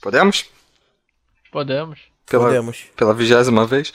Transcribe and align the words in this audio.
Podemos? 0.00 0.46
Podemos. 1.50 2.00
Pela, 2.26 2.44
Podemos. 2.44 2.84
Pela 2.96 3.14
vigésima 3.14 3.66
vez? 3.66 3.92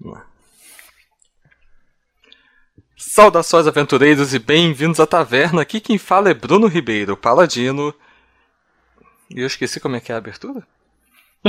Vamos 0.00 0.18
lá. 0.18 0.26
Saudações 2.96 3.66
aventureiros 3.66 4.34
e 4.34 4.38
bem-vindos 4.38 5.00
à 5.00 5.06
taverna. 5.06 5.62
Aqui 5.62 5.80
quem 5.80 5.98
fala 5.98 6.30
é 6.30 6.34
Bruno 6.34 6.66
Ribeiro, 6.66 7.16
paladino. 7.16 7.94
E 9.30 9.40
eu 9.40 9.46
esqueci 9.46 9.80
como 9.80 9.96
é 9.96 10.00
que 10.00 10.12
é 10.12 10.14
a 10.14 10.18
abertura? 10.18 10.66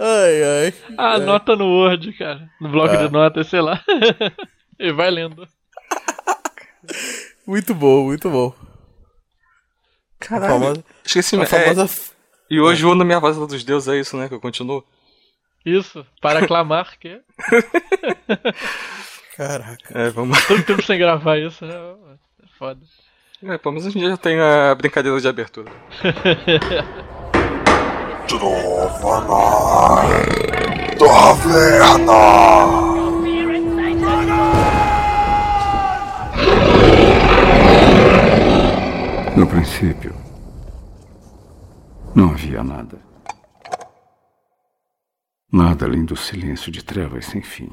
Ai, 0.00 0.42
ai. 0.44 0.74
Anota 0.96 1.56
no 1.56 1.66
Word, 1.66 2.12
cara. 2.14 2.48
No 2.60 2.68
bloco 2.70 2.94
É. 2.94 3.06
de 3.06 3.12
notas, 3.12 3.48
sei 3.48 3.60
lá. 3.60 3.82
e 4.78 4.92
vai 4.92 5.10
lendo. 5.10 5.46
Muito 7.46 7.74
bom, 7.74 8.04
muito 8.04 8.30
bom. 8.30 8.54
A 10.26 10.28
Caralho. 10.28 10.52
famosa, 10.52 10.84
Esqueci. 11.04 11.36
a 11.36 11.42
é, 11.42 11.46
famosa 11.46 11.84
f- 11.84 12.12
e 12.50 12.60
hoje 12.60 12.84
o 12.84 12.94
na 12.94 13.04
minha 13.04 13.18
voz 13.20 13.36
dos 13.36 13.64
deuses 13.64 13.88
é 13.88 13.98
isso, 13.98 14.16
né? 14.16 14.28
Que 14.28 14.34
eu 14.34 14.40
continuo. 14.40 14.84
Isso, 15.64 16.04
para 16.20 16.40
aclamar 16.40 16.96
que 16.98 17.20
Caraca. 19.36 19.78
É, 19.98 20.10
vamos. 20.10 20.44
todo 20.46 20.62
tempo 20.62 20.82
sem 20.82 20.98
gravar 20.98 21.38
isso, 21.38 21.64
né? 21.64 21.74
É 21.74 22.46
foda. 22.58 22.80
É, 23.44 23.58
pelo 23.58 23.72
menos 23.74 23.86
a 23.86 23.90
gente 23.90 24.06
já 24.06 24.16
tem 24.16 24.38
a 24.40 24.74
brincadeira 24.74 25.20
de 25.20 25.28
abertura. 25.28 25.70
No 39.36 39.46
princípio, 39.46 40.14
não 42.14 42.30
havia 42.30 42.62
nada. 42.62 43.00
Nada 45.50 45.84
além 45.86 46.04
do 46.04 46.16
silêncio 46.16 46.72
de 46.72 46.82
trevas 46.82 47.26
sem 47.26 47.42
fim. 47.42 47.70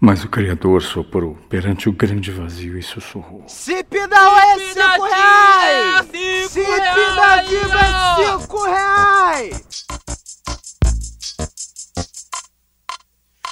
Mas 0.00 0.24
o 0.24 0.28
Criador 0.28 0.82
soprou 0.82 1.36
perante 1.48 1.88
o 1.88 1.92
grande 1.92 2.32
vazio 2.32 2.76
e 2.76 2.82
sussurrou. 2.82 3.44
Cip 3.48 3.94
não 4.08 4.36
é 4.36 4.58
5 4.72 5.04
reais! 5.04 6.50
Cip 6.50 6.94
da 7.16 7.42
Diva 7.44 7.80
é 7.80 8.38
5 8.40 8.64
reais! 8.64 9.86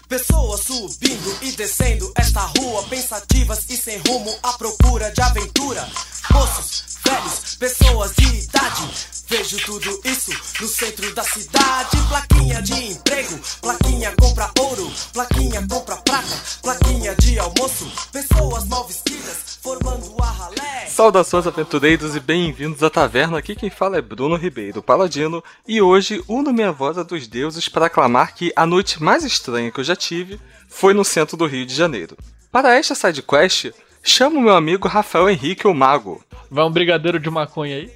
Pessoas 0.08 0.62
subindo 0.62 1.38
e 1.40 1.52
descendo 1.52 2.12
esta 2.16 2.40
rua, 2.40 2.82
pensativas 2.88 3.70
e 3.70 3.76
sem 3.76 3.96
rumo 3.98 4.36
à 4.42 4.54
procura 4.54 5.08
de 5.12 5.22
aventura. 5.22 5.88
Moços, 6.32 6.89
velhos, 7.10 7.56
pessoas 7.56 8.12
de 8.14 8.24
idade. 8.24 8.88
Vejo 9.28 9.58
tudo 9.64 10.00
isso 10.04 10.30
no 10.60 10.68
centro 10.68 11.12
da 11.14 11.22
cidade. 11.22 11.96
Plaquinha 12.08 12.62
de 12.62 12.92
emprego, 12.92 13.38
plaquinha 13.60 14.14
compra 14.20 14.50
ouro, 14.58 14.90
plaquinha 15.12 15.66
compra 15.68 15.96
prata, 15.96 16.36
plaquinha 16.62 17.14
de 17.16 17.38
almoço. 17.38 17.90
Pessoas 18.12 18.66
mal 18.66 18.86
vestidas 18.86 19.58
formando 19.60 20.16
a 20.20 20.26
ralé. 20.26 20.86
Saudações 20.88 21.46
aventureiros 21.46 22.14
e 22.14 22.20
bem-vindos 22.20 22.82
à 22.82 22.90
taverna. 22.90 23.38
Aqui 23.38 23.54
quem 23.54 23.70
fala 23.70 23.98
é 23.98 24.02
Bruno 24.02 24.36
Ribeiro, 24.36 24.82
paladino, 24.82 25.42
e 25.66 25.80
hoje 25.80 26.22
uno 26.28 26.52
minha 26.52 26.72
voz 26.72 26.98
a 26.98 27.02
dos 27.02 27.26
deuses 27.26 27.68
para 27.68 27.86
aclamar 27.86 28.34
que 28.34 28.52
a 28.54 28.66
noite 28.66 29.02
mais 29.02 29.24
estranha 29.24 29.70
que 29.70 29.80
eu 29.80 29.84
já 29.84 29.96
tive 29.96 30.40
foi 30.68 30.94
no 30.94 31.04
centro 31.04 31.36
do 31.36 31.46
Rio 31.46 31.66
de 31.66 31.74
Janeiro. 31.74 32.16
Para 32.50 32.76
esta 32.76 32.96
sidequest, 32.96 33.70
chamo 34.02 34.40
meu 34.40 34.54
amigo 34.56 34.88
Rafael 34.88 35.28
Henrique, 35.30 35.66
o 35.66 35.74
Mago. 35.74 36.22
Vai 36.50 36.64
um 36.64 36.70
brigadeiro 36.70 37.18
de 37.18 37.30
maconha 37.30 37.76
aí. 37.76 37.90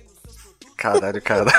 Caralho, 0.76 1.20
cara. 1.22 1.50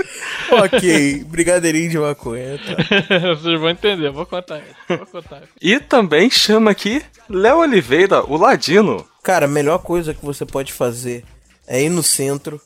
ok, 0.52 1.24
brigadeirinho 1.24 1.90
de 1.90 1.98
maconha, 1.98 2.58
tá. 2.58 3.28
Vocês 3.36 3.58
vão 3.60 3.70
entender, 3.70 4.10
vou 4.10 4.26
contar. 4.26 4.62
Vou 4.88 5.06
contar. 5.06 5.42
e 5.60 5.78
também 5.80 6.30
chama 6.30 6.70
aqui 6.70 7.02
Léo 7.28 7.58
Oliveira, 7.58 8.22
o 8.24 8.36
Ladino. 8.36 9.06
Cara, 9.22 9.46
a 9.46 9.48
melhor 9.48 9.78
coisa 9.78 10.14
que 10.14 10.24
você 10.24 10.46
pode 10.46 10.72
fazer 10.72 11.24
é 11.66 11.82
ir 11.82 11.88
no 11.90 12.02
centro, 12.02 12.60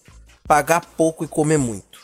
pagar 0.46 0.80
pouco 0.96 1.24
e 1.24 1.28
comer 1.28 1.58
muito. 1.58 1.98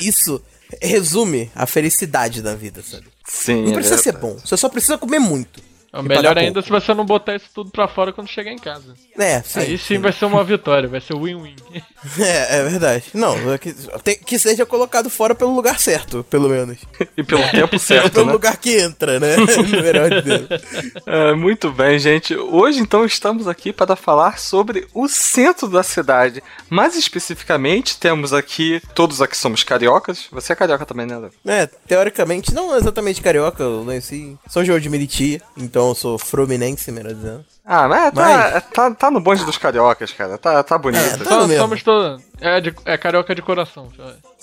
E 0.00 0.08
isso 0.08 0.42
resume 0.82 1.50
a 1.54 1.66
felicidade 1.66 2.42
da 2.42 2.54
vida, 2.54 2.82
sabe? 2.82 3.06
Sim, 3.24 3.66
Não 3.66 3.72
precisa 3.74 3.94
é- 3.96 3.98
ser 3.98 4.12
bom, 4.12 4.36
você 4.44 4.56
só 4.56 4.68
precisa 4.68 4.98
comer 4.98 5.18
muito. 5.18 5.62
É 6.00 6.08
melhor 6.08 6.38
ainda 6.38 6.54
pouco. 6.62 6.66
se 6.66 6.70
você 6.70 6.94
não 6.94 7.04
botar 7.04 7.34
isso 7.36 7.46
tudo 7.54 7.70
pra 7.70 7.88
fora 7.88 8.12
quando 8.12 8.28
chegar 8.28 8.50
em 8.52 8.58
casa. 8.58 8.94
É, 9.18 9.40
sim. 9.42 9.60
Aí 9.60 9.78
sim 9.78 9.98
vai 9.98 10.12
ser 10.12 10.24
uma 10.26 10.42
vitória, 10.44 10.88
vai 10.88 11.00
ser 11.00 11.14
win-win. 11.14 11.56
É, 12.16 12.58
é 12.58 12.62
verdade. 12.62 13.06
Não, 13.12 13.52
é 13.52 13.58
que, 13.58 13.72
tem- 14.04 14.16
que 14.18 14.38
seja 14.38 14.64
colocado 14.64 15.10
fora 15.10 15.34
pelo 15.34 15.52
lugar 15.52 15.80
certo, 15.80 16.24
pelo 16.30 16.48
menos. 16.48 16.78
E 17.16 17.24
pelo 17.24 17.42
tempo 17.50 17.76
certo, 17.80 18.12
pelo 18.12 18.26
né? 18.26 18.32
lugar 18.32 18.56
que 18.56 18.78
entra, 18.78 19.18
né? 19.18 19.34
No 19.68 19.82
melhor 19.82 20.08
de 20.08 20.22
Deus. 20.22 20.48
É, 21.04 21.34
muito 21.34 21.72
bem, 21.72 21.98
gente. 21.98 22.36
Hoje, 22.36 22.78
então, 22.78 23.04
estamos 23.04 23.48
aqui 23.48 23.72
para 23.72 23.96
falar 23.96 24.38
sobre 24.38 24.86
o 24.94 25.08
centro 25.08 25.66
da 25.68 25.82
cidade. 25.82 26.40
Mais 26.70 26.94
especificamente, 26.96 27.98
temos 27.98 28.32
aqui. 28.32 28.80
Todos 28.94 29.20
aqui 29.20 29.36
somos 29.36 29.64
cariocas. 29.64 30.26
Você 30.30 30.52
é 30.52 30.56
carioca 30.56 30.86
também, 30.86 31.04
né, 31.06 31.18
Léo? 31.18 31.30
É, 31.46 31.66
teoricamente, 31.66 32.54
não 32.54 32.76
exatamente 32.76 33.20
carioca, 33.20 33.62
eu 33.64 33.84
nasci. 33.84 34.36
Sou 34.48 34.64
João 34.64 34.78
de 34.78 34.88
Meriti, 34.88 35.42
então 35.56 35.87
eu 35.90 35.94
sou 35.94 36.18
fluminense, 36.18 36.90
melhor 36.92 37.14
dizendo. 37.14 37.44
Ah, 37.70 37.86
mas, 37.86 38.14
tá, 38.14 38.22
Mas- 38.22 38.64
tá, 38.72 38.90
tá 38.92 39.10
no 39.10 39.20
bonde 39.20 39.44
dos 39.44 39.58
cariocas, 39.58 40.10
cara. 40.12 40.38
Tá, 40.38 40.62
tá 40.62 40.78
bonito. 40.78 41.02
É, 41.04 41.16
tá- 41.18 41.46
mesmo. 41.46 41.62
somos 41.62 41.82
todos. 41.82 42.22
É, 42.40 42.60
de- 42.62 42.74
é 42.86 42.96
carioca 42.96 43.34
de 43.34 43.42
coração. 43.42 43.90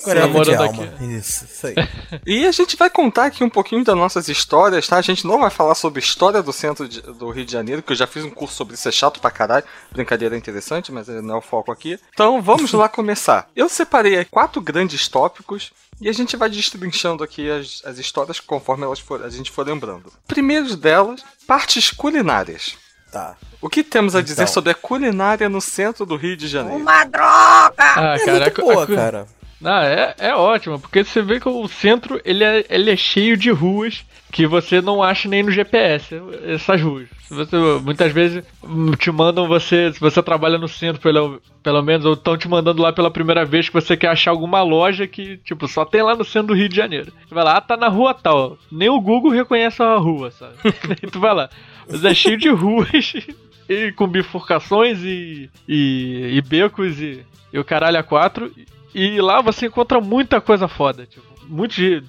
Carioca 0.03 0.44
de 0.44 0.53
alma. 0.55 0.84
aqui. 0.84 1.05
Isso, 1.05 1.45
isso 1.45 1.66
aí. 1.67 1.75
E 2.25 2.45
a 2.45 2.51
gente 2.51 2.75
vai 2.78 2.89
contar 2.89 3.25
aqui 3.25 3.44
um 3.44 3.50
pouquinho 3.50 3.84
das 3.84 3.95
nossas 3.95 4.28
histórias, 4.28 4.88
tá? 4.88 4.97
A 4.97 5.01
gente 5.01 5.25
não 5.25 5.39
vai 5.39 5.50
falar 5.50 5.73
sobre 5.73 6.00
história 6.00 6.44
do 6.44 6.53
centro 6.53 6.88
de- 6.88 7.01
do 7.01 7.29
Rio 7.31 7.45
de 7.45 7.51
Janeiro, 7.51 7.81
que 7.81 7.94
eu 7.94 7.97
já 7.97 8.05
fiz 8.05 8.23
um 8.23 8.29
curso 8.29 8.55
sobre 8.55 8.75
isso, 8.75 8.88
é 8.88 8.91
chato 8.91 9.19
pra 9.19 9.31
caralho. 9.31 9.66
Brincadeira 9.91 10.38
interessante, 10.38 10.91
mas 10.91 11.07
não 11.07 11.35
é 11.35 11.38
o 11.38 11.41
foco 11.41 11.72
aqui. 11.72 11.97
Então 12.13 12.41
vamos 12.44 12.72
lá 12.73 12.88
começar. 12.88 13.47
Eu 13.55 13.67
separei 13.69 14.17
aí 14.17 14.25
quatro 14.25 14.61
grandes 14.61 15.07
tópicos. 15.07 15.72
E 16.01 16.09
a 16.09 16.13
gente 16.13 16.35
vai 16.35 16.50
destrinchando 16.50 17.23
aqui 17.23 17.50
as, 17.50 17.81
as 17.85 17.97
histórias 17.97 18.39
conforme 18.39 18.83
elas 18.83 19.00
for, 19.00 19.23
a 19.23 19.29
gente 19.29 19.50
for 19.51 19.66
lembrando. 19.66 20.11
Primeiro 20.28 20.75
delas, 20.75 21.23
partes 21.47 21.89
culinárias. 21.91 22.75
Tá. 23.11 23.38
O 23.61 23.69
que 23.69 23.81
temos 23.83 24.13
a 24.16 24.22
dizer 24.22 24.41
Então. 24.44 24.53
sobre 24.53 24.72
a 24.72 24.75
culinária 24.75 25.47
no 25.47 25.61
centro 25.61 26.05
do 26.05 26.17
Rio 26.17 26.35
de 26.35 26.47
Janeiro? 26.50 26.84
Ah, 26.88 27.72
É 28.19 28.25
cara, 28.25 28.39
muito 28.41 28.61
a- 28.61 28.63
boa, 28.63 28.84
a- 28.84 28.88
cara. 28.88 29.28
Ah, 29.65 29.83
é, 29.83 30.15
é 30.19 30.35
ótimo, 30.35 30.79
porque 30.79 31.03
você 31.03 31.21
vê 31.23 31.39
que 31.39 31.49
o 31.49 31.67
centro 31.67 32.21
ele 32.23 32.43
é, 32.43 32.63
ele 32.69 32.91
é 32.91 32.95
cheio 32.95 33.35
de 33.35 33.49
ruas 33.49 34.05
que 34.31 34.45
você 34.45 34.81
não 34.81 35.01
acha 35.01 35.27
nem 35.27 35.41
no 35.41 35.49
GPS, 35.49 36.21
essas 36.45 36.81
ruas. 36.81 37.07
Você, 37.29 37.55
muitas 37.81 38.11
vezes 38.11 38.43
hum, 38.63 38.91
te 38.91 39.09
mandam 39.09 39.47
você, 39.47 39.91
se 39.93 39.99
você 39.99 40.21
trabalha 40.21 40.57
no 40.57 40.67
centro 40.67 41.01
pelo, 41.01 41.41
pelo 41.63 41.81
menos, 41.81 42.05
ou 42.05 42.13
estão 42.13 42.37
te 42.37 42.47
mandando 42.47 42.81
lá 42.81 42.91
pela 42.91 43.09
primeira 43.09 43.45
vez 43.45 43.67
que 43.67 43.73
você 43.73 43.95
quer 43.97 44.09
achar 44.09 44.31
alguma 44.31 44.61
loja 44.61 45.07
que, 45.07 45.37
tipo, 45.37 45.67
só 45.67 45.85
tem 45.85 46.03
lá 46.03 46.15
no 46.15 46.25
centro 46.25 46.47
do 46.49 46.53
Rio 46.53 46.69
de 46.69 46.75
Janeiro. 46.75 47.11
Você 47.25 47.33
vai 47.33 47.43
lá, 47.43 47.57
ah, 47.57 47.61
tá 47.61 47.77
na 47.77 47.87
rua 47.87 48.13
tal. 48.13 48.57
Nem 48.71 48.89
o 48.89 48.99
Google 48.99 49.31
reconhece 49.31 49.81
a 49.81 49.95
rua, 49.95 50.29
sabe? 50.31 50.53
Tu 51.11 51.19
vai 51.19 51.33
lá. 51.33 51.49
Mas 51.89 52.03
é 52.03 52.13
cheio 52.13 52.37
de 52.37 52.49
ruas 52.49 53.13
e 53.69 53.91
com 53.93 54.05
bifurcações 54.05 55.01
e, 55.01 55.49
e, 55.67 56.31
e 56.33 56.41
becos 56.41 56.99
e, 56.99 57.25
e 57.53 57.57
o 57.57 57.63
caralho 57.63 57.97
a 57.97 58.03
quatro. 58.03 58.51
E 58.97 59.19
lá 59.19 59.41
você 59.41 59.66
encontra 59.66 60.00
muita 60.00 60.39
coisa 60.39 60.69
foda, 60.69 61.06
tipo. 61.06 61.35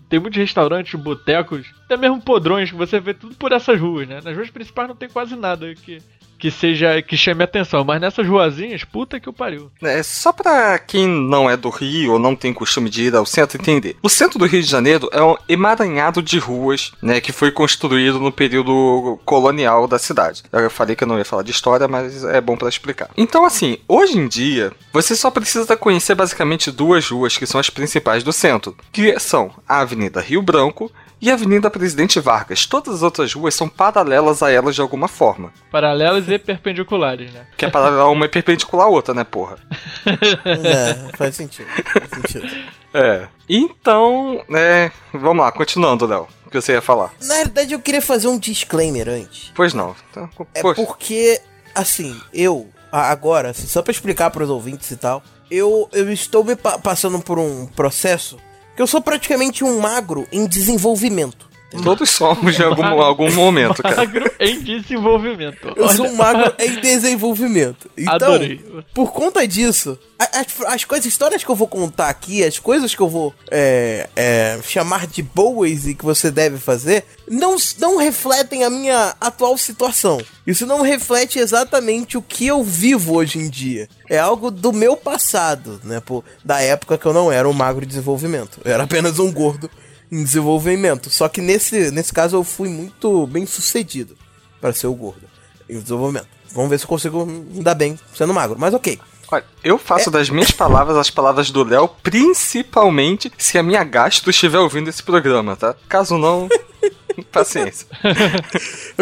Tem 0.09 0.21
muitos 0.21 0.39
restaurantes, 0.39 0.99
botecos, 0.99 1.67
até 1.85 1.97
mesmo 1.97 2.23
podrões 2.23 2.71
que 2.71 2.77
você 2.77 3.01
vê 3.01 3.13
tudo 3.13 3.35
por 3.35 3.51
essas 3.51 3.79
ruas, 3.79 4.07
né? 4.09 4.21
Nas 4.23 4.37
ruas 4.37 4.51
principais 4.51 4.89
não 4.89 4.95
tem 4.95 5.09
quase 5.09 5.35
nada 5.35 5.75
que, 5.75 5.99
que 6.39 6.51
seja 6.51 7.01
que 7.03 7.17
chame 7.17 7.43
atenção, 7.43 7.85
mas 7.85 8.01
nessas 8.01 8.27
ruazinhas, 8.27 8.85
puta 8.85 9.21
que 9.21 9.29
o 9.29 9.33
pariu. 9.33 9.71
É, 9.83 10.03
só 10.03 10.33
pra 10.33 10.79
quem 10.79 11.07
não 11.07 11.49
é 11.49 11.57
do 11.57 11.69
Rio 11.69 12.13
ou 12.13 12.19
não 12.19 12.37
tem 12.37 12.53
costume 12.53 12.91
de 12.91 13.05
ir 13.05 13.15
ao 13.15 13.27
centro 13.27 13.61
entender. 13.61 13.97
O 14.03 14.09
centro 14.09 14.39
do 14.39 14.47
Rio 14.47 14.63
de 14.63 14.69
Janeiro 14.69 15.09
é 15.13 15.23
um 15.23 15.37
emaranhado 15.49 16.23
de 16.23 16.39
ruas, 16.39 16.93
né, 17.03 17.21
que 17.21 17.33
foi 17.33 17.51
construído 17.51 18.19
no 18.19 18.33
período 18.33 19.19
colonial 19.25 19.87
da 19.87 19.99
cidade. 19.99 20.43
Eu 20.53 20.71
falei 20.71 20.97
que 20.97 21.05
eu 21.05 21.09
não 21.09 21.19
ia 21.19 21.25
falar 21.25 21.43
de 21.43 21.51
história, 21.51 21.89
mas 21.89 22.25
é 22.25 22.41
bom 22.41 22.57
pra 22.57 22.69
explicar. 22.69 23.11
Então, 23.17 23.45
assim, 23.45 23.79
hoje 23.89 24.19
em 24.19 24.29
dia, 24.29 24.73
você 24.93 25.15
só 25.15 25.31
precisa 25.31 25.77
conhecer 25.77 26.15
basicamente 26.15 26.71
duas 26.71 27.09
ruas 27.09 27.37
que 27.37 27.47
são 27.47 27.61
as 27.61 27.71
principais 27.71 28.23
do 28.23 28.33
centro, 28.33 28.77
que 28.93 29.19
são 29.19 29.51
a 29.69 29.81
Avenida 29.81 30.21
Rio 30.21 30.43
Branco 30.43 30.91
e 31.21 31.31
a 31.31 31.35
Avenida 31.35 31.71
Presidente 31.71 32.21
Vargas. 32.21 32.67
Todas 32.67 32.97
as 32.97 33.03
outras 33.03 33.33
ruas 33.33 33.55
são 33.55 33.69
paralelas 33.69 34.43
a 34.43 34.51
elas 34.51 34.75
de 34.75 34.81
alguma 34.81 35.09
forma. 35.09 35.53
Paralelas 35.71 36.29
e 36.29 36.39
perpendiculares, 36.39 37.33
né? 37.33 37.47
Que 37.57 37.65
é 37.65 37.71
paralela 37.71 38.09
uma 38.09 38.27
é 38.27 38.29
perpendicular 38.29 38.87
à 38.87 38.91
outra, 38.91 39.15
né, 39.15 39.25
porra? 39.25 39.57
É, 40.45 41.17
faz 41.17 41.35
sentido. 41.37 41.67
Faz 41.69 42.11
sentido. 42.11 42.47
É. 42.95 43.29
Então, 43.49 44.43
é. 44.55 44.91
Vamos 45.13 45.45
lá, 45.45 45.53
continuando, 45.53 46.07
Léo. 46.07 46.27
O 46.47 46.51
que 46.51 46.61
você 46.61 46.73
ia 46.73 46.83
falar? 46.83 47.13
Na 47.23 47.35
verdade, 47.37 47.73
eu 47.75 47.81
queria 47.81 48.01
fazer 48.03 48.29
um 48.29 48.39
disclaimer 48.39 49.09
antes. 49.09 49.51
Pois 49.55 49.75
não. 49.75 49.95
Então, 50.11 50.29
É 50.55 50.63
poxa. 50.63 50.85
porque, 50.85 51.41
assim, 51.75 52.19
eu, 52.33 52.69
a- 52.93 53.11
agora, 53.11 53.51
assim, 53.51 53.67
só 53.67 53.83
pra 53.83 53.91
explicar 53.91 54.31
pros 54.31 54.49
ouvintes 54.49 54.91
e 54.91 54.97
tal, 54.97 55.23
eu, 55.51 55.89
eu 55.93 56.13
estou 56.13 56.45
me 56.45 56.55
pa- 56.57 56.79
passando 56.79 57.19
por 57.21 57.39
um 57.39 57.67
processo 57.67 58.39
que 58.77 58.83
eu 58.83 58.87
sou 58.87 59.01
praticamente 59.01 59.65
um 59.65 59.81
magro 59.81 60.29
em 60.31 60.47
desenvolvimento. 60.47 61.49
Todos 61.83 62.11
somos 62.11 62.59
em 62.59 62.63
algum, 62.63 62.85
algum 62.85 63.33
momento, 63.33 63.83
cara. 63.83 63.97
Magro 63.97 64.31
em 64.39 64.61
desenvolvimento. 64.61 65.75
Eu 65.77 65.89
sou 65.89 66.07
Olha, 66.07 66.15
um 66.15 66.17
magro 66.17 66.55
em 66.59 66.81
desenvolvimento. 66.81 67.91
Então, 67.97 68.15
Adorei. 68.15 68.65
por 68.95 69.13
conta 69.13 69.47
disso, 69.47 69.99
as, 70.19 70.47
as 70.67 70.85
coisas, 70.85 71.07
histórias 71.07 71.43
que 71.43 71.51
eu 71.51 71.57
vou 71.57 71.67
contar 71.67 72.09
aqui, 72.09 72.45
as 72.45 72.59
coisas 72.59 72.95
que 72.95 73.01
eu 73.01 73.09
vou 73.09 73.35
é, 73.51 74.09
é, 74.15 74.59
chamar 74.63 75.07
de 75.07 75.23
boas 75.23 75.87
e 75.87 75.95
que 75.95 76.05
você 76.05 76.31
deve 76.31 76.59
fazer, 76.59 77.05
não, 77.29 77.57
não 77.79 77.97
refletem 77.97 78.63
a 78.65 78.71
minha 78.71 79.15
atual 79.21 79.59
situação. 79.59 80.21
Isso 80.47 80.67
não 80.67 80.83
reflete 80.83 81.39
exatamente 81.39 82.17
o 82.17 82.23
que 82.23 82.47
eu 82.47 82.63
vivo 82.63 83.15
hoje 83.15 83.39
em 83.39 83.49
dia. 83.49 83.89
É 84.09 84.19
algo 84.19 84.51
do 84.51 84.73
meu 84.73 84.97
passado, 84.97 85.81
né? 85.83 86.01
Pô, 86.01 86.23
da 86.45 86.61
época 86.61 86.97
que 86.97 87.07
eu 87.07 87.13
não 87.13 87.31
era 87.33 87.49
um 87.49 87.53
magro 87.53 87.85
em 87.85 87.89
desenvolvimento. 87.89 88.61
Eu 88.65 88.73
era 88.73 88.85
apenas 88.85 89.19
um 89.19 89.33
gordo 89.33 89.69
em 90.11 90.23
desenvolvimento. 90.23 91.11
Só 91.11 91.29
que 91.29 91.41
nesse, 91.41 91.91
nesse 91.91 92.13
caso 92.13 92.37
eu 92.37 92.45
fui 92.45 92.69
muito 92.69 93.27
bem 93.27 93.47
sucedido 93.47 94.17
para 94.61 94.73
ser 94.73 94.87
o 94.87 94.95
gordo 94.95 95.23
em 95.69 95.81
desenvolvimento. 95.81 96.29
Vamos 96.53 96.71
ver 96.71 96.79
se 96.79 96.85
eu 96.85 96.89
consigo 96.89 97.27
me 97.27 97.63
dar 97.63 97.75
bem 97.75 97.99
sendo 98.15 98.33
magro. 98.33 98.57
Mas 98.59 98.73
ok. 98.73 98.99
Olha, 99.31 99.45
eu 99.65 99.77
faço 99.77 100.09
das 100.11 100.31
minhas 100.31 100.53
palavras 100.53 100.97
as 100.97 101.11
palavras 101.11 101.51
do 101.51 101.65
Léo, 101.65 101.89
principalmente 102.01 103.33
se 103.37 103.59
a 103.59 103.63
minha 103.63 103.83
gastro 103.83 104.31
estiver 104.31 104.59
ouvindo 104.59 104.89
esse 104.89 105.03
programa, 105.03 105.57
tá? 105.57 105.75
Caso 105.89 106.17
não, 106.17 106.49
paciência. 107.33 107.89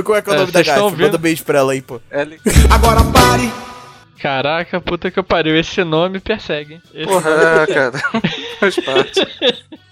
Como 0.03 0.17
é 0.17 0.23
que 0.23 0.31
é 0.31 0.33
o 0.33 0.37
É, 0.37 0.39
nome 0.39 0.51
da 0.53 0.61
gata? 0.61 0.71
estão 0.71 0.85
ouvindo? 0.85 1.03
Manda 1.07 1.19
beijo 1.19 1.45
pra 1.45 1.59
ela 1.59 1.73
aí, 1.73 1.83
pô. 1.83 2.01
L. 2.11 2.41
Agora 2.71 3.05
pare. 3.05 3.53
Caraca, 4.19 4.81
puta 4.81 5.11
que 5.11 5.19
eu 5.19 5.25
pariu. 5.25 5.55
Esse 5.59 5.85
nome 5.85 6.19
persegue. 6.19 6.75
hein? 6.75 6.83
Esse 6.95 7.07
Porra, 7.07 7.31
é, 7.31 7.67
cara. 7.67 8.03
Faz 8.59 8.77
parte. 8.77 9.21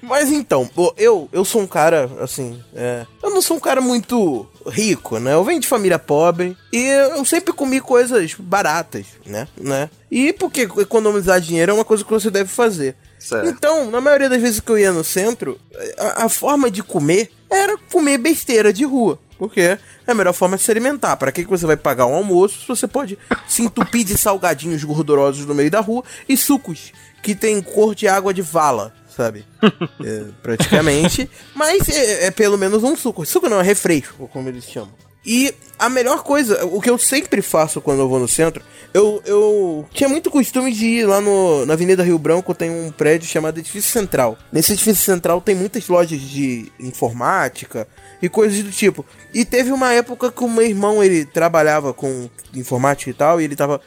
Mas 0.00 0.30
então, 0.30 0.70
eu, 0.96 1.28
eu 1.32 1.44
sou 1.44 1.62
um 1.62 1.66
cara, 1.66 2.10
assim, 2.20 2.62
é, 2.74 3.06
eu 3.22 3.30
não 3.30 3.42
sou 3.42 3.56
um 3.56 3.60
cara 3.60 3.80
muito 3.80 4.46
rico, 4.66 5.18
né? 5.18 5.34
Eu 5.34 5.44
venho 5.44 5.60
de 5.60 5.66
família 5.66 5.98
pobre 5.98 6.56
e 6.72 6.78
eu 7.16 7.24
sempre 7.24 7.52
comi 7.52 7.80
coisas 7.80 8.34
baratas, 8.38 9.06
né? 9.26 9.48
né? 9.56 9.90
E 10.10 10.32
porque 10.32 10.62
economizar 10.62 11.40
dinheiro 11.40 11.72
é 11.72 11.74
uma 11.74 11.84
coisa 11.84 12.04
que 12.04 12.10
você 12.10 12.30
deve 12.30 12.48
fazer. 12.48 12.96
Certo. 13.18 13.48
Então, 13.48 13.90
na 13.90 14.00
maioria 14.00 14.28
das 14.28 14.40
vezes 14.40 14.60
que 14.60 14.70
eu 14.70 14.78
ia 14.78 14.92
no 14.92 15.02
centro, 15.02 15.58
a, 15.98 16.26
a 16.26 16.28
forma 16.28 16.70
de 16.70 16.82
comer 16.82 17.30
era 17.50 17.76
comer 17.90 18.18
besteira 18.18 18.72
de 18.72 18.84
rua. 18.84 19.18
Porque 19.38 19.60
é 19.60 19.78
a 20.06 20.14
melhor 20.14 20.32
forma 20.32 20.56
de 20.56 20.62
se 20.64 20.70
alimentar. 20.70 21.16
Para 21.16 21.30
que, 21.30 21.44
que 21.44 21.50
você 21.50 21.64
vai 21.64 21.76
pagar 21.76 22.06
um 22.06 22.14
almoço 22.14 22.60
se 22.60 22.68
você 22.68 22.88
pode 22.88 23.16
se 23.46 23.62
entupir 23.62 24.04
de 24.04 24.18
salgadinhos 24.18 24.82
gordurosos 24.82 25.46
no 25.46 25.54
meio 25.54 25.70
da 25.70 25.80
rua 25.80 26.02
e 26.28 26.36
sucos 26.36 26.92
que 27.22 27.34
tem 27.34 27.60
cor 27.60 27.94
de 27.94 28.08
água 28.08 28.32
de 28.32 28.42
vala, 28.42 28.94
sabe? 29.18 29.44
É, 30.04 30.26
praticamente. 30.42 31.28
Mas 31.54 31.88
é, 31.88 32.26
é 32.26 32.30
pelo 32.30 32.56
menos 32.56 32.84
um 32.84 32.96
suco. 32.96 33.26
Suco 33.26 33.48
não, 33.48 33.60
é 33.60 33.64
refresco, 33.64 34.28
como 34.28 34.48
eles 34.48 34.64
chamam. 34.64 34.92
E 35.26 35.52
a 35.78 35.88
melhor 35.90 36.22
coisa, 36.22 36.64
o 36.64 36.80
que 36.80 36.88
eu 36.88 36.96
sempre 36.96 37.42
faço 37.42 37.80
quando 37.80 38.00
eu 38.00 38.08
vou 38.08 38.20
no 38.20 38.28
centro, 38.28 38.62
eu, 38.94 39.20
eu 39.26 39.86
tinha 39.92 40.08
muito 40.08 40.30
costume 40.30 40.72
de 40.72 40.86
ir 40.86 41.06
lá 41.06 41.20
no, 41.20 41.66
na 41.66 41.74
Avenida 41.74 42.02
Rio 42.02 42.18
Branco, 42.18 42.54
tem 42.54 42.70
um 42.70 42.90
prédio 42.90 43.28
chamado 43.28 43.58
Edifício 43.58 43.90
Central. 43.90 44.38
Nesse 44.52 44.72
Edifício 44.72 45.04
Central 45.04 45.40
tem 45.40 45.54
muitas 45.54 45.86
lojas 45.88 46.20
de 46.20 46.72
informática 46.80 47.86
e 48.22 48.28
coisas 48.28 48.62
do 48.62 48.70
tipo. 48.70 49.04
E 49.34 49.44
teve 49.44 49.72
uma 49.72 49.92
época 49.92 50.30
que 50.30 50.44
o 50.44 50.48
meu 50.48 50.64
irmão, 50.64 51.02
ele 51.02 51.24
trabalhava 51.24 51.92
com 51.92 52.30
informática 52.54 53.10
e 53.10 53.14
tal, 53.14 53.40
e 53.40 53.44
ele 53.44 53.56
tava, 53.56 53.80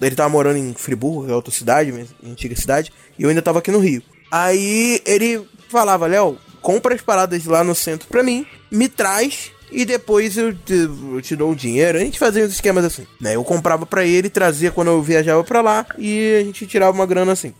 ele 0.00 0.16
tava 0.16 0.28
morando 0.28 0.56
em 0.56 0.72
Friburgo, 0.74 1.26
que 1.26 1.32
é 1.32 1.34
outra 1.34 1.52
cidade, 1.52 1.92
antiga 2.24 2.56
cidade, 2.56 2.92
e 3.18 3.24
eu 3.24 3.28
ainda 3.28 3.42
tava 3.42 3.58
aqui 3.58 3.70
no 3.70 3.80
Rio. 3.80 4.02
Aí 4.30 5.00
ele 5.04 5.46
falava, 5.68 6.06
Léo, 6.06 6.38
compra 6.60 6.94
as 6.94 7.00
paradas 7.00 7.44
lá 7.44 7.64
no 7.64 7.74
centro 7.74 8.08
pra 8.08 8.22
mim, 8.22 8.46
me 8.70 8.88
traz 8.88 9.50
e 9.72 9.84
depois 9.84 10.36
eu 10.36 10.52
te, 10.54 10.74
eu 10.74 11.20
te 11.22 11.36
dou 11.36 11.52
o 11.52 11.56
dinheiro. 11.56 11.98
A 11.98 12.00
gente 12.00 12.18
fazia 12.18 12.44
uns 12.44 12.52
esquemas 12.52 12.84
assim, 12.84 13.06
né? 13.20 13.36
Eu 13.36 13.44
comprava 13.44 13.86
pra 13.86 14.04
ele, 14.04 14.28
trazia 14.28 14.70
quando 14.70 14.88
eu 14.88 15.02
viajava 15.02 15.42
pra 15.44 15.60
lá 15.60 15.86
e 15.98 16.36
a 16.40 16.44
gente 16.44 16.66
tirava 16.66 16.92
uma 16.92 17.06
grana 17.06 17.32
assim. 17.32 17.54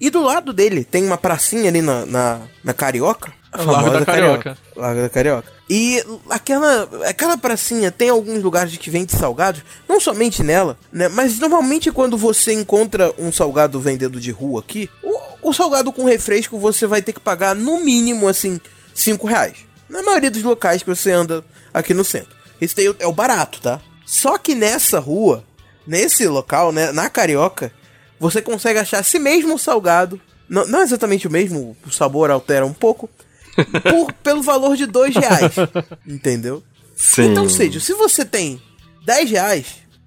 E 0.00 0.10
do 0.10 0.22
lado 0.22 0.52
dele 0.52 0.84
tem 0.84 1.04
uma 1.04 1.18
pracinha 1.18 1.68
ali 1.68 1.82
na, 1.82 2.06
na, 2.06 2.40
na 2.62 2.72
Carioca. 2.72 3.32
a 3.52 3.62
Largo 3.62 3.90
da 3.90 4.04
Carioca. 4.04 4.58
Largo 4.76 5.00
da 5.02 5.08
Carioca. 5.08 5.52
E 5.68 6.02
aquela, 6.28 6.88
aquela 7.06 7.38
pracinha 7.38 7.90
tem 7.90 8.10
alguns 8.10 8.42
lugares 8.42 8.76
que 8.76 8.90
vende 8.90 9.12
salgados, 9.12 9.62
não 9.88 9.98
somente 9.98 10.42
nela, 10.42 10.76
né? 10.92 11.08
Mas 11.08 11.38
normalmente 11.38 11.90
quando 11.90 12.18
você 12.18 12.52
encontra 12.52 13.14
um 13.18 13.32
salgado 13.32 13.80
vendendo 13.80 14.20
de 14.20 14.30
rua 14.30 14.60
aqui, 14.60 14.90
o, 15.02 15.18
o 15.44 15.52
salgado 15.52 15.92
com 15.92 16.04
refresco 16.04 16.58
você 16.58 16.86
vai 16.86 17.02
ter 17.02 17.12
que 17.12 17.20
pagar 17.20 17.54
no 17.54 17.80
mínimo, 17.84 18.26
assim, 18.28 18.60
5 18.94 19.26
reais. 19.26 19.58
Na 19.88 20.02
maioria 20.02 20.30
dos 20.30 20.42
locais 20.42 20.82
que 20.82 20.88
você 20.88 21.10
anda 21.12 21.44
aqui 21.72 21.92
no 21.94 22.04
centro. 22.04 22.34
Esse 22.60 22.74
daí 22.76 22.94
é 22.98 23.06
o 23.06 23.12
barato, 23.12 23.60
tá? 23.60 23.80
Só 24.06 24.38
que 24.38 24.54
nessa 24.54 24.98
rua, 24.98 25.44
nesse 25.86 26.26
local, 26.26 26.72
né, 26.72 26.90
na 26.92 27.08
Carioca, 27.10 27.72
você 28.18 28.40
consegue 28.40 28.78
achar 28.78 29.00
esse 29.00 29.18
mesmo 29.18 29.58
salgado, 29.58 30.20
não, 30.48 30.66
não 30.66 30.82
exatamente 30.82 31.26
o 31.26 31.30
mesmo, 31.30 31.76
o 31.86 31.90
sabor 31.90 32.30
altera 32.30 32.64
um 32.64 32.72
pouco, 32.72 33.08
por- 33.88 34.12
pelo 34.22 34.42
valor 34.42 34.76
de 34.76 34.86
dois 34.86 35.14
reais. 35.14 35.52
Entendeu? 36.06 36.62
Sim. 36.96 37.30
Então, 37.32 37.48
seja, 37.48 37.80
se 37.80 37.92
você 37.94 38.24
tem 38.24 38.60
10 39.04 39.30
reais 39.30 39.66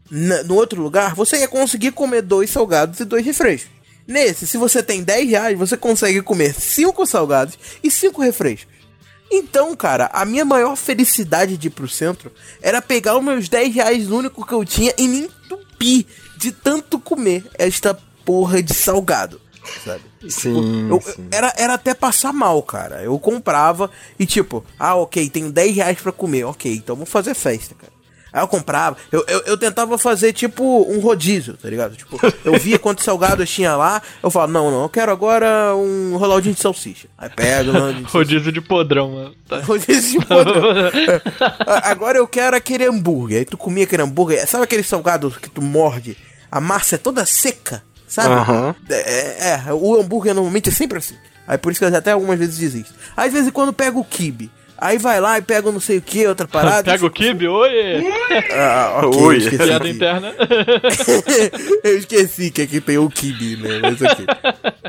no 0.09 0.55
outro 0.55 0.81
lugar, 0.81 1.13
você 1.13 1.37
ia 1.39 1.47
conseguir 1.47 1.91
comer 1.91 2.21
dois 2.21 2.49
salgados 2.49 2.99
e 2.99 3.05
dois 3.05 3.25
refrescos. 3.25 3.69
Nesse, 4.07 4.47
se 4.47 4.57
você 4.57 4.81
tem 4.81 5.03
10 5.03 5.29
reais, 5.29 5.57
você 5.57 5.75
consegue 5.75 6.21
comer 6.21 6.53
cinco 6.53 7.05
salgados 7.05 7.57
e 7.83 7.91
cinco 7.91 8.21
refrescos. 8.21 8.73
Então, 9.29 9.75
cara, 9.75 10.09
a 10.13 10.23
minha 10.23 10.45
maior 10.45 10.77
felicidade 10.77 11.57
de 11.57 11.67
ir 11.67 11.71
pro 11.71 11.87
centro 11.89 12.31
era 12.61 12.81
pegar 12.81 13.17
os 13.17 13.23
meus 13.23 13.49
10 13.49 13.75
reais, 13.75 14.09
único 14.09 14.45
que 14.45 14.53
eu 14.53 14.63
tinha, 14.63 14.93
e 14.97 15.07
me 15.07 15.23
entupir 15.23 16.05
de 16.37 16.51
tanto 16.53 16.97
comer 16.97 17.45
esta 17.57 17.93
porra 18.23 18.63
de 18.63 18.73
salgado, 18.73 19.41
sabe? 19.83 20.03
Sim, 20.29 20.87
Eu- 20.89 21.01
sim. 21.01 21.27
Era, 21.29 21.53
era 21.57 21.73
até 21.73 21.93
passar 21.93 22.31
mal, 22.31 22.61
cara. 22.63 23.03
Eu 23.03 23.19
comprava 23.19 23.91
e 24.17 24.25
tipo, 24.25 24.63
ah, 24.79 24.95
ok, 24.95 25.29
tenho 25.29 25.51
10 25.51 25.75
reais 25.75 25.99
pra 25.99 26.11
comer, 26.13 26.45
ok, 26.45 26.73
então 26.73 26.95
vou 26.95 27.05
fazer 27.05 27.33
festa, 27.33 27.75
cara. 27.75 27.91
Aí 28.37 28.43
eu 28.43 28.47
comprava, 28.47 28.95
eu, 29.11 29.25
eu, 29.27 29.41
eu 29.47 29.57
tentava 29.57 29.97
fazer 29.97 30.31
tipo 30.31 30.63
um 30.87 30.99
rodízio, 30.99 31.55
tá 31.55 31.67
ligado? 31.67 31.95
Tipo, 31.95 32.19
eu 32.45 32.53
via 32.59 32.77
quantos 32.77 33.03
salgados 33.03 33.49
tinha 33.49 33.75
lá, 33.75 33.99
eu 34.21 34.29
falava, 34.29 34.51
não, 34.51 34.69
não, 34.69 34.83
eu 34.83 34.89
quero 34.89 35.11
agora 35.11 35.75
um 35.75 36.15
roladinho 36.17 36.53
de 36.53 36.61
salsicha. 36.61 37.07
Aí 37.17 37.29
pega 37.29 37.71
salsicha. 37.73 38.07
Rodízio 38.09 38.51
de 38.51 38.61
podrão, 38.61 39.11
mano. 39.11 39.35
Tá. 39.49 39.57
Rodízio 39.65 40.19
de 40.19 40.25
podrão. 40.27 40.63
A- 41.65 41.89
Agora 41.89 42.17
eu 42.19 42.27
quero 42.27 42.55
aquele 42.55 42.85
hambúrguer. 42.85 43.39
Aí 43.39 43.45
tu 43.45 43.57
comia 43.57 43.85
aquele 43.85 44.03
hambúrguer. 44.03 44.45
Sabe 44.47 44.63
aquele 44.65 44.83
salgado 44.83 45.31
que 45.31 45.49
tu 45.49 45.61
morde? 45.61 46.15
A 46.51 46.61
massa 46.61 46.93
é 46.95 46.97
toda 46.99 47.25
seca, 47.25 47.81
sabe? 48.07 48.35
Aham. 48.35 48.75
É, 48.89 49.49
é, 49.67 49.73
o 49.73 49.99
hambúrguer 49.99 50.33
normalmente 50.35 50.69
é 50.69 50.71
sempre 50.71 50.99
assim. 50.99 51.15
Aí 51.47 51.57
por 51.57 51.71
isso 51.71 51.79
que 51.79 51.85
eu 51.85 51.95
até 51.97 52.11
algumas 52.11 52.37
vezes 52.37 52.57
desisto. 52.57 52.93
Aí 53.15 53.29
de 53.29 53.33
vez 53.35 53.47
em 53.47 53.51
quando 53.51 53.73
pega 53.73 53.97
o 53.97 54.03
kibe. 54.05 54.51
Aí 54.77 54.97
vai 54.97 55.19
lá 55.19 55.37
e 55.37 55.41
pega 55.41 55.71
não 55.71 55.79
sei 55.79 55.97
o 55.97 56.01
que, 56.01 56.27
outra 56.27 56.47
parada. 56.47 56.91
Pega 56.91 57.05
o 57.05 57.09
kibe, 57.09 57.47
oi! 57.47 57.71
Ah, 58.53 59.01
ok, 59.03 59.21
Oi. 59.21 59.49
Piada 59.49 59.79
que- 59.79 59.89
interna. 59.89 60.35
eu 61.83 61.97
esqueci 61.97 62.51
que 62.51 62.61
aqui 62.61 62.79
tem 62.79 62.97
o 62.97 63.09
kibe, 63.09 63.57
né? 63.57 63.79
Mas 63.81 64.01
ok. 64.01 64.25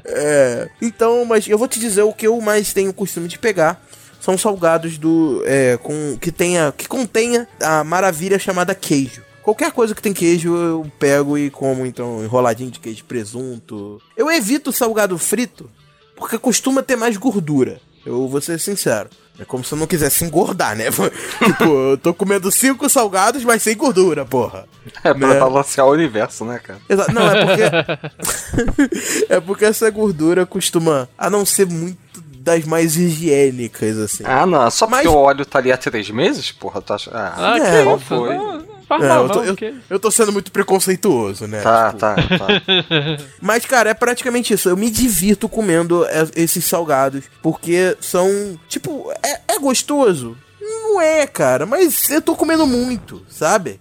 É, 0.05 0.69
então, 0.83 1.25
mas 1.25 1.49
eu 1.49 1.57
vou 1.57 1.69
te 1.69 1.81
dizer 1.81 2.03
o 2.03 2.13
que 2.13 2.27
eu 2.27 2.39
mais 2.41 2.73
tenho 2.73 2.93
costume 2.93 3.29
de 3.29 3.39
pegar. 3.39 3.83
São 4.21 4.37
salgados 4.37 4.99
do. 4.99 5.43
É, 5.47 5.79
com, 5.83 6.19
que, 6.21 6.31
tenha, 6.31 6.73
que 6.77 6.87
contenha 6.87 7.49
a 7.63 7.83
maravilha 7.85 8.39
chamada 8.39 8.75
queijo. 8.75 9.23
Qualquer 9.43 9.73
coisa 9.73 9.95
que 9.95 10.03
tem 10.03 10.13
queijo 10.13 10.55
eu 10.55 10.93
pego 10.99 11.39
e 11.39 11.49
como, 11.49 11.87
então, 11.87 12.23
enroladinho 12.23 12.71
de 12.71 12.79
queijo, 12.81 13.05
presunto. 13.05 14.03
Eu 14.17 14.31
evito 14.31 14.71
salgado 14.73 15.17
frito 15.17 15.71
porque 16.15 16.37
costuma 16.37 16.83
ter 16.83 16.97
mais 16.97 17.17
gordura. 17.17 17.81
Eu 18.07 18.27
vou 18.29 18.41
ser 18.41 18.59
sincero. 18.61 19.09
É 19.41 19.45
como 19.45 19.63
se 19.63 19.73
eu 19.73 19.79
não 19.79 19.87
quisesse 19.87 20.25
engordar, 20.25 20.75
né? 20.77 20.87
tipo, 21.45 21.65
eu 21.65 21.97
tô 21.99 22.13
comendo 22.13 22.51
cinco 22.51 22.89
salgados, 22.89 23.45
mas 23.45 23.63
sem 23.63 23.77
gordura, 23.77 24.25
porra. 24.25 24.67
É 25.05 25.15
pra 25.15 25.29
né? 25.35 25.39
balancear 25.39 25.87
o 25.87 25.93
universo, 25.93 26.45
né, 26.45 26.59
cara? 26.59 26.81
Exato. 26.89 27.13
Não, 27.13 27.23
é 27.31 27.45
porque. 27.47 29.27
é 29.31 29.41
porque 29.41 29.65
essa 29.65 29.89
gordura 29.91 30.45
costuma 30.45 31.09
a 31.17 31.31
não 31.31 31.47
ser 31.47 31.67
muito 31.67 31.99
das 32.41 32.65
mais 32.65 32.97
higiênicas, 32.97 33.97
assim. 33.99 34.25
Ah, 34.27 34.45
não. 34.47 34.69
Só 34.71 34.87
porque 34.87 35.05
Mas- 35.05 35.15
o 35.15 35.17
óleo 35.17 35.45
tá 35.47 35.59
ali 35.59 35.71
há 35.71 35.77
três 35.77 36.11
meses, 36.11 36.51
porra, 36.51 36.81
tu 36.81 36.93
acha. 36.95 37.11
Ah, 37.13 37.35
Ah, 37.37 37.59
É, 37.59 37.85
que 37.85 37.91
isso? 37.91 37.99
foi? 38.07 38.35
Não 38.37 38.68
faz 38.89 39.03
É, 39.05 39.09
mal, 39.09 39.23
eu, 39.25 39.29
tô, 39.29 39.35
não, 39.37 39.45
eu, 39.45 39.57
que- 39.57 39.75
eu 39.91 40.01
tô 40.01 40.11
sendo 40.11 40.33
muito 40.33 40.51
preconceituoso, 40.51 41.47
né? 41.47 41.61
Tá, 41.61 41.89
Tipo, 41.89 41.99
tá, 41.99 42.15
tá. 42.17 42.47
Mas, 43.41 43.65
cara, 43.67 43.91
é 43.91 43.95
praticamente 43.95 44.55
isso. 44.55 44.69
Eu 44.69 44.77
me 44.77 44.91
divirto 44.91 45.49
comendo 45.49 46.05
é, 46.07 46.27
esses 46.35 46.65
salgados. 46.65 47.25
Porque 47.43 47.97
são. 48.01 48.59
Tipo, 48.69 49.13
é, 49.23 49.55
é 49.55 49.59
gostoso? 49.59 50.37
Não 50.61 51.01
é, 51.01 51.27
cara. 51.27 51.67
Mas 51.67 52.09
eu 52.11 52.21
tô 52.23 52.35
comendo 52.35 52.67
muito, 52.67 53.25
sabe? 53.29 53.79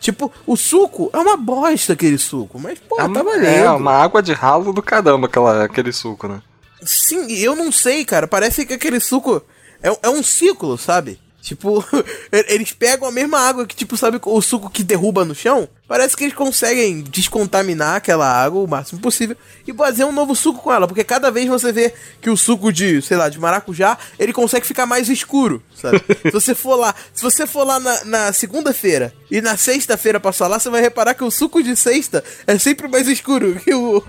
Tipo, 0.00 0.32
o 0.46 0.56
suco 0.56 1.08
é 1.12 1.18
uma 1.18 1.36
bosta 1.36 1.92
aquele 1.92 2.18
suco, 2.18 2.58
mas, 2.58 2.76
pô, 2.80 2.96
é, 2.96 3.02
tá 3.02 3.06
uma- 3.08 3.22
valendo. 3.22 3.44
é 3.46 3.70
uma 3.70 3.92
água 3.92 4.20
de 4.20 4.32
ralo 4.32 4.72
do 4.72 4.82
caramba, 4.82 5.26
aquela, 5.28 5.64
aquele 5.64 5.92
suco, 5.92 6.26
né? 6.26 6.42
Sim, 6.84 7.28
e 7.28 7.44
eu 7.44 7.54
não 7.54 7.70
sei, 7.70 8.04
cara. 8.04 8.26
Parece 8.26 8.66
que 8.66 8.72
aquele 8.74 8.98
suco 8.98 9.40
é, 9.80 9.96
é 10.02 10.10
um 10.10 10.20
ciclo, 10.22 10.76
sabe? 10.76 11.20
Tipo, 11.42 11.84
eles 12.30 12.72
pegam 12.72 13.08
a 13.08 13.12
mesma 13.12 13.40
água 13.40 13.66
que, 13.66 13.74
tipo, 13.74 13.96
sabe 13.96 14.20
o 14.24 14.40
suco 14.40 14.70
que 14.70 14.84
derruba 14.84 15.24
no 15.24 15.34
chão? 15.34 15.68
Parece 15.92 16.16
que 16.16 16.24
eles 16.24 16.34
conseguem 16.34 17.02
descontaminar 17.02 17.96
aquela 17.96 18.26
água 18.26 18.62
o 18.62 18.66
máximo 18.66 18.98
possível 18.98 19.36
e 19.68 19.74
fazer 19.74 20.04
um 20.06 20.10
novo 20.10 20.34
suco 20.34 20.62
com 20.62 20.72
ela. 20.72 20.88
Porque 20.88 21.04
cada 21.04 21.30
vez 21.30 21.46
você 21.46 21.70
vê 21.70 21.92
que 22.18 22.30
o 22.30 22.36
suco 22.36 22.72
de, 22.72 23.02
sei 23.02 23.18
lá, 23.18 23.28
de 23.28 23.38
maracujá, 23.38 23.98
ele 24.18 24.32
consegue 24.32 24.66
ficar 24.66 24.86
mais 24.86 25.10
escuro, 25.10 25.62
sabe? 25.76 26.02
se 26.24 26.30
você 26.30 26.54
for 26.54 26.76
lá, 26.76 26.94
se 27.12 27.22
você 27.22 27.46
for 27.46 27.64
lá 27.64 27.78
na, 27.78 28.04
na 28.06 28.32
segunda-feira 28.32 29.12
e 29.30 29.42
na 29.42 29.58
sexta-feira 29.58 30.18
passar 30.18 30.48
lá, 30.48 30.58
você 30.58 30.70
vai 30.70 30.80
reparar 30.80 31.12
que 31.12 31.24
o 31.24 31.30
suco 31.30 31.62
de 31.62 31.76
sexta 31.76 32.24
é 32.46 32.56
sempre 32.56 32.88
mais 32.88 33.06
escuro 33.06 33.56
que 33.56 33.74
o, 33.74 34.02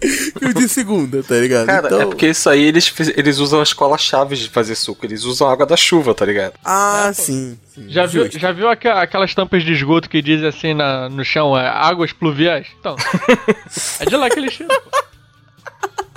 que 0.38 0.44
o 0.44 0.52
de 0.52 0.68
segunda, 0.68 1.22
tá 1.22 1.36
ligado? 1.36 1.68
Cara, 1.68 2.02
é 2.02 2.04
porque 2.04 2.26
isso 2.28 2.50
aí 2.50 2.64
eles, 2.64 2.92
eles 3.16 3.38
usam 3.38 3.62
as 3.62 3.72
colas 3.72 4.02
chaves 4.02 4.40
de 4.40 4.50
fazer 4.50 4.74
suco. 4.74 5.06
Eles 5.06 5.24
usam 5.24 5.48
água 5.48 5.64
da 5.64 5.76
chuva, 5.76 6.14
tá 6.14 6.26
ligado? 6.26 6.52
Ah, 6.62 7.10
sim. 7.14 7.22
sim. 7.22 7.58
Já 7.88 8.06
viu, 8.06 8.24
Justo. 8.24 8.38
já 8.38 8.52
viu 8.52 8.68
aqua- 8.68 9.00
aquelas 9.02 9.34
tampas 9.34 9.62
de 9.64 9.72
esgoto 9.72 10.08
que 10.08 10.20
dizem 10.22 10.46
assim 10.48 10.74
na, 10.74 11.08
no 11.08 11.24
chão, 11.24 11.56
é, 11.58 11.66
águas 11.68 12.12
pluviais? 12.12 12.66
Então, 12.78 12.96
é 14.00 14.04
de 14.04 14.16
lá 14.16 14.28
que 14.30 14.38
eles 14.38 14.54
tiram. 14.54 14.68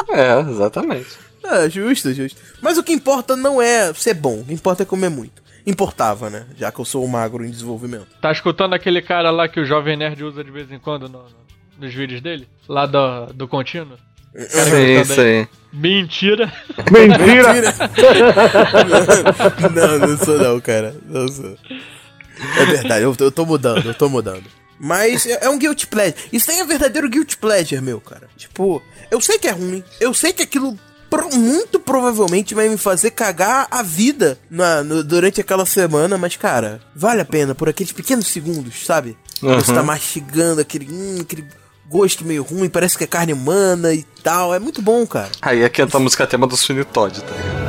É, 0.10 0.40
exatamente. 0.42 1.08
É, 1.44 1.70
justo, 1.70 2.14
justo. 2.14 2.40
Mas 2.62 2.78
o 2.78 2.84
que 2.84 2.94
importa 2.94 3.36
não 3.36 3.62
é 3.62 3.94
ser 3.94 4.14
bom, 4.14 4.42
o 4.42 4.46
que 4.46 4.54
importa 4.54 4.84
é 4.84 4.86
comer 4.86 5.10
muito. 5.10 5.42
Importava, 5.66 6.30
né? 6.30 6.46
Já 6.58 6.72
que 6.72 6.80
eu 6.80 6.86
sou 6.86 7.08
magro 7.08 7.44
em 7.44 7.50
desenvolvimento. 7.50 8.08
Tá 8.22 8.32
escutando 8.32 8.74
aquele 8.74 9.02
cara 9.02 9.32
lá 9.32 9.48
que 9.48 9.60
o 9.60 9.66
Jovem 9.66 9.96
Nerd 9.98 10.24
usa 10.24 10.44
de 10.44 10.52
vez 10.52 10.72
em 10.72 10.78
quando 10.78 11.08
no- 11.10 11.24
no- 11.24 11.30
nos 11.80 11.94
vídeos 11.94 12.22
dele? 12.22 12.48
Lá 12.68 12.86
do, 12.86 13.28
do 13.34 13.48
contínuo? 13.48 13.98
Sim, 14.36 14.60
gostando 14.60 15.02
isso 15.02 15.22
aí. 15.22 15.48
Mentira! 15.74 16.52
Mentira! 16.92 17.54
não, 19.74 20.00
não 20.08 20.18
sou 20.18 20.38
não, 20.38 20.60
cara. 20.62 20.96
Não 21.06 21.28
sou. 21.28 21.58
É 22.58 22.66
verdade, 22.66 23.04
eu, 23.04 23.16
eu 23.20 23.32
tô 23.32 23.46
mudando, 23.46 23.86
eu 23.88 23.94
tô 23.94 24.10
mudando. 24.10 24.44
Mas 24.80 25.26
é, 25.26 25.46
é 25.46 25.50
um 25.50 25.58
guilty 25.58 25.88
pleasure. 25.88 26.16
Isso 26.32 26.52
aí 26.52 26.60
é 26.60 26.66
verdadeiro 26.66 27.10
guilty 27.10 27.38
pleasure, 27.38 27.82
meu, 27.82 28.02
cara. 28.02 28.28
Tipo, 28.36 28.82
eu 29.10 29.22
sei 29.22 29.38
que 29.40 29.48
é 29.48 29.52
ruim. 29.52 29.84
Eu 30.00 30.14
sei 30.14 30.34
que 30.34 30.44
aquilo 30.44 30.78
pro- 31.10 31.34
muito 31.36 31.80
provavelmente 31.80 32.54
vai 32.54 32.68
me 32.68 32.78
fazer 32.78 33.12
cagar 33.12 33.68
a 33.72 33.82
vida 33.82 34.38
na, 34.50 34.84
no- 34.84 35.04
durante 35.04 35.40
aquela 35.40 35.66
semana. 35.66 36.18
Mas, 36.18 36.36
cara, 36.36 36.82
vale 36.96 37.22
a 37.22 37.26
pena 37.26 37.56
por 37.56 37.70
aqueles 37.70 37.94
pequenos 37.94 38.28
segundos, 38.28 38.86
sabe? 38.86 39.18
Você 39.40 39.72
Uhum. 39.72 39.78
tá 39.78 39.84
mastigando 39.84 40.62
aquele, 40.62 40.88
hum, 40.92 41.18
aquele 41.22 41.46
gosto 41.90 42.26
meio 42.26 42.44
ruim, 42.44 42.70
parece 42.70 42.98
que 42.98 43.04
é 43.04 43.08
carne 43.08 43.34
humana 43.34 43.94
e 43.94 44.04
tal. 44.24 44.54
É 44.54 44.60
muito 44.60 44.82
bom, 44.82 45.06
cara. 45.06 45.30
Aí 45.42 45.64
aqui 45.64 45.82
entra 45.82 45.98
a 45.98 46.02
música 46.02 46.26
tema 46.28 46.48
do 46.48 46.56
Sweeney 46.58 46.86
Todd, 46.86 47.22
tá 47.22 47.32
ligado? 47.32 47.64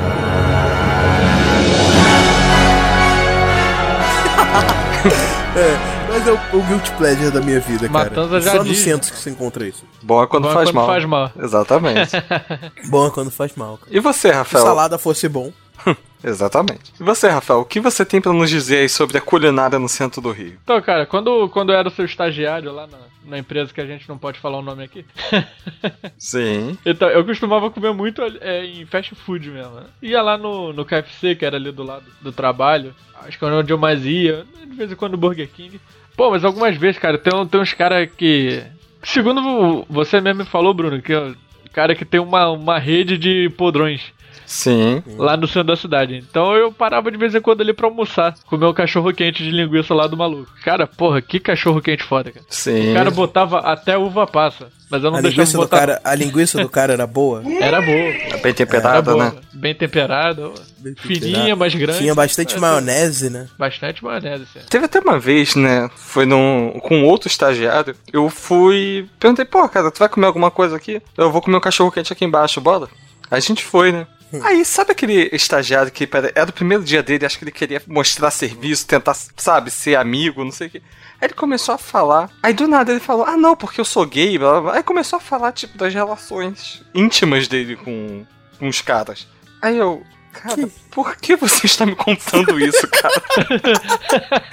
Mas 6.08 6.26
é 6.26 6.32
o, 6.32 6.58
o 6.58 6.62
guilty 6.62 6.90
pleasure 6.92 7.30
da 7.30 7.40
minha 7.40 7.60
vida, 7.60 7.88
cara. 7.88 8.04
Matanza 8.10 8.40
já 8.40 8.52
Só 8.52 8.58
no 8.58 8.64
diz, 8.64 8.78
centro 8.78 9.10
que 9.12 9.18
você 9.18 9.30
encontra 9.30 9.66
isso. 9.66 9.84
Bom 10.02 10.22
é 10.22 10.26
quando, 10.26 10.44
Bom 10.44 10.50
é 10.50 10.54
faz, 10.54 10.68
quando 10.70 10.74
mal. 10.76 10.86
faz 10.86 11.04
mal. 11.04 11.32
Exatamente. 11.40 12.10
Bom 12.88 13.06
é 13.06 13.10
quando 13.10 13.30
faz 13.30 13.52
mal. 13.56 13.78
cara. 13.78 13.90
E 13.96 14.00
você, 14.00 14.28
Se 14.28 14.34
Rafael? 14.34 14.64
salada 14.64 14.98
fosse 14.98 15.28
bom. 15.28 15.52
Exatamente. 16.22 16.92
E 16.98 17.02
você, 17.02 17.28
Rafael, 17.28 17.60
o 17.60 17.64
que 17.66 17.80
você 17.80 18.04
tem 18.04 18.20
pra 18.20 18.32
nos 18.32 18.48
dizer 18.48 18.78
aí 18.78 18.88
sobre 18.88 19.18
a 19.18 19.20
culinária 19.20 19.78
no 19.78 19.88
centro 19.88 20.22
do 20.22 20.30
Rio? 20.32 20.58
Então, 20.64 20.80
cara, 20.80 21.04
quando, 21.04 21.48
quando 21.50 21.70
eu 21.72 21.78
era 21.78 21.88
o 21.88 21.90
seu 21.90 22.06
estagiário 22.06 22.72
lá 22.72 22.86
na, 22.86 22.98
na 23.26 23.38
empresa 23.38 23.74
que 23.74 23.80
a 23.80 23.84
gente 23.86 24.08
não 24.08 24.16
pode 24.16 24.38
falar 24.38 24.56
o 24.58 24.62
nome 24.62 24.82
aqui, 24.84 25.04
Sim. 26.18 26.78
então, 26.84 27.08
eu 27.10 27.24
costumava 27.24 27.70
comer 27.70 27.92
muito 27.92 28.22
é, 28.40 28.64
em 28.64 28.86
fast 28.86 29.14
food 29.14 29.50
mesmo. 29.50 29.74
Né? 29.74 29.82
Ia 30.02 30.22
lá 30.22 30.38
no, 30.38 30.72
no 30.72 30.84
KFC, 30.84 31.34
que 31.34 31.44
era 31.44 31.56
ali 31.56 31.70
do 31.70 31.82
lado 31.82 32.04
do 32.22 32.32
trabalho, 32.32 32.94
acho 33.22 33.38
que 33.38 33.44
era 33.44 33.56
onde 33.56 33.72
eu 33.72 33.78
mais 33.78 34.04
ia, 34.04 34.44
de 34.66 34.74
vez 34.76 34.90
em 34.90 34.96
quando 34.96 35.16
Burger 35.16 35.48
King. 35.48 35.78
Pô, 36.16 36.30
mas 36.30 36.44
algumas 36.44 36.76
vezes, 36.76 36.98
cara, 36.98 37.18
tem, 37.18 37.34
um- 37.38 37.46
tem 37.46 37.60
uns 37.60 37.74
caras 37.74 38.08
que. 38.16 38.62
Segundo 39.02 39.84
você 39.90 40.20
mesmo 40.20 40.44
falou, 40.46 40.72
Bruno, 40.72 41.02
que 41.02 41.12
é 41.12 41.18
o 41.18 41.36
cara 41.72 41.94
que 41.94 42.04
tem 42.04 42.20
uma, 42.20 42.48
uma 42.50 42.78
rede 42.78 43.18
de 43.18 43.50
podrões. 43.50 44.00
Sim. 44.46 45.02
lá 45.16 45.36
no 45.36 45.46
centro 45.46 45.64
da 45.68 45.76
cidade. 45.76 46.16
Então 46.28 46.54
eu 46.54 46.72
parava 46.72 47.10
de 47.10 47.16
vez 47.16 47.34
em 47.34 47.40
quando 47.40 47.60
ali 47.60 47.72
pra 47.72 47.86
almoçar, 47.86 48.34
comer 48.46 48.66
um 48.66 48.72
cachorro 48.74 49.12
quente 49.12 49.42
de 49.42 49.50
linguiça 49.50 49.94
lá 49.94 50.06
do 50.06 50.16
maluco. 50.16 50.50
Cara, 50.64 50.86
porra, 50.86 51.20
que 51.22 51.38
cachorro 51.40 51.80
quente 51.80 52.02
foda, 52.02 52.30
cara. 52.32 52.44
Sim. 52.48 52.90
O 52.92 52.94
cara 52.94 53.10
botava 53.10 53.58
até 53.60 53.96
uva 53.96 54.26
passa, 54.26 54.68
mas 54.90 55.02
eu 55.02 55.10
não 55.10 55.18
A 55.18 55.22
deixava 55.22 55.42
linguiça, 55.42 55.56
do 55.58 55.60
botar. 55.62 55.78
cara, 55.78 56.00
a 56.04 56.14
linguiça 56.14 56.58
do 56.58 56.68
cara 56.68 56.92
era 56.92 57.06
boa. 57.06 57.42
Era 57.60 57.80
boa. 57.80 57.94
Bem 57.96 58.30
Era 58.42 58.54
temperada, 58.54 59.12
boa. 59.12 59.24
né? 59.24 59.32
Bem 59.52 59.74
temperada, 59.74 60.50
fininha, 60.98 61.56
mais 61.56 61.74
grande. 61.74 61.98
Tinha 61.98 62.14
bastante 62.14 62.58
maionese, 62.58 63.30
né? 63.30 63.48
Bastante 63.58 64.04
maionese, 64.04 64.44
assim. 64.44 64.66
Teve 64.68 64.84
até 64.84 65.00
uma 65.00 65.18
vez, 65.18 65.54
né? 65.54 65.88
Foi 65.96 66.26
num, 66.26 66.78
com 66.82 67.04
outro 67.04 67.28
estagiário. 67.28 67.94
Eu 68.12 68.28
fui. 68.28 69.08
Perguntei, 69.18 69.44
pô, 69.44 69.66
cara, 69.68 69.90
tu 69.90 69.98
vai 69.98 70.08
comer 70.08 70.26
alguma 70.26 70.50
coisa 70.50 70.76
aqui? 70.76 71.00
Eu 71.16 71.30
vou 71.30 71.40
comer 71.40 71.56
um 71.56 71.60
cachorro 71.60 71.90
quente 71.90 72.12
aqui 72.12 72.24
embaixo, 72.24 72.60
bora? 72.60 72.86
Aí 73.30 73.38
a 73.38 73.40
gente 73.40 73.64
foi, 73.64 73.92
né? 73.92 74.06
Aí, 74.42 74.64
sabe 74.64 74.92
aquele 74.92 75.28
estagiário 75.32 75.92
que 75.92 76.08
era 76.34 76.50
o 76.50 76.52
primeiro 76.52 76.82
dia 76.82 77.02
dele, 77.02 77.26
acho 77.26 77.38
que 77.38 77.44
ele 77.44 77.52
queria 77.52 77.82
mostrar 77.86 78.30
serviço, 78.30 78.86
tentar, 78.86 79.14
sabe, 79.36 79.70
ser 79.70 79.96
amigo, 79.96 80.44
não 80.44 80.52
sei 80.52 80.66
o 80.66 80.70
quê. 80.70 80.82
Aí 81.20 81.28
ele 81.28 81.34
começou 81.34 81.74
a 81.74 81.78
falar. 81.78 82.30
Aí 82.42 82.52
do 82.52 82.66
nada 82.66 82.90
ele 82.90 83.00
falou: 83.00 83.24
Ah, 83.24 83.36
não, 83.36 83.56
porque 83.56 83.80
eu 83.80 83.84
sou 83.84 84.04
gay. 84.06 84.36
Blá, 84.38 84.60
blá. 84.60 84.74
Aí 84.74 84.82
começou 84.82 85.16
a 85.18 85.20
falar, 85.20 85.52
tipo, 85.52 85.78
das 85.78 85.92
relações 85.94 86.82
íntimas 86.94 87.48
dele 87.48 87.76
com, 87.76 88.26
com 88.58 88.68
os 88.68 88.80
caras. 88.80 89.26
Aí 89.62 89.78
eu. 89.78 90.02
Cara, 90.34 90.68
por 90.90 91.16
que 91.16 91.36
você 91.36 91.64
está 91.66 91.86
me 91.86 91.94
contando 91.96 92.58
isso, 92.60 92.86
cara? 92.88 93.22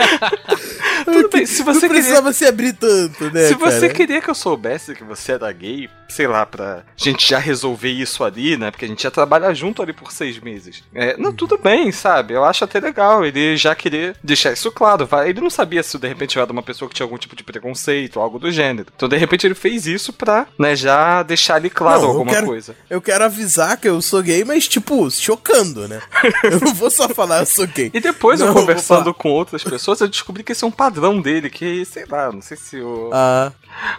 Tudo 1.05 1.29
bem, 1.29 1.45
se 1.45 1.63
Não 1.63 1.73
você 1.73 1.81
queria. 1.81 1.89
precisava 1.95 2.33
se 2.33 2.45
abrir 2.45 2.73
tanto, 2.73 3.29
né, 3.31 3.47
Se 3.47 3.55
você 3.55 3.81
cara? 3.81 3.93
queria 3.93 4.21
que 4.21 4.29
eu 4.29 4.35
soubesse 4.35 4.93
que 4.95 5.03
você 5.03 5.33
era 5.33 5.51
gay, 5.51 5.89
sei 6.07 6.27
lá, 6.27 6.45
pra 6.45 6.83
gente 6.95 7.27
já 7.27 7.39
resolver 7.39 7.89
isso 7.89 8.23
ali, 8.23 8.57
né? 8.57 8.69
Porque 8.71 8.85
a 8.85 8.88
gente 8.88 9.03
ia 9.03 9.11
trabalhar 9.11 9.53
junto 9.53 9.81
ali 9.81 9.93
por 9.93 10.11
seis 10.11 10.39
meses. 10.39 10.83
É, 10.93 11.17
não, 11.17 11.33
tudo 11.33 11.57
bem, 11.57 11.91
sabe? 11.91 12.33
Eu 12.33 12.43
acho 12.43 12.63
até 12.63 12.79
legal 12.79 13.25
ele 13.25 13.57
já 13.57 13.73
querer 13.75 14.15
deixar 14.23 14.51
isso 14.53 14.71
claro. 14.71 15.07
Ele 15.25 15.41
não 15.41 15.50
sabia 15.50 15.81
se 15.83 15.97
de 15.97 16.07
repente 16.07 16.38
eu 16.38 16.43
era 16.43 16.51
uma 16.51 16.63
pessoa 16.63 16.88
que 16.88 16.95
tinha 16.95 17.05
algum 17.05 17.17
tipo 17.17 17.35
de 17.35 17.43
preconceito 17.43 18.17
ou 18.17 18.23
algo 18.23 18.38
do 18.39 18.51
gênero. 18.51 18.88
Então, 18.95 19.09
de 19.09 19.17
repente, 19.17 19.47
ele 19.47 19.55
fez 19.55 19.85
isso 19.88 20.13
pra, 20.13 20.45
né, 20.59 20.75
já 20.75 21.23
deixar 21.23 21.55
ali 21.55 21.69
claro 21.69 22.01
Não, 22.01 22.05
eu 22.05 22.09
alguma 22.11 22.31
quero- 22.31 22.47
coisa. 22.47 22.75
Eu 22.89 23.01
quero 23.01 23.23
avisar 23.23 23.77
que 23.77 23.88
eu 23.88 24.01
sou 24.01 24.21
gay, 24.21 24.43
mas, 24.43 24.67
tipo, 24.67 25.09
chocando, 25.09 25.70
né? 25.87 26.01
Eu 26.43 26.59
não 26.59 26.73
vou 26.73 26.89
só 26.91 27.07
falar 27.09 27.39
eu 27.39 27.45
sou 27.45 27.65
gay. 27.67 27.89
E 27.93 27.99
depois, 27.99 28.39
Não, 28.39 28.47
eu 28.47 28.53
conversando 28.53 29.13
com 29.13 29.29
outras 29.29 29.63
pessoas, 29.63 30.01
eu 30.01 30.07
descobri 30.07 30.43
que 30.43 30.51
esse 30.51 30.63
é 30.63 30.67
um 30.67 30.71
padrão 30.71 31.21
dele, 31.21 31.49
que, 31.49 31.83
sei 31.85 32.05
lá, 32.09 32.31
não 32.31 32.41
sei 32.41 32.57
se 32.57 32.79
o. 32.79 33.09
Ah, 33.13 33.51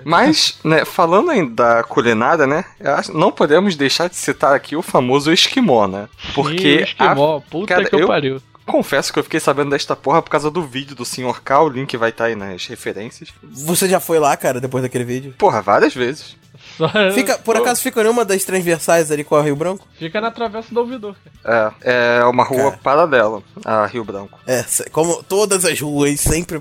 Mas, 0.05 0.59
né, 0.65 0.85
falando 0.85 1.31
ainda 1.31 1.53
da 1.77 1.83
culinária, 1.83 2.47
né, 2.47 2.65
não 3.13 3.33
podemos 3.33 3.77
deixar 3.77 4.09
de 4.09 4.17
citar 4.17 4.55
aqui 4.55 4.77
o 4.77 4.83
famoso 4.83 5.33
esquimó, 5.33 5.87
né? 5.87 6.09
Porque 6.35 6.81
Ih, 6.81 6.83
esquimó, 6.83 7.41
puta 7.41 7.75
cara, 7.75 7.89
que 7.89 7.95
eu 7.95 8.07
pariu. 8.07 8.43
confesso 8.67 9.13
que 9.13 9.19
eu 9.19 9.25
fiquei 9.25 9.41
sabendo 9.41 9.71
desta 9.71 9.97
porra 9.97 10.23
por 10.23 10.31
causa 10.31 10.51
do 10.51 10.63
vídeo 10.63 10.95
do 10.95 11.05
Sr. 11.05 11.41
K, 11.43 11.61
o 11.63 11.69
link 11.69 11.97
vai 11.97 12.11
estar 12.11 12.27
aí 12.27 12.35
nas 12.37 12.67
referências. 12.67 13.31
você 13.43 13.89
já 13.89 14.01
foi 14.01 14.19
lá, 14.19 14.37
cara, 14.37 14.61
depois 14.61 14.83
daquele 14.83 15.05
vídeo? 15.05 15.35
Porra, 15.39 15.61
várias 15.63 15.95
vezes. 15.95 16.37
Só- 16.77 16.89
Fica, 17.15 17.37
por 17.39 17.57
acaso 17.57 17.83
fica 17.83 18.03
nenhuma 18.03 18.25
das 18.25 18.45
transversais 18.45 19.11
ali 19.13 19.23
com 19.25 19.37
a 19.37 19.43
Rio 19.43 19.55
Branco? 19.57 19.87
Fica 19.99 20.21
na 20.21 20.31
travessa 20.31 20.73
do 20.75 20.81
ouvidor. 20.81 21.15
cara. 21.45 21.75
É, 21.83 22.21
é 22.21 22.25
uma 22.25 22.45
rua 22.45 22.71
Cara. 22.71 22.81
paralela 22.83 23.43
a 23.65 23.87
Rio 23.87 24.05
Branco. 24.05 24.39
É, 24.47 24.65
como 24.91 25.23
todas 25.23 25.65
as 25.65 25.79
ruas 25.81 26.19
sempre 26.21 26.61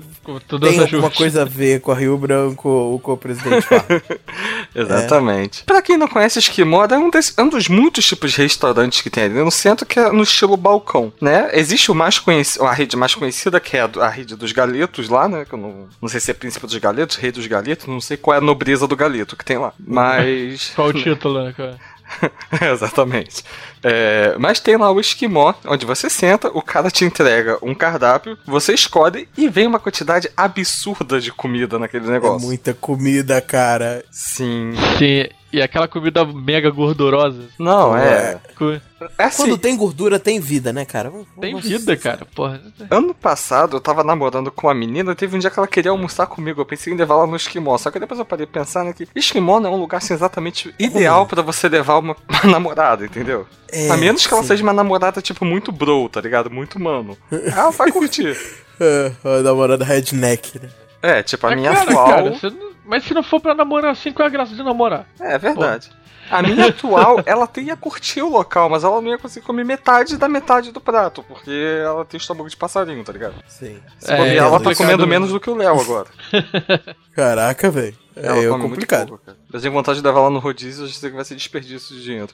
tem 0.60 0.68
as 0.70 0.78
alguma 0.80 1.00
ruas. 1.02 1.16
coisa 1.16 1.42
a 1.42 1.44
ver 1.44 1.80
com 1.80 1.90
a 1.92 1.94
Rio 1.94 2.16
Branco 2.18 2.68
ou 2.68 2.98
com 3.00 3.12
o 3.12 3.16
Presidente. 3.16 3.66
Exatamente. 4.74 5.64
Pra 5.64 5.82
quem 5.82 5.96
não 5.96 6.08
conhece, 6.08 6.38
Esquimó 6.38 6.84
é 6.84 6.96
um, 6.98 7.10
desse- 7.10 7.32
é 7.36 7.42
um 7.42 7.48
dos 7.48 7.68
muitos 7.68 8.04
tipos 8.06 8.32
de 8.32 8.38
restaurantes 8.42 9.00
que 9.00 9.10
tem 9.10 9.24
ali 9.24 9.34
no 9.34 9.50
centro, 9.50 9.86
que 9.86 9.98
é 9.98 10.10
no 10.10 10.22
estilo 10.22 10.56
balcão, 10.56 11.12
né? 11.20 11.50
Existe 11.52 11.90
o 11.90 11.94
mais 11.94 12.18
conhecido, 12.18 12.64
a 12.64 12.72
rede 12.72 12.96
mais 12.96 13.14
conhecida, 13.14 13.60
que 13.60 13.76
é 13.76 13.88
a 14.00 14.08
rede 14.08 14.36
dos 14.36 14.52
galetos 14.52 15.08
lá, 15.08 15.28
né? 15.28 15.44
Que 15.44 15.54
eu 15.54 15.58
não, 15.58 15.88
não 16.00 16.08
sei 16.08 16.20
se 16.20 16.30
é 16.30 16.34
príncipe 16.34 16.66
dos 16.66 16.76
galetos, 16.78 17.16
rei 17.16 17.30
dos 17.32 17.46
galetos, 17.46 17.86
não 17.86 18.00
sei 18.00 18.16
qual 18.16 18.34
é 18.34 18.38
a 18.38 18.40
nobreza 18.40 18.86
do 18.86 18.96
galeto 18.96 19.36
que 19.36 19.44
tem 19.44 19.58
lá. 19.58 19.72
Mas... 19.94 20.72
Qual 20.74 20.88
o 20.88 20.92
título, 20.92 21.44
né, 21.44 21.52
cara? 21.56 21.78
Exatamente. 22.72 23.44
É, 23.82 24.36
mas 24.38 24.60
tem 24.60 24.76
lá 24.76 24.90
o 24.90 25.00
esquimó, 25.00 25.54
onde 25.66 25.86
você 25.86 26.08
senta, 26.08 26.48
o 26.48 26.62
cara 26.62 26.90
te 26.90 27.04
entrega 27.04 27.58
um 27.62 27.74
cardápio, 27.74 28.38
você 28.46 28.74
escolhe 28.74 29.28
e 29.36 29.48
vem 29.48 29.66
uma 29.66 29.80
quantidade 29.80 30.30
absurda 30.36 31.20
de 31.20 31.32
comida 31.32 31.78
naquele 31.78 32.06
é 32.06 32.10
negócio. 32.10 32.46
muita 32.46 32.74
comida, 32.74 33.40
cara. 33.40 34.04
Sim. 34.10 34.72
Sim. 34.98 35.28
E 35.52 35.60
aquela 35.60 35.86
comida 35.86 36.24
mega 36.24 36.70
gordurosa. 36.70 37.42
Não, 37.58 37.94
é. 37.96 38.40
Co- 38.56 38.80
é 39.18 39.24
assim, 39.24 39.42
Quando 39.42 39.58
tem 39.58 39.76
gordura, 39.76 40.18
tem 40.18 40.40
vida, 40.40 40.72
né, 40.72 40.84
cara? 40.86 41.10
Vamos- 41.10 41.26
Tem 41.40 41.52
vamos- 41.52 41.68
vida, 41.68 41.94
cara. 41.96 42.24
Porra. 42.34 42.60
Ano 42.90 43.12
passado 43.12 43.76
eu 43.76 43.80
tava 43.80 44.02
namorando 44.02 44.50
com 44.50 44.66
uma 44.68 44.72
menina, 44.74 45.14
teve 45.14 45.36
um 45.36 45.38
dia 45.38 45.50
que 45.50 45.58
ela 45.58 45.68
queria 45.68 45.90
almoçar 45.90 46.26
comigo. 46.26 46.60
Eu 46.60 46.64
pensei 46.64 46.92
em 46.92 46.96
levar 46.96 47.14
ela 47.16 47.26
no 47.26 47.36
esquimó. 47.36 47.76
Só 47.76 47.90
que 47.90 47.98
depois 48.00 48.18
eu 48.18 48.24
parei 48.24 48.46
pensando 48.46 48.94
que 48.94 49.06
esquimó 49.14 49.60
não 49.60 49.70
é 49.72 49.76
um 49.76 49.80
lugar 49.80 49.98
assim, 49.98 50.14
exatamente 50.14 50.74
ideal 50.78 51.26
pra 51.26 51.42
você 51.42 51.68
levar 51.68 51.98
uma, 51.98 52.16
uma 52.30 52.50
namorada, 52.52 53.04
entendeu? 53.04 53.46
É, 53.70 53.90
a 53.90 53.96
menos 53.98 54.26
que 54.26 54.32
ela 54.32 54.42
sim. 54.42 54.48
seja 54.48 54.62
uma 54.62 54.72
namorada, 54.72 55.20
tipo, 55.20 55.44
muito 55.44 55.70
bro, 55.70 56.08
tá 56.08 56.20
ligado? 56.20 56.50
Muito 56.50 56.80
mano. 56.80 57.16
Ela 57.30 57.70
vai 57.70 57.90
curtir. 57.92 58.36
É, 58.80 59.12
a 59.24 59.42
namorada 59.42 59.84
redneck, 59.84 60.58
né? 60.58 60.68
É, 61.02 61.22
tipo, 61.22 61.46
a 61.46 61.52
É 61.52 61.56
minha 61.56 61.72
claro, 61.72 61.90
atual. 61.90 62.06
cara, 62.08 62.30
você 62.32 62.50
não- 62.50 62.71
Mas 62.84 63.04
se 63.04 63.14
não 63.14 63.22
for 63.22 63.40
pra 63.40 63.54
namorar 63.54 63.92
assim, 63.92 64.12
qual 64.12 64.24
é 64.26 64.28
a 64.28 64.32
graça 64.32 64.54
de 64.54 64.62
namorar? 64.62 65.06
É 65.20 65.38
verdade. 65.38 65.90
A 66.30 66.40
minha 66.40 66.66
atual, 66.68 67.20
ela 67.26 67.44
até 67.44 67.60
ia 67.60 67.76
curtir 67.76 68.22
o 68.22 68.28
local, 68.30 68.70
mas 68.70 68.84
ela 68.84 69.00
não 69.02 69.10
ia 69.10 69.18
conseguir 69.18 69.44
comer 69.44 69.64
metade 69.64 70.16
da 70.16 70.28
metade 70.28 70.72
do 70.72 70.80
prato, 70.80 71.22
porque 71.24 71.50
ela 71.84 72.04
tem 72.04 72.16
estômago 72.18 72.48
de 72.48 72.56
passarinho, 72.56 73.04
tá 73.04 73.12
ligado? 73.12 73.34
Sim. 73.46 73.78
Se 73.98 74.10
É, 74.12 74.16
é 74.28 74.36
ela 74.36 74.58
tá 74.60 74.74
comendo 74.74 75.06
menos 75.06 75.30
do 75.30 75.38
que 75.40 75.50
o 75.50 75.54
Léo 75.54 75.78
agora. 75.80 76.06
Caraca, 77.14 77.70
velho. 77.70 77.96
É, 78.14 78.26
Ela 78.26 78.38
é 78.38 78.48
complicado. 78.48 78.98
muito 79.08 79.08
pouco, 79.10 79.24
cara. 79.24 79.38
Eu 79.52 79.60
tenho 79.60 79.72
vontade 79.72 79.98
de 80.00 80.06
levar 80.06 80.20
ela 80.20 80.30
no 80.30 80.38
rodízio, 80.38 80.84
eu 80.84 80.88
sei 80.88 81.08
que 81.10 81.16
vai 81.16 81.24
ser 81.24 81.34
desperdício 81.34 81.94
de 81.96 82.02
dinheiro. 82.02 82.28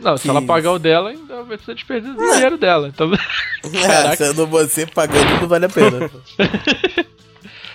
Não, 0.00 0.16
se 0.16 0.24
Que 0.24 0.30
ela 0.30 0.42
pagar 0.42 0.72
o 0.72 0.78
dela, 0.78 1.10
ainda 1.10 1.42
vai 1.44 1.56
ser 1.58 1.74
desperdício 1.74 2.16
do 2.16 2.32
dinheiro 2.32 2.58
dela. 2.58 2.88
Então, 2.88 3.10
É, 3.14 3.78
Caraca. 3.86 4.16
sendo 4.16 4.46
você 4.46 4.86
pagando 4.86 5.40
não 5.40 5.48
vale 5.48 5.66
a 5.66 5.68
pena. 5.68 6.10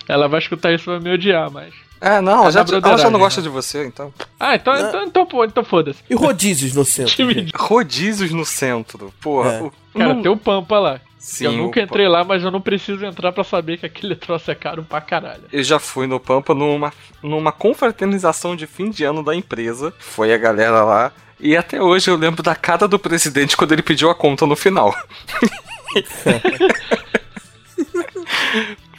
ela 0.08 0.28
vai 0.28 0.38
escutar 0.40 0.72
isso 0.72 0.84
e 0.90 0.92
vai 0.94 1.00
me 1.00 1.12
odiar, 1.12 1.50
mas. 1.50 1.72
É, 2.00 2.20
não, 2.20 2.48
É 2.48 2.52
já, 2.52 2.60
ela 2.60 2.98
já 2.98 3.10
não 3.10 3.18
gosta 3.18 3.40
né? 3.40 3.46
de 3.46 3.48
você, 3.48 3.86
então. 3.86 4.12
Ah, 4.38 4.54
então, 4.54 4.74
então, 4.76 5.04
então, 5.04 5.26
pô, 5.26 5.44
então 5.44 5.64
foda-se. 5.64 6.00
E 6.10 6.14
rodízios 6.14 6.74
no 6.74 6.84
centro? 6.84 7.14
Rodízios 7.56 8.30
no 8.32 8.44
centro. 8.44 9.12
Porra, 9.20 9.50
É. 9.52 9.62
o, 9.62 9.72
Cara, 9.96 10.14
não- 10.14 10.22
tem 10.22 10.30
o 10.30 10.36
Pampa 10.36 10.78
lá. 10.78 11.00
Sim, 11.18 11.46
eu 11.46 11.52
nunca 11.52 11.80
entrei 11.80 12.06
lá, 12.06 12.22
mas 12.22 12.44
eu 12.44 12.52
não 12.52 12.60
preciso 12.60 13.04
entrar 13.04 13.32
pra 13.32 13.42
saber 13.42 13.78
que 13.78 13.86
aquele 13.86 14.14
troço 14.20 14.48
é 14.50 14.54
caro 14.54 14.84
pra 14.84 15.00
caralho. 15.00 15.42
Eu 15.52 15.64
já 15.64 15.78
fui 15.80 16.06
no 16.06 16.20
Pampa 16.20 16.54
numa, 16.54 16.92
numa 17.22 17.50
confraternização 17.50 18.54
de 18.54 18.66
fim 18.66 18.90
de 18.90 19.02
ano 19.02 19.24
da 19.24 19.34
empresa. 19.34 19.92
Foi 19.98 20.32
a 20.32 20.38
galera 20.38 20.84
lá. 20.84 21.10
E 21.40 21.56
até 21.56 21.82
hoje 21.82 22.08
eu 22.10 22.16
lembro 22.16 22.42
da 22.42 22.54
cara 22.54 22.86
do 22.86 22.98
presidente 22.98 23.56
quando 23.56 23.72
ele 23.72 23.82
pediu 23.82 24.08
a 24.08 24.14
conta 24.14 24.46
no 24.46 24.54
final. 24.54 24.94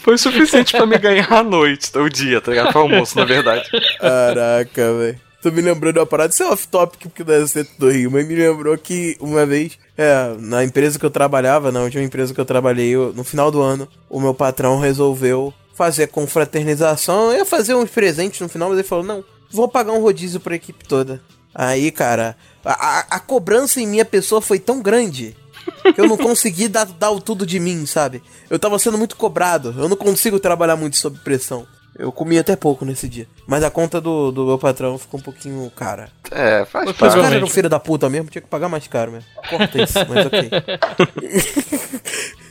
Foi 0.07 0.13
o 0.13 0.17
suficiente 0.17 0.71
pra 0.71 0.85
me 0.85 0.97
ganhar 0.97 1.29
a 1.33 1.43
noite, 1.43 1.91
o 1.97 2.07
dia, 2.07 2.39
tá 2.39 2.51
ligado? 2.51 2.71
Foi 2.71 2.81
almoço, 2.81 3.17
na 3.17 3.25
verdade. 3.25 3.69
Caraca, 3.99 4.93
velho. 4.93 5.19
Tô 5.41 5.51
me 5.51 5.61
lembrando 5.61 5.97
uma 5.97 6.05
parada, 6.05 6.31
isso 6.33 6.41
é 6.43 6.47
off-topic 6.49 7.01
porque 7.09 7.23
é 7.23 7.25
do 7.25 7.47
centro 7.47 7.73
do 7.77 7.89
Rio, 7.91 8.09
mas 8.09 8.25
me 8.25 8.33
lembrou 8.33 8.77
que 8.77 9.17
uma 9.19 9.45
vez, 9.45 9.77
é, 9.97 10.33
na 10.39 10.63
empresa 10.63 10.97
que 10.97 11.05
eu 11.05 11.09
trabalhava, 11.11 11.73
na 11.73 11.81
última 11.81 12.01
empresa 12.03 12.33
que 12.33 12.39
eu 12.39 12.45
trabalhei, 12.45 12.87
eu- 12.95 13.11
no 13.13 13.23
final 13.25 13.51
do 13.51 13.61
ano, 13.61 13.85
o 14.09 14.19
meu 14.21 14.33
patrão 14.33 14.79
resolveu 14.79 15.53
fazer 15.75 16.07
confraternização, 16.07 17.31
eu 17.33 17.39
ia 17.39 17.45
fazer 17.45 17.75
uns 17.75 17.89
presentes 17.89 18.39
no 18.39 18.47
final, 18.49 18.69
mas 18.69 18.79
ele 18.79 18.87
falou, 18.87 19.03
não, 19.03 19.23
vou 19.51 19.67
pagar 19.67 19.91
um 19.91 20.01
rodízio 20.01 20.39
pra 20.39 20.55
equipe 20.55 20.85
toda. 20.87 21.21
Aí, 21.53 21.91
cara, 21.91 22.35
a, 22.63 22.71
a- 22.99 23.05
a 23.11 23.19
cobrança 23.19 23.81
em 23.81 23.85
minha 23.87 24.05
pessoa 24.05 24.41
foi 24.41 24.57
tão 24.57 24.81
grande 24.81 25.35
eu 25.97 26.07
não 26.07 26.17
consegui 26.17 26.67
dar, 26.67 26.85
dar 26.85 27.11
o 27.11 27.19
tudo 27.21 27.45
de 27.45 27.59
mim, 27.59 27.85
sabe? 27.85 28.21
Eu 28.49 28.57
tava 28.59 28.77
sendo 28.79 28.97
muito 28.97 29.15
cobrado, 29.15 29.73
eu 29.77 29.87
não 29.89 29.95
consigo 29.97 30.39
trabalhar 30.39 30.75
muito 30.75 30.97
sob 30.97 31.17
pressão. 31.19 31.65
Eu 31.97 32.11
comi 32.11 32.37
até 32.37 32.55
pouco 32.55 32.85
nesse 32.85 33.09
dia. 33.09 33.27
Mas 33.47 33.63
a 33.63 33.71
conta 33.71 33.99
do, 33.99 34.31
do 34.31 34.45
meu 34.45 34.59
patrão 34.59 34.99
ficou 34.99 35.19
um 35.19 35.23
pouquinho 35.23 35.67
cara. 35.75 36.09
É, 36.29 36.63
faz 36.63 36.85
Você 36.85 36.91
Os 36.91 36.97
parte. 36.97 36.97
caras 36.97 36.97
Provavelmente. 36.97 37.35
eram 37.37 37.47
filho 37.47 37.69
da 37.69 37.79
puta 37.79 38.07
mesmo, 38.07 38.29
tinha 38.29 38.41
que 38.41 38.47
pagar 38.47 38.69
mais 38.69 38.85
caro 38.87 39.11
mesmo. 39.13 39.27
Corta 39.49 39.81
isso, 39.81 39.97
mas 40.07 40.25
ok. 40.27 40.49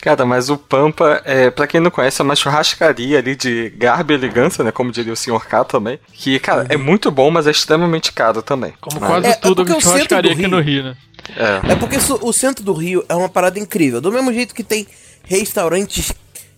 Cara, 0.00 0.24
mas 0.26 0.48
o 0.50 0.56
Pampa, 0.56 1.20
é, 1.24 1.50
pra 1.50 1.66
quem 1.66 1.80
não 1.80 1.90
conhece, 1.90 2.20
é 2.20 2.24
uma 2.24 2.36
churrascaria 2.36 3.18
ali 3.18 3.34
de 3.36 3.70
garbo 3.76 4.12
e 4.12 4.14
elegância, 4.14 4.62
né? 4.64 4.70
Como 4.72 4.90
diria 4.92 5.12
o 5.12 5.16
Sr. 5.16 5.46
K 5.46 5.64
também. 5.64 5.98
Que, 6.12 6.38
cara, 6.38 6.66
é 6.68 6.76
muito 6.76 7.10
bom, 7.10 7.30
mas 7.30 7.46
é 7.46 7.50
extremamente 7.50 8.12
caro 8.12 8.42
também. 8.42 8.72
Como 8.80 8.98
Mas- 9.00 9.10
quase 9.10 9.26
É, 9.26 9.30
é 9.30 9.34
tudo 9.34 9.56
porque 9.64 9.72
que 9.72 9.78
o 9.78 9.80
centro 9.80 9.92
churrascaria 9.98 10.30
do 10.30 10.32
aqui 10.32 10.40
Rio- 10.42 10.50
no 10.50 10.60
Rio, 10.60 10.82
né? 10.84 10.96
É. 11.36 11.72
É 11.72 11.76
porque 11.76 11.96
o 12.22 12.32
centro 12.32 12.64
do 12.64 12.72
Rio 12.72 13.04
é 13.08 13.14
uma 13.14 13.28
parada 13.28 13.58
incrível. 13.58 14.00
Do 14.00 14.10
mesmo 14.12 14.32
jeito 14.32 14.54
que 14.54 14.62
tem 14.64 14.86
restaurantes 15.24 16.12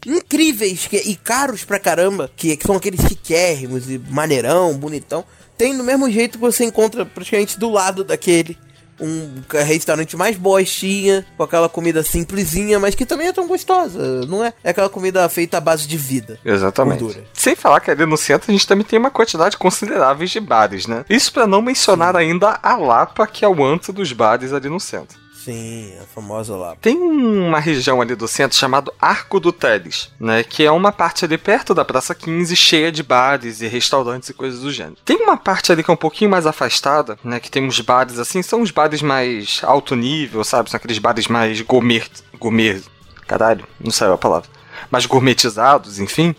incríveis 0.07 0.87
que- 0.87 0.97
e 1.05 1.15
caros 1.17 1.65
pra 1.65 1.79
caramba, 1.79 2.31
que, 2.37 2.57
que 2.57 2.67
são 2.67 2.77
aqueles 2.77 3.01
chiquérrimos 3.07 3.91
e 3.91 3.99
maneirão, 4.09 4.75
bonitão. 4.75 5.25
Tem 5.59 5.77
do 5.77 5.85
mesmo 5.85 6.11
jeito 6.11 6.39
que 6.39 6.45
você 6.45 6.65
encontra 6.65 7.05
praticamente 7.05 7.59
do 7.59 7.69
lado 7.71 8.03
daquele. 8.03 8.57
Um 9.01 9.43
restaurante 9.51 10.17
mais 10.17 10.37
bostinha, 10.37 11.25
com 11.37 11.43
aquela 11.43 11.69
comida 11.69 12.03
simplesinha, 12.03 12.79
mas 12.79 12.95
que 12.95 13.07
também 13.07 13.29
é 13.29 13.33
tão 13.33 13.47
gostosa. 13.47 14.27
Não 14.27 14.45
é? 14.45 14.53
É 14.63 14.71
aquela 14.71 14.89
comida 14.89 15.29
feita 15.29 15.57
à 15.59 15.61
base 15.61 15.87
de 15.87 15.97
vida. 15.97 16.39
Exatamente. 16.45 17.01
Gordura. 17.01 17.25
Sem 17.33 17.55
falar 17.55 17.81
que 17.81 17.91
ali 17.91 18.05
no 18.05 18.17
centro 18.17 18.51
a 18.51 18.53
gente 18.53 18.67
também 18.67 18.85
tem 18.85 18.99
uma 18.99 19.11
quantidade 19.11 19.57
considerável 19.57 20.27
de 20.27 20.41
bares, 20.41 20.87
né? 20.87 21.05
Isso 21.09 21.33
pra 21.33 21.47
não 21.47 21.63
mencionar 21.63 22.17
ainda 22.17 22.59
a 22.63 22.77
Lapa, 22.77 23.27
que 23.27 23.45
é 23.45 23.49
o 23.49 23.65
antro 23.65 23.93
dos 23.93 24.13
bares 24.13 24.53
ali 24.53 24.69
no 24.69 24.81
centro. 24.81 25.20
Sim, 25.45 25.95
a 26.03 26.05
famosa 26.05 26.55
lá. 26.55 26.77
Tem 26.77 26.99
uma 26.99 27.59
região 27.59 28.03
ali 28.03 28.15
do 28.15 28.29
centro 28.29 28.59
chamado 28.59 28.93
Arco 29.01 29.41
do 29.41 29.51
Teles, 29.51 30.11
né? 30.21 30.45
Que 30.45 30.65
é 30.65 30.71
uma 30.71 30.93
parte 30.93 31.25
ali 31.25 31.39
perto 31.39 31.75
da 31.75 31.83
Praça 31.83 32.15
15, 32.15 32.55
cheia 32.55 32.93
de 32.93 33.03
bares 33.03 33.63
e 33.63 33.67
restaurantes 33.67 34.29
e 34.29 34.35
coisas 34.35 34.61
do 34.61 34.71
gênero. 34.71 34.99
Tem 35.03 35.17
uma 35.17 35.39
parte 35.39 35.73
ali 35.73 35.83
que 35.83 35.91
é 35.91 35.95
um 35.95 35.97
pouquinho 35.97 36.31
mais 36.31 36.47
afastada, 36.47 37.19
né? 37.25 37.41
Que 37.41 37.51
tem 37.51 37.65
uns 37.65 37.81
bares 37.81 38.19
assim, 38.19 38.43
são 38.43 38.61
os 38.61 38.71
bares 38.71 39.01
mais 39.01 39.63
alto 39.65 39.97
nível, 39.97 40.45
sabe? 40.45 40.69
São 40.69 40.77
aqueles 40.77 40.99
bares 40.99 41.27
mais 41.27 41.59
gourmet. 41.63 42.05
Gourmet. 42.39 42.83
Caralho, 43.27 43.67
não 43.83 43.91
saiu 43.91 44.13
a 44.13 44.19
palavra. 44.19 44.51
Mais 44.91 45.07
gourmetizados, 45.07 45.99
enfim. 45.99 46.35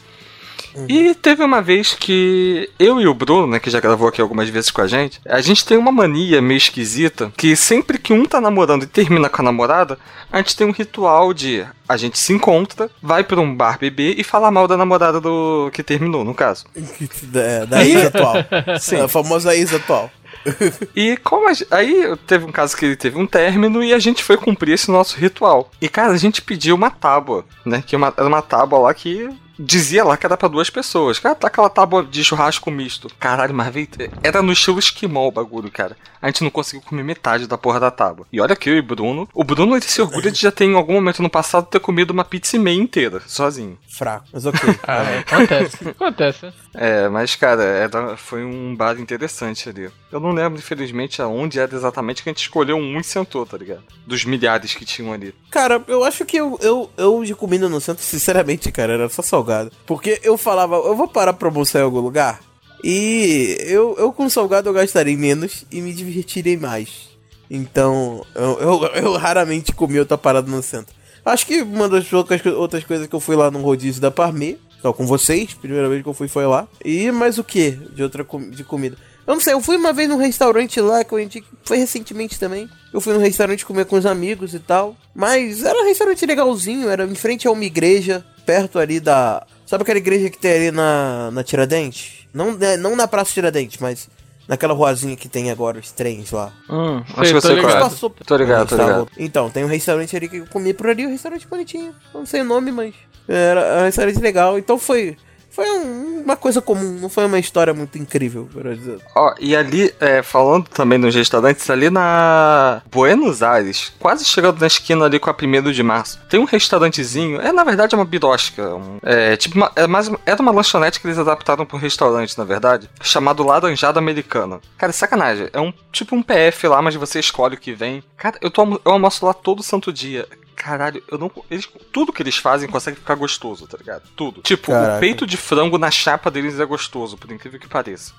E 0.88 1.14
teve 1.16 1.44
uma 1.44 1.62
vez 1.62 1.94
que 1.94 2.70
eu 2.80 3.00
e 3.00 3.08
o 3.08 3.14
Bruno, 3.14 3.48
né, 3.48 3.60
que 3.60 3.70
já 3.70 3.80
gravou 3.80 4.08
aqui 4.08 4.22
algumas 4.22 4.50
vezes 4.50 4.72
com 4.72 4.82
a 4.82 4.88
gente, 4.88 5.20
a 5.26 5.42
gente 5.42 5.66
tem 5.66 5.78
uma 5.78 5.92
mania 5.92 6.42
meio 6.42 6.58
esquisita 6.58 7.32
que 7.36 7.56
sempre 7.56 7.98
que 7.98 8.14
um 8.14 8.26
tá 8.26 8.40
namorando 8.40 8.84
e 8.84 8.88
termina 8.88 9.30
com 9.30 9.42
a 9.42 9.46
namorada, 9.46 9.98
a 10.32 10.38
gente 10.38 10.56
tem 10.56 10.68
um 10.68 10.72
ritual 10.72 11.34
de 11.34 11.66
a 11.88 11.98
gente 11.98 12.18
se 12.18 12.32
encontra, 12.32 12.90
vai 13.02 13.24
pra 13.24 13.40
um 13.40 13.54
bar 13.54 13.78
beber 13.78 14.18
e 14.18 14.24
falar 14.24 14.50
mal 14.50 14.68
da 14.68 14.78
namorada 14.78 15.20
do 15.20 15.70
que 15.74 15.84
terminou, 15.84 16.24
no 16.24 16.34
caso. 16.34 16.66
Da, 17.24 17.66
da 17.66 17.86
ex 17.86 18.06
atual. 18.06 18.36
Sim. 18.80 19.02
A 19.02 19.08
famosa 19.08 19.56
ex 19.56 19.74
atual. 19.74 20.10
E 20.96 21.18
como 21.18 21.48
a, 21.48 21.52
aí 21.72 22.18
teve 22.26 22.46
um 22.46 22.52
caso 22.52 22.76
que 22.76 22.86
ele 22.86 22.96
teve 22.96 23.18
um 23.18 23.28
término 23.28 23.84
e 23.84 23.94
a 23.94 24.00
gente 24.00 24.24
foi 24.24 24.38
cumprir 24.38 24.74
esse 24.74 24.90
nosso 24.90 25.18
ritual. 25.18 25.70
E 25.80 25.88
cara, 25.88 26.14
a 26.14 26.18
gente 26.18 26.42
pediu 26.42 26.76
uma 26.76 26.90
tábua, 26.90 27.46
né? 27.66 27.84
Que 27.86 27.96
uma, 27.96 28.14
era 28.16 28.28
uma 28.28 28.42
tábua 28.42 28.80
lá 28.80 28.94
que 28.94 29.30
dizia 29.62 30.04
lá 30.04 30.18
que 30.18 30.26
era 30.26 30.38
pra 30.38 30.48
duas 30.48 30.70
pessoas. 30.70 31.20
Cara, 31.20 31.36
tá 31.36 31.48
aquela 31.48 31.70
tábua 31.70 32.04
de 32.04 32.24
churrasco 32.24 32.72
misto. 32.72 33.08
Caralho, 33.20 33.54
mas 33.54 33.74
veio, 33.74 33.88
era 34.24 34.42
no 34.42 34.52
estilo 34.52 34.80
esquimó 34.80 35.28
o 35.28 35.32
bagulho, 35.32 35.72
cara. 35.72 35.96
A 36.22 36.28
gente 36.28 36.44
não 36.44 36.52
conseguiu 36.52 36.82
comer 36.82 37.04
metade 37.04 37.48
da 37.48 37.58
porra 37.58 37.80
da 37.80 37.92
tábua. 37.92 38.28
E 38.32 38.40
olha 38.40 38.56
que 38.56 38.70
eu 38.70 38.78
e 38.78 38.82
Bruno, 38.82 39.28
o 39.34 39.44
Bruno 39.44 39.76
ele 39.76 39.86
se 39.86 40.02
orgulha 40.02 40.32
de 40.32 40.40
já 40.40 40.52
ter 40.52 40.66
em 40.66 40.76
algum 40.76 40.94
momento 40.94 41.22
no 41.22 41.30
passado 41.30 41.66
ter 41.66 41.80
comido 41.80 42.12
uma 42.12 42.24
pizza 42.24 42.56
e 42.56 42.60
meia 42.60 42.78
inteira, 42.78 43.22
sozinho. 43.26 43.78
Fraco, 43.88 44.26
mas 44.32 44.46
ok. 44.46 44.62
Ah, 44.88 45.04
é, 45.04 45.20
acontece. 45.20 45.90
acontece? 45.90 46.54
É, 46.74 47.08
mas 47.08 47.36
cara, 47.36 47.64
era, 47.64 48.18
foi 48.18 48.44
um 48.44 48.76
bar 48.76 49.00
interessante 49.00 49.70
ali. 49.70 49.90
Eu 50.12 50.20
não 50.20 50.32
lembro, 50.32 50.60
infelizmente, 50.60 51.22
aonde 51.22 51.60
era 51.60 51.74
exatamente 51.74 52.22
que 52.24 52.30
a 52.30 52.32
gente 52.32 52.42
escolheu 52.42 52.78
um 52.78 53.00
e 53.00 53.04
sentou, 53.04 53.46
tá 53.46 53.58
ligado? 53.58 53.84
Dos 54.06 54.26
milhares 54.26 54.74
que 54.74 54.84
tinham 54.86 55.14
ali. 55.14 55.34
Cara, 55.50 55.82
eu 55.88 56.04
acho 56.04 56.26
que 56.26 56.38
eu, 56.38 56.58
eu, 56.62 56.90
eu 56.98 57.24
de 57.24 57.34
comida 57.34 57.70
no 57.70 57.80
centro, 57.80 58.04
sinceramente, 58.04 58.72
cara, 58.72 58.94
era 58.94 59.10
só 59.10 59.22
salgado. 59.22 59.51
Porque 59.86 60.20
eu 60.24 60.38
falava, 60.38 60.76
eu 60.76 60.96
vou 60.96 61.08
parar 61.08 61.34
pra 61.34 61.48
almoçar 61.48 61.80
em 61.80 61.84
algum 61.84 62.00
lugar. 62.00 62.40
E 62.84 63.58
eu, 63.62 63.96
eu 63.98 64.12
com 64.12 64.30
salgado 64.30 64.68
eu 64.70 64.74
gastaria 64.74 65.16
menos 65.18 65.66
e 65.72 65.82
me 65.82 65.94
divertirei 65.94 66.58
mais. 66.58 67.10
Então, 67.50 68.26
eu, 68.34 68.60
eu, 68.60 68.86
eu 69.04 69.18
raramente 69.18 69.72
comi 69.74 70.00
outra 70.00 70.18
parada 70.18 70.50
no 70.50 70.64
centro. 70.64 70.94
Acho 71.24 71.46
que 71.46 71.62
uma 71.62 71.88
das 71.88 72.06
poucas 72.08 72.44
outras 72.46 72.84
coisas 72.84 73.06
que 73.08 73.14
eu 73.14 73.20
fui 73.20 73.36
lá 73.36 73.52
no 73.52 73.62
rodízio 73.62 74.02
da 74.02 74.10
Parmê, 74.10 74.58
só 74.82 74.92
com 74.92 75.06
vocês, 75.06 75.54
primeira 75.54 75.88
vez 75.88 76.02
que 76.02 76.10
eu 76.10 76.14
fui 76.14 76.28
foi 76.28 76.46
lá. 76.48 76.68
E 76.84 77.12
mais 77.12 77.38
o 77.38 77.44
que 77.44 77.72
de 77.72 78.02
outra 78.02 78.24
com- 78.24 78.50
de 78.50 78.64
comida? 78.64 78.98
Eu 79.28 79.36
não 79.36 79.42
sei, 79.42 79.54
eu 79.54 79.62
fui 79.62 79.78
uma 79.78 79.94
vez 79.94 80.10
num 80.10 80.18
restaurante 80.18 80.82
lá 80.82 81.04
que 81.04 81.14
eu 81.14 81.20
indico, 81.20 81.46
foi 81.64 81.78
recentemente 81.78 82.40
também. 82.40 82.68
Eu 82.92 83.00
fui 83.00 83.14
num 83.14 83.20
restaurante 83.20 83.64
comer 83.66 83.86
com 83.86 83.96
os 83.96 84.06
amigos 84.08 84.56
e 84.56 84.60
tal. 84.60 84.96
Mas 85.14 85.64
era 85.64 85.80
um 85.80 85.86
restaurante 85.86 86.26
legalzinho, 86.26 86.90
era 86.90 87.06
em 87.06 87.14
frente 87.14 87.48
a 87.48 87.52
uma 87.52 87.64
igreja, 87.64 88.26
perto 88.46 88.80
ali 88.80 89.00
da. 89.00 89.46
Sabe 89.66 89.84
aquela 89.84 89.98
igreja 90.00 90.30
que 90.30 90.38
tem 90.38 90.54
ali 90.54 90.72
na, 90.72 91.32
na 91.32 91.44
Tiradentes? 91.44 92.28
Não, 92.34 92.54
né, 92.54 92.76
não 92.78 92.96
na 92.96 93.08
Praça 93.08 93.32
Tiradentes, 93.34 93.78
mas 93.80 94.10
naquela 94.48 94.74
ruazinha 94.74 95.16
que 95.16 95.30
tem 95.30 95.50
agora 95.52 95.80
os 95.80 95.92
trens 95.92 96.32
lá. 96.32 96.52
Hum, 96.70 97.02
Sei, 97.24 97.36
acho 97.38 97.42
que 97.48 97.54
ligado. 97.56 97.78
é. 97.78 97.80
Passou- 97.80 98.10
Tô 98.26 98.36
ligado, 98.36 98.68
tô 98.70 98.76
Tá 98.78 98.84
ligado. 98.84 99.06
bom. 99.06 99.12
Então, 99.18 99.50
tem 99.50 99.64
um 99.64 99.68
restaurante 99.68 100.16
ali 100.16 100.28
que 100.28 100.38
eu 100.38 100.46
comi 100.48 100.74
por 100.74 100.88
ali, 100.88 101.06
um 101.08 101.12
restaurante 101.12 101.48
bonitinho. 101.48 101.94
Não 102.14 102.26
sei 102.26 102.42
o 102.42 102.46
nome, 102.46 102.72
mas 102.72 102.94
era 103.28 103.82
um 103.82 103.86
restaurante 103.86 104.20
legal. 104.20 104.58
Então 104.58 104.78
foi. 104.78 105.16
Foi 105.52 105.70
um- 105.70 106.22
uma 106.24 106.36
coisa 106.38 106.62
comum, 106.62 106.98
não 107.02 107.10
foi 107.10 107.26
uma 107.26 107.38
história 107.40 107.74
muito 107.74 107.98
incrível, 107.98 108.48
por 108.52 108.66
exemplo. 108.66 109.02
Ó, 109.16 109.34
e 109.40 109.56
ali, 109.56 109.94
é, 110.00 110.22
falando 110.24 110.68
também 110.70 110.98
nos 110.98 111.14
restaurantes, 111.14 111.70
ali 111.70 111.90
na 111.90 112.82
Buenos 112.92 113.44
Aires, 113.44 113.92
quase 114.00 114.24
chegando 114.26 114.60
na 114.60 114.68
esquina 114.68 115.06
ali 115.06 115.20
com 115.20 115.30
a 115.30 115.34
1 115.34 115.72
de 115.72 115.84
março, 115.84 116.20
tem 116.30 116.40
um 116.40 116.46
restaurantezinho, 116.46 117.42
é 117.42 117.52
na 117.52 117.64
verdade 117.64 117.94
é 117.96 117.98
uma 117.98 118.06
birosca, 118.06 118.76
um- 118.76 119.00
é 119.04 119.36
tipo 119.36 119.56
uma, 119.58 119.72
é 119.76 119.86
mais, 119.88 120.10
era 120.26 120.42
uma 120.42 120.52
lanchonete 120.52 121.00
que 121.00 121.08
eles 121.08 121.20
adaptaram 121.20 121.66
para 121.66 121.76
um 121.78 121.80
restaurante, 121.80 122.38
na 122.38 122.44
verdade, 122.44 122.90
chamado 123.02 123.44
Laranjada 123.44 124.00
Americana. 124.00 124.60
Cara, 124.78 124.94
sacanagem, 124.94 125.50
é 125.52 125.60
um 125.60 125.74
tipo 125.92 126.16
um 126.16 126.24
PF 126.24 126.68
lá, 126.68 126.82
mas 126.82 126.96
você 126.96 127.20
escolhe 127.20 127.56
o 127.56 127.60
que 127.60 127.74
vem. 127.74 128.04
Cara, 128.18 128.38
eu, 128.42 128.50
tô, 128.50 128.64
eu 128.86 128.92
almoço 128.92 129.26
lá 129.26 129.34
todo 129.34 129.62
santo 129.64 129.92
dia. 129.92 130.26
Caralho, 130.64 131.02
eu 131.10 131.18
não. 131.18 131.32
Eles, 131.50 131.68
tudo 131.92 132.14
que 132.14 132.22
eles 132.22 132.38
fazem 132.38 132.70
consegue 132.70 132.98
ficar 132.98 133.16
gostoso, 133.16 133.66
tá 133.66 133.78
ligado? 133.80 134.04
Tudo. 134.16 134.42
Tipo, 134.42 134.72
Caraca. 134.72 134.98
o 134.98 135.00
peito 135.00 135.26
de 135.26 135.36
frango 135.36 135.80
na 135.80 135.90
chapa 135.90 136.30
deles 136.30 136.60
é 136.60 136.66
gostoso, 136.66 137.18
por 137.18 137.32
incrível 137.32 137.60
que 137.60 137.68
pareça. 137.68 138.14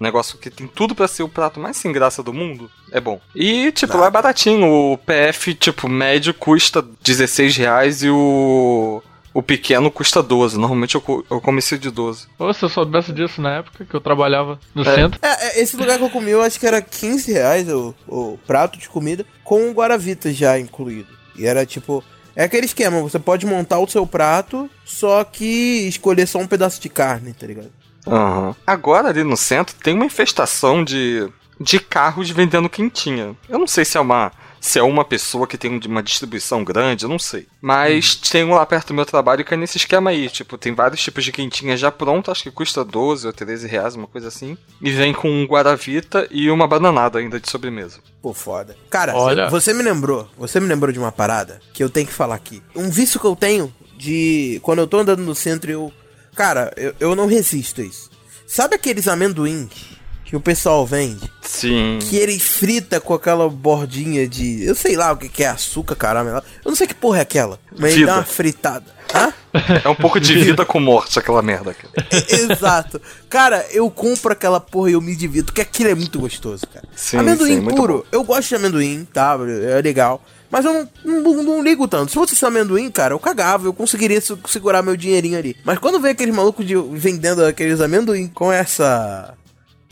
Um 0.00 0.02
negócio 0.02 0.36
que 0.36 0.50
tem 0.50 0.66
tudo 0.66 0.92
pra 0.92 1.06
ser 1.06 1.22
o 1.22 1.28
prato 1.28 1.60
mais 1.60 1.76
sem 1.76 1.92
graça 1.92 2.20
do 2.20 2.32
mundo, 2.32 2.68
é 2.90 3.00
bom. 3.00 3.20
E, 3.32 3.70
tipo, 3.70 3.96
lá 3.96 4.08
é 4.08 4.10
baratinho. 4.10 4.66
O 4.92 4.98
PF, 4.98 5.54
tipo, 5.54 5.88
médio 5.88 6.34
custa 6.34 6.82
16 6.82 7.56
reais 7.56 8.02
e 8.02 8.10
o. 8.10 9.00
O 9.32 9.40
pequeno 9.42 9.88
custa 9.90 10.20
12. 10.20 10.58
Normalmente 10.58 10.96
eu, 10.96 11.24
eu 11.30 11.40
como 11.40 11.60
esse 11.60 11.78
de 11.78 11.90
12. 11.92 12.26
Ou 12.40 12.52
se 12.52 12.64
eu 12.64 12.68
soubesse 12.68 13.12
disso 13.12 13.40
na 13.40 13.58
época 13.58 13.84
que 13.84 13.94
eu 13.94 14.00
trabalhava 14.00 14.58
no 14.74 14.82
É. 14.82 14.94
centro. 14.96 15.18
É, 15.22 15.58
é, 15.58 15.62
esse 15.62 15.76
lugar 15.76 15.96
que 15.98 16.04
eu 16.04 16.10
comi, 16.10 16.30
eu 16.32 16.42
acho 16.42 16.58
que 16.58 16.66
era 16.66 16.82
15 16.82 17.32
reais 17.32 17.68
o, 17.68 17.94
o 18.08 18.38
prato 18.46 18.78
de 18.78 18.88
comida, 18.88 19.24
com 19.44 19.68
o 19.70 19.72
Guaravita 19.72 20.32
já 20.32 20.58
incluído. 20.58 21.08
E 21.36 21.46
era 21.46 21.64
tipo. 21.66 22.02
É 22.36 22.44
aquele 22.44 22.66
esquema, 22.66 23.00
você 23.00 23.18
pode 23.18 23.46
montar 23.46 23.78
o 23.78 23.88
seu 23.88 24.04
prato, 24.04 24.68
só 24.84 25.22
que 25.22 25.86
escolher 25.86 26.26
só 26.26 26.40
um 26.40 26.48
pedaço 26.48 26.80
de 26.80 26.88
carne, 26.88 27.32
tá 27.32 27.46
ligado? 27.46 27.70
Aham. 28.06 28.56
Agora 28.66 29.08
ali 29.08 29.22
no 29.22 29.36
centro 29.36 29.74
tem 29.82 29.94
uma 29.94 30.04
infestação 30.04 30.82
de, 30.82 31.28
de 31.60 31.78
carros 31.78 32.30
vendendo 32.30 32.68
quentinha. 32.68 33.36
Eu 33.48 33.58
não 33.58 33.66
sei 33.66 33.84
se 33.84 33.96
é 33.96 34.00
uma. 34.00 34.32
Se 34.64 34.78
é 34.78 34.82
uma 34.82 35.04
pessoa 35.04 35.46
que 35.46 35.58
tem 35.58 35.78
uma 35.86 36.02
distribuição 36.02 36.64
grande, 36.64 37.04
eu 37.04 37.08
não 37.08 37.18
sei. 37.18 37.46
Mas 37.60 38.14
tem 38.14 38.42
um 38.44 38.54
lá 38.54 38.64
perto 38.64 38.88
do 38.88 38.94
meu 38.94 39.04
trabalho 39.04 39.44
que 39.44 39.52
é 39.52 39.58
nesse 39.58 39.76
esquema 39.76 40.08
aí. 40.08 40.26
Tipo, 40.30 40.56
tem 40.56 40.74
vários 40.74 41.02
tipos 41.02 41.22
de 41.22 41.32
quentinha 41.32 41.76
já 41.76 41.90
pronta, 41.90 42.32
acho 42.32 42.44
que 42.44 42.50
custa 42.50 42.82
12 42.82 43.26
ou 43.26 43.32
13 43.32 43.68
reais, 43.68 43.94
uma 43.94 44.06
coisa 44.06 44.28
assim. 44.28 44.56
E 44.80 44.90
vem 44.90 45.12
com 45.12 45.28
um 45.30 45.44
guaravita 45.44 46.26
e 46.30 46.50
uma 46.50 46.66
bananada 46.66 47.18
ainda 47.18 47.38
de 47.38 47.50
sobremesa. 47.50 47.98
Pô, 48.22 48.32
foda. 48.32 48.74
Cara, 48.88 49.14
Olha. 49.14 49.50
você 49.50 49.74
me 49.74 49.82
lembrou, 49.82 50.30
você 50.38 50.58
me 50.58 50.66
lembrou 50.66 50.90
de 50.90 50.98
uma 50.98 51.12
parada 51.12 51.60
que 51.74 51.84
eu 51.84 51.90
tenho 51.90 52.06
que 52.06 52.14
falar 52.14 52.36
aqui. 52.36 52.62
Um 52.74 52.88
vício 52.88 53.20
que 53.20 53.26
eu 53.26 53.36
tenho 53.36 53.70
de. 53.98 54.60
Quando 54.62 54.78
eu 54.78 54.86
tô 54.86 54.96
andando 54.96 55.20
no 55.20 55.34
centro, 55.34 55.70
eu. 55.70 55.92
Cara, 56.34 56.72
eu, 56.78 56.94
eu 56.98 57.14
não 57.14 57.26
resisto 57.26 57.82
a 57.82 57.84
isso. 57.84 58.10
Sabe 58.46 58.76
aqueles 58.76 59.08
amendoim 59.08 59.68
que 60.24 60.34
o 60.36 60.40
pessoal 60.40 60.86
vende? 60.86 61.30
Sim. 61.42 61.98
Que 62.08 62.16
ele 62.16 62.38
frita 62.38 63.00
com 63.00 63.14
aquela 63.14 63.48
bordinha 63.48 64.26
de. 64.26 64.64
Eu 64.64 64.74
sei 64.74 64.96
lá 64.96 65.12
o 65.12 65.16
que, 65.16 65.28
que 65.28 65.44
é 65.44 65.48
açúcar, 65.48 65.94
caramelo. 65.94 66.38
Eu 66.64 66.70
não 66.70 66.76
sei 66.76 66.86
que 66.86 66.94
porra 66.94 67.18
é 67.18 67.22
aquela. 67.22 67.58
Mas 67.78 67.94
ele 67.94 68.06
dá 68.06 68.14
uma 68.16 68.24
fritada. 68.24 68.84
Hã? 69.14 69.32
É 69.84 69.88
um 69.88 69.94
pouco 69.94 70.18
de 70.18 70.34
vida 70.34 70.64
com 70.64 70.80
morte, 70.80 71.18
aquela 71.18 71.40
merda. 71.42 71.74
cara. 71.74 71.92
Exato. 72.28 73.00
Cara, 73.28 73.64
eu 73.70 73.88
compro 73.90 74.32
aquela 74.32 74.58
porra 74.58 74.90
e 74.90 74.94
eu 74.94 75.00
me 75.00 75.14
divido, 75.14 75.46
porque 75.46 75.60
aquilo 75.60 75.90
é 75.90 75.94
muito 75.94 76.18
gostoso, 76.18 76.66
cara. 76.66 76.88
Sim, 76.96 77.18
amendoim 77.18 77.56
sim, 77.56 77.60
muito 77.60 77.76
puro, 77.76 78.04
eu 78.10 78.24
gosto 78.24 78.48
de 78.48 78.54
amendoim, 78.56 79.06
tá? 79.12 79.38
É 79.70 79.80
legal. 79.80 80.20
Mas 80.50 80.64
eu 80.64 80.72
não, 81.04 81.22
não, 81.22 81.42
não 81.42 81.62
ligo 81.62 81.86
tanto. 81.86 82.08
Se 82.10 82.14
fosse 82.14 82.34
esse 82.34 82.44
amendoim, 82.44 82.90
cara, 82.90 83.14
eu 83.14 83.18
cagava, 83.18 83.66
eu 83.66 83.72
conseguiria 83.72 84.20
se- 84.20 84.36
segurar 84.48 84.82
meu 84.82 84.96
dinheirinho 84.96 85.38
ali. 85.38 85.56
Mas 85.64 85.78
quando 85.78 86.00
vem 86.00 86.12
aqueles 86.12 86.34
malucos 86.34 86.66
de, 86.66 86.74
vendendo 86.76 87.44
aqueles 87.44 87.80
amendoim 87.80 88.26
com 88.28 88.50
essa 88.52 89.34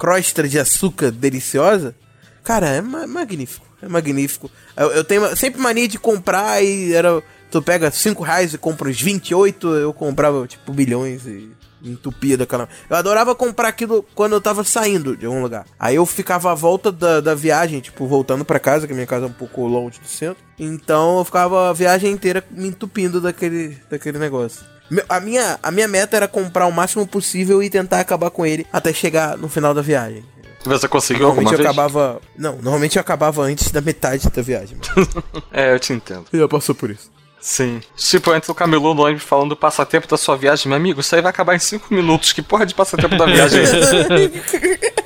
crosta 0.03 0.49
de 0.49 0.59
açúcar 0.59 1.13
deliciosa, 1.13 1.95
cara, 2.43 2.69
é 2.69 2.81
ma- 2.81 3.07
magnífico. 3.07 3.65
É 3.81 3.87
magnífico. 3.89 4.51
Eu, 4.77 4.91
eu 4.91 5.05
tenho 5.05 5.37
sempre 5.37 5.61
mania 5.61 5.87
de 5.87 5.97
comprar 5.99 6.61
e 6.63 6.93
era. 6.93 7.23
Tu 7.53 7.63
pega 7.63 7.89
5 7.91 8.21
reais 8.23 8.53
e 8.53 8.59
compra 8.59 8.89
uns 8.89 9.01
28, 9.01 9.69
eu 9.77 9.93
comprava 9.93 10.45
tipo 10.49 10.73
bilhões 10.73 11.25
e 11.27 11.51
entupia 11.85 12.37
daquela. 12.37 12.69
Eu 12.91 12.97
adorava 12.97 13.35
comprar 13.35 13.69
aquilo 13.69 14.05
quando 14.15 14.33
eu 14.33 14.41
tava 14.41 14.65
saindo 14.65 15.17
de 15.17 15.27
um 15.29 15.41
lugar. 15.43 15.67
Aí 15.79 15.95
eu 15.97 16.07
ficava 16.07 16.51
à 16.51 16.55
volta 16.55 16.91
da, 16.91 17.21
da 17.21 17.35
viagem, 17.35 17.81
tipo, 17.81 18.07
voltando 18.07 18.45
pra 18.45 18.59
casa, 18.59 18.87
que 18.89 18.95
minha 18.95 19.07
casa 19.07 19.27
é 19.27 19.29
um 19.29 19.33
pouco 19.33 19.67
longe 19.67 20.01
do 20.01 20.09
centro. 20.09 20.43
Então 20.59 21.19
eu 21.19 21.25
ficava 21.25 21.71
a 21.71 21.73
viagem 21.73 22.11
inteira 22.13 22.43
me 22.51 22.69
entupindo 22.69 23.21
daquele, 23.21 23.77
daquele 23.91 24.19
negócio. 24.19 24.65
A 25.09 25.21
minha, 25.21 25.59
a 25.63 25.71
minha 25.71 25.89
meta 25.89 26.17
era 26.17 26.29
comprar 26.29 26.67
o 26.67 26.73
máximo 26.73 27.07
possível 27.07 27.63
e 27.63 27.71
tentar 27.71 28.01
acabar 28.01 28.31
com 28.31 28.45
ele 28.45 28.67
até 28.73 28.93
chegar 28.93 29.37
no 29.39 29.49
final 29.49 29.73
da 29.73 29.81
viagem. 29.83 30.25
Você 30.65 30.87
conseguiu 30.87 31.27
alguma 31.27 31.43
Normalmente 31.51 31.67
eu 31.67 31.75
vez? 31.75 31.89
acabava. 31.89 32.21
Não, 32.39 32.53
normalmente 32.63 32.97
eu 32.97 33.01
acabava 33.01 33.43
antes 33.43 33.71
da 33.71 33.81
metade 33.81 34.29
da 34.31 34.43
viagem. 34.43 34.77
É, 35.53 35.75
eu 35.75 35.79
te 35.81 35.93
entendo. 35.93 36.25
Já 36.33 36.49
passou 36.49 36.75
por 36.75 36.91
isso. 36.91 37.11
Sim. 37.41 37.81
Tipo, 37.97 38.33
entra 38.33 38.53
o 38.53 38.55
camelô 38.55 38.95
no 38.95 39.03
ônibus 39.03 39.25
falando 39.25 39.51
do 39.51 39.57
passatempo 39.57 40.07
da 40.07 40.17
sua 40.17 40.37
viagem. 40.37 40.69
Meu 40.69 40.77
amigo, 40.77 41.01
isso 41.01 41.15
aí 41.15 41.21
vai 41.21 41.31
acabar 41.31 41.57
em 41.57 41.59
5 41.59 41.93
minutos. 41.93 42.33
Que 42.33 42.41
porra 42.41 42.65
de 42.65 42.73
passatempo 42.75 43.17
da 43.17 43.27
viagem 43.27 43.61
é 43.61 43.63
esse? 43.65 44.93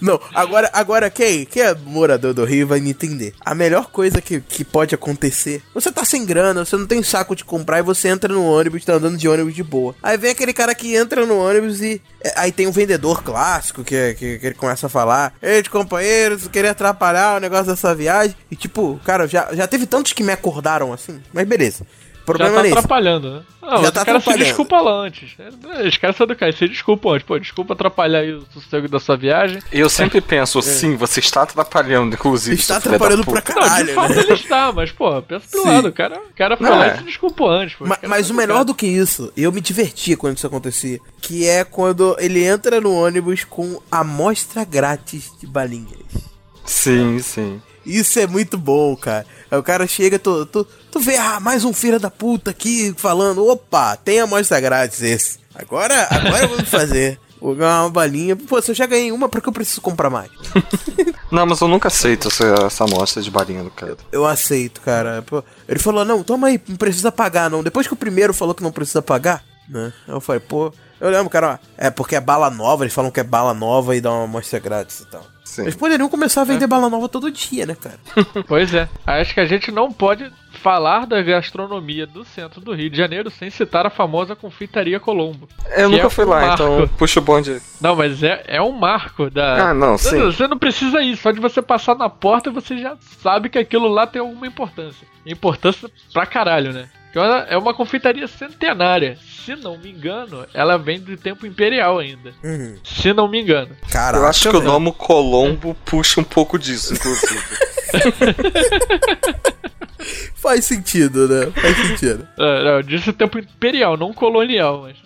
Não, 0.00 0.20
agora, 0.34 0.70
agora 0.72 1.10
quem, 1.10 1.44
quem 1.44 1.62
é 1.62 1.74
morador 1.74 2.34
do 2.34 2.44
Rio 2.44 2.66
vai 2.66 2.80
me 2.80 2.90
entender. 2.90 3.34
A 3.40 3.54
melhor 3.54 3.90
coisa 3.90 4.20
que, 4.20 4.40
que 4.40 4.64
pode 4.64 4.94
acontecer, 4.94 5.62
você 5.74 5.90
tá 5.90 6.04
sem 6.04 6.24
grana, 6.24 6.64
você 6.64 6.76
não 6.76 6.86
tem 6.86 7.02
saco 7.02 7.36
de 7.36 7.44
comprar 7.44 7.78
e 7.78 7.82
você 7.82 8.08
entra 8.08 8.32
no 8.32 8.44
ônibus, 8.44 8.84
tá 8.84 8.94
andando 8.94 9.16
de 9.16 9.28
ônibus 9.28 9.54
de 9.54 9.62
boa. 9.62 9.94
Aí 10.02 10.16
vem 10.16 10.30
aquele 10.30 10.52
cara 10.52 10.74
que 10.74 10.94
entra 10.94 11.24
no 11.26 11.38
ônibus 11.38 11.80
e 11.80 12.00
é, 12.22 12.32
aí 12.36 12.52
tem 12.52 12.66
um 12.66 12.72
vendedor 12.72 13.22
clássico 13.22 13.84
que, 13.84 14.14
que, 14.14 14.38
que 14.38 14.46
ele 14.46 14.54
começa 14.54 14.86
a 14.86 14.90
falar: 14.90 15.34
Ei, 15.40 15.62
companheiros, 15.64 16.46
querer 16.48 16.68
atrapalhar 16.68 17.36
o 17.36 17.40
negócio 17.40 17.66
dessa 17.66 17.94
viagem. 17.94 18.36
E 18.50 18.56
tipo, 18.56 19.00
cara, 19.04 19.26
já, 19.26 19.48
já 19.54 19.66
teve 19.66 19.86
tantos 19.86 20.12
que 20.12 20.22
me 20.22 20.32
acordaram 20.32 20.92
assim, 20.92 21.20
mas 21.32 21.46
beleza. 21.46 21.86
O 22.24 22.32
Já 22.32 22.38
problema 22.38 22.62
tá 22.62 22.68
é 22.68 22.70
atrapalhando, 22.70 23.30
né? 23.32 23.42
Não, 23.60 23.68
Já 23.70 23.76
tá 23.76 23.78
os 23.78 23.82
caras 23.82 23.92
se 23.92 24.10
atrapalhando. 24.30 24.44
desculpam 24.44 24.82
lá 24.82 24.92
antes. 24.92 25.34
É, 25.38 25.88
Os 25.88 25.96
caras 25.96 26.16
são 26.16 26.26
do 26.26 26.36
cara, 26.36 26.52
se 26.52 26.68
desculpam 26.68 27.12
antes. 27.12 27.26
Pô, 27.26 27.38
desculpa 27.38 27.72
atrapalhar 27.74 28.20
aí 28.20 28.32
o 28.32 28.44
sossego 28.54 28.88
da 28.88 29.00
sua 29.00 29.16
viagem. 29.16 29.60
Eu 29.72 29.88
sempre 29.88 30.20
penso, 30.22 30.62
sim, 30.62 30.96
você 30.96 31.20
está 31.20 31.42
atrapalhando, 31.42 32.14
inclusive. 32.14 32.56
Está 32.56 32.76
atrapalhando 32.76 33.24
pra 33.24 33.34
Não, 33.34 33.42
caralho. 33.42 33.86
de 33.86 33.92
fato 33.92 34.14
né? 34.14 34.20
ele 34.22 34.32
está, 34.34 34.72
mas, 34.72 34.92
pô, 34.92 35.20
pensa 35.22 35.46
pro 35.50 35.62
Sim. 35.62 35.68
lado. 35.68 35.88
O 35.88 35.92
cara, 35.92 36.18
o 36.18 36.34
cara 36.36 36.56
foi 36.56 36.68
Não, 36.68 36.76
lá 36.78 36.86
é. 36.86 36.94
e 36.94 36.98
se 36.98 37.04
desculpou 37.04 37.50
antes. 37.50 37.74
Pô. 37.76 37.86
Ma- 37.86 37.98
Mas, 38.06 38.30
o 38.30 38.34
melhor 38.34 38.64
do 38.64 38.74
que 38.74 38.86
isso, 38.86 39.32
eu 39.36 39.50
me 39.50 39.60
divertia 39.60 40.16
quando 40.16 40.36
isso 40.36 40.46
acontecia, 40.46 41.00
que 41.20 41.46
é 41.48 41.64
quando 41.64 42.16
ele 42.20 42.44
entra 42.44 42.80
no 42.80 42.92
ônibus 42.94 43.42
com 43.44 43.80
amostra 43.90 44.64
grátis 44.64 45.32
de 45.40 45.46
balinhas. 45.46 45.98
Sim, 46.64 47.18
sim. 47.20 47.60
Isso 47.84 48.18
é 48.20 48.26
muito 48.28 48.56
bom, 48.56 48.94
cara. 48.96 49.26
Aí 49.50 49.58
o 49.58 49.62
cara 49.62 49.86
chega, 49.88 50.16
tu, 50.18 50.46
tu, 50.46 50.64
tu 50.92 51.00
vê, 51.00 51.16
ah, 51.16 51.40
mais 51.40 51.64
um 51.64 51.72
filho 51.72 51.98
da 51.98 52.10
puta 52.10 52.50
aqui 52.50 52.94
falando, 52.98 53.44
opa, 53.48 53.96
tem 53.96 54.20
amostra 54.20 54.60
grátis 54.60 55.00
esse. 55.00 55.38
Agora, 55.54 56.06
agora 56.10 56.46
vamos 56.46 56.68
fazer. 56.68 57.18
Vou 57.40 57.56
ganhar 57.56 57.82
uma 57.82 57.90
balinha. 57.90 58.36
Pô, 58.36 58.60
se 58.62 58.70
eu 58.70 58.74
já 58.74 58.86
ganhei 58.86 59.10
uma, 59.10 59.28
por 59.28 59.40
que 59.40 59.48
eu 59.48 59.52
preciso 59.52 59.80
comprar 59.80 60.10
mais? 60.10 60.30
Não, 61.32 61.46
mas 61.46 61.60
eu 61.60 61.66
nunca 61.66 61.88
aceito 61.88 62.28
essa, 62.28 62.44
essa 62.66 62.84
amostra 62.84 63.22
de 63.22 63.30
balinha 63.30 63.64
do 63.64 63.70
cara. 63.70 63.96
Eu 64.12 64.26
aceito, 64.26 64.82
cara. 64.82 65.22
Pô, 65.22 65.42
ele 65.66 65.78
falou, 65.78 66.04
não, 66.04 66.22
toma 66.22 66.48
aí, 66.48 66.60
não 66.68 66.76
precisa 66.76 67.10
pagar, 67.10 67.48
não. 67.48 67.62
Depois 67.62 67.86
que 67.86 67.94
o 67.94 67.96
primeiro 67.96 68.34
falou 68.34 68.54
que 68.54 68.62
não 68.62 68.70
precisa 68.70 69.00
pagar, 69.00 69.42
né? 69.66 69.94
Eu 70.06 70.20
falei, 70.20 70.40
pô, 70.40 70.70
eu 71.00 71.08
lembro, 71.08 71.30
cara, 71.30 71.58
ó, 71.58 71.66
é 71.78 71.88
porque 71.88 72.14
é 72.14 72.20
bala 72.20 72.50
nova, 72.50 72.84
eles 72.84 72.92
falam 72.92 73.10
que 73.10 73.18
é 73.18 73.24
bala 73.24 73.54
nova 73.54 73.96
e 73.96 74.00
dá 74.00 74.12
uma 74.12 74.24
amostra 74.24 74.58
grátis 74.58 75.00
e 75.00 75.06
tal. 75.06 75.24
Sim. 75.42 75.62
Eles 75.62 75.74
poderiam 75.74 76.08
começar 76.08 76.42
a 76.42 76.44
vender 76.44 76.66
bala 76.66 76.90
nova 76.90 77.08
todo 77.08 77.30
dia, 77.30 77.64
né, 77.64 77.74
cara? 77.74 77.98
Pois 78.46 78.72
é. 78.74 78.88
Acho 79.06 79.32
que 79.32 79.40
a 79.40 79.46
gente 79.46 79.72
não 79.72 79.90
pode 79.90 80.30
falar 80.62 81.06
da 81.06 81.20
gastronomia 81.20 82.06
do 82.06 82.24
centro 82.24 82.60
do 82.60 82.72
Rio 82.72 82.88
de 82.88 82.96
Janeiro 82.96 83.28
sem 83.30 83.50
citar 83.50 83.84
a 83.84 83.90
famosa 83.90 84.36
confeitaria 84.36 85.00
Colombo. 85.00 85.48
Eu 85.76 85.90
nunca 85.90 86.06
é 86.06 86.10
fui 86.10 86.24
um 86.24 86.28
lá, 86.28 86.40
marco. 86.40 86.62
então 86.62 86.88
puxa 86.96 87.18
o 87.18 87.22
bonde. 87.22 87.60
Não, 87.80 87.96
mas 87.96 88.22
é, 88.22 88.44
é 88.46 88.62
um 88.62 88.70
marco 88.70 89.28
da. 89.28 89.70
Ah, 89.70 89.74
não, 89.74 89.98
sim. 89.98 90.20
Você 90.20 90.46
não 90.46 90.56
precisa 90.56 91.02
ir, 91.02 91.16
só 91.16 91.32
de 91.32 91.40
você 91.40 91.60
passar 91.60 91.96
na 91.96 92.08
porta 92.08 92.50
você 92.50 92.78
já 92.78 92.96
sabe 93.20 93.48
que 93.48 93.58
aquilo 93.58 93.88
lá 93.88 94.06
tem 94.06 94.20
alguma 94.20 94.46
importância. 94.46 95.06
Importância 95.26 95.90
pra 96.12 96.24
caralho, 96.24 96.72
né? 96.72 96.88
Ela 97.14 97.46
é 97.48 97.58
uma 97.58 97.74
confeitaria 97.74 98.26
centenária. 98.26 99.18
Se 99.44 99.54
não 99.56 99.76
me 99.76 99.90
engano, 99.90 100.46
ela 100.54 100.78
vem 100.78 100.98
do 100.98 101.16
tempo 101.16 101.46
imperial 101.46 101.98
ainda. 101.98 102.32
Uhum. 102.42 102.78
Se 102.84 103.12
não 103.12 103.28
me 103.28 103.42
engano. 103.42 103.76
Caraca, 103.90 104.24
eu 104.24 104.28
acho 104.28 104.48
que 104.48 104.56
o 104.56 104.62
nome 104.62 104.92
Colombo 104.92 105.76
puxa 105.84 106.20
um 106.20 106.24
pouco 106.24 106.58
disso, 106.58 106.94
inclusive. 106.94 107.42
Faz 110.36 110.64
sentido, 110.64 111.28
né? 111.28 111.50
Faz 111.52 111.76
sentido. 111.76 112.26
É, 112.38 112.64
não, 112.64 112.70
eu 112.72 112.82
disse 112.82 113.12
tempo 113.12 113.38
imperial, 113.38 113.96
não 113.96 114.12
colonial, 114.12 114.82
mas. 114.82 114.96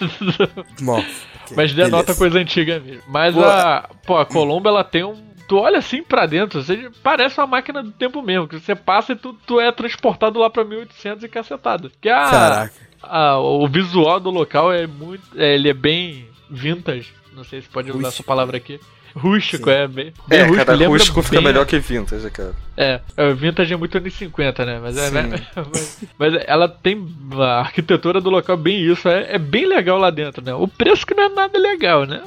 Nossa. 0.80 1.06
ok, 1.44 1.56
mas 1.56 1.72
denota 1.72 2.02
beleza. 2.04 2.18
coisa 2.18 2.38
antiga 2.38 2.80
mesmo. 2.80 3.02
Mas 3.08 3.34
Boa. 3.34 3.46
a. 3.78 3.88
Pô, 4.06 4.16
a 4.18 4.26
Colombo 4.26 4.68
ela 4.68 4.84
tem 4.84 5.04
um 5.04 5.32
tu 5.48 5.56
olha 5.58 5.78
assim 5.78 6.02
pra 6.02 6.24
dentro, 6.24 6.62
você 6.62 6.88
parece 7.02 7.38
uma 7.38 7.46
máquina 7.46 7.82
do 7.82 7.90
tempo 7.90 8.22
mesmo, 8.22 8.48
que 8.48 8.58
você 8.58 8.74
passa 8.74 9.12
e 9.12 9.16
tu, 9.16 9.34
tu 9.46 9.60
é 9.60 9.70
transportado 9.70 10.38
lá 10.38 10.48
pra 10.48 10.64
1800 10.64 11.24
e 11.24 11.28
cacetado. 11.28 11.92
Que 12.00 12.08
a, 12.08 12.30
Caraca. 12.30 12.72
a- 13.02 13.38
o 13.38 13.66
visual 13.68 14.18
do 14.18 14.30
local 14.30 14.72
é 14.72 14.86
muito. 14.86 15.22
é, 15.36 15.54
ele 15.54 15.68
é 15.68 15.74
bem 15.74 16.26
vintage. 16.48 17.12
Não 17.34 17.44
sei 17.44 17.60
se 17.60 17.68
pode 17.68 17.90
usar 17.90 17.98
Rústico. 17.98 18.14
essa 18.14 18.22
palavra 18.22 18.56
aqui. 18.56 18.80
Rústico, 19.14 19.68
é 19.70 19.86
bem. 19.86 20.12
bem 20.26 20.38
É, 20.38 20.42
rústico, 20.42 20.64
cara, 20.66 20.72
lembra 20.78 20.88
rústico 20.98 21.22
fica 21.22 21.36
bem- 21.36 21.44
melhor 21.44 21.66
que 21.66 21.78
vintage, 21.78 22.30
cara. 22.30 22.52
É, 22.76 23.00
é, 23.16 23.32
vintage 23.34 23.72
é 23.72 23.76
muito 23.76 23.96
anos 23.98 24.14
50, 24.14 24.64
né? 24.64 24.78
Mas, 24.82 24.96
é, 24.96 25.06
Sim. 25.08 25.14
né? 25.14 25.46
mas, 25.56 25.98
mas 26.18 26.34
ela 26.46 26.68
tem. 26.68 27.06
A 27.38 27.60
arquitetura 27.60 28.20
do 28.20 28.30
local 28.30 28.56
é 28.56 28.58
bem 28.58 28.80
isso. 28.80 29.08
É, 29.08 29.34
é 29.34 29.38
bem 29.38 29.66
legal 29.66 29.98
lá 29.98 30.10
dentro, 30.10 30.42
né? 30.44 30.54
O 30.54 30.66
preço 30.66 31.06
que 31.06 31.14
não 31.14 31.24
é 31.24 31.28
nada 31.28 31.58
legal, 31.58 32.04
né? 32.06 32.22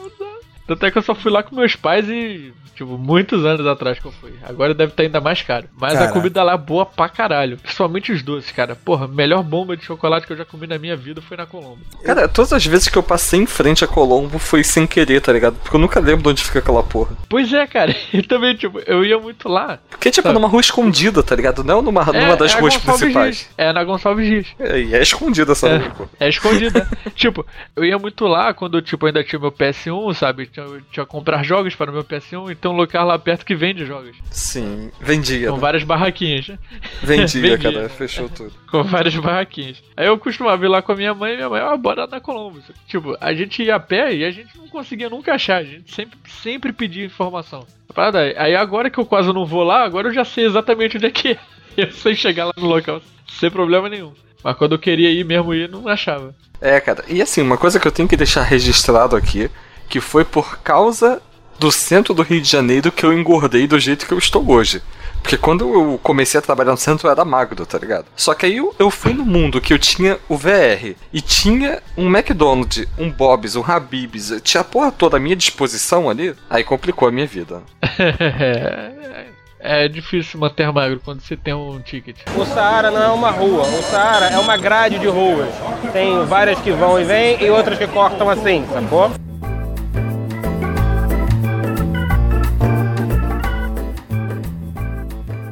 Tanto 0.67 0.85
é 0.85 0.91
que 0.91 0.97
eu 0.97 1.01
só 1.01 1.13
fui 1.15 1.31
lá 1.31 1.43
com 1.43 1.55
meus 1.55 1.75
pais 1.75 2.07
e. 2.09 2.53
Tipo, 2.75 2.97
muitos 2.97 3.45
anos 3.45 3.65
atrás 3.65 3.97
que 3.99 4.05
eu 4.05 4.11
fui. 4.11 4.33
Agora 4.43 4.73
deve 4.73 4.91
estar 4.91 5.03
ainda 5.03 5.21
mais 5.21 5.41
caro. 5.41 5.67
Mas 5.79 5.93
Caraca. 5.93 6.11
a 6.11 6.13
comida 6.13 6.43
lá 6.43 6.53
é 6.53 6.57
boa 6.57 6.85
pra 6.85 7.07
caralho. 7.07 7.57
Principalmente 7.57 8.11
os 8.11 8.21
doces, 8.21 8.51
cara. 8.51 8.75
Porra, 8.75 9.07
melhor 9.07 9.41
bomba 9.43 9.77
de 9.77 9.85
chocolate 9.85 10.27
que 10.27 10.33
eu 10.33 10.37
já 10.37 10.43
comi 10.45 10.67
na 10.67 10.77
minha 10.77 10.95
vida 10.95 11.21
foi 11.21 11.37
na 11.37 11.45
Colombo. 11.45 11.79
Cara, 12.03 12.27
todas 12.27 12.51
as 12.51 12.65
vezes 12.65 12.89
que 12.89 12.97
eu 12.97 13.03
passei 13.03 13.39
em 13.39 13.45
frente 13.45 13.83
a 13.83 13.87
Colombo 13.87 14.37
foi 14.37 14.63
sem 14.63 14.85
querer, 14.85 15.21
tá 15.21 15.31
ligado? 15.31 15.55
Porque 15.55 15.75
eu 15.75 15.79
nunca 15.79 15.99
lembro 15.99 16.23
de 16.23 16.29
onde 16.29 16.43
fica 16.43 16.59
aquela 16.59 16.83
porra. 16.83 17.15
Pois 17.29 17.51
é, 17.53 17.65
cara. 17.65 17.95
E 18.13 18.21
também, 18.21 18.55
tipo, 18.55 18.79
eu 18.85 19.03
ia 19.03 19.17
muito 19.19 19.47
lá. 19.49 19.79
Porque, 19.89 20.09
tipo, 20.11 20.27
Tá. 20.27 20.33
numa 20.33 20.47
rua 20.47 20.61
escondida, 20.61 21.21
tá 21.23 21.35
ligado? 21.35 21.63
Não 21.63 21.81
numa, 21.81 22.03
numa 22.05 22.35
das 22.37 22.53
é 22.55 22.59
ruas 22.59 22.75
Gonçalves 22.75 23.01
principais. 23.01 23.35
Dias. 23.37 23.49
É 23.57 23.73
na 23.73 23.83
Gonçalves 23.83 24.27
Dias. 24.27 24.47
É, 24.59 24.79
e 24.79 24.93
é 24.95 25.01
escondida 25.01 25.51
essa 25.53 25.67
É. 25.69 25.77
rua, 25.77 25.89
pô. 25.91 26.07
É 26.19 26.27
escondida. 26.29 26.87
tipo, 27.15 27.45
eu 27.75 27.83
ia 27.85 27.97
muito 27.97 28.25
lá 28.27 28.53
quando 28.53 28.81
tipo, 28.81 29.05
ainda 29.05 29.23
tinha 29.23 29.39
meu 29.39 29.51
PS1, 29.51 30.13
sabe? 30.13 30.45
Tinha, 30.47 30.65
eu 30.65 30.81
tinha 30.91 31.05
que 31.05 31.11
comprar 31.11 31.43
jogos 31.43 31.75
para 31.75 31.89
o 31.91 31.93
meu 31.93 32.03
PS1 32.03 32.51
e 32.51 32.55
tem 32.65 32.71
um 32.71 32.75
local 32.75 33.05
lá 33.05 33.19
perto 33.19 33.45
que 33.45 33.53
vende 33.53 33.85
jogos. 33.85 34.17
Sim, 34.31 34.89
vendia. 34.99 35.49
Com 35.49 35.55
né? 35.55 35.61
várias 35.61 35.83
barraquinhas. 35.83 36.47
né? 36.47 36.57
Vendia, 37.03 37.41
Vendia. 37.55 37.57
cara, 37.59 37.89
fechou 37.89 38.27
tudo. 38.27 38.51
Com 38.71 38.81
várias 38.81 39.15
barraquinhas. 39.15 39.83
Aí 39.95 40.07
eu 40.07 40.17
costumava 40.17 40.65
ir 40.65 40.67
lá 40.67 40.81
com 40.81 40.91
a 40.91 40.95
minha 40.95 41.13
mãe 41.13 41.33
e 41.33 41.35
minha 41.35 41.47
mãe, 41.47 41.61
ó, 41.61 41.77
bora 41.77 42.07
na 42.07 42.19
Colombo. 42.19 42.59
Tipo, 42.87 43.15
a 43.21 43.35
gente 43.35 43.61
ia 43.61 43.75
a 43.75 43.79
pé 43.79 44.15
e 44.15 44.25
a 44.25 44.31
gente 44.31 44.57
não 44.57 44.67
conseguia 44.67 45.11
nunca 45.11 45.35
achar. 45.35 45.57
A 45.57 45.63
gente 45.63 45.93
sempre, 45.93 46.17
sempre 46.41 46.73
pedia 46.73 47.05
informação. 47.05 47.67
Parada 47.93 48.27
é, 48.27 48.33
Aí 48.35 48.55
agora 48.55 48.89
que 48.89 48.97
eu 48.97 49.05
quase 49.05 49.31
não 49.31 49.45
vou 49.45 49.63
lá, 49.63 49.83
agora 49.83 50.07
eu 50.07 50.13
já 50.13 50.25
sei 50.25 50.45
exatamente 50.45 50.97
onde 50.97 51.05
é 51.05 51.11
que 51.11 51.33
é. 51.33 51.39
Eu 51.77 51.91
sei 51.91 52.15
chegar 52.15 52.45
lá 52.45 52.53
no 52.57 52.67
local 52.67 53.01
sem 53.27 53.51
problema 53.51 53.89
nenhum. 53.89 54.13
Mas 54.41 54.55
quando 54.55 54.71
eu 54.71 54.79
queria 54.79 55.11
ir 55.11 55.25
mesmo 55.25 55.53
ir, 55.53 55.69
não 55.69 55.87
achava. 55.89 56.33
É, 56.61 56.79
cara, 56.79 57.03
e 57.09 57.21
assim, 57.21 57.41
uma 57.41 57.57
coisa 57.57 57.79
que 57.79 57.87
eu 57.87 57.91
tenho 57.91 58.07
que 58.07 58.15
deixar 58.15 58.43
registrado 58.43 59.13
aqui, 59.13 59.51
que 59.89 59.99
foi 59.99 60.23
por 60.23 60.59
causa 60.59 61.21
do 61.59 61.71
centro 61.71 62.13
do 62.13 62.21
Rio 62.21 62.41
de 62.41 62.49
Janeiro 62.49 62.91
que 62.91 63.05
eu 63.05 63.13
engordei 63.13 63.67
do 63.67 63.79
jeito 63.79 64.05
que 64.05 64.13
eu 64.13 64.17
estou 64.17 64.49
hoje. 64.49 64.81
Porque 65.25 65.37
quando 65.37 65.73
eu 65.73 65.99
comecei 66.03 66.37
a 66.37 66.41
trabalhar 66.41 66.71
no 66.71 66.77
centro 66.77 67.07
eu 67.07 67.11
era 67.11 67.25
magro, 67.25 67.65
tá 67.65 67.79
ligado? 67.79 68.05
Só 68.15 68.35
que 68.35 68.45
aí 68.45 68.57
eu, 68.57 68.75
eu 68.77 68.91
fui 68.91 69.11
no 69.11 69.25
mundo 69.25 69.59
que 69.59 69.73
eu 69.73 69.79
tinha 69.79 70.19
o 70.29 70.37
VR 70.37 70.95
e 71.11 71.19
tinha 71.19 71.81
um 71.97 72.05
McDonald's, 72.15 72.85
um 72.95 73.09
Bob's, 73.09 73.55
um 73.55 73.63
Habib's, 73.65 74.29
eu 74.29 74.39
tinha 74.39 74.61
a 74.61 74.63
porra 74.63 74.91
toda 74.91 75.17
à 75.17 75.19
minha 75.19 75.35
disposição 75.35 76.11
ali, 76.11 76.35
aí 76.47 76.63
complicou 76.63 77.07
a 77.07 77.11
minha 77.11 77.25
vida. 77.25 77.63
é, 77.99 79.25
é 79.85 79.87
difícil 79.87 80.39
manter 80.39 80.71
magro 80.71 81.01
quando 81.03 81.21
você 81.21 81.35
tem 81.35 81.55
um 81.55 81.79
ticket. 81.79 82.17
O 82.37 82.45
Saara 82.45 82.91
não 82.91 83.01
é 83.01 83.07
uma 83.07 83.31
rua, 83.31 83.63
o 83.63 83.81
Saara 83.81 84.27
é 84.27 84.37
uma 84.37 84.55
grade 84.57 84.99
de 84.99 85.07
ruas. 85.07 85.49
Tem 85.91 86.23
várias 86.25 86.59
que 86.59 86.71
vão 86.71 87.01
e 87.01 87.03
vêm 87.03 87.43
e 87.43 87.49
outras 87.49 87.79
que 87.79 87.87
cortam 87.87 88.29
assim, 88.29 88.63
sacou? 88.71 89.11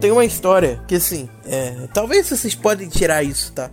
Tem 0.04 0.12
uma 0.12 0.26
história 0.26 0.82
que, 0.86 0.96
assim, 0.96 1.30
é, 1.46 1.88
talvez 1.94 2.28
vocês 2.28 2.54
podem 2.54 2.90
tirar 2.90 3.24
isso, 3.24 3.54
tá? 3.54 3.72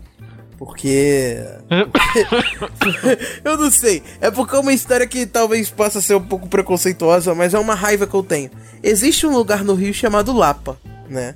Porque. 0.57 1.39
eu 3.45 3.57
não 3.57 3.69
sei. 3.69 4.01
É 4.21 4.31
porque 4.31 4.55
é 4.55 4.61
uma 4.61 4.73
história 4.73 5.09
que 5.09 5.27
talvez 5.27 5.71
possa 5.71 6.01
ser 6.01 6.15
um 6.15 6.25
pouco 6.25 6.49
preconceituosa, 6.49 7.35
mas 7.35 7.53
é 7.53 7.59
uma 7.59 7.75
raiva 7.75 8.07
que 8.07 8.15
eu 8.15 8.23
tenho. 8.23 8.49
Existe 8.81 9.27
um 9.27 9.33
lugar 9.33 9.65
no 9.65 9.75
Rio 9.75 9.93
chamado 9.93 10.33
Lapa, 10.33 10.79
né? 11.09 11.35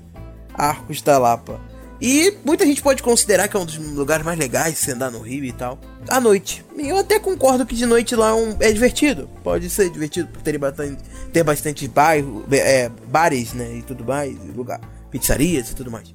Arcos 0.55 1.03
da 1.03 1.19
Lapa. 1.19 1.61
E 2.01 2.37
muita 2.45 2.67
gente 2.67 2.83
pode 2.83 3.03
considerar 3.03 3.49
que 3.49 3.57
é 3.57 3.61
um 3.61 3.65
dos 3.65 3.77
lugares 3.79 4.25
mais 4.25 4.39
legais 4.39 4.77
se 4.79 4.91
andar 4.91 5.11
no 5.11 5.21
Rio 5.21 5.45
e 5.45 5.53
tal. 5.53 5.79
À 6.09 6.21
noite. 6.21 6.65
E 6.77 6.89
eu 6.89 6.99
até 6.99 7.19
concordo 7.19 7.65
que 7.65 7.75
de 7.75 7.87
noite 7.87 8.15
lá 8.15 8.31
é 8.31 8.33
um- 8.35 8.57
é 8.61 8.71
divertido. 8.73 9.29
Pode 9.43 9.71
ser 9.71 9.89
divertido 9.91 10.29
por 10.29 10.43
ter 10.43 10.59
bastante, 10.59 11.03
ter 11.33 11.43
bastante 11.43 11.89
bairro, 11.89 12.45
é, 12.51 12.91
bares, 13.09 13.53
né? 13.55 13.77
E 13.77 13.83
tudo 13.83 14.05
mais. 14.05 14.37
Lugar, 14.55 14.81
pizzarias 15.11 15.71
e 15.71 15.75
tudo 15.75 15.91
mais. 15.91 16.13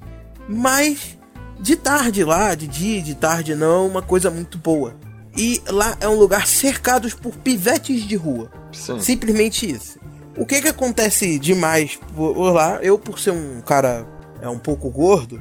Mas 0.48 1.18
de 1.58 1.76
tarde 1.76 2.24
lá, 2.24 2.54
de 2.54 2.66
dia 2.68 3.02
de 3.02 3.14
tarde 3.14 3.54
não, 3.54 3.86
é 3.86 3.88
uma 3.90 4.02
coisa 4.02 4.30
muito 4.30 4.58
boa. 4.58 4.94
E 5.36 5.60
lá 5.68 5.96
é 6.00 6.08
um 6.08 6.14
lugar 6.18 6.46
cercado 6.46 7.08
por 7.16 7.36
pivetes 7.36 8.06
de 8.06 8.16
rua. 8.16 8.50
Sim. 8.72 9.00
Simplesmente 9.00 9.68
isso. 9.70 9.98
O 10.36 10.44
que 10.46 10.60
que 10.60 10.68
acontece 10.68 11.38
demais 11.38 11.98
por 12.14 12.32
lá? 12.52 12.78
Eu, 12.82 12.98
por 12.98 13.18
ser 13.18 13.30
um 13.32 13.60
cara 13.60 14.06
é 14.40 14.48
um 14.48 14.58
pouco 14.58 14.88
gordo, 14.90 15.40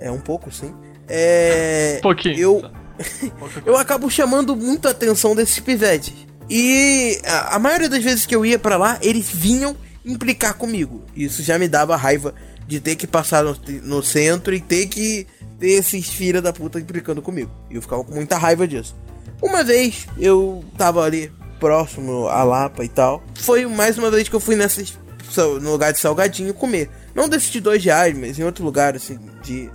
é 0.00 0.10
um 0.10 0.20
pouco 0.20 0.50
sim. 0.52 0.74
É. 1.08 1.98
Pouquinho. 2.02 2.36
Eu, 2.38 2.62
eu 3.64 3.76
acabo 3.76 4.10
chamando 4.10 4.56
muito 4.56 4.88
a 4.88 4.90
atenção 4.90 5.34
desses 5.34 5.58
pivetes. 5.60 6.12
E 6.48 7.20
a, 7.24 7.56
a 7.56 7.58
maioria 7.58 7.88
das 7.88 8.02
vezes 8.02 8.24
que 8.26 8.34
eu 8.34 8.44
ia 8.46 8.58
pra 8.58 8.76
lá, 8.76 8.98
eles 9.02 9.28
vinham 9.28 9.76
implicar 10.04 10.54
comigo. 10.54 11.02
Isso 11.16 11.42
já 11.42 11.58
me 11.58 11.66
dava 11.68 11.96
raiva 11.96 12.34
de 12.66 12.80
ter 12.80 12.96
que 12.96 13.06
passar 13.06 13.42
no, 13.44 13.56
no 13.82 14.02
centro 14.02 14.54
e 14.54 14.60
ter 14.60 14.86
que 14.86 15.26
ter 15.58 15.70
esses 15.70 16.08
filha 16.08 16.40
da 16.42 16.52
puta 16.52 16.78
implicando 16.78 17.20
comigo. 17.22 17.50
E 17.70 17.76
eu 17.76 17.82
ficava 17.82 18.04
com 18.04 18.14
muita 18.14 18.36
raiva 18.36 18.66
disso. 18.66 18.94
Uma 19.42 19.62
vez 19.64 20.06
eu 20.18 20.64
tava 20.76 21.02
ali 21.04 21.32
próximo 21.58 22.28
a 22.28 22.42
Lapa 22.44 22.84
e 22.84 22.88
tal. 22.88 23.22
Foi 23.34 23.66
mais 23.66 23.98
uma 23.98 24.10
vez 24.10 24.28
que 24.28 24.34
eu 24.34 24.40
fui 24.40 24.54
nessas 24.56 24.96
sal- 25.30 25.60
no 25.60 25.72
lugar 25.72 25.92
de 25.92 25.98
salgadinho 25.98 26.54
comer. 26.54 26.88
Não 27.14 27.28
desses 27.28 27.50
de 27.50 27.60
dois 27.60 27.84
reais, 27.84 28.16
mas 28.16 28.38
em 28.38 28.44
outro 28.44 28.64
lugar, 28.64 28.94
assim, 28.94 29.18
de 29.42 29.70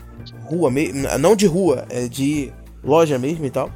rua 0.52 0.70
mesmo. 0.70 1.08
Não 1.18 1.36
de 1.36 1.46
rua, 1.46 1.86
é 1.90 2.08
de 2.08 2.52
loja 2.84 3.18
mesmo 3.18 3.46
e 3.46 3.50
tal. 3.50 3.72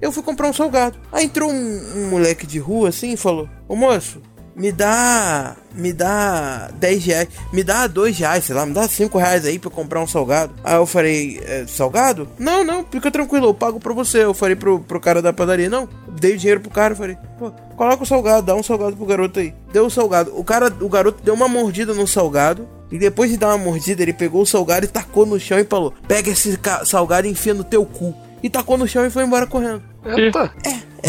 Eu 0.00 0.12
fui 0.12 0.22
comprar 0.22 0.48
um 0.48 0.52
salgado. 0.52 0.98
Aí 1.12 1.26
entrou 1.26 1.50
um, 1.50 1.82
um 1.96 2.10
moleque 2.10 2.46
de 2.46 2.58
rua 2.58 2.88
assim 2.88 3.12
e 3.12 3.16
falou: 3.16 3.48
Ô 3.68 3.76
moço, 3.76 4.20
me 4.54 4.70
dá. 4.70 5.56
Me 5.74 5.92
dá 5.92 6.70
10 6.74 7.04
reais. 7.04 7.28
Me 7.52 7.64
dá 7.64 7.86
2 7.86 8.18
reais, 8.18 8.44
sei 8.44 8.54
lá, 8.54 8.66
me 8.66 8.74
dá 8.74 8.86
5 8.86 9.16
reais 9.16 9.46
aí 9.46 9.58
pra 9.58 9.68
eu 9.68 9.72
comprar 9.72 10.00
um 10.00 10.06
salgado. 10.06 10.52
Aí 10.64 10.74
eu 10.74 10.86
falei: 10.86 11.40
é, 11.44 11.66
Salgado? 11.66 12.28
Não, 12.38 12.64
não, 12.64 12.84
fica 12.84 13.10
tranquilo, 13.10 13.46
eu 13.46 13.54
pago 13.54 13.78
pra 13.78 13.92
você. 13.92 14.24
Eu 14.24 14.34
falei 14.34 14.56
pro, 14.56 14.80
pro 14.80 15.00
cara 15.00 15.22
da 15.22 15.32
padaria: 15.32 15.70
Não, 15.70 15.88
dei 16.20 16.34
o 16.34 16.38
dinheiro 16.38 16.60
pro 16.60 16.70
cara. 16.70 16.96
Falei: 16.96 17.16
Pô, 17.38 17.50
coloca 17.76 18.02
o 18.02 18.06
salgado, 18.06 18.46
dá 18.46 18.54
um 18.54 18.62
salgado 18.62 18.96
pro 18.96 19.06
garoto 19.06 19.38
aí. 19.38 19.54
Deu 19.72 19.86
o 19.86 19.90
salgado. 19.90 20.36
O 20.36 20.44
cara, 20.44 20.66
o 20.80 20.88
garoto 20.88 21.22
deu 21.22 21.34
uma 21.34 21.48
mordida 21.48 21.94
no 21.94 22.06
salgado. 22.06 22.68
E 22.92 22.98
depois 22.98 23.30
de 23.30 23.38
dar 23.38 23.48
uma 23.48 23.58
mordida, 23.58 24.02
ele 24.02 24.12
pegou 24.12 24.42
o 24.42 24.46
salgado 24.46 24.84
e 24.84 24.88
tacou 24.88 25.24
no 25.24 25.40
chão 25.40 25.58
e 25.58 25.64
falou: 25.64 25.94
Pega 26.06 26.30
esse 26.30 26.58
salgado 26.84 27.26
e 27.26 27.30
enfia 27.30 27.54
no 27.54 27.64
teu 27.64 27.86
cu. 27.86 28.14
E 28.42 28.50
tacou 28.50 28.76
no 28.76 28.86
chão 28.86 29.06
e 29.06 29.10
foi 29.10 29.24
embora 29.24 29.46
correndo. 29.46 29.82
Eita. 30.04 30.52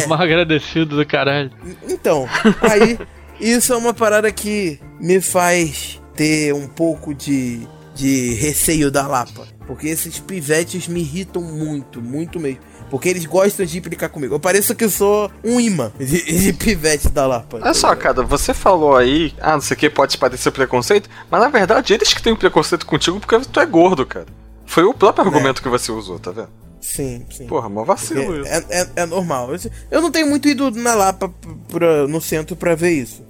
Mal 0.08 0.22
agradecido 0.22 0.96
do 0.96 1.06
caralho. 1.06 1.52
Então, 1.90 2.28
aí, 2.62 2.98
isso 3.40 3.74
é 3.74 3.78
uma 3.78 3.94
parada 3.94 4.32
que 4.32 4.80
me 5.00 5.20
faz 5.20 6.02
ter 6.16 6.54
um 6.54 6.68
pouco 6.68 7.14
de, 7.14 7.68
de 7.94 8.34
receio 8.36 8.90
da 8.90 9.06
Lapa. 9.06 9.46
Porque 9.68 9.88
esses 9.88 10.20
pivetes 10.20 10.88
me 10.88 11.02
irritam 11.02 11.42
muito, 11.42 12.02
muito 12.02 12.40
mesmo. 12.40 12.62
Porque 12.94 13.10
eles 13.10 13.26
gostam 13.26 13.66
de 13.66 13.76
implicar 13.80 14.08
comigo. 14.08 14.36
Eu 14.36 14.40
pareço 14.40 14.76
que 14.76 14.88
sou 14.88 15.32
um 15.44 15.60
imã 15.60 15.92
de, 15.98 16.22
de 16.44 16.54
pivete 16.54 17.10
da 17.10 17.26
Lapa. 17.26 17.58
Olha 17.60 17.74
só, 17.74 17.96
cara, 17.96 18.22
você 18.22 18.54
falou 18.54 18.96
aí, 18.96 19.34
ah, 19.42 19.54
não 19.54 19.62
sei 19.62 19.74
o 19.76 19.80
que, 19.80 19.90
pode 19.90 20.16
parecer 20.16 20.52
preconceito, 20.52 21.10
mas 21.28 21.42
na 21.42 21.50
verdade 21.50 21.92
eles 21.92 22.14
que 22.14 22.22
têm 22.22 22.34
um 22.34 22.36
preconceito 22.36 22.86
contigo 22.86 23.20
porque 23.20 23.40
tu 23.52 23.60
é 23.60 23.66
gordo, 23.66 24.06
cara. 24.06 24.28
Foi 24.68 24.84
o 24.84 24.94
próprio 24.94 25.26
argumento 25.26 25.64
que 25.64 25.70
você 25.70 25.92
usou, 25.92 26.20
tá 26.20 26.30
vendo? 26.30 26.50
Sim, 26.80 27.26
sim. 27.32 27.48
Porra, 27.48 27.68
mó 27.68 27.84
vacilo 27.84 28.42
isso. 28.42 28.48
É, 28.70 28.82
é, 28.82 28.88
é 28.98 29.06
normal. 29.08 29.52
Eu- 29.52 29.72
Eu 29.90 30.00
não 30.00 30.12
tenho 30.12 30.30
muito 30.30 30.48
ido 30.48 30.70
na 30.70 30.94
Lapa 30.94 31.34
pra- 31.70 32.06
no 32.08 32.22
centro 32.22 32.56
pra 32.56 32.76
ver 32.76 32.92
isso. 32.92 33.24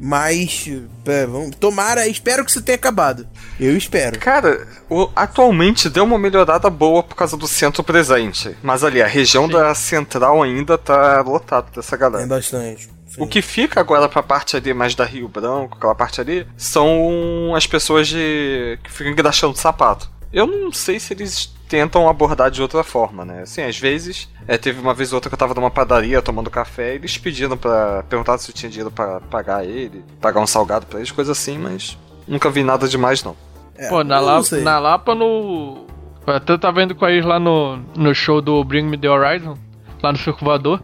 Mas, 0.00 0.66
é, 1.04 1.26
vamos, 1.26 1.54
tomara, 1.56 2.06
espero 2.06 2.42
que 2.44 2.50
isso 2.50 2.62
tenha 2.62 2.76
acabado. 2.76 3.28
Eu 3.60 3.76
espero. 3.76 4.18
Cara, 4.18 4.66
o- 4.88 5.10
atualmente 5.14 5.90
deu 5.90 6.04
uma 6.04 6.18
melhorada 6.18 6.70
boa 6.70 7.02
por 7.02 7.14
causa 7.14 7.36
do 7.36 7.46
centro 7.46 7.84
presente. 7.84 8.56
Mas 8.62 8.82
ali, 8.82 9.02
a 9.02 9.06
região 9.06 9.46
da 9.46 9.74
central 9.74 10.42
ainda 10.42 10.78
tá 10.78 11.20
lotada 11.20 11.66
dessa 11.74 11.94
É 11.96 11.98
galera. 11.98 12.26
bastante. 12.26 12.88
Sim. 13.06 13.22
O 13.22 13.26
que 13.26 13.42
fica 13.42 13.78
agora 13.80 14.08
pra 14.08 14.22
parte 14.22 14.56
ali 14.56 14.72
mais 14.72 14.94
da 14.94 15.04
Rio 15.04 15.28
Branco, 15.28 15.76
aquela 15.76 15.94
parte 15.94 16.20
ali, 16.20 16.46
são 16.56 17.52
as 17.54 17.66
pessoas 17.66 18.08
de. 18.08 18.78
que 18.82 18.90
ficam 18.90 19.12
engraxando 19.12 19.56
sapato. 19.58 20.08
Eu 20.32 20.46
não 20.46 20.72
sei 20.72 20.98
se 21.00 21.12
eles 21.12 21.52
tentam 21.70 22.08
abordar 22.08 22.50
de 22.50 22.60
outra 22.60 22.82
forma, 22.82 23.24
né? 23.24 23.42
Assim, 23.42 23.62
às 23.62 23.78
vezes, 23.78 24.28
é, 24.48 24.58
teve 24.58 24.80
uma 24.80 24.92
vez 24.92 25.12
ou 25.12 25.16
outra 25.18 25.30
que 25.30 25.34
eu 25.34 25.38
tava 25.38 25.54
numa 25.54 25.70
padaria 25.70 26.20
tomando 26.20 26.50
café 26.50 26.92
e 26.92 26.96
eles 26.96 27.16
pediram 27.16 27.56
pra. 27.56 28.02
perguntar 28.08 28.36
se 28.38 28.50
eu 28.50 28.54
tinha 28.54 28.68
dinheiro 28.68 28.90
pra 28.90 29.20
pagar 29.20 29.64
ele, 29.64 30.04
pagar 30.20 30.40
um 30.40 30.46
salgado 30.48 30.84
pra 30.86 30.98
eles, 30.98 31.12
coisa 31.12 31.30
assim, 31.30 31.56
mas 31.56 31.96
nunca 32.26 32.50
vi 32.50 32.64
nada 32.64 32.88
demais, 32.88 33.22
não. 33.22 33.36
É, 33.76 33.88
Pô, 33.88 34.02
na, 34.02 34.18
Lapa, 34.18 34.42
sei. 34.42 34.62
na 34.62 34.80
Lapa 34.80 35.14
no. 35.14 35.86
Eu 36.26 36.34
até 36.34 36.58
tava 36.58 36.82
indo 36.82 36.94
com 36.94 37.04
a 37.04 37.12
Is 37.12 37.24
lá 37.24 37.38
no, 37.38 37.76
no 37.96 38.12
show 38.14 38.42
do 38.42 38.62
Bring 38.64 38.82
Me 38.82 38.98
the 38.98 39.08
Horizon, 39.08 39.56
lá 40.02 40.10
no 40.10 40.18
Circo 40.18 40.44
Voador. 40.44 40.82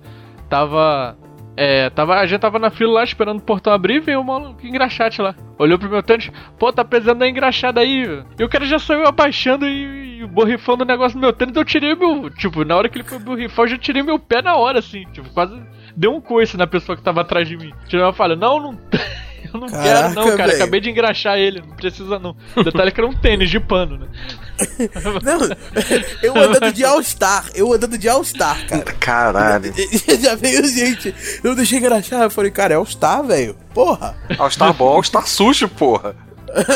Tava. 0.49 1.19
É, 1.57 1.89
tava, 1.91 2.17
a 2.17 2.27
gente 2.27 2.41
tava 2.41 2.59
na 2.59 2.71
fila 2.71 2.93
lá 2.93 3.05
esperando 3.05 3.39
o 3.39 3.43
portão 3.43 3.73
abrir 3.73 3.97
e 3.97 4.01
veio 4.01 4.21
um 4.21 4.25
maluco 4.25 4.67
engraxate 4.67 5.23
lá. 5.23 5.35
Olhou 5.59 5.79
pro 5.79 5.89
meu 5.89 6.03
tênis, 6.03 6.31
pô, 6.59 6.71
tá 6.71 6.85
pesando 6.85 7.23
a 7.23 7.29
engraxada 7.29 7.81
aí. 7.81 8.23
E 8.39 8.45
o 8.45 8.49
cara 8.49 8.67
já 8.67 8.79
saiu 8.79 9.07
abaixando 9.07 9.67
e, 9.67 10.21
e 10.21 10.27
borrifando 10.27 10.85
o 10.85 10.87
negócio 10.87 11.17
no 11.17 11.23
meu 11.23 11.33
tênis. 11.33 11.57
Eu 11.57 11.65
tirei 11.65 11.95
meu. 11.95 12.29
Tipo, 12.29 12.63
na 12.63 12.77
hora 12.77 12.89
que 12.91 12.99
ele 12.99 13.09
foi 13.09 13.19
borrifar, 13.19 13.65
eu 13.65 13.71
já 13.71 13.79
tirei 13.79 14.03
meu 14.03 14.19
pé 14.19 14.43
na 14.43 14.55
hora, 14.55 14.81
assim. 14.81 15.05
Tipo, 15.13 15.31
quase 15.31 15.59
deu 15.97 16.15
um 16.15 16.21
coice 16.21 16.59
na 16.59 16.67
pessoa 16.67 16.95
que 16.95 17.03
tava 17.03 17.23
atrás 17.23 17.49
de 17.49 17.57
mim. 17.57 17.73
Tirei 17.89 18.05
uma 18.05 18.13
falha, 18.13 18.37
não, 18.37 18.61
não. 18.61 18.79
Eu 19.55 19.61
não 19.61 19.69
quero, 19.69 20.09
não, 20.09 20.15
Caraca, 20.15 20.37
cara. 20.37 20.49
velho. 20.49 20.63
Acabei 20.63 20.81
de 20.81 20.91
engraxar 20.91 21.39
ele, 21.39 21.61
não 21.61 21.77
precisa 21.77 22.19
não. 22.19 22.37
Detalhe 22.65 22.91
que 22.91 23.01
era 23.01 23.09
um 23.09 23.15
tênis 23.15 23.49
de 23.49 23.61
pano, 23.61 23.97
né? 23.97 24.07
Não, 25.23 25.41
eu 26.23 26.37
andando 26.37 26.73
de 26.73 26.85
All-Star, 26.85 27.47
eu 27.55 27.73
andando 27.73 27.99
de 27.99 28.09
All-Star, 28.09 28.67
cara. 28.67 28.85
Caralho. 28.85 29.73
Já 30.21 30.35
veio 30.35 30.67
gente, 30.67 31.15
eu 31.43 31.55
deixei 31.55 31.79
engraxar, 31.79 32.23
eu 32.23 32.31
falei, 32.31 32.51
cara, 32.51 32.75
é 32.75 32.77
All-Star, 32.77 33.23
velho. 33.25 33.57
Porra. 33.75 34.17
All-Star 34.39 34.73
bom, 34.75 34.89
All-Star 34.89 35.27
sujo, 35.27 35.69
porra. 35.69 36.15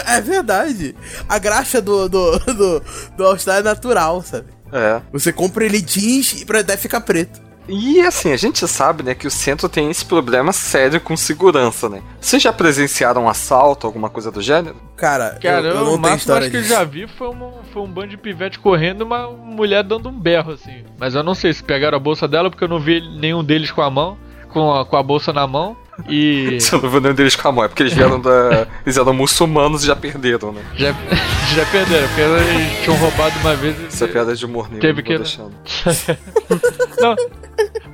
É 0.06 0.20
verdade. 0.20 0.94
A 1.28 1.38
graxa 1.38 1.80
do, 1.80 2.08
do, 2.08 2.38
do, 2.38 2.82
do 3.16 3.24
All-Star 3.24 3.58
é 3.58 3.62
natural, 3.62 4.22
sabe? 4.22 4.46
É. 4.72 5.00
Você 5.12 5.32
compra 5.32 5.64
ele 5.64 5.80
jeans 5.80 6.42
e 6.42 6.44
pra 6.44 6.60
até 6.60 6.76
ficar 6.76 7.00
preto. 7.00 7.40
E 7.68 8.00
assim, 8.00 8.32
a 8.32 8.36
gente 8.36 8.66
sabe, 8.66 9.02
né, 9.02 9.14
que 9.14 9.26
o 9.26 9.30
centro 9.30 9.68
tem 9.68 9.90
esse 9.90 10.04
problema 10.04 10.52
sério 10.52 11.00
com 11.00 11.16
segurança, 11.16 11.88
né? 11.88 12.02
Vocês 12.20 12.42
já 12.42 12.52
presenciaram 12.52 13.24
um 13.24 13.28
assalto, 13.28 13.86
alguma 13.86 14.10
coisa 14.10 14.30
do 14.30 14.42
gênero? 14.42 14.76
Cara, 14.96 15.38
Cara, 15.40 15.66
eu, 15.68 15.72
eu, 15.72 15.76
eu 15.76 15.76
não 15.76 15.82
o 15.82 15.86
tenho 15.86 15.98
máximo 16.00 16.16
história 16.18 16.42
acho 16.42 16.50
que 16.50 16.56
eu 16.56 16.64
já 16.64 16.84
vi 16.84 17.06
foi 17.06 17.28
um, 17.28 17.52
foi 17.72 17.82
um 17.82 17.86
bando 17.86 18.08
de 18.08 18.16
pivete 18.16 18.58
correndo 18.58 19.02
e 19.02 19.04
uma 19.04 19.28
mulher 19.30 19.82
dando 19.84 20.08
um 20.08 20.18
berro, 20.18 20.52
assim. 20.52 20.84
Mas 20.98 21.14
eu 21.14 21.22
não 21.22 21.34
sei 21.34 21.52
se 21.52 21.62
pegaram 21.62 21.96
a 21.96 22.00
bolsa 22.00 22.26
dela, 22.26 22.50
porque 22.50 22.64
eu 22.64 22.68
não 22.68 22.80
vi 22.80 23.00
nenhum 23.18 23.44
deles 23.44 23.70
com 23.70 23.82
a 23.82 23.90
mão, 23.90 24.18
com 24.52 24.72
a, 24.74 24.84
com 24.84 24.96
a 24.96 25.02
bolsa 25.02 25.32
na 25.32 25.46
mão. 25.46 25.76
E 26.08 26.58
Se 26.60 26.74
eu 26.74 26.80
não 26.82 26.88
vou 26.90 27.00
nenhum 27.00 27.14
deles 27.14 27.36
com 27.36 27.48
a 27.48 27.52
mão, 27.52 27.64
é 27.64 27.68
porque 27.68 27.82
eles 27.82 27.92
vieram 27.92 28.20
da. 28.20 28.66
Eles 28.84 28.96
eram 28.96 29.12
muçulmanos 29.12 29.82
e 29.84 29.86
já 29.86 29.96
perderam, 29.96 30.52
né? 30.52 30.62
já, 30.76 30.92
já 31.54 31.66
perderam, 31.66 32.06
porque 32.08 32.20
eles 32.20 32.82
tinham 32.84 32.96
roubado 32.96 33.34
uma 33.40 33.54
vez. 33.56 33.78
e- 33.80 33.86
Essa 33.86 34.08
piada 34.08 34.32
é 34.32 34.34
de 34.34 34.44
humor 34.46 34.64
negro, 34.70 34.80
Teve 34.80 35.02
não 35.02 35.50
que-. 35.60 36.20
Não. 37.00 37.16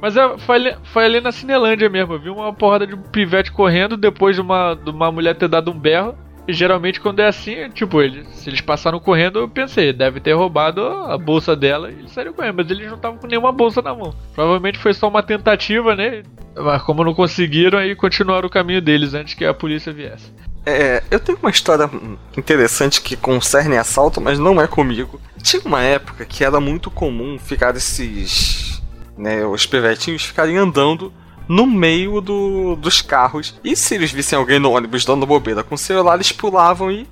Mas 0.01 0.17
é, 0.17 0.39
foi, 0.39 0.57
ali, 0.57 0.77
foi 0.93 1.05
ali 1.05 1.21
na 1.21 1.33
Cinelândia 1.33 1.89
mesmo. 1.89 2.15
Eu 2.15 2.21
vi 2.21 2.29
uma 2.29 2.53
porrada 2.53 2.87
de 2.87 2.97
pivete 2.97 3.51
correndo 3.53 3.97
depois 3.97 4.37
de 4.37 4.43
uma, 4.43 4.75
de 4.75 4.91
uma 4.91 5.11
mulher 5.11 5.35
ter 5.37 5.49
dado 5.49 5.71
um 5.71 5.79
berro. 5.79 6.15
Geralmente 6.49 7.01
quando 7.01 7.21
é 7.21 7.27
assim, 7.27 7.69
tipo, 7.71 8.01
eles, 8.01 8.27
se 8.29 8.49
eles 8.49 8.61
passaram 8.61 9.01
correndo, 9.01 9.41
eu 9.41 9.49
pensei, 9.49 9.93
deve 9.93 10.21
ter 10.21 10.33
roubado 10.33 10.81
a 10.81 11.19
bolsa 11.19 11.57
dela 11.57 11.91
e 11.91 11.99
eles 11.99 12.13
saíram 12.13 12.33
correndo, 12.33 12.57
mas 12.57 12.71
eles 12.71 12.87
não 12.87 12.97
estavam 12.97 13.19
com 13.19 13.27
nenhuma 13.27 13.53
bolsa 13.53 13.83
na 13.83 13.95
mão. 13.95 14.15
Provavelmente 14.35 14.79
foi 14.79 14.95
só 14.95 15.09
uma 15.09 15.23
tentativa, 15.23 15.97
né? 15.97 16.23
Mas 16.55 16.83
como 16.83 17.05
não 17.05 17.15
conseguiram, 17.15 17.79
aí 17.79 17.95
continuaram 17.95 18.47
o 18.47 18.51
caminho 18.51 18.81
deles 18.81 19.13
antes 19.13 19.35
que 19.35 19.45
a 19.45 19.53
polícia 19.53 19.93
viesse. 19.93 20.33
É, 20.65 21.03
eu 21.13 21.21
tenho 21.21 21.39
uma 21.41 21.51
história 21.51 21.89
interessante 22.37 23.01
que 23.01 23.17
concerne 23.17 23.77
assalto, 23.77 24.21
mas 24.21 24.37
não 24.39 24.61
é 24.61 24.67
comigo. 24.67 25.21
Tinha 25.41 25.63
uma 25.65 25.81
época 25.81 26.25
que 26.25 26.43
era 26.43 26.59
muito 26.61 26.91
comum 26.91 27.39
ficar 27.39 27.77
esses. 27.77 28.83
né, 29.17 29.45
os 29.47 29.65
pivetinhos 29.65 30.25
ficarem 30.25 30.57
andando 30.57 31.13
no 31.49 31.67
meio 31.67 32.21
do, 32.21 32.77
dos 32.77 33.01
carros. 33.03 33.55
E 33.63 33.77
se 33.77 33.95
eles 33.95 34.11
vissem 34.11 34.39
alguém 34.39 34.59
no 34.59 34.73
ônibus 34.73 35.05
dando 35.05 35.27
bobeira 35.27 35.63
com 35.63 35.75
o 35.75 35.79
celular, 35.79 36.15
eles 36.15 36.33
pulavam 36.33 36.91
e. 36.91 37.07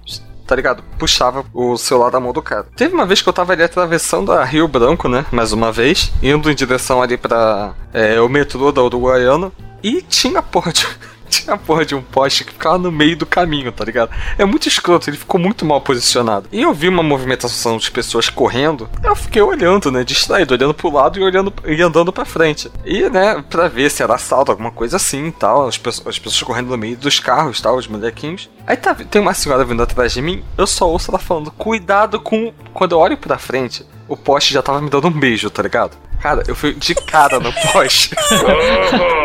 Tá 0.47 0.55
ligado? 0.55 0.83
Puxava 0.99 1.43
o 1.55 1.77
celular 1.79 2.11
da 2.11 2.21
mão 2.21 2.33
do 2.33 2.43
cara. 2.43 2.67
Teve 2.77 2.95
uma 2.95 3.07
vez 3.07 3.23
que 3.23 3.29
eu 3.29 3.33
tava 3.33 3.55
ali 3.55 3.63
atravessando 3.63 4.31
a 4.31 4.45
Rio 4.45 4.69
Branco, 4.69 5.09
né? 5.09 5.25
Mais 5.33 5.53
uma 5.53 5.73
vez. 5.73 6.13
Indo 6.23 6.51
em 6.51 6.55
direção 6.55 7.01
ali 7.01 7.17
pra 7.17 7.73
é, 7.95 8.21
o 8.21 8.29
metrô 8.29 8.71
da 8.71 8.83
Uruguaiana. 8.83 9.51
E 9.83 10.03
tinha 10.03 10.41
porra 10.43 10.71
de. 10.71 10.87
Tinha 11.45 11.55
a 11.55 11.59
porra 11.59 11.85
de 11.85 11.95
um 11.95 12.03
poste 12.03 12.45
que 12.45 12.53
ficava 12.53 12.79
no 12.79 12.91
meio 12.91 13.17
do 13.17 13.27
caminho, 13.27 13.71
tá 13.71 13.85
ligado? 13.85 14.11
É 14.39 14.45
muito 14.45 14.67
escroto, 14.67 15.11
ele 15.11 15.17
ficou 15.17 15.39
muito 15.39 15.65
mal 15.65 15.81
posicionado. 15.81 16.49
E 16.51 16.63
eu 16.63 16.73
vi 16.73 16.89
uma 16.89 17.03
movimentação 17.03 17.77
de 17.77 17.91
pessoas 17.91 18.29
correndo, 18.31 18.89
eu 19.03 19.15
fiquei 19.15 19.43
olhando, 19.43 19.91
né, 19.93 20.03
distraído, 20.05 20.55
olhando 20.55 20.73
pro 20.75 20.91
lado 20.91 21.19
e 21.19 21.23
olhando 21.23 21.53
e 21.67 21.81
andando 21.83 22.13
pra 22.13 22.25
frente. 22.25 22.71
E, 22.85 23.09
né, 23.11 23.45
pra 23.51 23.69
ver 23.69 23.91
se 23.91 24.03
era 24.03 24.15
assalto, 24.15 24.51
alguma 24.51 24.71
coisa 24.71 24.97
assim 24.97 25.27
e 25.27 25.33
tal, 25.33 25.69
as, 25.69 25.77
pessoas- 25.77 26.07
as 26.09 26.19
pessoas 26.19 26.43
correndo 26.43 26.69
no 26.71 26.79
meio 26.79 26.97
dos 26.97 27.21
carros, 27.21 27.61
tal, 27.61 27.77
os 27.77 27.87
molequinhos. 27.87 28.49
Aí 28.67 28.77
tá, 28.77 28.95
tem 28.95 29.21
uma 29.21 29.35
senhora 29.35 29.65
vindo 29.65 29.83
atrás 29.83 30.13
de 30.15 30.23
mim, 30.23 30.43
eu 30.57 30.67
só 30.67 30.89
ouço 30.89 31.11
ela 31.11 31.19
falando, 31.19 31.51
cuidado 31.51 32.19
com... 32.19 32.53
Quando 32.73 32.93
eu 32.93 32.99
olho 32.99 33.17
pra 33.19 33.37
frente, 33.39 33.85
o 34.09 34.17
poste 34.17 34.53
já 34.55 34.63
tava 34.63 34.81
me 34.81 34.89
dando 34.89 35.09
um 35.09 35.11
beijo, 35.11 35.51
tá 35.51 35.63
ligado? 35.63 35.97
Cara, 36.21 36.43
eu 36.49 36.55
fui 36.57 36.73
de 36.73 36.95
cara 36.95 37.39
no 37.39 37.53
poste. 37.53 38.11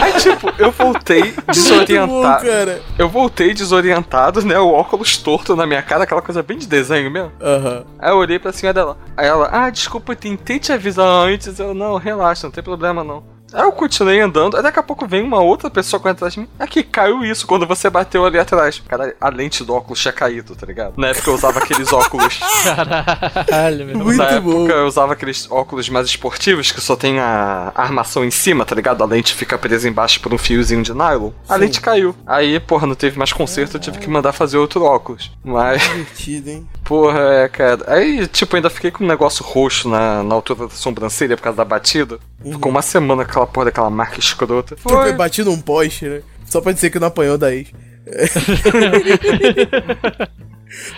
Aí, 0.00 0.12
tipo, 0.14 0.52
eu 0.58 0.70
voltei 0.70 1.32
bom, 1.32 1.52
desorientado. 1.52 2.46
cara. 2.46 2.82
Eu 2.98 3.08
voltei 3.08 3.54
desorientado, 3.54 4.42
né? 4.44 4.58
O 4.58 4.72
óculos 4.72 5.16
torto 5.18 5.54
na 5.56 5.66
minha 5.66 5.82
cara, 5.82 6.04
aquela 6.04 6.22
coisa 6.22 6.42
bem 6.42 6.58
de 6.58 6.66
desenho 6.66 7.10
mesmo. 7.10 7.32
Aham. 7.40 7.84
Aí 7.98 8.10
eu 8.10 8.16
olhei 8.16 8.38
pra 8.38 8.52
senhora 8.52 8.74
dela. 8.74 8.98
Aí 9.16 9.26
ela, 9.26 9.48
ah, 9.52 9.70
desculpa, 9.70 10.12
eu 10.12 10.16
tentei 10.16 10.58
te 10.58 10.72
avisar 10.72 11.06
antes. 11.06 11.58
Eu, 11.58 11.74
não, 11.74 11.96
relaxa, 11.96 12.46
não 12.46 12.52
tem 12.52 12.62
problema 12.62 13.02
não. 13.04 13.35
Aí 13.52 13.62
eu 13.62 13.72
continuei 13.72 14.20
andando, 14.20 14.56
aí 14.56 14.62
daqui 14.62 14.78
a 14.78 14.82
pouco 14.82 15.06
vem 15.06 15.22
uma 15.22 15.40
outra 15.40 15.70
pessoa 15.70 16.00
correndo 16.00 16.16
atrás 16.16 16.34
de 16.34 16.40
mim. 16.40 16.48
Aqui, 16.58 16.82
caiu 16.82 17.24
isso 17.24 17.46
quando 17.46 17.66
você 17.66 17.88
bateu 17.88 18.24
ali 18.24 18.38
atrás. 18.38 18.82
Cara, 18.88 19.14
a 19.20 19.28
lente 19.28 19.64
do 19.64 19.74
óculos 19.74 20.00
tinha 20.00 20.12
caído, 20.12 20.54
tá 20.56 20.66
ligado? 20.66 20.94
Na 20.96 21.08
época 21.08 21.30
eu 21.30 21.34
usava 21.34 21.58
aqueles 21.58 21.92
óculos. 21.92 22.40
Caralho, 23.48 23.86
meu. 23.86 23.98
Muito 23.98 24.18
Na 24.18 24.24
época 24.24 24.40
bom. 24.40 24.68
eu 24.68 24.86
usava 24.86 25.12
aqueles 25.12 25.50
óculos 25.50 25.88
mais 25.88 26.06
esportivos 26.06 26.72
que 26.72 26.80
só 26.80 26.96
tem 26.96 27.18
a 27.18 27.72
armação 27.74 28.24
em 28.24 28.30
cima, 28.30 28.64
tá 28.64 28.74
ligado? 28.74 29.02
A 29.02 29.06
lente 29.06 29.34
fica 29.34 29.56
presa 29.56 29.88
embaixo 29.88 30.20
por 30.20 30.32
um 30.34 30.38
fiozinho 30.38 30.82
de 30.82 30.92
nylon. 30.92 31.30
A 31.48 31.54
Sim. 31.54 31.60
lente 31.60 31.80
caiu. 31.80 32.14
Aí, 32.26 32.58
porra, 32.60 32.86
não 32.86 32.94
teve 32.94 33.18
mais 33.18 33.32
conserto, 33.32 33.76
eu 33.76 33.80
tive 33.80 33.98
que 33.98 34.08
mandar 34.08 34.32
fazer 34.32 34.58
outro 34.58 34.82
óculos. 34.84 35.30
Mas, 35.44 35.82
Divertido, 35.82 36.50
hein? 36.50 36.68
porra, 36.84 37.20
é, 37.20 37.48
cara. 37.48 37.84
Aí, 37.86 38.26
tipo, 38.26 38.56
ainda 38.56 38.70
fiquei 38.70 38.90
com 38.90 39.04
um 39.04 39.06
negócio 39.06 39.44
roxo 39.44 39.88
na, 39.88 40.22
na 40.22 40.34
altura 40.34 40.66
da 40.66 40.74
sobrancelha 40.74 41.36
por 41.36 41.42
causa 41.42 41.56
da 41.56 41.64
batida. 41.64 42.18
Ficou 42.42 42.70
uma 42.70 42.82
semana 42.82 43.24
aquela 43.36 43.46
porra 43.46 43.66
daquela 43.66 43.90
marca 43.90 44.18
escrota. 44.18 44.76
Eu 45.08 45.16
bati 45.16 45.44
num 45.44 45.60
poste, 45.60 46.06
né? 46.06 46.22
Só 46.46 46.60
pra 46.60 46.72
dizer 46.72 46.90
que 46.90 46.98
não 46.98 47.08
apanhou 47.08 47.36
da 47.36 47.54
ex. 47.54 47.68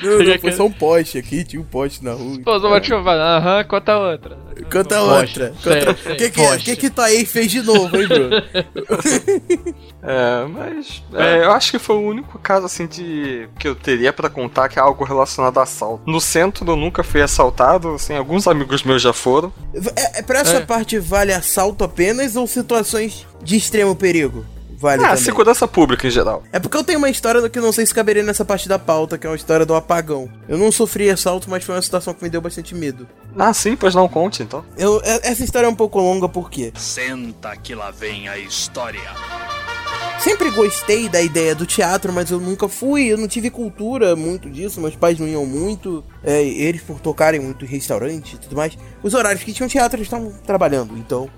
não, 0.02 0.18
não, 0.18 0.38
foi 0.38 0.52
só 0.52 0.64
um 0.66 0.72
poste 0.72 1.18
aqui, 1.18 1.44
tinha 1.44 1.61
um 1.61 1.64
poste 1.64 2.02
na 2.04 2.12
rua. 2.12 2.38
Pô, 2.44 2.59
só 2.59 2.70
bati 2.70 2.92
uma 2.92 3.12
Aham, 3.12 3.64
conta 3.64 3.98
outra. 3.98 4.37
Canta 4.70 4.96
Poste. 4.98 5.40
outra. 5.42 5.54
Sei, 5.62 5.81
Canta... 5.81 6.02
sei, 6.02 6.16
que, 6.16 6.31
que, 6.31 6.42
poste. 6.42 6.64
que 6.64 6.76
que 6.76 6.90
tua 6.90 7.12
ex 7.12 7.31
fez 7.31 7.50
de 7.50 7.62
novo, 7.62 7.96
hein, 7.96 8.09
Bruno? 8.09 8.37
É, 10.00 10.44
mas. 10.46 11.02
é, 11.12 11.44
eu 11.44 11.50
acho 11.50 11.72
que 11.72 11.78
foi 11.78 11.96
o 11.96 12.00
único 12.00 12.38
caso, 12.38 12.64
assim, 12.66 12.87
de. 12.87 13.48
que 13.59 13.66
eu 13.68 13.74
teria 13.74 14.12
pra 14.12 14.31
contar 14.31 14.68
que 14.68 14.78
é 14.78 14.83
algo 14.83 15.04
relacionado 15.04 15.59
a 15.59 15.64
assalto. 15.64 16.09
No 16.09 16.20
centro 16.20 16.64
eu 16.70 16.76
nunca 16.76 17.02
fui 17.02 17.20
assaltado, 17.20 17.94
assim, 17.94 18.14
alguns 18.16 18.46
amigos 18.46 18.83
meus 18.85 19.02
já 19.02 19.12
foram. 19.12 19.52
É, 19.74 20.20
é, 20.20 20.22
pra 20.22 20.40
essa 20.40 20.59
É. 20.59 20.61
parte 20.61 20.98
vale 20.98 21.33
assalto 21.33 21.83
apenas 21.85 22.37
ou 22.37 22.46
situações 22.46 23.26
de 23.42 23.57
extremo 23.57 23.94
perigo? 23.96 24.44
Vale 24.80 25.02
Ah, 25.04 25.08
também. 25.08 25.24
segurança 25.24 25.66
pública 25.66 26.06
em 26.06 26.10
geral. 26.10 26.44
É 26.52 26.60
porque 26.60 26.76
eu 26.76 26.84
tenho 26.84 26.98
uma 26.98 27.10
história 27.10 27.48
que 27.50 27.58
eu 27.58 27.62
não 27.62 27.72
sei 27.72 27.84
se 27.84 27.92
caberia 27.92 28.22
nessa 28.22 28.44
parte 28.44 28.68
da 28.68 28.78
pauta, 28.78 29.18
que 29.18 29.26
é 29.26 29.30
uma 29.30 29.34
história 29.34 29.66
do 29.66 29.74
apagão. 29.74 30.30
Eu 30.48 30.56
não 30.56 30.70
sofri 30.70 31.10
assalto, 31.10 31.50
mas 31.50 31.64
foi 31.64 31.74
uma 31.74 31.82
situação 31.82 32.14
que 32.14 32.22
me 32.22 32.30
deu 32.30 32.40
bastante 32.40 32.74
medo. 32.76 33.08
Ah, 33.36 33.52
sim, 33.52 33.74
pois 33.74 33.94
não 33.94 34.08
conte, 34.08 34.42
então. 34.42 34.64
Eu, 34.76 35.00
é- 35.04 35.20
essa 35.30 35.42
história 35.42 35.66
é 35.66 35.68
um 35.68 35.74
pouco 35.74 35.98
longa 35.98 36.28
porque 36.28 36.72
Senta 36.76 37.56
que 37.56 37.74
lá 37.74 37.90
vem 37.90 38.28
a 38.28 38.38
história. 38.38 39.00
sempre 40.20 40.50
gostei 40.50 41.08
da 41.08 41.20
ideia 41.20 41.54
do 41.54 41.64
teatro, 41.66 42.12
mas 42.12 42.30
eu 42.30 42.38
nunca 42.40 42.68
fui, 42.68 43.06
eu 43.12 43.16
não 43.18 43.28
tive 43.28 43.50
cultura 43.50 44.14
muito 44.16 44.50
disso, 44.50 44.80
meus 44.80 44.94
pais 44.96 45.18
não 45.18 45.26
iam 45.26 45.46
muito, 45.46 46.04
é, 46.22 46.42
eles 46.42 46.82
por 46.82 47.00
tocarem 47.00 47.40
muito 47.40 47.64
em 47.64 47.68
restaurante 47.68 48.34
e 48.34 48.38
tudo 48.38 48.56
mais. 48.56 48.76
Os 49.02 49.14
horários 49.14 49.42
que 49.42 49.52
tinham 49.52 49.68
teatro 49.68 49.96
eles 49.96 50.06
estavam 50.06 50.32
trabalhando, 50.44 50.96
então 50.98 51.28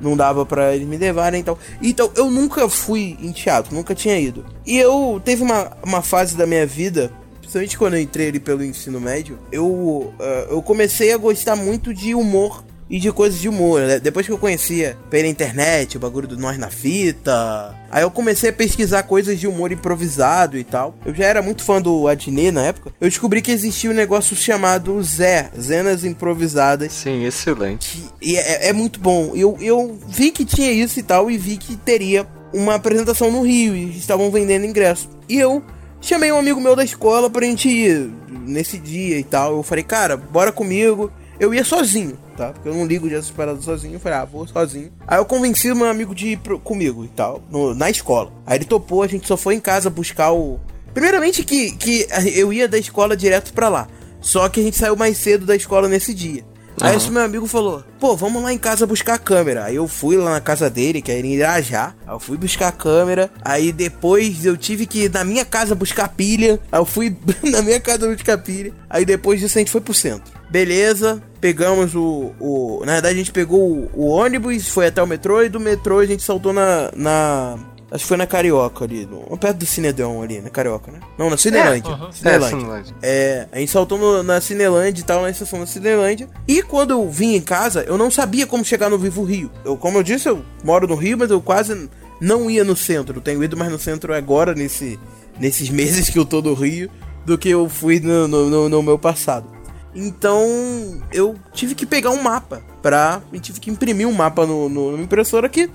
não 0.00 0.16
dava 0.16 0.44
pra 0.46 0.74
eles 0.74 0.86
me 0.86 0.96
levarem 0.96 1.40
e 1.40 1.44
tal. 1.44 1.58
Então 1.82 2.10
eu 2.14 2.30
nunca 2.30 2.68
fui 2.68 3.16
em 3.20 3.32
teatro, 3.32 3.74
nunca 3.74 3.94
tinha 3.94 4.18
ido. 4.18 4.44
E 4.66 4.78
eu 4.78 5.20
teve 5.24 5.42
uma, 5.42 5.72
uma 5.82 6.02
fase 6.02 6.36
da 6.36 6.46
minha 6.46 6.66
vida, 6.66 7.10
principalmente 7.40 7.78
quando 7.78 7.94
eu 7.94 8.00
entrei 8.00 8.28
ali 8.28 8.40
pelo 8.40 8.64
ensino 8.64 9.00
médio, 9.00 9.38
eu, 9.52 10.12
ah, 10.18 10.46
eu 10.50 10.62
comecei 10.62 11.12
a 11.12 11.16
gostar 11.16 11.56
muito 11.56 11.92
de 11.92 12.14
humor 12.14 12.64
e 12.90 12.98
de 12.98 13.12
coisas 13.12 13.40
de 13.40 13.48
humor. 13.48 13.80
né? 13.82 14.00
Depois 14.00 14.26
que 14.26 14.32
eu 14.32 14.38
conhecia 14.38 14.98
pela 15.08 15.28
internet, 15.28 15.96
o 15.96 16.00
bagulho 16.00 16.26
do 16.26 16.36
Nós 16.36 16.58
na 16.58 16.68
Fita, 16.68 17.74
aí 17.88 18.02
eu 18.02 18.10
comecei 18.10 18.50
a 18.50 18.52
pesquisar 18.52 19.04
coisas 19.04 19.38
de 19.38 19.46
humor 19.46 19.70
improvisado 19.70 20.58
e 20.58 20.64
tal. 20.64 20.94
Eu 21.06 21.14
já 21.14 21.26
era 21.26 21.40
muito 21.40 21.62
fã 21.62 21.80
do 21.80 22.08
Adnet 22.08 22.50
na 22.50 22.62
época. 22.62 22.92
Eu 23.00 23.08
descobri 23.08 23.40
que 23.40 23.52
existia 23.52 23.90
um 23.90 23.94
negócio 23.94 24.34
chamado 24.34 25.00
Zé, 25.04 25.50
Zenas 25.58 26.04
Improvisadas. 26.04 26.92
Sim, 26.92 27.24
excelente. 27.24 28.04
E 28.20 28.36
é, 28.36 28.68
é 28.68 28.72
muito 28.72 28.98
bom. 28.98 29.32
Eu, 29.36 29.56
eu 29.60 29.96
vi 30.08 30.32
que 30.32 30.44
tinha 30.44 30.72
isso 30.72 30.98
e 30.98 31.02
tal, 31.02 31.30
e 31.30 31.38
vi 31.38 31.56
que 31.56 31.76
teria 31.76 32.26
uma 32.52 32.74
apresentação 32.74 33.30
no 33.30 33.42
Rio, 33.42 33.76
e 33.76 33.96
estavam 33.96 34.28
vendendo 34.32 34.66
ingresso. 34.66 35.08
E 35.28 35.38
eu 35.38 35.62
chamei 36.00 36.32
um 36.32 36.38
amigo 36.38 36.60
meu 36.60 36.74
da 36.74 36.82
escola 36.82 37.30
pra 37.30 37.46
gente 37.46 37.68
ir 37.68 38.10
nesse 38.44 38.78
dia 38.78 39.16
e 39.16 39.22
tal. 39.22 39.58
Eu 39.58 39.62
falei, 39.62 39.84
cara, 39.84 40.16
bora 40.16 40.50
comigo. 40.50 41.12
Eu 41.40 41.54
ia 41.54 41.64
sozinho, 41.64 42.18
tá? 42.36 42.52
Porque 42.52 42.68
eu 42.68 42.74
não 42.74 42.84
ligo 42.86 43.08
de 43.08 43.14
essas 43.14 43.30
paradas 43.30 43.64
sozinho. 43.64 43.94
Eu 43.94 44.00
falei, 44.00 44.18
ah, 44.18 44.24
vou 44.26 44.46
sozinho. 44.46 44.92
Aí 45.06 45.18
eu 45.18 45.24
convenci 45.24 45.72
o 45.72 45.74
meu 45.76 45.86
amigo 45.86 46.14
de 46.14 46.28
ir 46.28 46.36
pro- 46.36 46.60
comigo 46.60 47.02
e 47.04 47.08
tal, 47.08 47.42
no- 47.50 47.74
na 47.74 47.88
escola. 47.90 48.30
Aí 48.46 48.58
ele 48.58 48.66
topou, 48.66 49.02
a 49.02 49.06
gente 49.06 49.26
só 49.26 49.36
foi 49.38 49.54
em 49.54 49.60
casa 49.60 49.88
buscar 49.88 50.32
o. 50.32 50.60
Primeiramente 50.92 51.42
que, 51.42 51.72
que 51.72 52.06
eu 52.34 52.52
ia 52.52 52.68
da 52.68 52.76
escola 52.78 53.16
direto 53.16 53.52
pra 53.54 53.68
lá. 53.70 53.88
Só 54.20 54.48
que 54.50 54.60
a 54.60 54.62
gente 54.62 54.76
saiu 54.76 54.94
mais 54.96 55.16
cedo 55.16 55.46
da 55.46 55.56
escola 55.56 55.88
nesse 55.88 56.12
dia. 56.12 56.44
Aí 56.80 56.96
esse 56.96 57.10
meu 57.10 57.22
amigo 57.22 57.46
falou, 57.46 57.84
pô, 57.98 58.16
vamos 58.16 58.42
lá 58.42 58.52
em 58.52 58.58
casa 58.58 58.86
buscar 58.86 59.14
a 59.14 59.18
câmera. 59.18 59.64
Aí 59.64 59.76
eu 59.76 59.86
fui 59.86 60.16
lá 60.16 60.30
na 60.30 60.40
casa 60.40 60.70
dele, 60.70 61.02
que 61.02 61.12
era 61.12 61.26
em 61.26 61.34
Irajá. 61.34 61.94
Aí 62.06 62.14
eu 62.14 62.20
fui 62.20 62.36
buscar 62.36 62.68
a 62.68 62.72
câmera. 62.72 63.30
Aí 63.44 63.72
depois 63.72 64.44
eu 64.44 64.56
tive 64.56 64.86
que 64.86 65.04
ir 65.04 65.10
na 65.10 65.24
minha 65.24 65.44
casa 65.44 65.74
buscar 65.74 66.08
pilha. 66.08 66.60
Aí 66.70 66.80
eu 66.80 66.84
fui 66.84 67.16
na 67.44 67.62
minha 67.62 67.80
casa 67.80 68.08
buscar 68.08 68.38
pilha. 68.38 68.72
Aí 68.88 69.04
depois 69.04 69.40
disso 69.40 69.58
a 69.58 69.60
gente 69.60 69.70
foi 69.70 69.80
pro 69.80 69.94
centro. 69.94 70.40
Beleza, 70.50 71.22
pegamos 71.40 71.94
o. 71.94 72.32
o 72.40 72.82
na 72.84 72.94
verdade 72.94 73.14
a 73.14 73.18
gente 73.18 73.30
pegou 73.30 73.70
o, 73.70 73.90
o 73.94 74.06
ônibus, 74.08 74.68
foi 74.68 74.88
até 74.88 75.00
o 75.00 75.06
metrô. 75.06 75.42
E 75.42 75.48
do 75.48 75.60
metrô 75.60 76.00
a 76.00 76.06
gente 76.06 76.22
saltou 76.24 76.52
na. 76.52 76.90
na 76.96 77.56
acho 77.90 78.04
que 78.04 78.08
foi 78.08 78.16
na 78.16 78.26
Carioca 78.26 78.84
ali, 78.84 79.04
no, 79.06 79.36
perto 79.36 79.58
do 79.58 79.66
Cinedão 79.66 80.22
ali, 80.22 80.40
na 80.40 80.48
Carioca, 80.50 80.90
né? 80.92 81.00
Não, 81.18 81.28
na 81.30 81.36
Cinelândia. 81.36 81.90
É, 81.92 82.12
Cinelândia. 82.12 82.48
Cinelândia. 82.58 82.94
É, 83.02 83.48
a 83.52 83.58
gente 83.58 83.70
saltou 83.72 83.98
no- 83.98 84.22
na 84.22 84.40
Cinelândia 84.40 85.00
e 85.00 85.04
tal, 85.04 85.22
na 85.22 85.30
estação 85.30 85.58
da 85.60 85.66
Cinelândia. 85.66 86.28
E 86.46 86.62
quando 86.62 86.90
eu 86.92 87.08
vim 87.10 87.34
em 87.34 87.40
casa, 87.40 87.82
eu 87.82 87.98
não 87.98 88.10
sabia 88.10 88.46
como 88.46 88.64
chegar 88.64 88.88
no 88.90 88.98
Vivo 88.98 89.22
Rio. 89.24 89.50
Eu, 89.64 89.76
como 89.76 89.98
eu 89.98 90.02
disse, 90.02 90.28
eu 90.28 90.44
moro 90.64 90.86
no 90.86 90.94
Rio, 90.94 91.18
mas 91.18 91.30
eu 91.30 91.40
quase 91.40 91.88
não 92.20 92.50
ia 92.50 92.62
no 92.64 92.76
centro. 92.76 93.16
Eu 93.18 93.22
tenho 93.22 93.42
ido 93.42 93.56
mais 93.56 93.70
no 93.72 93.78
centro 93.78 94.14
agora, 94.14 94.54
nesse, 94.54 94.98
nesses 95.38 95.68
meses 95.70 96.08
que 96.08 96.18
eu 96.18 96.24
tô 96.24 96.40
no 96.40 96.54
Rio, 96.54 96.90
do 97.26 97.36
que 97.36 97.48
eu 97.50 97.68
fui 97.68 97.98
no, 98.00 98.28
no, 98.28 98.48
no- 98.50 98.68
no 98.68 98.82
meu 98.82 98.98
passado. 98.98 99.46
Então, 99.92 101.00
eu 101.12 101.34
tive 101.52 101.74
que 101.74 101.84
pegar 101.84 102.10
um 102.10 102.22
mapa 102.22 102.62
pra. 102.80 103.20
Eu 103.32 103.40
tive 103.40 103.58
que 103.60 103.70
imprimir 103.70 104.06
um 104.06 104.12
mapa 104.12 104.46
no, 104.46 104.68
no, 104.68 104.92
numa 104.92 105.02
impressora 105.02 105.46
aqui 105.46 105.68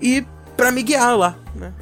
e 0.00 0.24
pra 0.58 0.72
me 0.72 0.82
guiar 0.82 1.16
lá, 1.16 1.38
né? 1.54 1.72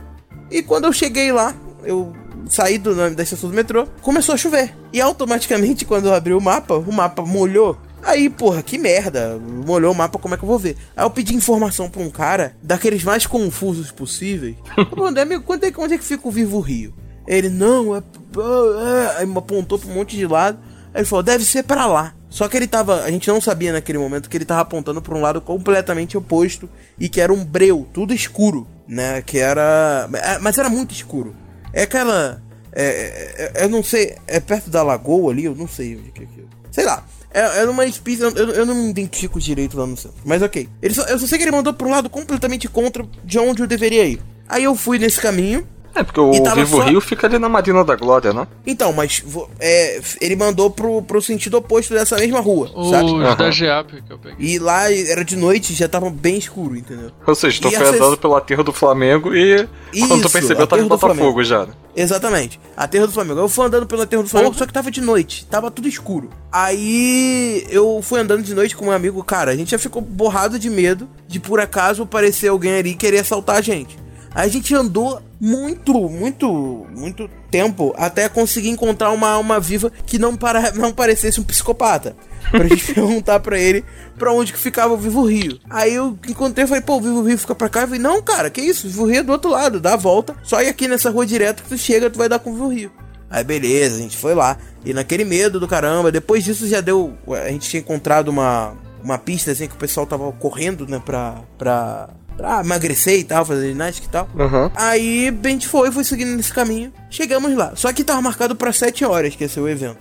E 0.50 0.62
quando 0.62 0.84
eu 0.84 0.92
cheguei 0.92 1.32
lá, 1.32 1.56
eu 1.82 2.12
saí 2.46 2.76
do, 2.76 2.94
da 2.94 3.22
estação 3.22 3.48
do 3.48 3.56
metrô, 3.56 3.86
começou 4.02 4.34
a 4.34 4.38
chover. 4.38 4.76
E 4.92 5.00
automaticamente, 5.00 5.86
quando 5.88 6.08
eu 6.08 6.14
abri 6.14 6.34
o 6.34 6.40
mapa, 6.40 6.74
o 6.74 6.92
mapa 6.92 7.22
molhou. 7.22 7.78
Aí, 8.02 8.28
porra, 8.28 8.62
que 8.62 8.76
merda. 8.76 9.40
Molhou 9.66 9.92
o 9.92 9.96
mapa, 9.96 10.18
como 10.18 10.34
é 10.34 10.36
que 10.36 10.44
eu 10.44 10.48
vou 10.48 10.58
ver? 10.58 10.76
Aí 10.94 11.04
eu 11.04 11.10
pedi 11.10 11.34
informação 11.34 11.88
pra 11.88 12.02
um 12.02 12.10
cara, 12.10 12.54
daqueles 12.62 13.02
mais 13.02 13.26
confusos 13.26 13.90
possíveis. 13.90 14.56
Eu 14.94 15.06
amigo, 15.06 15.42
quanto 15.42 15.64
é, 15.64 15.72
onde 15.78 15.94
é 15.94 15.98
que 15.98 16.04
fica 16.04 16.28
o 16.28 16.30
Vivo 16.30 16.60
Rio? 16.60 16.94
Ele, 17.26 17.48
não, 17.48 17.96
é. 17.96 17.98
é. 17.98 19.16
Aí 19.16 19.26
me 19.26 19.38
apontou 19.38 19.78
pra 19.78 19.90
um 19.90 19.94
monte 19.94 20.16
de 20.16 20.26
lado. 20.26 20.58
Aí 20.94 21.00
ele 21.00 21.06
falou, 21.06 21.22
deve 21.22 21.44
ser 21.44 21.64
pra 21.64 21.86
lá. 21.86 22.14
Só 22.28 22.48
que 22.48 22.56
ele 22.56 22.66
tava. 22.66 23.02
A 23.04 23.10
gente 23.10 23.28
não 23.28 23.40
sabia 23.40 23.72
naquele 23.72 23.98
momento 23.98 24.28
que 24.28 24.36
ele 24.36 24.44
tava 24.44 24.60
apontando 24.62 25.00
pra 25.00 25.14
um 25.14 25.20
lado 25.20 25.40
completamente 25.40 26.16
oposto. 26.16 26.68
E 26.98 27.08
que 27.08 27.20
era 27.20 27.32
um 27.32 27.44
breu, 27.44 27.86
tudo 27.92 28.12
escuro, 28.12 28.66
né? 28.86 29.22
Que 29.22 29.38
era. 29.38 30.08
é, 30.12 30.38
Mas 30.38 30.58
era 30.58 30.68
muito 30.68 30.92
escuro. 30.92 31.34
É 31.72 31.82
aquela. 31.82 32.42
É, 32.72 33.52
é- 33.54 33.64
eu 33.64 33.68
não 33.68 33.82
sei. 33.82 34.16
É 34.26 34.40
perto 34.40 34.68
da 34.70 34.82
lagoa 34.82 35.32
ali? 35.32 35.44
Eu 35.44 35.54
não 35.54 35.68
sei 35.68 35.96
que 36.14 36.22
é 36.22 36.24
aquilo. 36.24 36.48
Sei 36.70 36.84
lá. 36.84 37.04
É, 37.32 37.62
é 37.62 37.66
numa 37.66 37.84
espécie. 37.86 38.22
Eu, 38.22 38.30
eu 38.30 38.66
não 38.66 38.74
me 38.74 38.90
identifico 38.90 39.38
direito 39.40 39.78
lá 39.78 39.86
no 39.86 39.96
centro. 39.96 40.18
Mas 40.24 40.42
ok. 40.42 40.68
Ele 40.82 40.94
só- 40.94 41.04
eu 41.04 41.18
só 41.18 41.26
sei 41.26 41.38
que 41.38 41.44
ele 41.44 41.50
mandou 41.52 41.72
pra 41.72 41.86
um 41.86 41.90
lado 41.90 42.10
completamente 42.10 42.68
contra 42.68 43.06
de 43.24 43.38
onde 43.38 43.62
eu 43.62 43.66
deveria 43.66 44.04
ir. 44.04 44.20
Aí 44.48 44.64
eu 44.64 44.74
fui 44.74 44.98
nesse 44.98 45.20
caminho. 45.20 45.66
É, 45.96 46.02
porque 46.04 46.20
o 46.20 46.30
Vivo 46.54 46.76
só- 46.76 46.82
Rio 46.84 47.00
fica 47.00 47.26
ali 47.26 47.38
na 47.38 47.48
Marina 47.48 47.82
da 47.82 47.96
Glória, 47.96 48.32
né? 48.32 48.46
Então, 48.66 48.92
mas 48.92 49.24
é, 49.58 50.00
ele 50.20 50.36
mandou 50.36 50.70
pro, 50.70 51.00
pro 51.02 51.22
sentido 51.22 51.56
oposto 51.56 51.94
dessa 51.94 52.16
mesma 52.16 52.38
rua, 52.40 52.70
Os 52.74 52.90
sabe? 52.90 53.10
Aham. 53.10 53.34
da 53.36 53.50
GEAP 53.50 54.02
que 54.02 54.12
eu 54.12 54.18
peguei. 54.18 54.46
E 54.46 54.58
lá 54.58 54.92
era 54.92 55.24
de 55.24 55.36
noite, 55.36 55.72
já 55.74 55.88
tava 55.88 56.10
bem 56.10 56.36
escuro, 56.36 56.76
entendeu? 56.76 57.10
Ou 57.26 57.34
seja, 57.34 57.60
tu 57.62 57.68
E 57.68 57.70
foi 57.72 57.82
acess- 57.86 58.00
andando 58.00 58.18
pelo 58.18 58.34
aterro 58.36 58.62
do 58.62 58.72
Flamengo 58.72 59.34
e 59.34 59.66
quando 59.98 60.10
tu 60.10 60.26
Isso, 60.26 60.30
percebeu, 60.30 60.66
tava 60.66 60.82
em 60.82 60.84
aterro 60.84 60.88
do 60.88 60.88
Botafogo 60.88 61.16
Flamengo. 61.16 61.44
já. 61.44 61.64
né? 61.66 61.72
Exatamente. 61.98 62.60
Aterro 62.76 63.06
do 63.06 63.12
Flamengo. 63.14 63.40
Eu 63.40 63.48
fui 63.48 63.64
andando 63.64 63.86
pelo 63.86 64.02
Aterro 64.02 64.22
do 64.22 64.28
Flamengo, 64.28 64.54
só 64.54 64.66
que 64.66 64.72
tava 64.74 64.90
de 64.90 65.00
noite. 65.00 65.46
Tava 65.46 65.70
tudo 65.70 65.88
escuro. 65.88 66.28
Aí 66.52 67.66
eu 67.70 68.00
fui 68.02 68.20
andando 68.20 68.42
de 68.42 68.54
noite 68.54 68.76
com 68.76 68.84
meu 68.84 68.92
amigo. 68.94 69.22
Cara, 69.24 69.50
a 69.52 69.56
gente 69.56 69.70
já 69.70 69.78
ficou 69.78 70.02
borrado 70.02 70.58
de 70.58 70.68
medo 70.68 71.08
de 71.26 71.40
por 71.40 71.58
acaso 71.58 72.02
aparecer 72.02 72.48
alguém 72.48 72.74
ali 72.74 72.90
e 72.90 72.94
querer 72.94 73.20
assaltar 73.20 73.56
a 73.56 73.60
gente. 73.62 73.96
Aí 74.34 74.46
a 74.46 74.50
gente 74.52 74.74
andou 74.74 75.20
muito, 75.40 76.08
muito, 76.08 76.86
muito 76.94 77.28
tempo 77.50 77.94
até 77.96 78.28
conseguir 78.28 78.70
encontrar 78.70 79.10
uma 79.10 79.28
alma 79.28 79.60
viva 79.60 79.92
que 80.06 80.18
não, 80.18 80.36
para, 80.36 80.72
não 80.72 80.92
parecesse 80.92 81.40
um 81.40 81.44
psicopata. 81.44 82.16
Pra 82.50 82.66
gente 82.66 82.92
perguntar 82.94 83.40
pra 83.40 83.58
ele 83.58 83.84
pra 84.18 84.32
onde 84.32 84.52
que 84.52 84.58
ficava 84.58 84.94
o 84.94 84.98
Vivo 84.98 85.24
Rio. 85.26 85.58
Aí 85.68 85.94
eu 85.94 86.18
encontrei 86.28 86.64
e 86.64 86.68
falei, 86.68 86.82
pô, 86.82 86.96
o 86.96 87.00
Vivo 87.00 87.22
Rio 87.22 87.38
fica 87.38 87.54
pra 87.54 87.68
cá. 87.68 87.82
Eu 87.82 87.88
falei, 87.88 88.00
não, 88.00 88.22
cara, 88.22 88.50
que 88.50 88.60
isso? 88.60 88.86
O 88.86 88.90
Vivo 88.90 89.06
Rio 89.06 89.20
é 89.20 89.22
do 89.22 89.32
outro 89.32 89.50
lado, 89.50 89.80
dá 89.80 89.94
a 89.94 89.96
volta. 89.96 90.34
Só 90.42 90.62
ir 90.62 90.68
aqui 90.68 90.88
nessa 90.88 91.10
rua 91.10 91.26
direto 91.26 91.62
que 91.62 91.68
tu 91.68 91.78
chega, 91.78 92.10
tu 92.10 92.18
vai 92.18 92.28
dar 92.28 92.38
com 92.38 92.50
o 92.50 92.54
Vivo 92.54 92.68
Rio. 92.68 92.92
Aí 93.28 93.42
beleza, 93.42 93.96
a 93.96 94.00
gente 94.00 94.16
foi 94.16 94.34
lá. 94.34 94.56
E 94.84 94.94
naquele 94.94 95.24
medo 95.24 95.58
do 95.58 95.66
caramba, 95.66 96.12
depois 96.12 96.44
disso 96.44 96.66
já 96.66 96.80
deu. 96.80 97.14
A 97.28 97.48
gente 97.48 97.68
tinha 97.68 97.80
encontrado 97.80 98.28
uma, 98.28 98.74
uma 99.02 99.18
pista 99.18 99.50
assim 99.50 99.66
que 99.66 99.74
o 99.74 99.78
pessoal 99.78 100.06
tava 100.06 100.30
correndo, 100.32 100.86
né, 100.86 101.00
pra. 101.04 101.42
pra. 101.58 102.10
Pra 102.36 102.60
emagrecer 102.60 103.18
e 103.18 103.24
tal, 103.24 103.44
fazer 103.44 103.68
ginástica 103.68 104.06
e 104.06 104.10
tal. 104.10 104.28
Aham. 104.38 104.70
Aí 104.74 105.28
a 105.42 105.48
gente 105.48 105.66
foi, 105.66 105.90
foi 105.90 106.04
seguindo 106.04 106.36
nesse 106.36 106.52
caminho. 106.52 106.92
Chegamos 107.10 107.54
lá. 107.56 107.72
Só 107.74 107.92
que 107.92 108.04
tava 108.04 108.20
marcado 108.20 108.54
pra 108.54 108.72
7 108.72 109.04
horas 109.04 109.34
que 109.34 109.44
ia 109.44 109.48
ser 109.48 109.60
o 109.60 109.68
evento. 109.68 109.98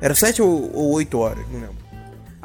Era 0.00 0.14
7 0.14 0.42
ou, 0.42 0.70
ou 0.74 0.92
8 0.92 1.18
horas, 1.18 1.44
não 1.50 1.60
lembro. 1.60 1.86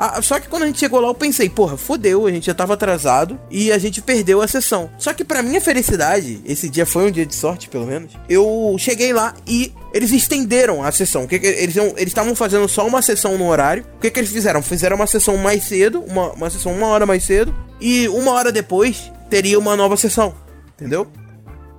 Ah, 0.03 0.19
só 0.19 0.39
que 0.39 0.47
quando 0.47 0.63
a 0.63 0.65
gente 0.65 0.79
chegou 0.79 0.99
lá, 0.99 1.09
eu 1.09 1.13
pensei, 1.13 1.47
porra, 1.47 1.77
fodeu, 1.77 2.25
a 2.25 2.31
gente 2.31 2.47
já 2.47 2.55
tava 2.55 2.73
atrasado 2.73 3.39
e 3.51 3.71
a 3.71 3.77
gente 3.77 4.01
perdeu 4.01 4.41
a 4.41 4.47
sessão. 4.47 4.89
Só 4.97 5.13
que 5.13 5.23
pra 5.23 5.43
minha 5.43 5.61
felicidade, 5.61 6.41
esse 6.43 6.67
dia 6.69 6.87
foi 6.87 7.05
um 7.05 7.11
dia 7.11 7.23
de 7.23 7.35
sorte, 7.35 7.69
pelo 7.69 7.85
menos. 7.85 8.13
Eu 8.27 8.75
cheguei 8.79 9.13
lá 9.13 9.35
e 9.45 9.71
eles 9.93 10.11
estenderam 10.11 10.83
a 10.83 10.91
sessão. 10.91 11.27
Que 11.27 11.37
que 11.37 11.45
eles 11.45 11.75
estavam 11.99 12.33
fazendo 12.33 12.67
só 12.67 12.87
uma 12.87 13.03
sessão 13.03 13.37
no 13.37 13.47
horário. 13.47 13.85
O 13.97 13.99
que, 13.99 14.09
que 14.09 14.19
eles 14.19 14.31
fizeram? 14.31 14.63
Fizeram 14.63 14.95
uma 14.95 15.05
sessão 15.05 15.37
mais 15.37 15.65
cedo, 15.65 16.03
uma, 16.07 16.31
uma 16.31 16.49
sessão 16.49 16.73
uma 16.73 16.87
hora 16.87 17.05
mais 17.05 17.23
cedo, 17.23 17.53
e 17.79 18.07
uma 18.07 18.31
hora 18.31 18.51
depois 18.51 19.11
teria 19.31 19.57
uma 19.57 19.77
nova 19.77 19.95
sessão. 19.95 20.35
Entendeu? 20.75 21.07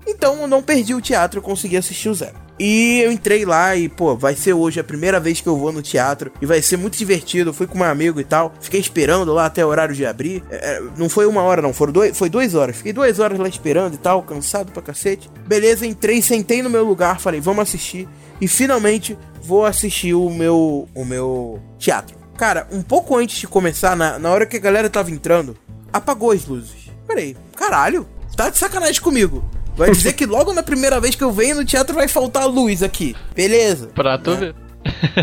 Então 0.06 0.40
eu 0.40 0.48
não 0.48 0.62
perdi 0.62 0.94
o 0.94 1.00
teatro, 1.00 1.38
eu 1.38 1.42
consegui 1.42 1.76
assistir 1.76 2.08
o 2.08 2.14
zero. 2.14 2.34
E 2.58 3.00
eu 3.00 3.10
entrei 3.10 3.44
lá 3.44 3.74
e, 3.74 3.88
pô, 3.88 4.16
vai 4.16 4.36
ser 4.36 4.52
hoje 4.52 4.78
a 4.78 4.84
primeira 4.84 5.18
vez 5.18 5.40
que 5.40 5.48
eu 5.48 5.56
vou 5.56 5.72
no 5.72 5.82
teatro. 5.82 6.30
E 6.40 6.46
vai 6.46 6.62
ser 6.62 6.76
muito 6.76 6.96
divertido. 6.96 7.50
Eu 7.50 7.54
fui 7.54 7.66
com 7.66 7.76
meu 7.76 7.86
amigo 7.86 8.20
e 8.20 8.24
tal. 8.24 8.52
Fiquei 8.60 8.78
esperando 8.78 9.32
lá 9.32 9.46
até 9.46 9.64
o 9.64 9.68
horário 9.68 9.94
de 9.94 10.06
abrir. 10.06 10.44
É, 10.48 10.76
é, 10.76 10.82
não 10.96 11.08
foi 11.08 11.26
uma 11.26 11.42
hora, 11.42 11.60
não. 11.60 11.72
Foram 11.72 11.92
dois, 11.92 12.16
foi 12.16 12.28
duas 12.28 12.54
horas. 12.54 12.76
Fiquei 12.76 12.92
duas 12.92 13.18
horas 13.18 13.38
lá 13.38 13.48
esperando 13.48 13.94
e 13.94 13.98
tal, 13.98 14.22
cansado 14.22 14.70
pra 14.70 14.82
cacete. 14.82 15.28
Beleza, 15.46 15.86
entrei, 15.86 16.22
sentei 16.22 16.62
no 16.62 16.70
meu 16.70 16.84
lugar, 16.84 17.20
falei, 17.20 17.40
vamos 17.40 17.62
assistir. 17.62 18.08
E 18.40 18.46
finalmente 18.46 19.18
vou 19.42 19.66
assistir 19.66 20.14
o 20.14 20.30
meu, 20.30 20.88
o 20.94 21.04
meu 21.04 21.60
teatro. 21.78 22.16
Cara, 22.36 22.68
um 22.70 22.82
pouco 22.82 23.16
antes 23.16 23.40
de 23.40 23.48
começar, 23.48 23.96
na, 23.96 24.18
na 24.18 24.30
hora 24.30 24.46
que 24.46 24.56
a 24.56 24.60
galera 24.60 24.88
tava 24.88 25.10
entrando, 25.10 25.56
apagou 25.92 26.30
as 26.30 26.46
luzes. 26.46 26.81
Peraí, 27.14 27.36
caralho, 27.56 28.06
tá 28.36 28.48
de 28.48 28.56
sacanagem 28.58 29.00
comigo. 29.00 29.44
Vai 29.76 29.90
dizer 29.92 30.12
que 30.14 30.24
logo 30.26 30.52
na 30.52 30.62
primeira 30.62 31.00
vez 31.00 31.14
que 31.14 31.22
eu 31.24 31.30
venho 31.32 31.56
no 31.56 31.64
teatro 31.64 31.94
vai 31.94 32.08
faltar 32.08 32.46
luz 32.46 32.82
aqui. 32.82 33.14
Beleza. 33.34 33.88
Pra 33.94 34.16
tu 34.18 34.30
né? 34.32 34.36
ver. 34.36 34.54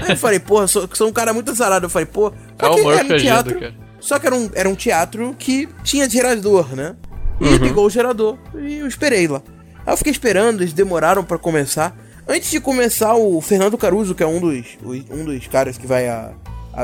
Aí 0.04 0.12
eu 0.12 0.18
falei, 0.18 0.40
porra, 0.40 0.68
sou, 0.68 0.88
sou 0.94 1.08
um 1.08 1.12
cara 1.12 1.34
muito 1.34 1.52
azarado. 1.52 1.86
Eu 1.86 1.90
falei, 1.90 2.06
pô, 2.06 2.30
É 2.58 2.66
só 2.66 2.72
o 2.72 2.76
que 2.76 2.82
Murphy 2.84 3.00
era 3.00 3.14
um 3.14 3.18
teatro. 3.18 3.74
Só 4.00 4.18
que 4.20 4.26
era 4.28 4.36
um, 4.36 4.50
era 4.54 4.70
um 4.70 4.76
teatro 4.76 5.36
que 5.38 5.68
tinha 5.84 6.10
gerador, 6.10 6.76
né? 6.76 6.96
E 7.42 7.46
Uhum. 7.46 7.56
ligou 7.58 7.86
o 7.86 7.90
gerador. 7.90 8.38
E 8.58 8.78
eu 8.78 8.88
esperei 8.88 9.28
lá. 9.28 9.42
Aí 9.86 9.94
eu 9.94 9.98
fiquei 9.98 10.12
esperando, 10.12 10.62
eles 10.62 10.74
demoraram 10.74 11.24
pra 11.24 11.38
começar. 11.38 11.96
Antes 12.28 12.52
de 12.52 12.60
começar, 12.62 13.16
o 13.16 13.42
Fernando 13.42 13.78
Caruso, 13.78 14.14
que 14.16 14.22
é 14.24 14.28
um 14.28 14.40
dos, 14.40 14.66
um 15.10 15.26
dos 15.26 15.48
caras 15.48 15.78
que 15.78 15.88
vai 15.88 16.08
a- 16.08 16.32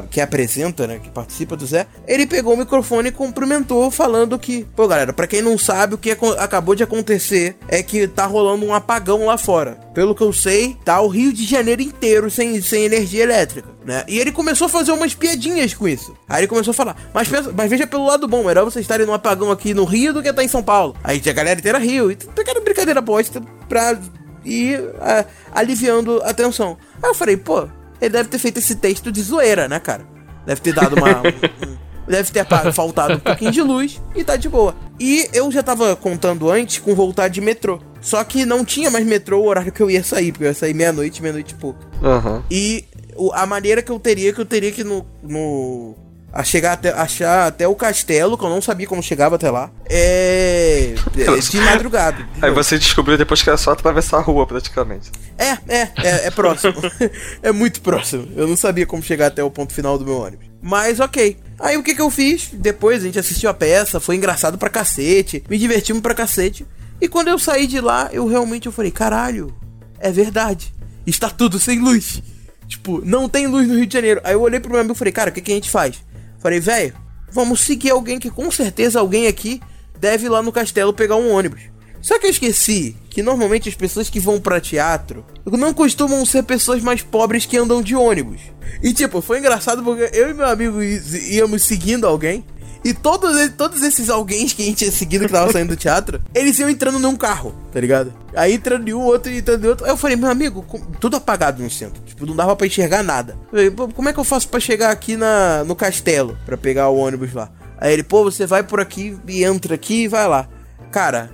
que 0.01 0.21
apresenta, 0.21 0.87
né, 0.87 0.99
que 0.99 1.09
participa 1.09 1.55
do 1.55 1.65
Zé, 1.65 1.87
ele 2.07 2.25
pegou 2.25 2.53
o 2.53 2.57
microfone 2.57 3.09
e 3.09 3.11
cumprimentou 3.11 3.89
falando 3.91 4.37
que, 4.37 4.65
pô, 4.75 4.87
galera, 4.87 5.13
pra 5.13 5.27
quem 5.27 5.41
não 5.41 5.57
sabe, 5.57 5.95
o 5.95 5.97
que 5.97 6.11
acabou 6.37 6.75
de 6.75 6.83
acontecer 6.83 7.55
é 7.67 7.81
que 7.81 8.07
tá 8.07 8.25
rolando 8.25 8.65
um 8.65 8.73
apagão 8.73 9.25
lá 9.25 9.37
fora. 9.37 9.77
Pelo 9.93 10.13
que 10.13 10.21
eu 10.21 10.33
sei, 10.33 10.75
tá 10.83 10.99
o 11.01 11.07
Rio 11.07 11.31
de 11.31 11.45
Janeiro 11.45 11.81
inteiro 11.81 12.29
sem, 12.29 12.61
sem 12.61 12.83
energia 12.83 13.23
elétrica, 13.23 13.69
né? 13.85 14.03
E 14.07 14.19
ele 14.19 14.31
começou 14.31 14.65
a 14.65 14.69
fazer 14.69 14.91
umas 14.91 15.13
piadinhas 15.13 15.73
com 15.73 15.87
isso. 15.87 16.15
Aí 16.27 16.41
ele 16.41 16.47
começou 16.47 16.71
a 16.71 16.75
falar, 16.75 16.97
mas, 17.13 17.27
pensa, 17.27 17.53
mas 17.55 17.69
veja 17.69 17.87
pelo 17.87 18.05
lado 18.05 18.27
bom, 18.27 18.43
melhor 18.43 18.65
vocês 18.65 18.83
estarem 18.83 19.05
num 19.05 19.13
apagão 19.13 19.51
aqui 19.51 19.73
no 19.73 19.85
Rio 19.85 20.13
do 20.13 20.21
que 20.21 20.29
estar 20.29 20.43
em 20.43 20.47
São 20.47 20.61
Paulo. 20.61 20.95
Aí 21.03 21.21
a 21.25 21.33
galera 21.33 21.59
inteira 21.59 21.77
riu, 21.77 22.11
e 22.11 22.15
pegaram 22.15 22.63
brincadeira 22.63 23.01
bosta 23.01 23.41
pra 23.69 23.97
ir 24.43 24.83
ah, 24.99 25.25
aliviando 25.53 26.21
a 26.23 26.33
tensão. 26.33 26.77
Aí 27.01 27.09
eu 27.09 27.15
falei, 27.15 27.37
pô, 27.37 27.67
ele 28.05 28.13
deve 28.13 28.29
ter 28.29 28.37
feito 28.39 28.57
esse 28.59 28.75
texto 28.75 29.11
de 29.11 29.21
zoeira, 29.21 29.67
né, 29.67 29.79
cara? 29.79 30.05
Deve 30.45 30.61
ter 30.61 30.73
dado 30.73 30.95
uma. 30.95 31.09
um- 31.21 31.23
um- 31.71 31.85
deve 32.07 32.31
ter 32.31 32.45
faltado 32.71 33.15
um 33.15 33.19
pouquinho 33.19 33.51
de 33.51 33.61
luz 33.63 33.99
e 34.15 34.23
tá 34.23 34.35
de 34.35 34.47
boa. 34.47 34.75
E 34.99 35.27
eu 35.33 35.51
já 35.51 35.63
tava 35.63 35.95
contando 35.95 36.49
antes 36.51 36.77
com 36.77 36.93
voltar 36.93 37.27
de 37.29 37.41
metrô. 37.41 37.79
Só 37.99 38.23
que 38.23 38.45
não 38.45 38.63
tinha 38.63 38.91
mais 38.91 39.03
metrô 39.05 39.39
o 39.41 39.47
horário 39.47 39.71
que 39.71 39.81
eu 39.81 39.89
ia 39.89 40.03
sair, 40.03 40.31
porque 40.31 40.43
eu 40.43 40.49
ia 40.49 40.53
sair 40.53 40.75
meia-noite, 40.75 41.19
meia-noite 41.21 41.53
e 41.55 41.57
pouco. 41.57 41.79
Aham. 42.03 42.43
E 42.51 42.85
a 43.33 43.47
maneira 43.47 43.81
que 43.81 43.91
eu 43.91 43.99
teria, 43.99 44.31
que 44.31 44.39
eu 44.39 44.45
teria 44.45 44.71
que 44.71 44.83
no. 44.83 45.03
no 45.23 45.95
a 46.35 46.43
chegar 46.43 46.73
até, 46.73 46.91
achar 46.91 47.47
até 47.47 47.65
o 47.65 47.73
castelo, 47.73 48.37
que 48.37 48.43
eu 48.43 48.49
não 48.49 48.61
sabia 48.61 48.85
como 48.85 49.01
chegava 49.01 49.37
até 49.37 49.49
lá. 49.49 49.71
É. 49.89 50.93
é 51.17 51.39
de 51.39 51.61
madrugada. 51.61 52.27
Aí 52.41 52.51
você 52.51 52.77
descobriu 52.77 53.17
depois 53.17 53.41
que 53.41 53.49
era 53.49 53.57
só 53.57 53.71
atravessar 53.71 54.17
a 54.17 54.21
rua, 54.21 54.45
praticamente. 54.45 55.09
É, 55.37 55.51
é, 55.65 55.91
é, 55.95 56.27
é 56.27 56.31
próximo. 56.31 56.73
é 57.41 57.53
muito 57.53 57.79
próximo. 57.79 58.27
Eu 58.35 58.49
não 58.49 58.57
sabia 58.57 58.85
como 58.85 59.01
chegar 59.01 59.27
até 59.27 59.41
o 59.41 59.49
ponto 59.49 59.73
final 59.73 59.97
do 59.97 60.03
meu 60.03 60.17
ônibus. 60.17 60.45
Mas 60.61 60.99
ok. 60.99 61.37
Aí 61.57 61.77
o 61.77 61.83
que 61.83 61.95
que 61.95 62.01
eu 62.01 62.11
fiz? 62.11 62.49
Depois 62.51 63.01
a 63.01 63.05
gente 63.05 63.17
assistiu 63.17 63.49
a 63.49 63.53
peça, 63.53 64.01
foi 64.01 64.17
engraçado 64.17 64.57
pra 64.57 64.69
cacete, 64.69 65.41
me 65.49 65.57
divertimos 65.57 66.01
pra 66.01 66.13
cacete. 66.13 66.65
E 66.99 67.07
quando 67.07 67.29
eu 67.29 67.39
saí 67.39 67.65
de 67.65 67.79
lá, 67.79 68.09
eu 68.11 68.27
realmente 68.27 68.65
eu 68.65 68.73
falei, 68.73 68.91
caralho, 68.91 69.55
é 70.01 70.11
verdade. 70.11 70.73
Está 71.07 71.29
tudo 71.29 71.59
sem 71.59 71.79
luz. 71.79 72.21
Tipo, 72.67 73.01
não 73.05 73.29
tem 73.29 73.47
luz 73.47 73.69
no 73.69 73.75
Rio 73.75 73.85
de 73.85 73.93
Janeiro. 73.93 74.19
Aí 74.21 74.33
eu 74.33 74.41
olhei 74.41 74.59
pro 74.59 74.71
meu 74.71 74.81
amigo 74.81 74.95
e 74.95 74.97
falei, 74.97 75.13
cara, 75.13 75.29
o 75.29 75.33
que, 75.33 75.39
que 75.39 75.51
a 75.53 75.55
gente 75.55 75.69
faz? 75.69 76.03
Falei, 76.45 76.59
velho, 76.59 76.93
vamos 77.31 77.61
seguir 77.61 77.89
alguém 77.89 78.19
que 78.19 78.29
com 78.29 78.51
certeza 78.51 78.99
alguém 78.99 79.25
aqui 79.25 79.59
deve 79.99 80.27
ir 80.27 80.29
lá 80.29 80.43
no 80.43 80.51
castelo 80.51 80.93
pegar 80.93 81.15
um 81.15 81.31
ônibus. 81.31 81.61
Só 82.03 82.19
que 82.19 82.27
eu 82.27 82.29
esqueci 82.29 82.95
que 83.09 83.23
normalmente 83.23 83.67
as 83.67 83.73
pessoas 83.73 84.11
que 84.11 84.19
vão 84.19 84.39
pra 84.39 84.61
teatro 84.61 85.25
não 85.43 85.73
costumam 85.73 86.23
ser 86.23 86.43
pessoas 86.43 86.83
mais 86.83 87.01
pobres 87.01 87.47
que 87.47 87.57
andam 87.57 87.81
de 87.81 87.95
ônibus. 87.95 88.41
E 88.83 88.93
tipo, 88.93 89.21
foi 89.21 89.39
engraçado 89.39 89.81
porque 89.81 90.15
eu 90.15 90.29
e 90.29 90.35
meu 90.35 90.45
amigo 90.45 90.83
íamos 90.83 91.63
seguindo 91.63 92.05
alguém. 92.05 92.45
E 92.85 92.93
todos, 92.93 93.35
todos 93.57 93.81
esses 93.81 94.11
alguém 94.11 94.45
que 94.45 94.61
a 94.61 94.65
gente 94.65 94.85
ia 94.85 94.91
seguindo 94.91 95.25
que 95.25 95.31
tava 95.31 95.51
saindo 95.51 95.69
do 95.69 95.75
teatro, 95.75 96.21
eles 96.35 96.59
iam 96.59 96.69
entrando 96.69 96.99
num 96.99 97.15
carro, 97.15 97.55
tá 97.73 97.79
ligado? 97.79 98.13
Aí 98.35 98.53
entrando 98.53 98.87
em 98.87 98.93
um, 98.93 99.01
outro 99.01 99.31
entrando 99.31 99.65
em 99.65 99.69
outro. 99.69 99.85
Aí 99.85 99.91
eu 99.91 99.97
falei, 99.97 100.15
meu 100.15 100.29
amigo, 100.29 100.63
tudo 100.99 101.17
apagado 101.17 101.63
no 101.63 101.69
centro. 101.69 101.99
Tipo, 102.03 102.27
não 102.27 102.35
dava 102.35 102.55
pra 102.55 102.67
enxergar 102.67 103.01
nada. 103.01 103.35
Eu 103.45 103.49
falei, 103.49 103.71
"Pô, 103.71 103.87
como 103.87 104.07
é 104.07 104.13
que 104.13 104.19
eu 104.19 104.23
faço 104.23 104.47
pra 104.49 104.59
chegar 104.59 104.91
aqui 104.91 105.17
na, 105.17 105.63
no 105.63 105.75
castelo? 105.75 106.37
Pra 106.45 106.55
pegar 106.55 106.89
o 106.89 106.97
ônibus 106.97 107.33
lá. 107.33 107.49
Aí 107.79 107.91
ele, 107.91 108.03
pô, 108.03 108.23
você 108.23 108.45
vai 108.45 108.61
por 108.61 108.79
aqui 108.79 109.17
e 109.27 109.43
entra 109.43 109.73
aqui 109.73 110.03
e 110.03 110.07
vai 110.07 110.27
lá. 110.27 110.47
Cara, 110.91 111.31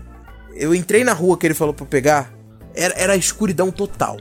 eu 0.56 0.74
entrei 0.74 1.04
na 1.04 1.12
rua 1.12 1.38
que 1.38 1.45
ele 1.45 1.54
falou 1.54 1.74
pra 1.74 1.86
pegar. 1.86 2.32
Era, 2.74 2.93
era 2.95 3.16
escuridão 3.18 3.72
total. 3.72 4.16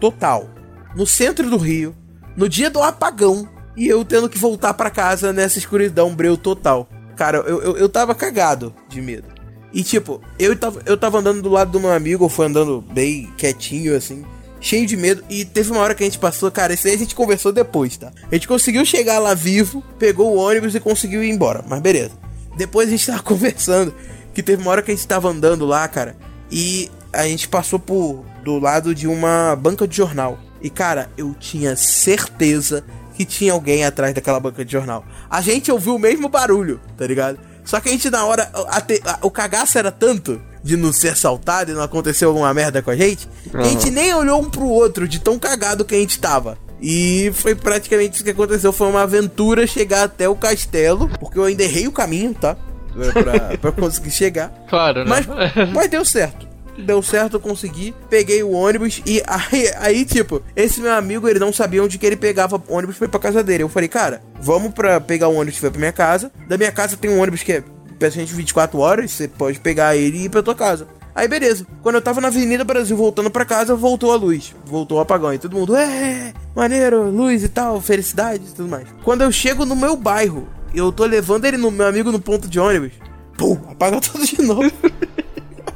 Total. 0.00 0.48
No 0.96 1.06
centro 1.06 1.50
do 1.50 1.58
Rio. 1.58 1.94
No 2.34 2.48
dia 2.48 2.70
do 2.70 2.82
apagão. 2.82 3.46
E 3.76 3.86
eu 3.86 4.04
tendo 4.04 4.28
que 4.28 4.38
voltar 4.38 4.74
pra 4.74 4.90
casa 4.90 5.32
nessa 5.32 5.58
escuridão 5.58 6.14
breu 6.14 6.36
total. 6.36 6.88
Cara, 7.16 7.38
eu, 7.38 7.62
eu, 7.62 7.76
eu 7.76 7.88
tava 7.88 8.14
cagado 8.14 8.74
de 8.88 9.00
medo. 9.00 9.28
E 9.72 9.82
tipo, 9.82 10.20
eu 10.38 10.56
tava, 10.56 10.82
eu 10.84 10.96
tava 10.96 11.18
andando 11.18 11.42
do 11.42 11.48
lado 11.48 11.70
do 11.70 11.80
meu 11.80 11.92
amigo, 11.92 12.24
eu 12.24 12.28
fui 12.28 12.46
andando 12.46 12.80
bem 12.80 13.32
quietinho, 13.36 13.96
assim, 13.96 14.24
cheio 14.60 14.86
de 14.86 14.96
medo. 14.96 15.22
E 15.30 15.44
teve 15.44 15.70
uma 15.70 15.80
hora 15.80 15.94
que 15.94 16.02
a 16.02 16.06
gente 16.06 16.18
passou, 16.18 16.50
cara, 16.50 16.74
isso 16.74 16.86
aí 16.88 16.94
a 16.94 16.98
gente 16.98 17.14
conversou 17.14 17.52
depois, 17.52 17.96
tá? 17.96 18.10
A 18.30 18.34
gente 18.34 18.48
conseguiu 18.48 18.84
chegar 18.84 19.18
lá 19.18 19.32
vivo, 19.32 19.82
pegou 19.98 20.34
o 20.34 20.38
ônibus 20.38 20.74
e 20.74 20.80
conseguiu 20.80 21.22
ir 21.22 21.30
embora, 21.30 21.64
mas 21.68 21.80
beleza. 21.80 22.12
Depois 22.56 22.88
a 22.88 22.90
gente 22.90 23.06
tava 23.06 23.22
conversando, 23.22 23.94
que 24.34 24.42
teve 24.42 24.60
uma 24.62 24.70
hora 24.72 24.82
que 24.82 24.90
a 24.90 24.94
gente 24.94 25.06
tava 25.06 25.28
andando 25.28 25.64
lá, 25.64 25.86
cara, 25.86 26.16
e 26.50 26.90
a 27.12 27.24
gente 27.24 27.48
passou 27.48 27.78
por 27.78 28.24
do 28.44 28.58
lado 28.58 28.94
de 28.94 29.06
uma 29.06 29.54
banca 29.54 29.86
de 29.86 29.96
jornal. 29.96 30.38
E 30.62 30.68
cara, 30.68 31.10
eu 31.16 31.34
tinha 31.38 31.76
certeza 31.76 32.84
que 33.20 33.24
tinha 33.26 33.52
alguém 33.52 33.84
atrás 33.84 34.14
daquela 34.14 34.40
banca 34.40 34.64
de 34.64 34.72
jornal. 34.72 35.04
A 35.28 35.42
gente 35.42 35.70
ouviu 35.70 35.94
o 35.94 35.98
mesmo 35.98 36.26
barulho, 36.26 36.80
tá 36.96 37.06
ligado? 37.06 37.38
Só 37.66 37.78
que 37.78 37.90
a 37.90 37.92
gente 37.92 38.08
na 38.08 38.24
hora, 38.24 38.50
a 38.68 38.80
te- 38.80 39.02
a- 39.04 39.18
o 39.20 39.30
cagaço 39.30 39.76
era 39.76 39.92
tanto 39.92 40.40
de 40.64 40.74
não 40.74 40.90
ser 40.90 41.10
assaltado 41.10 41.70
e 41.70 41.74
não 41.74 41.82
aconteceu 41.82 42.30
alguma 42.30 42.52
merda 42.54 42.80
com 42.80 42.90
a 42.90 42.96
gente, 42.96 43.28
que 43.50 43.56
a 43.58 43.62
gente 43.64 43.90
nem 43.90 44.14
olhou 44.14 44.40
um 44.40 44.48
pro 44.48 44.64
outro 44.64 45.06
de 45.06 45.18
tão 45.20 45.38
cagado 45.38 45.84
que 45.84 45.94
a 45.94 45.98
gente 45.98 46.18
tava. 46.18 46.56
E 46.80 47.30
foi 47.34 47.54
praticamente 47.54 48.14
isso 48.14 48.24
que 48.24 48.30
aconteceu. 48.30 48.72
Foi 48.72 48.88
uma 48.88 49.02
aventura 49.02 49.66
chegar 49.66 50.04
até 50.04 50.26
o 50.26 50.34
castelo, 50.34 51.06
porque 51.20 51.38
eu 51.38 51.44
ainda 51.44 51.62
errei 51.62 51.86
o 51.86 51.92
caminho, 51.92 52.32
tá? 52.32 52.56
Pra, 52.94 53.22
pra- 53.22 53.58
pra 53.58 53.72
conseguir 53.82 54.10
chegar. 54.12 54.48
Claro, 54.66 55.04
né? 55.04 55.10
Mas, 55.10 55.26
mas 55.74 55.90
deu 55.90 56.06
certo. 56.06 56.48
Deu 56.80 57.02
certo, 57.02 57.34
eu 57.34 57.40
consegui. 57.40 57.94
Peguei 58.08 58.42
o 58.42 58.52
ônibus 58.52 59.02
e 59.06 59.22
aí, 59.26 59.70
aí, 59.78 60.04
tipo, 60.04 60.42
esse 60.56 60.80
meu 60.80 60.92
amigo, 60.92 61.28
ele 61.28 61.38
não 61.38 61.52
sabia 61.52 61.82
onde 61.82 61.98
que 61.98 62.06
ele 62.06 62.16
pegava 62.16 62.62
ônibus 62.68 62.96
pra 62.96 63.06
ir 63.06 63.10
pra 63.10 63.20
casa 63.20 63.42
dele. 63.42 63.62
Eu 63.62 63.68
falei, 63.68 63.88
cara, 63.88 64.22
vamos 64.40 64.72
pra 64.72 65.00
pegar 65.00 65.28
o 65.28 65.34
ônibus 65.34 65.56
que 65.56 65.62
vai 65.62 65.70
pra 65.70 65.80
minha 65.80 65.92
casa. 65.92 66.32
Da 66.48 66.56
minha 66.56 66.72
casa 66.72 66.96
tem 66.96 67.10
um 67.10 67.20
ônibus 67.20 67.42
que 67.42 67.52
é 67.52 67.64
praticamente 67.98 68.34
24 68.34 68.78
horas, 68.78 69.10
você 69.10 69.28
pode 69.28 69.60
pegar 69.60 69.94
ele 69.94 70.18
e 70.18 70.24
ir 70.24 70.28
pra 70.30 70.42
tua 70.42 70.54
casa. 70.54 70.88
Aí 71.14 71.28
beleza, 71.28 71.66
quando 71.82 71.96
eu 71.96 72.02
tava 72.02 72.20
na 72.20 72.28
Avenida 72.28 72.64
Brasil 72.64 72.96
voltando 72.96 73.30
pra 73.30 73.44
casa, 73.44 73.74
voltou 73.74 74.12
a 74.12 74.16
luz, 74.16 74.54
voltou 74.64 74.98
o 74.98 75.00
apagão 75.00 75.34
e 75.34 75.38
todo 75.38 75.56
mundo, 75.56 75.76
é, 75.76 76.32
maneiro, 76.54 77.10
luz 77.10 77.42
e 77.42 77.48
tal, 77.48 77.80
felicidade 77.80 78.42
e 78.44 78.54
tudo 78.54 78.68
mais. 78.68 78.86
Quando 79.04 79.22
eu 79.22 79.30
chego 79.30 79.66
no 79.66 79.76
meu 79.76 79.96
bairro, 79.96 80.48
eu 80.74 80.90
tô 80.90 81.04
levando 81.04 81.44
ele 81.44 81.56
no 81.56 81.70
meu 81.70 81.86
amigo 81.86 82.12
no 82.12 82.20
ponto 82.20 82.48
de 82.48 82.58
ônibus, 82.58 82.92
pum, 83.36 83.58
apaga 83.68 84.00
tudo 84.00 84.24
de 84.24 84.40
novo. 84.40 84.70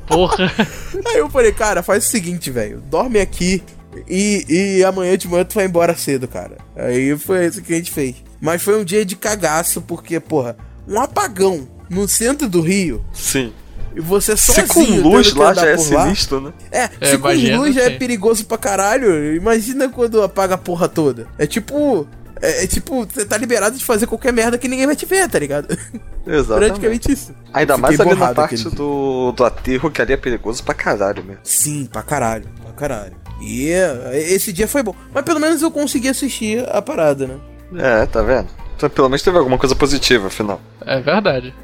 Porra. 0.07 0.51
Aí 1.07 1.19
eu 1.19 1.29
falei, 1.31 1.53
cara, 1.53 1.83
faz 1.83 2.05
o 2.07 2.09
seguinte, 2.09 2.51
velho. 2.51 2.81
Dorme 2.91 3.21
aqui 3.21 3.63
e, 4.09 4.45
e 4.79 4.85
amanhã 4.85 5.17
de 5.17 5.29
manhã 5.29 5.45
tu 5.45 5.55
vai 5.55 5.67
embora 5.67 5.97
cedo, 5.97 6.27
cara. 6.29 6.59
Aí 6.77 7.17
foi 7.19 7.47
isso 7.47 7.63
que 7.63 7.73
a 7.73 7.77
gente 7.77 7.91
fez. 7.91 8.17
Mas 8.41 8.63
foi 8.63 8.79
um 8.81 8.85
dia 8.85 9.05
de 9.05 9.17
cagaço, 9.17 9.81
porque, 9.83 10.19
porra, 10.21 10.57
um 10.87 11.01
apagão 11.01 11.67
no 11.89 12.07
centro 12.09 12.49
do 12.49 12.61
Rio 12.61 13.05
Sim. 13.13 13.53
e 13.95 14.01
você 14.01 14.37
Se 14.37 14.53
sozinho. 14.53 15.03
com 15.03 15.09
luz 15.09 15.33
lá 15.33 15.55
já 15.55 15.67
é 15.69 15.77
por 15.77 15.93
lá. 15.93 16.03
sinistro, 16.05 16.41
né? 16.41 16.53
É, 16.71 16.91
É, 17.01 17.07
se 17.11 17.19
com 17.19 17.29
imagina, 17.31 17.59
luz 17.59 17.75
já 17.75 17.83
é 17.83 17.91
perigoso 17.91 18.45
pra 18.47 18.59
caralho. 18.59 19.35
Imagina 19.35 19.89
quando 19.89 20.23
apaga 20.23 20.57
a 20.57 20.59
porra 20.59 20.89
toda. 20.89 21.27
É 21.39 21.47
tipo. 21.47 22.07
É, 22.45 22.65
é 22.65 22.67
tipo, 22.67 23.07
você 23.07 23.25
tá 23.25 23.39
liberado 23.39 23.79
de 23.79 23.83
fazer 23.83 24.07
qualquer 24.07 24.31
merda 24.31 24.59
que 24.59 24.69
ninguém 24.69 24.87
vai 24.87 24.95
te 24.95 25.07
ver, 25.07 25.27
tá 25.29 25.39
ligado? 25.39 25.67
Exatamente. 26.27 26.69
Praticamente 26.69 27.13
isso. 27.13 27.35
Ainda 27.55 27.79
mais 27.79 27.99
ali 27.99 28.15
na 28.15 28.35
parte 28.35 28.69
do, 28.69 29.33
do 29.33 29.45
aterro, 29.45 29.91
que 29.91 30.03
ali 30.03 30.13
é 30.13 30.17
perigoso 30.17 30.63
pra 30.63 30.75
caralho 30.75 31.25
mesmo. 31.25 31.41
Sim, 31.43 31.87
pra 31.87 32.03
caralho, 32.03 32.47
pra 32.63 32.73
caralho. 32.73 33.15
E 33.41 33.71
é, 33.71 34.21
esse 34.31 34.53
dia 34.53 34.69
foi 34.69 34.83
bom. 34.83 34.95
Mas 35.13 35.25
pelo 35.25 35.41
menos 35.41 35.63
eu 35.63 35.71
consegui 35.71 36.09
assistir 36.09 36.67
a 36.69 36.83
parada, 36.83 37.27
né? 37.27 37.37
É, 37.77 38.05
tá 38.05 38.23
vendo? 38.23 38.49
Então 38.77 38.91
pelo 38.91 39.09
menos 39.09 39.23
teve 39.23 39.39
alguma 39.39 39.57
coisa 39.57 39.75
positiva, 39.75 40.27
afinal. 40.27 40.61
É 40.85 41.01
verdade. 41.01 41.55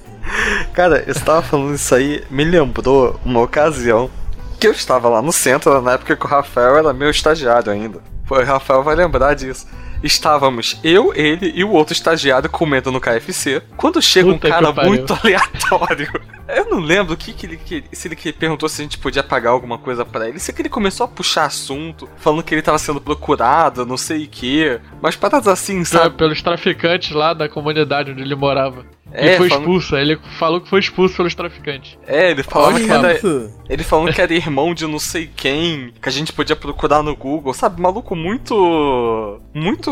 Cara, 0.72 1.04
eu 1.06 1.12
estava 1.12 1.42
falando 1.42 1.74
isso 1.74 1.94
aí, 1.94 2.24
me 2.30 2.44
lembrou 2.44 3.20
uma 3.26 3.42
ocasião 3.42 4.10
que 4.58 4.66
eu 4.66 4.72
estava 4.72 5.10
lá 5.10 5.20
no 5.20 5.32
centro, 5.32 5.82
na 5.82 5.92
época 5.92 6.16
que 6.16 6.24
o 6.24 6.28
Rafael 6.28 6.78
era 6.78 6.94
meu 6.94 7.10
estagiário 7.10 7.70
ainda. 7.70 8.00
Pô, 8.26 8.38
o 8.38 8.44
Rafael 8.44 8.82
vai 8.82 8.94
lembrar 8.94 9.34
disso. 9.34 9.66
Estávamos 10.04 10.78
eu, 10.84 11.14
ele 11.14 11.50
e 11.54 11.64
o 11.64 11.70
outro 11.70 11.94
estagiário 11.94 12.50
comendo 12.50 12.92
no 12.92 13.00
KFC. 13.00 13.62
Quando 13.76 14.02
chega 14.02 14.28
um 14.28 14.34
Puta 14.34 14.48
que 14.48 14.52
cara 14.52 14.72
muito 14.86 15.12
aleatório. 15.24 16.12
Eu 16.46 16.66
não 16.66 16.78
lembro 16.78 17.14
o 17.14 17.16
que, 17.16 17.32
que 17.32 17.46
ele 17.46 17.56
que, 17.56 17.84
se 17.90 18.06
ele 18.06 18.16
perguntou 18.32 18.68
se 18.68 18.82
a 18.82 18.84
gente 18.84 18.98
podia 18.98 19.22
pagar 19.22 19.50
alguma 19.50 19.78
coisa 19.78 20.04
pra 20.04 20.28
ele. 20.28 20.38
Sei 20.38 20.54
que 20.54 20.60
ele 20.60 20.68
começou 20.68 21.04
a 21.04 21.08
puxar 21.08 21.46
assunto, 21.46 22.08
falando 22.18 22.42
que 22.42 22.54
ele 22.54 22.60
tava 22.60 22.78
sendo 22.78 23.00
procurado, 23.00 23.86
não 23.86 23.96
sei 23.96 24.24
o 24.24 24.28
que. 24.28 24.78
Mas 25.00 25.16
paradas 25.16 25.48
assim, 25.48 25.84
sabe? 25.84 26.16
Pelos 26.16 26.42
traficantes 26.42 27.12
lá 27.12 27.32
da 27.32 27.48
comunidade 27.48 28.12
onde 28.12 28.20
ele 28.22 28.34
morava. 28.34 28.84
É, 29.12 29.26
ele 29.28 29.36
foi 29.36 29.48
falando- 29.48 29.62
expulso, 29.64 29.96
ele 29.96 30.18
falou 30.38 30.60
que 30.60 30.68
foi 30.68 30.80
expulso 30.80 31.16
pelos 31.16 31.34
traficantes. 31.34 31.96
É, 32.06 32.30
ele 32.32 32.42
falava 32.42 32.80
que 32.80 32.90
era, 32.90 33.14
isso. 33.14 33.50
Ele 33.68 33.84
falando 33.84 34.12
que 34.12 34.20
era 34.20 34.34
irmão 34.34 34.74
de 34.74 34.86
não 34.86 34.98
sei 34.98 35.30
quem, 35.36 35.92
que 36.02 36.08
a 36.08 36.12
gente 36.12 36.32
podia 36.32 36.56
procurar 36.56 37.02
no 37.02 37.14
Google, 37.14 37.52
sabe? 37.54 37.80
Maluco 37.80 38.16
muito. 38.16 39.40
muito 39.52 39.90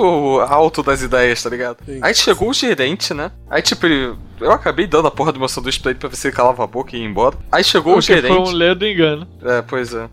alto 0.49 0.83
das 0.83 1.03
ideias, 1.03 1.43
tá 1.43 1.51
ligado? 1.51 1.79
Sim. 1.85 2.01
Aí 2.03 2.15
chegou 2.15 2.51
o 2.51 2.55
gerente, 2.55 3.13
né? 3.15 3.31
Aí, 3.51 3.63
tipo, 3.63 3.87
ele. 3.87 4.15
Eu 4.41 4.51
acabei 4.51 4.87
dando 4.89 5.07
a 5.07 5.11
porra 5.11 5.31
do 5.33 5.39
meu 5.39 5.49
sanduíche 5.49 5.79
pra 5.79 5.91
ele 5.93 6.01
pra 6.01 6.09
ver 6.09 6.17
se 6.17 6.27
ele 6.27 6.35
calava 6.37 6.65
a 6.65 6.67
boca 6.67 6.97
e 6.97 7.01
ia 7.01 7.07
embora. 7.07 7.37
Aí 7.53 7.63
chegou 7.63 7.93
o 7.93 7.97
Porque 8.01 8.21
foi 8.21 8.31
um 8.31 8.47
gerente. 8.47 8.55
ledo 8.55 8.87
engano. 8.87 9.29
É, 9.45 9.63
pois 9.63 9.95
é. 9.95 10.09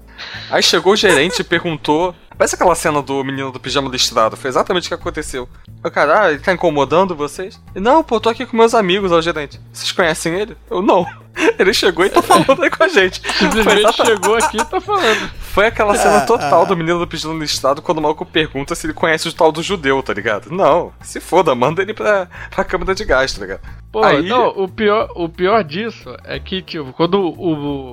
Aí 0.52 0.62
chegou 0.62 0.94
o 0.94 0.96
gerente 0.96 1.40
e 1.40 1.44
perguntou 1.44 2.14
Parece 2.40 2.56
aquela 2.56 2.74
cena 2.74 3.02
do 3.02 3.22
menino 3.22 3.52
do 3.52 3.60
pijama 3.60 3.90
listrado. 3.90 4.38
Foi 4.38 4.50
exatamente 4.50 4.86
o 4.86 4.88
que 4.88 4.94
aconteceu. 4.94 5.50
O 5.84 5.92
cara, 5.92 6.22
ah, 6.24 6.32
ele 6.32 6.40
tá 6.40 6.54
incomodando 6.54 7.14
vocês? 7.14 7.62
E, 7.76 7.82
não, 7.82 8.02
pô, 8.02 8.18
tô 8.18 8.30
aqui 8.30 8.46
com 8.46 8.56
meus 8.56 8.74
amigos, 8.74 9.12
ó, 9.12 9.20
gerente. 9.20 9.60
Vocês 9.74 9.92
conhecem 9.92 10.34
ele? 10.34 10.56
Eu 10.72 10.82
não. 10.82 11.06
Ele 11.60 11.74
chegou 11.74 12.04
e 12.06 12.10
tá 12.10 12.22
falando 12.22 12.62
aí 12.64 12.70
com 12.70 12.84
a 12.84 12.88
gente. 12.88 13.22
Simplesmente 13.38 13.80
exata- 13.80 14.06
chegou 14.06 14.36
aqui 14.36 14.58
e 14.58 14.66
tá 14.66 14.82
falando. 14.82 15.30
foi 15.40 15.68
aquela 15.68 15.96
cena 15.96 16.22
total 16.22 16.66
do 16.66 16.76
menino 16.76 17.00
do 17.00 17.08
pijama 17.08 17.40
listrado 17.40 17.82
quando 17.82 17.98
o 18.00 18.02
maluco 18.02 18.26
pergunta 18.26 18.74
se 18.76 18.86
ele 18.88 18.94
conhece 18.94 19.28
o 19.30 19.34
tal 19.34 19.50
do 19.52 19.62
judeu, 19.62 20.02
tá 20.04 20.14
ligado? 20.14 20.50
Não, 20.52 20.92
se 21.02 21.20
foda, 21.22 21.54
manda 21.56 21.82
ele 21.82 21.94
pra, 21.94 22.28
pra 22.50 22.64
câmara 22.66 22.94
de 22.96 23.06
gás, 23.06 23.34
tá 23.34 23.42
ligado? 23.42 23.62
Pô, 23.92 24.04
Aí- 24.04 24.28
não, 24.28 24.48
o 24.50 24.68
pior, 24.68 25.10
o 25.16 25.30
pior 25.30 25.64
disso 25.64 26.14
é 26.26 26.40
que, 26.40 26.62
tipo, 26.62 26.92
quando 26.94 27.16
o, 27.22 27.30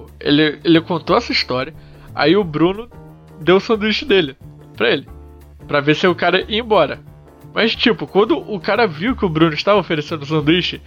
o- 0.02 0.06
ele, 0.20 0.58
ele 0.64 0.80
contou 0.80 1.16
essa 1.16 1.30
história, 1.30 1.72
aí 2.14 2.36
o 2.36 2.42
Bruno 2.42 2.88
deu 3.40 3.56
o 3.56 3.60
sanduíche 3.60 4.04
dele 4.04 4.36
pra 4.76 4.90
ele. 4.90 5.08
Pra 5.66 5.80
ver 5.80 5.94
se 5.96 6.06
o 6.06 6.14
cara 6.14 6.44
ia 6.50 6.60
embora. 6.60 7.00
Mas, 7.54 7.74
tipo, 7.74 8.06
quando 8.06 8.36
o 8.38 8.60
cara 8.60 8.86
viu 8.86 9.16
que 9.16 9.24
o 9.24 9.28
Bruno 9.28 9.54
estava 9.54 9.80
oferecendo 9.80 10.22
o 10.22 10.26
sanduíche, 10.26 10.80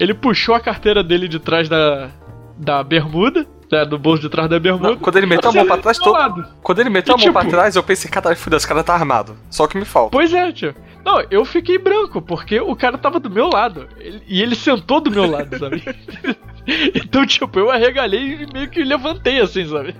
ele 0.00 0.14
puxou 0.14 0.54
a 0.54 0.60
carteira 0.60 1.04
dele 1.04 1.28
de 1.28 1.38
trás 1.38 1.68
da, 1.68 2.08
da 2.56 2.82
bermuda, 2.82 3.46
né, 3.70 3.84
do 3.84 3.98
bolso 3.98 4.22
de 4.22 4.28
trás 4.30 4.48
da 4.48 4.58
bermuda. 4.58 4.90
Não, 4.90 4.96
quando 4.96 5.16
ele 5.18 5.26
meteu 5.26 5.50
a 5.50 5.52
mão 5.52 5.66
pra 5.66 5.76
trás, 5.76 5.98
todo- 5.98 6.14
lado. 6.14 6.46
Quando 6.62 6.78
ele 6.80 6.88
meteu 6.90 7.14
E, 7.14 7.20
a 7.20 7.24
mão 7.24 7.32
pra 7.32 7.42
tipo- 7.42 7.52
trás, 7.52 7.76
eu 7.76 7.82
pensei, 7.82 8.10
caralho, 8.10 8.36
fudeu, 8.36 8.56
esse 8.56 8.66
cara 8.66 8.82
tá 8.82 8.94
armado. 8.94 9.36
Só 9.50 9.64
o 9.64 9.68
que 9.68 9.76
me 9.78 9.84
falta. 9.84 10.10
Pois 10.12 10.32
é, 10.32 10.50
tio. 10.50 10.74
Não, 11.04 11.22
eu 11.30 11.44
fiquei 11.44 11.76
branco, 11.76 12.22
porque 12.22 12.58
o 12.58 12.74
cara 12.74 12.96
tava 12.96 13.20
do 13.20 13.28
meu 13.28 13.46
lado. 13.50 13.86
Ele- 13.98 14.22
e 14.26 14.40
ele 14.42 14.54
sentou 14.54 15.00
do 15.02 15.10
meu 15.10 15.30
lado, 15.30 15.58
sabe? 15.58 15.82
então, 16.94 17.26
tipo, 17.26 17.58
eu 17.58 17.70
arregalei 17.70 18.42
e 18.42 18.52
meio 18.52 18.68
que 18.68 18.82
levantei 18.82 19.40
assim, 19.40 19.68
sabe? 19.68 19.94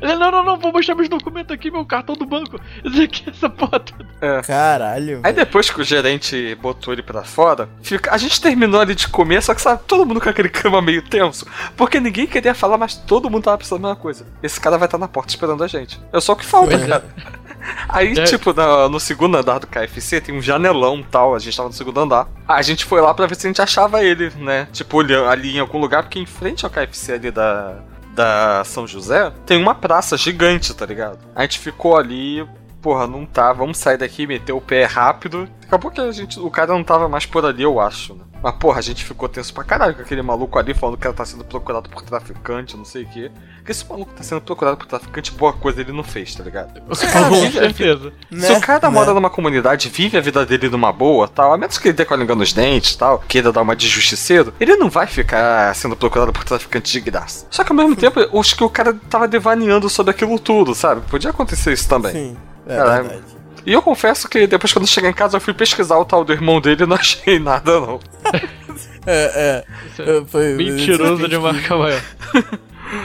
Ele, 0.00 0.14
não, 0.16 0.30
não, 0.30 0.44
não, 0.44 0.58
vou 0.58 0.72
mostrar 0.72 0.94
meus 0.94 1.08
documentos 1.08 1.52
aqui, 1.52 1.70
meu 1.70 1.84
cartão 1.84 2.14
do 2.14 2.26
banco. 2.26 2.60
Isso 2.84 3.02
aqui, 3.02 3.30
essa 3.30 3.48
porra 3.48 3.80
toda. 3.80 4.42
Caralho. 4.42 5.20
Aí 5.22 5.32
depois 5.32 5.70
que 5.70 5.80
o 5.80 5.84
gerente 5.84 6.54
botou 6.60 6.92
ele 6.92 7.02
pra 7.02 7.24
fora, 7.24 7.68
fica- 7.82 8.12
a 8.12 8.18
gente 8.18 8.40
terminou 8.40 8.80
ali 8.80 8.94
de 8.94 9.08
comer, 9.08 9.42
só 9.42 9.54
que 9.54 9.62
sabe, 9.62 9.82
todo 9.86 10.04
mundo 10.06 10.20
com 10.20 10.28
aquele 10.28 10.48
clima 10.48 10.80
meio 10.82 11.02
tenso. 11.02 11.46
Porque 11.76 11.98
ninguém 12.00 12.26
queria 12.26 12.54
falar, 12.54 12.76
mas 12.78 12.94
todo 12.96 13.30
mundo 13.30 13.44
tava 13.44 13.58
pensando 13.58 13.84
a 13.84 13.88
mesma 13.88 13.96
coisa. 14.02 14.26
Esse 14.42 14.60
cara 14.60 14.78
vai 14.78 14.86
estar 14.86 14.98
na 14.98 15.08
porta 15.08 15.30
esperando 15.30 15.62
a 15.64 15.66
gente. 15.66 16.00
É 16.12 16.20
só 16.20 16.32
o 16.32 16.36
que 16.36 16.44
falta, 16.44 16.74
é. 16.74 16.86
cara. 16.86 17.04
Aí, 17.88 18.12
É. 18.18 18.24
tipo, 18.24 18.52
na- 18.52 18.88
no 18.88 18.98
segundo 19.00 19.36
andar 19.36 19.58
do 19.58 19.66
KFC 19.66 20.20
tem 20.20 20.34
um 20.36 20.42
janelão 20.42 20.98
e 20.98 21.04
tal, 21.04 21.34
a 21.34 21.38
gente 21.38 21.56
tava 21.56 21.68
no 21.68 21.74
segundo 21.74 22.00
andar. 22.00 22.26
A 22.46 22.60
gente 22.62 22.84
foi 22.84 23.00
lá 23.00 23.12
pra 23.14 23.26
ver 23.26 23.34
se 23.36 23.46
a 23.46 23.50
gente 23.50 23.62
achava 23.62 24.02
ele, 24.02 24.30
né? 24.36 24.68
Tipo, 24.72 24.98
olhando 24.98 25.28
ali 25.28 25.56
em 25.56 25.60
algum 25.60 25.78
lugar, 25.78 26.02
porque 26.02 26.18
em 26.18 26.26
frente 26.26 26.64
ao 26.64 26.70
KFC 26.70 27.12
ali 27.14 27.30
da, 27.30 27.76
da 28.14 28.62
São 28.64 28.86
José, 28.86 29.32
tem 29.46 29.60
uma 29.60 29.74
praça 29.74 30.16
gigante, 30.16 30.74
tá 30.74 30.84
ligado? 30.86 31.18
A 31.34 31.42
gente 31.42 31.58
ficou 31.58 31.96
ali, 31.96 32.46
porra, 32.82 33.06
não 33.06 33.24
tá, 33.24 33.52
vamos 33.52 33.78
sair 33.78 33.96
daqui, 33.96 34.26
meter 34.26 34.52
o 34.52 34.60
pé 34.60 34.84
rápido. 34.84 35.48
Acabou 35.66 35.90
que 35.90 36.00
a 36.00 36.12
gente, 36.12 36.38
o 36.38 36.50
cara 36.50 36.72
não 36.72 36.84
tava 36.84 37.08
mais 37.08 37.24
por 37.26 37.44
ali, 37.46 37.62
eu 37.62 37.80
acho, 37.80 38.14
né? 38.14 38.24
Mas, 38.44 38.56
porra, 38.56 38.78
a 38.78 38.82
gente 38.82 39.02
ficou 39.02 39.26
tenso 39.26 39.54
pra 39.54 39.64
caralho 39.64 39.94
com 39.94 40.02
aquele 40.02 40.20
maluco 40.20 40.58
ali 40.58 40.74
falando 40.74 40.98
que 40.98 41.06
ela 41.06 41.16
tá 41.16 41.24
sendo 41.24 41.42
procurado 41.42 41.88
por 41.88 42.02
traficante, 42.02 42.76
não 42.76 42.84
sei 42.84 43.04
o 43.04 43.06
quê. 43.06 43.30
Porque 43.56 43.72
esse 43.72 43.88
maluco 43.88 44.12
tá 44.12 44.22
sendo 44.22 44.42
procurado 44.42 44.76
por 44.76 44.86
traficante, 44.86 45.32
boa 45.32 45.54
coisa 45.54 45.80
ele 45.80 45.92
não 45.92 46.04
fez, 46.04 46.34
tá 46.34 46.44
ligado? 46.44 46.78
Com 46.82 46.94
certeza. 46.94 48.12
Se 48.30 48.52
o 48.52 48.60
cara 48.60 48.90
mora 48.90 49.14
numa 49.14 49.30
comunidade, 49.30 49.88
vive 49.88 50.18
a 50.18 50.20
vida 50.20 50.44
dele 50.44 50.68
numa 50.68 50.92
boa, 50.92 51.26
tal, 51.26 51.54
a 51.54 51.56
menos 51.56 51.78
que 51.78 51.88
ele 51.88 51.96
dê 51.96 52.04
com 52.04 52.12
a 52.12 52.18
língua 52.18 52.34
nos 52.34 52.52
dentes, 52.52 52.94
tal, 52.94 53.20
queira 53.20 53.50
dar 53.50 53.62
uma 53.62 53.74
de 53.74 53.88
justiceiro, 53.88 54.52
ele 54.60 54.76
não 54.76 54.90
vai 54.90 55.06
ficar 55.06 55.74
sendo 55.74 55.96
procurado 55.96 56.30
por 56.30 56.44
traficante 56.44 56.92
de 56.92 57.00
graça. 57.00 57.46
Só 57.50 57.64
que 57.64 57.72
ao 57.72 57.76
mesmo 57.76 57.96
tempo, 57.96 58.20
eu 58.20 58.38
acho 58.38 58.54
que 58.54 58.62
o 58.62 58.68
cara 58.68 58.92
tava 59.08 59.26
devaneando 59.26 59.88
sobre 59.88 60.10
aquilo 60.10 60.38
tudo, 60.38 60.74
sabe? 60.74 61.00
Podia 61.08 61.30
acontecer 61.30 61.72
isso 61.72 61.88
também. 61.88 62.12
Sim, 62.12 62.36
é 62.66 62.76
Caralho. 62.76 63.08
verdade. 63.08 63.33
E 63.66 63.72
eu 63.72 63.80
confesso 63.82 64.28
que 64.28 64.46
depois 64.46 64.72
quando 64.72 64.84
eu 64.84 64.88
cheguei 64.88 65.10
em 65.10 65.14
casa 65.14 65.36
eu 65.36 65.40
fui 65.40 65.54
pesquisar 65.54 65.96
o 65.98 66.04
tal 66.04 66.24
do 66.24 66.32
irmão 66.32 66.60
dele 66.60 66.84
e 66.84 66.86
não 66.86 66.96
achei 66.96 67.38
nada, 67.38 67.80
não. 67.80 68.00
É, 69.06 69.64
é. 69.98 70.02
é, 70.02 70.24
foi- 70.26 70.54
Mentiroso 70.54 71.28
de 71.28 71.36
marca 71.38 71.76
maior. 71.76 72.00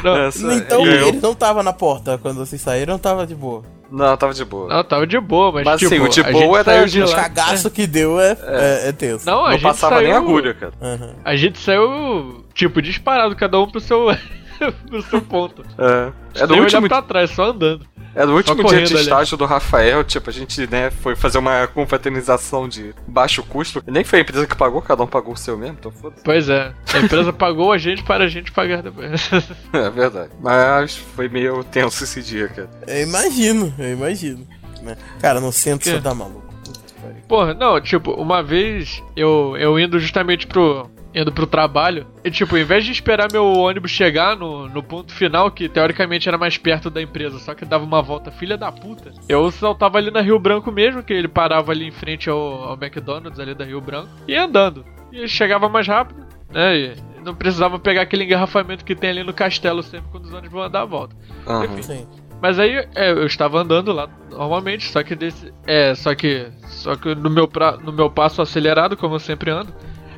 Não, 0.03 0.15
Essa- 0.17 0.53
Então, 0.53 0.83
ganhou. 0.83 1.07
ele 1.09 1.19
não 1.19 1.33
tava 1.33 1.61
na 1.63 1.73
porta 1.73 2.17
quando 2.17 2.37
vocês 2.37 2.61
saíram, 2.61 2.97
tava 2.99 3.25
de 3.25 3.33
boa. 3.35 3.63
Não, 3.91 4.15
tava 4.15 4.33
de 4.33 4.45
boa. 4.45 4.67
não, 4.69 4.83
tava 4.83 5.05
de 5.07 5.19
boa, 5.19 5.51
mas, 5.51 5.65
Mas, 5.65 5.79
tipo, 5.79 5.95
assim, 5.95 6.03
o 6.03 6.07
de 6.09 6.21
a 6.21 6.31
boa 6.31 6.63
saiu 6.63 6.83
a 6.83 6.85
de 6.85 6.91
gente 6.91 7.11
O 7.11 7.15
cagaço 7.15 7.69
que 7.71 7.87
deu 7.87 8.19
é, 8.19 8.37
é, 8.43 8.89
é 8.89 8.91
tenso. 8.91 9.25
Não, 9.25 9.39
a 9.45 9.49
não 9.49 9.51
gente 9.53 9.61
passava 9.63 9.95
saiu, 9.95 10.07
nem 10.07 10.15
agulha, 10.17 10.53
cara. 10.53 10.73
Aham. 10.81 11.15
A 11.25 11.35
gente 11.35 11.59
saiu, 11.59 12.45
tipo, 12.53 12.81
disparado, 12.81 13.35
cada 13.35 13.59
um 13.59 13.67
pro 13.69 13.79
seu, 13.81 14.07
pro 14.89 15.01
seu 15.03 15.21
ponto. 15.21 15.63
É. 15.77 16.11
Era 16.35 16.47
Sem 16.47 16.47
o 16.47 16.49
olhar 16.51 16.61
último 16.63 16.87
pra 16.87 17.01
trás, 17.01 17.29
só 17.31 17.51
andando. 17.51 17.85
Era 18.15 18.29
o 18.29 18.35
último 18.35 18.63
dia 18.63 18.83
de 18.83 18.93
ali. 18.95 19.03
estágio 19.03 19.37
do 19.37 19.45
Rafael, 19.45 20.03
tipo, 20.03 20.29
a 20.29 20.33
gente, 20.33 20.65
né, 20.67 20.89
foi 20.89 21.15
fazer 21.15 21.37
uma 21.37 21.67
confraternização 21.67 22.67
de 22.67 22.93
baixo 23.07 23.43
custo. 23.43 23.83
E 23.87 23.91
nem 23.91 24.03
foi 24.03 24.19
a 24.19 24.21
empresa 24.23 24.47
que 24.47 24.55
pagou, 24.55 24.81
cada 24.81 25.03
um 25.03 25.07
pagou 25.07 25.33
o 25.33 25.37
seu 25.37 25.55
mesmo, 25.57 25.77
então 25.79 25.91
foda-se. 25.91 26.23
Pois 26.23 26.49
é, 26.49 26.73
a 26.93 26.99
empresa 26.99 27.31
pagou 27.33 27.71
a 27.71 27.77
gente 27.77 28.03
para 28.03 28.23
a 28.23 28.27
gente 28.27 28.51
pagar 28.51 28.81
depois. 28.81 29.29
É 29.71 29.89
verdade. 29.91 30.31
Mas 30.41 30.97
foi 30.97 31.29
meio 31.29 31.63
tenso 31.63 32.03
esse 32.03 32.21
dia, 32.23 32.47
cara. 32.49 32.69
Eu 32.87 33.03
imagino, 33.03 33.73
eu 33.77 33.93
imagino. 33.93 34.45
né? 34.81 34.97
Cara, 35.21 35.39
no 35.39 35.51
centro 35.51 35.83
Que? 35.83 35.91
você 35.91 35.99
dá 35.99 36.13
maluco. 36.13 36.43
Que 36.63 36.93
pariu. 37.01 37.15
Porra, 37.27 37.53
não, 37.53 37.79
tipo, 37.79 38.11
uma 38.13 38.41
vez 38.41 39.03
eu, 39.15 39.55
eu 39.57 39.79
indo 39.79 39.99
justamente 39.99 40.47
pro. 40.47 40.89
Indo 41.13 41.31
pro 41.31 41.47
trabalho, 41.47 42.05
e 42.23 42.29
tipo, 42.29 42.55
em 42.55 42.63
vez 42.63 42.85
de 42.85 42.91
esperar 42.91 43.31
meu 43.31 43.43
ônibus 43.43 43.89
chegar 43.89 44.35
no, 44.35 44.69
no 44.69 44.83
ponto 44.83 45.11
final, 45.11 45.49
que 45.49 45.67
teoricamente 45.67 46.29
era 46.29 46.37
mais 46.37 46.55
perto 46.55 46.89
da 46.89 47.01
empresa, 47.01 47.39
só 47.39 47.55
que 47.55 47.65
dava 47.65 47.83
uma 47.83 48.01
volta 48.01 48.29
filha 48.29 48.55
da 48.55 48.71
puta, 48.71 49.11
eu 49.27 49.49
saltava 49.49 49.97
ali 49.97 50.11
na 50.11 50.21
Rio 50.21 50.37
Branco 50.37 50.71
mesmo, 50.71 51.01
que 51.01 51.11
ele 51.11 51.27
parava 51.27 51.71
ali 51.71 51.87
em 51.87 51.91
frente 51.91 52.29
ao, 52.29 52.37
ao 52.37 52.73
McDonald's 52.75 53.39
ali 53.39 53.55
da 53.55 53.65
Rio 53.65 53.81
Branco, 53.81 54.09
e 54.27 54.33
ia 54.33 54.43
andando. 54.43 54.85
E 55.11 55.27
chegava 55.27 55.67
mais 55.67 55.87
rápido, 55.87 56.23
né? 56.51 56.77
E 56.77 56.95
não 57.25 57.33
precisava 57.33 57.79
pegar 57.79 58.03
aquele 58.03 58.23
engarrafamento 58.23 58.85
que 58.85 58.95
tem 58.95 59.09
ali 59.09 59.23
no 59.23 59.33
castelo 59.33 59.81
sempre 59.81 60.09
quando 60.11 60.25
os 60.25 60.33
ônibus 60.33 60.51
vão 60.51 60.69
dar 60.69 60.81
a 60.81 60.85
volta. 60.85 61.15
Aham. 61.47 61.81
Sim. 61.81 62.07
Mas 62.41 62.57
aí 62.57 62.87
é, 62.95 63.11
eu 63.11 63.25
estava 63.25 63.59
andando 63.59 63.91
lá 63.91 64.07
normalmente, 64.29 64.89
só 64.89 65.03
que 65.03 65.15
desse, 65.15 65.53
é, 65.67 65.93
só 65.93 66.15
que 66.15 66.47
só 66.67 66.95
que 66.95 67.13
no 67.13 67.29
meu 67.29 67.47
pra, 67.47 67.73
no 67.77 67.91
meu 67.91 68.09
passo 68.09 68.41
acelerado, 68.41 68.95
como 68.95 69.15
eu 69.15 69.19
sempre 69.19 69.51
ando. 69.51 69.73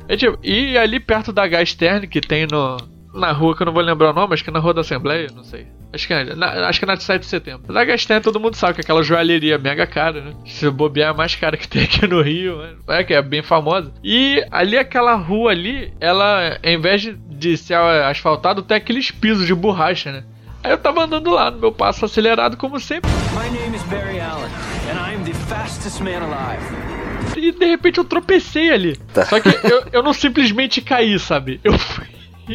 É, 0.08 0.16
tipo, 0.16 0.38
e 0.42 0.76
ali 0.76 0.98
perto 1.00 1.32
da 1.32 1.46
Gastern 1.46 2.06
que 2.06 2.20
tem 2.20 2.46
no 2.50 2.76
na 3.14 3.32
rua 3.32 3.54
que 3.54 3.62
eu 3.62 3.66
não 3.66 3.72
vou 3.72 3.82
lembrar 3.82 4.10
o 4.10 4.12
nome, 4.12 4.34
acho 4.34 4.42
que 4.42 4.50
é 4.50 4.52
na 4.52 4.58
Rua 4.58 4.74
da 4.74 4.80
Assembleia, 4.80 5.28
não 5.34 5.44
sei. 5.44 5.66
Acho 5.92 6.06
que 6.06 6.14
é, 6.14 6.34
na, 6.34 6.68
acho 6.68 6.78
que 6.78 6.84
é 6.86 6.88
na 6.88 6.94
de 6.94 7.02
7 7.02 7.20
de 7.20 7.26
setembro. 7.26 7.72
Na 7.72 7.84
Gastern 7.84 8.22
todo 8.22 8.40
mundo 8.40 8.56
sabe 8.56 8.74
que 8.74 8.80
é 8.80 8.82
aquela 8.82 9.02
joalheria 9.02 9.58
mega 9.58 9.86
cara, 9.86 10.22
né? 10.22 10.32
Se 10.46 10.68
bobear 10.70 11.08
é 11.08 11.10
a 11.10 11.14
mais 11.14 11.34
cara 11.34 11.56
que 11.56 11.68
tem 11.68 11.82
aqui 11.84 12.06
no 12.06 12.22
Rio, 12.22 12.56
né? 12.58 12.74
é 12.88 13.04
que 13.04 13.12
é 13.12 13.20
bem 13.20 13.42
famosa. 13.42 13.92
E 14.02 14.42
ali 14.50 14.78
aquela 14.78 15.14
rua 15.14 15.50
ali, 15.50 15.92
ela, 16.00 16.58
em 16.62 16.80
vez 16.80 17.02
de, 17.02 17.56
ser 17.58 17.74
asfaltado, 17.74 18.62
tem 18.62 18.76
aqueles 18.76 19.10
pisos 19.10 19.46
de 19.46 19.54
borracha, 19.54 20.10
né? 20.10 20.24
Aí 20.64 20.70
eu 20.70 20.78
tava 20.78 21.04
andando 21.04 21.30
lá 21.30 21.50
no 21.50 21.58
meu 21.58 21.72
passo 21.72 22.04
acelerado, 22.04 22.56
como 22.56 22.78
sempre. 22.78 23.10
My 23.34 23.50
name 23.50 23.76
is 23.76 23.82
Barry 23.84 24.20
Allen, 24.20 24.50
and 24.88 24.96
I'm 24.96 25.24
the 25.24 25.34
fastest 25.34 26.00
man 26.00 26.22
alive. 26.22 26.91
E 27.36 27.52
de 27.52 27.66
repente 27.66 27.98
eu 27.98 28.04
tropecei 28.04 28.70
ali. 28.70 28.96
Tá. 29.14 29.24
Só 29.26 29.40
que 29.40 29.48
eu, 29.48 29.84
eu 29.92 30.02
não 30.02 30.12
simplesmente 30.12 30.80
caí, 30.80 31.18
sabe? 31.18 31.60
Eu 31.62 31.78
fui. 31.78 32.06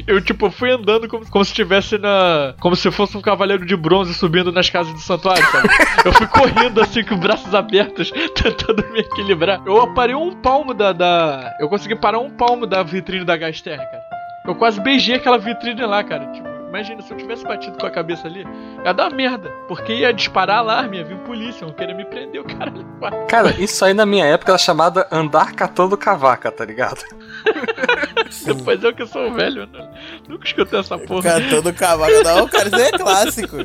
Eu, 0.06 0.22
tipo, 0.22 0.52
fui 0.52 0.70
andando 0.70 1.08
como, 1.08 1.26
como 1.30 1.46
se 1.46 1.52
estivesse 1.52 1.98
na. 1.98 2.54
Como 2.60 2.76
se 2.76 2.92
fosse 2.92 3.16
um 3.18 3.22
cavaleiro 3.22 3.66
de 3.66 3.76
bronze 3.76 4.14
subindo 4.14 4.52
nas 4.52 4.70
casas 4.70 4.94
do 4.94 5.00
santuário, 5.00 5.44
sabe? 5.46 5.70
Eu 6.04 6.12
fui 6.12 6.28
correndo 6.28 6.82
assim 6.82 7.04
com 7.04 7.18
braços 7.18 7.54
abertos, 7.56 8.12
tentando 8.36 8.86
me 8.92 9.00
equilibrar. 9.00 9.62
Eu 9.66 9.94
parei 9.94 10.14
um 10.14 10.36
palmo 10.36 10.74
da. 10.74 10.92
da... 10.92 11.56
Eu 11.60 11.70
consegui 11.70 11.96
parar 11.96 12.20
um 12.20 12.30
palmo 12.30 12.68
da 12.68 12.84
vitrine 12.84 13.24
da 13.24 13.38
Gasterra, 13.38 13.86
cara. 13.86 14.04
Eu 14.46 14.56
quase 14.56 14.82
beijei 14.82 15.16
aquela 15.16 15.38
vitrine 15.38 15.86
lá, 15.86 16.04
cara. 16.04 16.28
Tipo, 16.34 16.57
imagina, 16.68 17.02
se 17.02 17.12
eu 17.12 17.18
tivesse 17.18 17.44
batido 17.44 17.78
com 17.78 17.86
a 17.86 17.92
cabeça 17.92 18.28
ali, 18.28 18.46
ia 18.86 18.94
dar 18.94 19.10
merda. 19.12 19.50
Porque 19.68 19.94
ia 19.94 20.14
disparar 20.14 20.58
alarme, 20.60 20.98
ia 20.98 21.04
vir 21.06 21.18
polícia, 21.20 21.64
iam 21.66 21.74
querer 21.74 21.94
me 21.96 22.06
prender, 22.06 22.42
o 22.42 22.44
caralho. 22.44 22.86
Cara, 23.28 23.52
isso 23.60 23.84
aí 23.86 23.94
na 23.94 24.06
minha 24.06 24.26
época 24.26 24.52
era 24.52 24.58
chamada 24.58 25.08
andar 25.12 25.54
catando 25.54 25.98
cavaca, 25.98 26.52
tá 26.52 26.66
ligado? 26.66 27.04
Depois 28.46 28.84
eu 28.84 28.94
que 28.94 29.06
sou 29.06 29.32
velho, 29.34 29.68
né? 29.68 29.90
Nunca 30.28 30.46
escutei 30.46 30.80
essa 30.80 30.98
porra. 30.98 31.24
Cantando 31.40 31.74
cavaco. 31.74 32.24
Não, 32.24 32.48
cara, 32.48 32.68
isso 32.68 32.76
aí 32.76 32.82
é 32.84 32.92
clássico. 32.92 33.58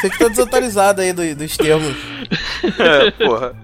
Você 0.00 0.10
que 0.10 0.18
tá 0.18 0.28
desatualizado 0.28 1.00
aí 1.00 1.12
do- 1.12 1.34
dos 1.36 1.56
termos. 1.56 1.96
É, 2.78 3.10
porra. 3.12 3.54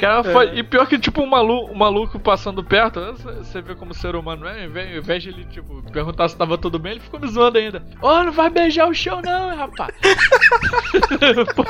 Cara, 0.00 0.24
foi- 0.24 0.58
E 0.58 0.62
pior 0.62 0.86
que, 0.86 0.98
tipo, 0.98 1.22
um 1.22 1.26
maluco, 1.26 1.72
um 1.72 1.76
maluco 1.76 2.18
passando 2.18 2.62
perto? 2.64 3.00
Você- 3.42 3.60
vê 3.62 3.74
como 3.74 3.92
ser 3.94 4.14
humano 4.16 4.46
é, 4.46 4.64
ao 4.64 4.68
invés, 4.98 5.22
de 5.22 5.28
ele, 5.30 5.44
tipo, 5.46 5.82
perguntar 5.92 6.28
se 6.28 6.36
tava 6.36 6.56
tudo 6.56 6.78
bem, 6.78 6.92
ele 6.92 7.00
ficou 7.00 7.18
me 7.20 7.28
zoando 7.28 7.58
ainda. 7.58 7.82
Ó, 8.00 8.22
não 8.24 8.32
vai 8.32 8.48
beijar 8.50 8.88
o 8.88 8.94
chão 8.94 9.20
não, 9.24 9.50
hein, 9.52 9.58
rapaz. 9.58 9.94
Pô, 11.54 11.64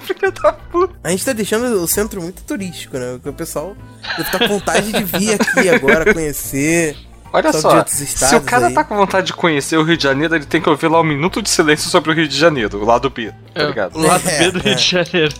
Filha 0.00 0.30
da 0.32 0.52
puta. 0.52 0.94
A 1.02 1.10
gente 1.10 1.24
tá 1.24 1.32
deixando 1.32 1.64
o 1.80 1.86
centro 1.86 2.20
muito 2.20 2.42
turístico, 2.42 2.98
né? 2.98 3.12
Porque 3.14 3.28
o 3.28 3.32
pessoal 3.32 3.76
deve 4.16 4.30
tá 4.30 4.38
com 4.38 4.48
vontade 4.48 4.92
de 4.92 5.04
vir 5.04 5.34
aqui 5.34 5.68
agora, 5.68 6.12
conhecer. 6.12 6.96
Olha 7.32 7.52
só, 7.52 7.70
de 7.70 7.76
outros 7.78 7.96
se 7.96 8.36
o 8.36 8.40
cara 8.42 8.66
aí. 8.68 8.74
tá 8.74 8.84
com 8.84 8.96
vontade 8.96 9.28
de 9.28 9.32
conhecer 9.32 9.76
o 9.76 9.82
Rio 9.82 9.96
de 9.96 10.02
Janeiro, 10.04 10.36
ele 10.36 10.44
tem 10.46 10.60
que 10.60 10.68
ouvir 10.68 10.86
lá 10.88 11.00
um 11.00 11.04
minuto 11.04 11.40
de 11.42 11.48
silêncio 11.50 11.88
sobre 11.90 12.10
o 12.10 12.14
Rio 12.14 12.28
de 12.28 12.36
Janeiro, 12.38 12.78
o 12.80 12.84
lado 12.84 13.10
B, 13.10 13.32
tá 13.52 13.62
É. 13.62 13.66
ligado? 13.66 13.98
Lado 13.98 14.28
É, 14.28 14.38
B 14.38 14.50
do 14.52 14.58
Rio 14.60 14.72
é. 14.72 14.74
de 14.76 14.82
Janeiro. 14.84 15.34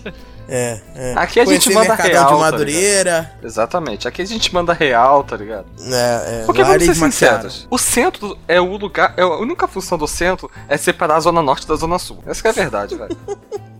É, 0.48 0.78
é. 0.94 1.14
Aqui 1.16 1.40
a 1.40 1.44
gente 1.44 1.72
manda 1.72 1.94
real, 1.94 2.26
de 2.26 2.32
tá 2.32 2.38
Madureira. 2.38 3.32
Exatamente, 3.42 4.06
aqui 4.06 4.22
a 4.22 4.26
gente 4.26 4.52
manda 4.52 4.72
real, 4.72 5.24
tá 5.24 5.36
ligado? 5.36 5.66
É, 5.90 6.40
é. 6.40 6.44
Porque 6.44 6.62
vamos 6.62 6.84
ser 6.84 6.94
sinceros, 6.94 7.66
o 7.70 7.78
centro 7.78 8.36
é 8.46 8.60
o 8.60 8.76
lugar, 8.76 9.14
é 9.16 9.22
a 9.22 9.36
única 9.36 9.66
função 9.66 9.96
do 9.96 10.06
centro 10.06 10.50
é 10.68 10.76
separar 10.76 11.16
a 11.16 11.20
zona 11.20 11.40
norte 11.40 11.66
da 11.66 11.76
zona 11.76 11.98
sul. 11.98 12.22
Essa 12.26 12.42
que 12.42 12.48
é 12.48 12.50
a 12.50 12.54
verdade, 12.54 12.96
velho. 12.96 13.16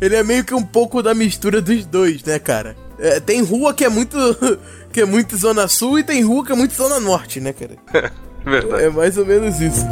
Ele 0.00 0.16
é 0.16 0.22
meio 0.24 0.44
que 0.44 0.52
um 0.52 0.64
pouco 0.64 1.00
da 1.00 1.14
mistura 1.14 1.62
dos 1.62 1.86
dois, 1.86 2.24
né, 2.24 2.36
cara? 2.38 2.76
É, 2.98 3.20
tem 3.20 3.40
rua 3.42 3.72
que 3.72 3.84
é 3.84 3.88
muito. 3.88 4.16
que 4.92 5.00
é 5.00 5.04
muito 5.04 5.36
Zona 5.36 5.68
Sul 5.68 6.00
e 6.00 6.04
tem 6.04 6.22
rua 6.22 6.44
que 6.44 6.52
é 6.52 6.56
muito 6.56 6.74
Zona 6.74 6.98
Norte, 6.98 7.40
né, 7.40 7.52
cara? 7.52 7.76
Verdade. 8.44 8.82
É 8.82 8.90
mais 8.90 9.16
ou 9.16 9.24
menos 9.24 9.60
isso. 9.60 9.86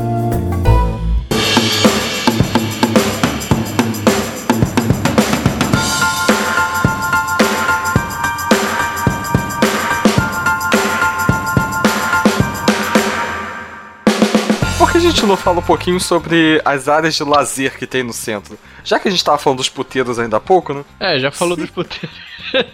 Gente 15.11 15.27
não 15.27 15.37
fala 15.37 15.59
um 15.59 15.63
pouquinho 15.63 15.99
sobre 15.99 16.61
as 16.65 16.89
áreas 16.89 17.15
de 17.17 17.25
lazer 17.25 17.77
que 17.77 17.87
tem 17.87 18.03
no 18.03 18.13
centro? 18.13 18.57
Já 18.85 18.99
que 18.99 19.09
a 19.09 19.11
gente 19.11 19.25
tava 19.25 19.39
falando 19.39 19.59
dos 19.59 19.69
puteiros 19.69 20.19
ainda 20.19 20.37
há 20.37 20.41
pouco, 20.41 20.73
né? 20.73 20.85
É, 21.01 21.19
já 21.19 21.33
falou 21.33 21.57
dos 21.57 21.69
puteiros. 21.69 22.17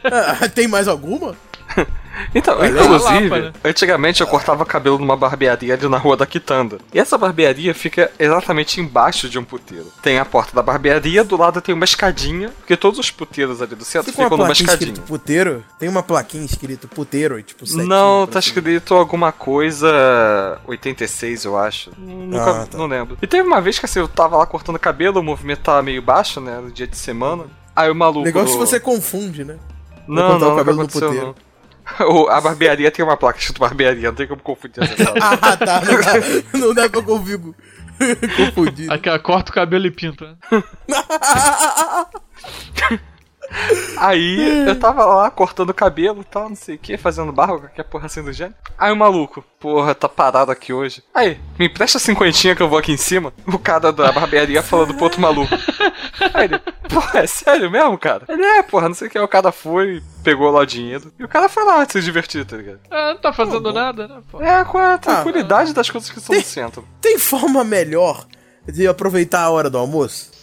Ah, 0.05 0.47
tem 0.55 0.68
mais 0.68 0.87
alguma? 0.87 1.34
Então, 2.35 2.59
Olha 2.59 2.69
inclusive, 2.83 3.29
Lapa, 3.29 3.39
né? 3.47 3.53
antigamente 3.64 4.21
eu 4.21 4.27
cortava 4.27 4.64
cabelo 4.64 4.99
numa 4.99 5.17
barbearia 5.17 5.75
ali 5.75 5.89
na 5.89 5.99
rua 5.99 6.17
da 6.17 6.27
Quitanda. 6.27 6.79
E 6.93 6.99
essa 6.99 7.17
barbearia 7.19 7.75
fica 7.75 8.11
exatamente 8.19 8.81
embaixo 8.81 9.29
de 9.29 9.39
um 9.39 9.45
puteiro. 9.45 9.87
Tem 10.03 10.19
a 10.19 10.25
porta 10.25 10.55
da 10.55 10.62
barbearia, 10.62 11.23
do 11.25 11.37
lado 11.37 11.61
tem 11.61 11.75
uma 11.75 11.85
escadinha, 11.85 12.51
porque 12.59 12.77
todos 12.77 12.99
os 12.99 13.11
puteiros 13.11 13.61
ali 13.62 13.75
do 13.75 13.85
centro 13.85 14.12
Tem 14.12 14.14
uma 14.25 14.25
ficam 14.25 14.39
numa 14.39 14.47
plaquinha 14.47 14.64
escadinha. 14.67 14.93
escrito 14.93 15.07
puteiro? 15.09 15.64
Tem 15.79 15.89
uma 15.89 16.03
plaquinha 16.03 16.45
escrito 16.45 16.89
puteiro, 16.89 17.43
tipo 17.43 17.67
setinho 17.67 17.87
Não, 17.87 18.27
tá 18.27 18.41
cima. 18.41 18.59
escrito 18.61 18.95
alguma 18.95 19.33
coisa 19.33 20.59
86, 20.67 21.45
eu 21.45 21.59
acho. 21.59 21.91
Nunca, 21.99 22.62
Ah, 22.62 22.67
tá. 22.67 22.79
não 22.79 22.87
lembro. 22.87 23.17
E 23.21 23.27
teve 23.27 23.47
uma 23.47 23.61
vez 23.61 23.79
que 23.79 23.85
assim, 23.85 23.99
eu 24.01 24.09
tava 24.09 24.37
lá 24.37 24.47
cortando 24.47 24.79
cabelo, 24.79 25.21
o 25.21 25.23
movimento 25.23 25.61
tava 25.61 25.83
meio 25.83 26.03
baixo, 26.03 26.41
né? 26.41 26.59
No 26.61 26.71
dia 26.71 26.87
de 26.87 26.97
semana. 26.97 27.45
Aí 27.75 27.91
o 27.91 27.95
maluco. 27.95 28.25
Negócio 28.25 28.53
que 28.53 28.59
você 28.67 28.81
confunde, 28.81 29.45
né? 29.45 29.57
Não, 30.09 30.37
o 30.37 30.39
não, 30.39 30.39
não 30.51 30.57
cabelo 30.57 30.77
no 30.77 30.83
aconteceu, 30.83 31.09
puteiro. 31.09 31.27
não. 31.29 31.45
A 32.30 32.41
barbearia 32.41 32.91
tem 32.91 33.05
uma 33.05 33.16
placa 33.16 33.39
escrito 33.39 33.61
barbearia, 33.61 34.09
não 34.09 34.16
tem 34.16 34.26
como 34.26 34.41
confundir 34.43 34.82
essa 34.82 34.97
palavra. 35.14 35.39
Ah, 35.43 35.57
tá. 35.57 35.80
Não 35.80 36.01
dá, 36.01 36.59
não 36.59 36.74
dá 36.74 36.89
pra 36.91 37.03
confundir. 37.03 37.55
confundir. 38.37 38.93
Aquela 38.93 39.18
corta 39.18 39.51
o 39.51 39.55
cabelo 39.55 39.87
e 39.87 39.91
pinta. 39.91 40.37
Aí 43.97 44.66
eu 44.68 44.78
tava 44.78 45.05
lá 45.05 45.30
cortando 45.30 45.70
o 45.70 45.74
cabelo 45.74 46.20
e 46.20 46.24
tal, 46.24 46.49
não 46.49 46.57
sei 46.57 46.74
o 46.74 46.78
que, 46.78 46.97
fazendo 46.97 47.32
barro, 47.32 47.61
qualquer 47.61 47.84
porra 47.84 48.07
assim 48.07 48.22
do 48.22 48.32
gênero. 48.32 48.57
Aí 48.76 48.93
o 48.93 48.97
maluco, 48.97 49.45
porra, 49.61 49.95
tá 49.95 50.09
parado 50.09 50.51
aqui 50.51 50.72
hoje. 50.72 51.03
Aí, 51.14 51.39
me 51.59 51.66
empresta 51.66 51.99
cinquentinha 51.99 52.57
que 52.57 52.62
eu 52.62 52.68
vou 52.68 52.78
aqui 52.78 52.93
em 52.93 52.97
cima. 52.97 53.32
O 53.47 53.59
cara 53.59 53.93
da 53.93 54.11
barbearia 54.11 54.62
falando 54.62 54.95
pro 54.95 55.05
outro 55.05 55.20
maluco. 55.20 55.55
Aí 56.35 56.45
ele, 56.45 56.59
porra, 56.89 57.21
é 57.21 57.27
sério 57.27 57.71
mesmo, 57.71 57.97
cara? 57.99 58.25
Ele 58.29 58.45
é, 58.45 58.62
porra, 58.62 58.89
não 58.89 58.95
sei 58.95 59.09
o 59.09 59.11
que. 59.11 59.19
Aí 59.19 59.25
o 59.25 59.29
cara 59.29 59.51
foi, 59.53 60.03
pegou 60.23 60.51
lá 60.51 60.61
o 60.61 60.67
dinheiro. 60.67 61.12
E 61.19 61.25
o 61.25 61.29
cara 61.29 61.49
foi 61.49 61.64
lá 61.64 61.87
se 61.89 62.01
divertir, 62.01 62.45
tá 62.45 62.57
ligado? 62.57 62.81
Ah, 62.91 63.12
não 63.14 63.21
tá 63.21 63.33
fazendo 63.33 63.73
nada, 63.73 64.09
né? 64.09 64.21
Pô. 64.31 64.43
É, 64.43 64.64
com 64.64 64.79
a 64.79 64.97
tranquilidade 64.99 65.73
das 65.75 65.91
coisas 65.91 66.11
que 66.11 66.21
são 66.21 66.35
no 66.35 66.43
centro. 66.43 66.87
Tem 67.01 67.19
forma 67.19 67.62
melhor 67.64 68.27
de 68.67 68.87
aproveitar 68.89 69.43
a 69.43 69.51
hora 69.51 69.69
do 69.71 69.79
almoço? 69.79 70.35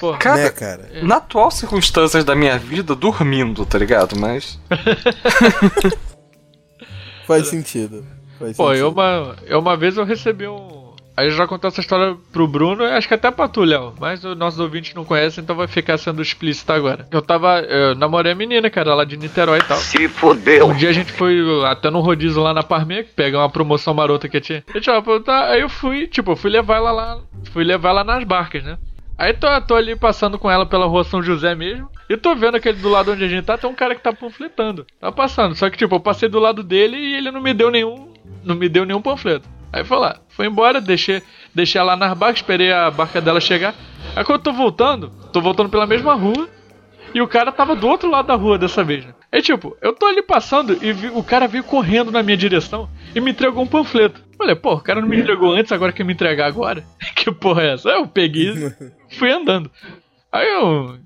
Pô, 0.00 0.16
Cara, 0.16 0.44
né, 0.44 0.50
cara? 0.50 0.88
na 1.02 1.16
atual 1.16 1.50
circunstâncias 1.50 2.24
da 2.24 2.36
minha 2.36 2.56
vida, 2.56 2.94
dormindo, 2.94 3.66
tá 3.66 3.76
ligado? 3.78 4.16
Mas. 4.16 4.56
Faz 7.26 7.48
sentido. 7.48 8.06
Faz 8.38 8.56
Pô, 8.56 8.68
sentido. 8.68 8.80
eu 8.84 8.90
uma, 8.90 9.36
eu 9.44 9.58
uma 9.58 9.76
vez 9.76 9.96
eu 9.96 10.04
recebi 10.04 10.46
um. 10.46 10.87
Aí 11.18 11.26
eu 11.26 11.32
já 11.32 11.48
contei 11.48 11.66
essa 11.66 11.80
história 11.80 12.16
pro 12.32 12.46
Bruno, 12.46 12.84
e 12.84 12.92
acho 12.92 13.08
que 13.08 13.14
até 13.14 13.28
pra 13.28 13.48
tu, 13.48 13.64
Léo. 13.64 13.92
Mas 13.98 14.22
os 14.22 14.38
nossos 14.38 14.60
ouvintes 14.60 14.94
não 14.94 15.04
conhecem, 15.04 15.42
então 15.42 15.56
vai 15.56 15.66
ficar 15.66 15.98
sendo 15.98 16.22
explícito 16.22 16.72
agora. 16.72 17.08
Eu 17.10 17.20
tava. 17.20 17.58
Eu 17.58 17.96
namorei 17.96 18.30
a 18.30 18.36
menina, 18.36 18.70
cara, 18.70 18.94
lá 18.94 19.02
de 19.02 19.16
Niterói 19.16 19.58
e 19.58 19.64
tal. 19.64 19.78
Se 19.78 20.06
fodeu. 20.06 20.68
Um 20.68 20.76
dia 20.76 20.90
a 20.90 20.92
gente 20.92 21.10
foi 21.10 21.40
até 21.66 21.90
no 21.90 21.98
rodízio 21.98 22.40
lá 22.40 22.54
na 22.54 22.62
Parme, 22.62 23.02
pegar 23.02 23.40
uma 23.40 23.50
promoção 23.50 23.92
marota 23.92 24.28
que 24.28 24.40
tinha. 24.40 24.62
Tinha, 24.80 25.02
pô, 25.02 25.18
tá, 25.18 25.46
aí 25.46 25.60
eu 25.60 25.68
fui, 25.68 26.06
tipo, 26.06 26.30
eu 26.30 26.36
fui 26.36 26.52
levar 26.52 26.76
ela 26.76 26.92
lá. 26.92 27.18
Fui 27.52 27.64
levar 27.64 27.88
ela 27.88 28.04
nas 28.04 28.22
barcas, 28.22 28.62
né? 28.62 28.78
Aí 29.18 29.34
tô, 29.34 29.48
tô 29.62 29.74
ali 29.74 29.96
passando 29.96 30.38
com 30.38 30.48
ela 30.48 30.66
pela 30.66 30.86
rua 30.86 31.02
São 31.02 31.20
José 31.20 31.52
mesmo. 31.52 31.90
E 32.08 32.16
tô 32.16 32.36
vendo 32.36 32.54
aquele 32.54 32.78
do 32.78 32.88
lado 32.88 33.10
onde 33.10 33.24
a 33.24 33.28
gente 33.28 33.44
tá, 33.44 33.58
tem 33.58 33.68
um 33.68 33.74
cara 33.74 33.96
que 33.96 34.02
tá 34.02 34.12
panfletando. 34.12 34.86
Tá 35.00 35.10
passando. 35.10 35.56
Só 35.56 35.68
que, 35.68 35.76
tipo, 35.76 35.96
eu 35.96 36.00
passei 36.00 36.28
do 36.28 36.38
lado 36.38 36.62
dele 36.62 36.96
e 36.96 37.16
ele 37.16 37.32
não 37.32 37.42
me 37.42 37.52
deu 37.52 37.72
nenhum. 37.72 38.12
Não 38.44 38.54
me 38.54 38.68
deu 38.68 38.84
nenhum 38.84 39.02
panfleto. 39.02 39.57
Aí 39.72 39.84
foi 39.84 39.98
lá, 39.98 40.18
foi 40.28 40.46
embora, 40.46 40.80
deixei, 40.80 41.22
deixei 41.54 41.80
ela 41.80 41.96
nas 41.96 42.16
barcas, 42.16 42.38
esperei 42.38 42.72
a 42.72 42.90
barca 42.90 43.20
dela 43.20 43.40
chegar. 43.40 43.74
Aí 44.16 44.24
quando 44.24 44.38
eu 44.38 44.44
tô 44.44 44.52
voltando, 44.52 45.10
tô 45.32 45.40
voltando 45.40 45.68
pela 45.68 45.86
mesma 45.86 46.14
rua. 46.14 46.48
E 47.14 47.22
o 47.22 47.26
cara 47.26 47.50
tava 47.50 47.74
do 47.74 47.88
outro 47.88 48.10
lado 48.10 48.26
da 48.26 48.34
rua 48.34 48.58
dessa 48.58 48.84
vez, 48.84 49.02
né? 49.02 49.14
Aí, 49.32 49.40
tipo, 49.40 49.74
eu 49.80 49.94
tô 49.94 50.04
ali 50.04 50.20
passando 50.20 50.76
e 50.84 50.92
vi- 50.92 51.08
o 51.08 51.22
cara 51.22 51.48
veio 51.48 51.64
correndo 51.64 52.12
na 52.12 52.22
minha 52.22 52.36
direção 52.36 52.86
e 53.14 53.20
me 53.20 53.30
entregou 53.30 53.62
um 53.62 53.66
panfleto. 53.66 54.22
Falei, 54.36 54.54
pô, 54.54 54.74
o 54.74 54.80
cara 54.80 55.00
não 55.00 55.08
me 55.08 55.16
entregou 55.18 55.52
antes, 55.54 55.72
agora 55.72 55.90
quer 55.90 56.04
me 56.04 56.12
entregar 56.12 56.46
agora? 56.46 56.84
que 57.16 57.32
porra 57.32 57.62
é 57.62 57.72
essa? 57.72 57.88
Aí 57.88 57.94
eu 57.96 58.06
peguei 58.06 58.52
e 59.10 59.16
fui 59.16 59.30
andando. 59.32 59.70
Aí 60.30 60.46
eu. 60.48 60.98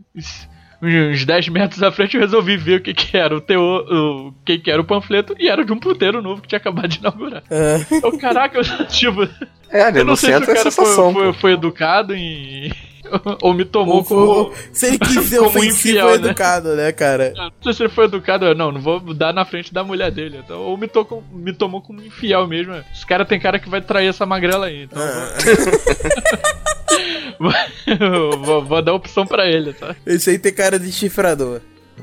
Uns 0.82 1.24
10 1.24 1.48
metros 1.48 1.80
à 1.82 1.92
frente 1.92 2.16
eu 2.16 2.20
resolvi 2.20 2.56
ver 2.56 2.80
o 2.80 2.82
que 2.82 2.92
que 2.92 3.16
era 3.16 3.36
o 3.36 3.40
teor, 3.40 3.86
o 3.88 4.34
que 4.44 4.58
que 4.58 4.68
era 4.70 4.80
o 4.80 4.84
panfleto 4.84 5.32
e 5.38 5.48
era 5.48 5.64
de 5.64 5.72
um 5.72 5.78
puteiro 5.78 6.20
novo 6.20 6.42
que 6.42 6.48
tinha 6.48 6.56
acabado 6.58 6.88
de 6.88 6.98
inaugurar. 6.98 7.42
É. 7.48 7.76
Eu, 8.02 8.18
caraca, 8.18 8.58
eu, 8.58 8.64
tipo, 8.88 9.28
É, 9.70 9.82
ali 9.84 9.98
eu 10.00 10.04
não 10.04 10.10
no 10.12 10.16
sei 10.16 10.30
se 10.30 10.34
o 10.34 10.38
centro 10.40 10.50
é 10.50 10.54
cara 10.56 10.70
sensação. 10.72 11.12
foi, 11.12 11.22
foi, 11.24 11.32
foi 11.34 11.52
educado 11.52 12.14
em. 12.16 12.72
ou 13.42 13.52
me 13.54 13.64
tomou 13.64 13.96
Ou- 13.98 14.04
como. 14.04 14.20
ou- 14.22 14.54
se 14.72 14.86
ele 14.88 14.98
quis 14.98 15.22
ser 15.28 15.38
ofensivo 15.40 15.66
infiel, 15.66 16.08
né? 16.08 16.14
educado, 16.14 16.74
né, 16.74 16.90
cara? 16.90 17.32
Não 17.36 17.52
sei 17.62 17.72
se 17.74 17.82
ele 17.84 17.90
foi 17.90 18.06
educado, 18.06 18.46
eu, 18.46 18.54
não, 18.54 18.72
não 18.72 18.80
vou 18.80 18.98
dar 19.14 19.32
na 19.32 19.44
frente 19.44 19.72
da 19.72 19.84
mulher 19.84 20.10
dele. 20.10 20.40
Então, 20.44 20.58
ou 20.62 20.76
me, 20.76 20.88
tocou, 20.88 21.22
me 21.32 21.52
tomou 21.52 21.80
como 21.80 22.02
infiel 22.02 22.48
mesmo. 22.48 22.74
Esse 22.92 23.06
cara 23.06 23.24
tem 23.24 23.38
cara 23.38 23.58
que 23.60 23.68
vai 23.68 23.80
trair 23.80 24.08
essa 24.08 24.26
magrela 24.26 24.66
aí. 24.66 24.82
Então, 24.84 25.00
vou, 25.00 26.81
vou, 28.44 28.64
vou 28.64 28.82
dar 28.82 28.94
opção 28.94 29.26
pra 29.26 29.46
ele, 29.46 29.72
tá? 29.72 29.94
Esse 30.06 30.30
aí 30.30 30.38
tem 30.38 30.52
cara 30.52 30.78
de 30.78 30.90
chifrador. 30.92 31.60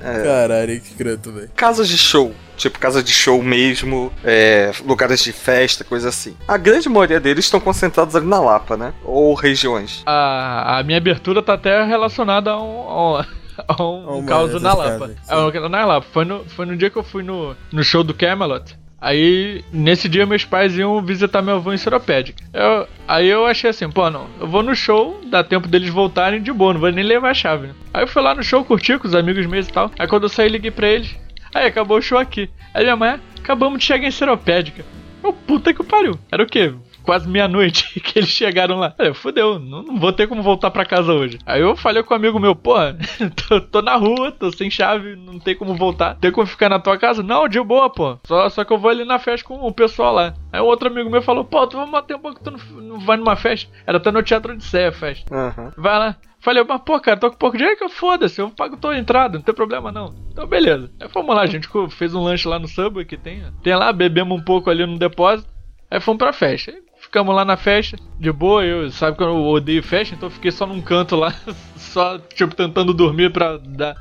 É. 0.00 0.22
Caralho, 0.24 0.80
que 0.80 0.88
escroto, 0.88 1.30
velho. 1.32 1.50
Casas 1.54 1.88
de 1.88 1.98
show, 1.98 2.34
tipo 2.56 2.78
casa 2.78 3.02
de 3.02 3.12
show 3.12 3.42
mesmo, 3.42 4.12
é, 4.24 4.72
lugares 4.84 5.22
de 5.22 5.32
festa, 5.32 5.84
coisa 5.84 6.08
assim. 6.08 6.34
A 6.46 6.56
grande 6.56 6.88
maioria 6.88 7.20
deles 7.20 7.44
estão 7.44 7.60
concentrados 7.60 8.16
ali 8.16 8.26
na 8.26 8.40
Lapa, 8.40 8.76
né? 8.76 8.94
Ou 9.04 9.34
regiões. 9.34 10.02
A, 10.06 10.78
a 10.78 10.82
minha 10.82 10.98
abertura 10.98 11.42
tá 11.42 11.54
até 11.54 11.84
relacionada 11.84 12.50
a 12.50 12.62
um. 12.62 13.22
A 13.68 13.82
um... 13.82 14.18
Um, 14.18 14.26
caos 14.26 14.60
na 14.62 14.72
Lapa. 14.74 14.90
casas, 15.00 15.16
É, 15.28 15.36
um- 15.36 15.68
na 15.68 15.84
Lapa. 15.84 16.06
Foi 16.12 16.24
no, 16.24 16.44
foi 16.46 16.64
no 16.66 16.76
dia 16.76 16.90
que 16.90 16.96
eu 16.96 17.02
fui 17.04 17.22
no, 17.22 17.54
no 17.72 17.82
show 17.84 18.02
do 18.02 18.14
Camelot. 18.14 18.74
Aí, 19.00 19.64
nesse 19.72 20.08
dia, 20.08 20.26
meus 20.26 20.44
pais 20.44 20.76
iam 20.76 21.00
visitar 21.00 21.40
meu 21.40 21.56
avô 21.56 21.72
em 21.72 21.76
Seropédica. 21.76 22.42
Eu, 22.52 22.88
aí 23.06 23.28
eu 23.28 23.46
achei 23.46 23.70
assim, 23.70 23.88
pô, 23.88 24.10
não, 24.10 24.26
eu 24.40 24.48
vou 24.48 24.62
no 24.62 24.74
show, 24.74 25.20
dá 25.30 25.44
tempo 25.44 25.68
deles 25.68 25.88
voltarem 25.88 26.42
de 26.42 26.52
boa, 26.52 26.72
não 26.72 26.80
vou 26.80 26.90
nem 26.90 27.04
levar 27.04 27.30
a 27.30 27.34
chave, 27.34 27.68
né? 27.68 27.74
Aí 27.94 28.02
eu 28.02 28.08
fui 28.08 28.20
lá 28.20 28.34
no 28.34 28.42
show, 28.42 28.64
curti 28.64 28.98
com 28.98 29.06
os 29.06 29.14
amigos 29.14 29.46
meus 29.46 29.68
e 29.68 29.72
tal. 29.72 29.90
Aí 29.98 30.08
quando 30.08 30.24
eu 30.24 30.28
saí, 30.28 30.48
liguei 30.48 30.72
pra 30.72 30.88
eles. 30.88 31.16
Aí 31.54 31.66
acabou 31.66 31.98
o 31.98 32.02
show 32.02 32.18
aqui. 32.18 32.50
Aí 32.74 32.82
minha 32.82 32.96
mãe, 32.96 33.20
acabamos 33.38 33.78
de 33.78 33.84
chegar 33.84 34.06
em 34.06 34.10
Seropédica. 34.10 34.84
Eu, 35.22 35.32
puta 35.32 35.72
que 35.72 35.84
pariu. 35.84 36.18
Era 36.30 36.42
o 36.42 36.46
quê? 36.46 36.74
Quase 37.08 37.26
meia-noite 37.26 37.88
que 38.04 38.18
eles 38.18 38.28
chegaram 38.28 38.76
lá. 38.76 38.94
Eu, 38.98 39.14
fudeu, 39.14 39.58
não, 39.58 39.82
não 39.82 39.98
vou 39.98 40.12
ter 40.12 40.26
como 40.26 40.42
voltar 40.42 40.70
pra 40.70 40.84
casa 40.84 41.10
hoje. 41.10 41.38
Aí 41.46 41.62
eu 41.62 41.74
falei 41.74 42.02
com 42.02 42.12
um 42.12 42.16
amigo 42.18 42.38
meu, 42.38 42.54
pô, 42.54 42.74
tô, 43.48 43.62
tô 43.62 43.80
na 43.80 43.96
rua, 43.96 44.30
tô 44.30 44.52
sem 44.52 44.70
chave, 44.70 45.16
não 45.16 45.38
tem 45.38 45.56
como 45.56 45.74
voltar. 45.74 46.16
Tem 46.16 46.30
como 46.30 46.46
ficar 46.46 46.68
na 46.68 46.78
tua 46.78 46.98
casa? 46.98 47.22
Não, 47.22 47.48
de 47.48 47.58
boa, 47.62 47.88
pô. 47.88 48.18
Só, 48.26 48.50
só 48.50 48.62
que 48.62 48.70
eu 48.74 48.76
vou 48.76 48.90
ali 48.90 49.06
na 49.06 49.18
festa 49.18 49.48
com 49.48 49.54
o 49.54 49.72
pessoal 49.72 50.12
lá. 50.12 50.34
Aí 50.52 50.60
o 50.60 50.66
outro 50.66 50.88
amigo 50.88 51.08
meu 51.08 51.22
falou, 51.22 51.46
pô, 51.46 51.66
tu 51.66 51.78
vai 51.78 51.86
bater 51.86 52.14
um 52.14 52.18
pouco 52.18 52.36
que 52.36 52.44
tu 52.44 52.50
não, 52.50 52.82
não 52.82 53.00
vai 53.00 53.16
numa 53.16 53.36
festa. 53.36 53.70
Era 53.86 53.96
até 53.96 54.10
no 54.10 54.22
Teatro 54.22 54.54
de 54.54 54.62
Sé 54.62 54.88
a 54.88 54.92
festa. 54.92 55.34
Aham. 55.34 55.72
Vai 55.78 55.98
lá. 55.98 56.16
Falei, 56.40 56.62
mas 56.62 56.82
pô, 56.82 57.00
cara, 57.00 57.18
tô 57.18 57.30
com 57.30 57.38
pouco 57.38 57.56
dinheiro 57.56 57.78
que 57.78 57.84
eu 57.84 57.88
foda-se, 57.88 58.38
eu 58.38 58.50
pago 58.50 58.76
tua 58.76 58.98
entrada, 58.98 59.38
não 59.38 59.42
tem 59.42 59.54
problema 59.54 59.90
não. 59.90 60.14
Então, 60.30 60.46
beleza. 60.46 60.90
Aí 61.00 61.08
fomos 61.08 61.34
lá, 61.34 61.40
a 61.40 61.46
gente 61.46 61.70
fez 61.88 62.14
um 62.14 62.22
lanche 62.22 62.46
lá 62.46 62.58
no 62.58 62.68
Subway 62.68 63.06
que 63.06 63.16
tem. 63.16 63.42
Tem 63.62 63.74
lá, 63.74 63.90
bebemos 63.94 64.38
um 64.38 64.44
pouco 64.44 64.68
ali 64.68 64.84
no 64.84 64.98
depósito. 64.98 65.48
Aí 65.90 66.00
fomos 66.00 66.18
pra 66.18 66.34
festa. 66.34 66.70
Aí 66.70 66.87
Ficamos 67.08 67.34
lá 67.34 67.42
na 67.42 67.56
festa, 67.56 67.96
de 68.20 68.30
boa, 68.30 68.62
eu 68.62 68.90
sabe 68.90 69.16
que 69.16 69.22
eu 69.22 69.42
odeio 69.46 69.82
festa, 69.82 70.14
então 70.14 70.28
fiquei 70.28 70.50
só 70.50 70.66
num 70.66 70.82
canto 70.82 71.16
lá, 71.16 71.34
só, 71.74 72.18
tipo, 72.18 72.54
tentando 72.54 72.92
dormir 72.92 73.32
pra 73.32 73.56
dar, 73.56 73.96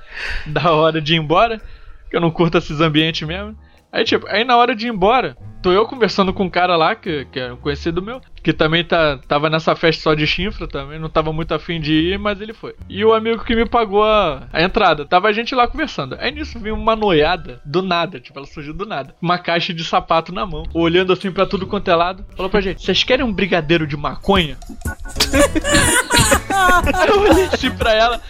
dar 0.45 0.73
hora 0.73 1.01
de 1.01 1.13
ir 1.13 1.17
embora. 1.17 1.61
que 2.09 2.17
eu 2.17 2.19
não 2.19 2.29
curto 2.29 2.57
esses 2.57 2.81
ambientes 2.81 3.25
mesmo. 3.25 3.57
Aí, 3.93 4.03
tipo, 4.03 4.27
aí 4.27 4.43
na 4.43 4.57
hora 4.57 4.75
de 4.75 4.87
ir 4.87 4.89
embora, 4.89 5.37
tô 5.61 5.71
eu 5.71 5.85
conversando 5.85 6.33
com 6.33 6.43
um 6.43 6.49
cara 6.49 6.75
lá, 6.75 6.95
que, 6.95 7.23
que 7.31 7.39
é 7.39 7.53
um 7.53 7.55
conhecido 7.55 8.01
meu, 8.01 8.19
que 8.47 8.53
também 8.53 8.81
tá, 8.81 9.19
tava 9.27 9.49
nessa 9.49 9.75
festa 9.75 10.03
só 10.03 10.13
de 10.13 10.25
chifra 10.25 10.69
também, 10.69 10.97
não 10.97 11.09
tava 11.09 11.33
muito 11.33 11.53
afim 11.53 11.81
de 11.81 11.91
ir, 11.91 12.17
mas 12.17 12.39
ele 12.39 12.53
foi. 12.53 12.73
E 12.87 13.03
o 13.03 13.13
amigo 13.13 13.43
que 13.43 13.53
me 13.53 13.67
pagou 13.67 14.05
a, 14.05 14.47
a 14.53 14.63
entrada, 14.63 15.05
tava 15.05 15.27
a 15.27 15.33
gente 15.33 15.53
lá 15.53 15.67
conversando. 15.67 16.15
Aí 16.17 16.31
nisso 16.31 16.57
veio 16.57 16.73
uma 16.73 16.95
noiada, 16.95 17.59
do 17.65 17.81
nada, 17.81 18.21
tipo, 18.21 18.39
ela 18.39 18.47
surgiu 18.47 18.73
do 18.73 18.85
nada. 18.85 19.13
Uma 19.21 19.37
caixa 19.37 19.73
de 19.73 19.83
sapato 19.83 20.33
na 20.33 20.45
mão, 20.45 20.63
olhando 20.73 21.11
assim 21.11 21.29
pra 21.29 21.45
tudo 21.45 21.67
quanto 21.67 21.91
é 21.91 21.95
lado. 21.95 22.25
Falou 22.37 22.49
pra 22.49 22.61
gente, 22.61 22.85
vocês 22.85 23.03
querem 23.03 23.25
um 23.25 23.33
brigadeiro 23.33 23.85
de 23.85 23.97
maconha? 23.97 24.57
Aí 26.95 27.09
eu 27.09 27.19
olhei 27.19 27.49
assim 27.51 27.71
pra 27.71 27.93
ela, 27.93 28.21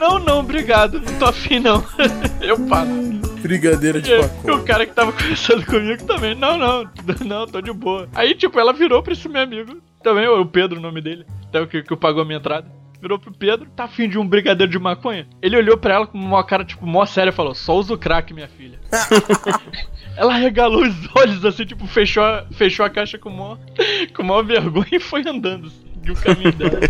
não, 0.00 0.18
não, 0.18 0.40
obrigado, 0.40 1.00
não 1.00 1.18
tô 1.20 1.26
afim 1.26 1.60
não. 1.60 1.84
Eu 2.42 2.58
paro. 2.66 3.35
Brigadeiro 3.46 4.00
de 4.02 4.12
E 4.12 4.20
pacote. 4.20 4.50
o 4.50 4.64
cara 4.64 4.86
que 4.86 4.92
tava 4.94 5.12
conversando 5.12 5.64
comigo 5.66 6.04
também, 6.04 6.34
não, 6.34 6.56
não, 6.58 6.88
não, 7.24 7.46
tô 7.46 7.60
de 7.60 7.72
boa. 7.72 8.08
Aí, 8.14 8.34
tipo, 8.34 8.58
ela 8.58 8.72
virou 8.72 9.02
pra 9.02 9.12
esse 9.12 9.28
meu 9.28 9.42
amigo, 9.42 9.80
também, 10.02 10.26
o 10.28 10.44
Pedro, 10.46 10.78
o 10.78 10.82
nome 10.82 11.00
dele, 11.00 11.24
até 11.48 11.60
o 11.60 11.66
que, 11.66 11.82
que 11.82 11.96
pagou 11.96 12.22
a 12.22 12.24
minha 12.24 12.38
entrada. 12.38 12.66
Virou 13.00 13.18
pro 13.18 13.30
Pedro, 13.30 13.68
tá 13.76 13.84
afim 13.84 14.08
de 14.08 14.18
um 14.18 14.26
brigadeiro 14.26 14.72
de 14.72 14.78
maconha? 14.78 15.26
Ele 15.42 15.56
olhou 15.56 15.76
pra 15.76 15.94
ela 15.94 16.06
com 16.06 16.18
uma 16.18 16.42
cara, 16.42 16.64
tipo, 16.64 16.86
mó 16.86 17.04
séria 17.04 17.28
e 17.30 17.32
falou: 17.32 17.54
Só 17.54 17.76
usa 17.76 17.92
o 17.92 17.98
crack, 17.98 18.32
minha 18.32 18.48
filha. 18.48 18.80
ela 20.16 20.34
regalou 20.34 20.82
os 20.82 20.94
olhos, 21.14 21.44
assim, 21.44 21.66
tipo, 21.66 21.86
fechou, 21.86 22.22
a- 22.22 22.46
fechou 22.52 22.84
a 22.86 22.90
caixa 22.90 23.18
com 23.18 23.28
mó, 23.30 23.56
com 24.16 24.22
mó 24.22 24.42
vergonha 24.42 24.86
e 24.92 24.98
foi 24.98 25.22
andando, 25.28 25.66
assim, 25.66 25.84
seguiu 25.94 26.14
o 26.14 26.16
caminho 26.16 26.52
dela. 26.52 26.80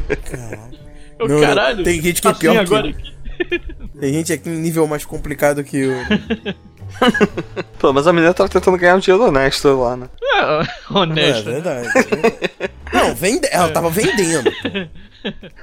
Eu, 1.18 1.28
Não, 1.28 1.40
caralho, 1.40 1.82
tem 1.82 2.00
gente 2.00 2.20
que 2.22 2.28
é 2.28 2.30
assim 2.30 2.40
pior 2.40 2.52
que 2.52 2.58
agora 2.60 2.86
eu. 2.86 2.90
aqui. 2.90 3.15
Tem 4.00 4.12
gente 4.12 4.32
aqui 4.32 4.48
em 4.48 4.58
nível 4.58 4.86
mais 4.86 5.04
complicado 5.04 5.62
que 5.64 5.76
eu. 5.78 5.92
Pô, 7.78 7.92
mas 7.92 8.06
a 8.06 8.12
menina 8.12 8.32
tava 8.32 8.48
tentando 8.48 8.76
ganhar 8.78 8.96
um 8.96 8.98
dinheiro 9.00 9.24
honesto 9.24 9.68
lá, 9.80 9.96
né? 9.96 10.08
É, 10.22 10.38
É 10.40 10.66
honesto. 10.90 11.44
verdade. 11.44 11.88
Não, 12.92 13.14
vende... 13.14 13.46
ela 13.50 13.70
tava 13.70 13.90
vendendo. 13.90 14.50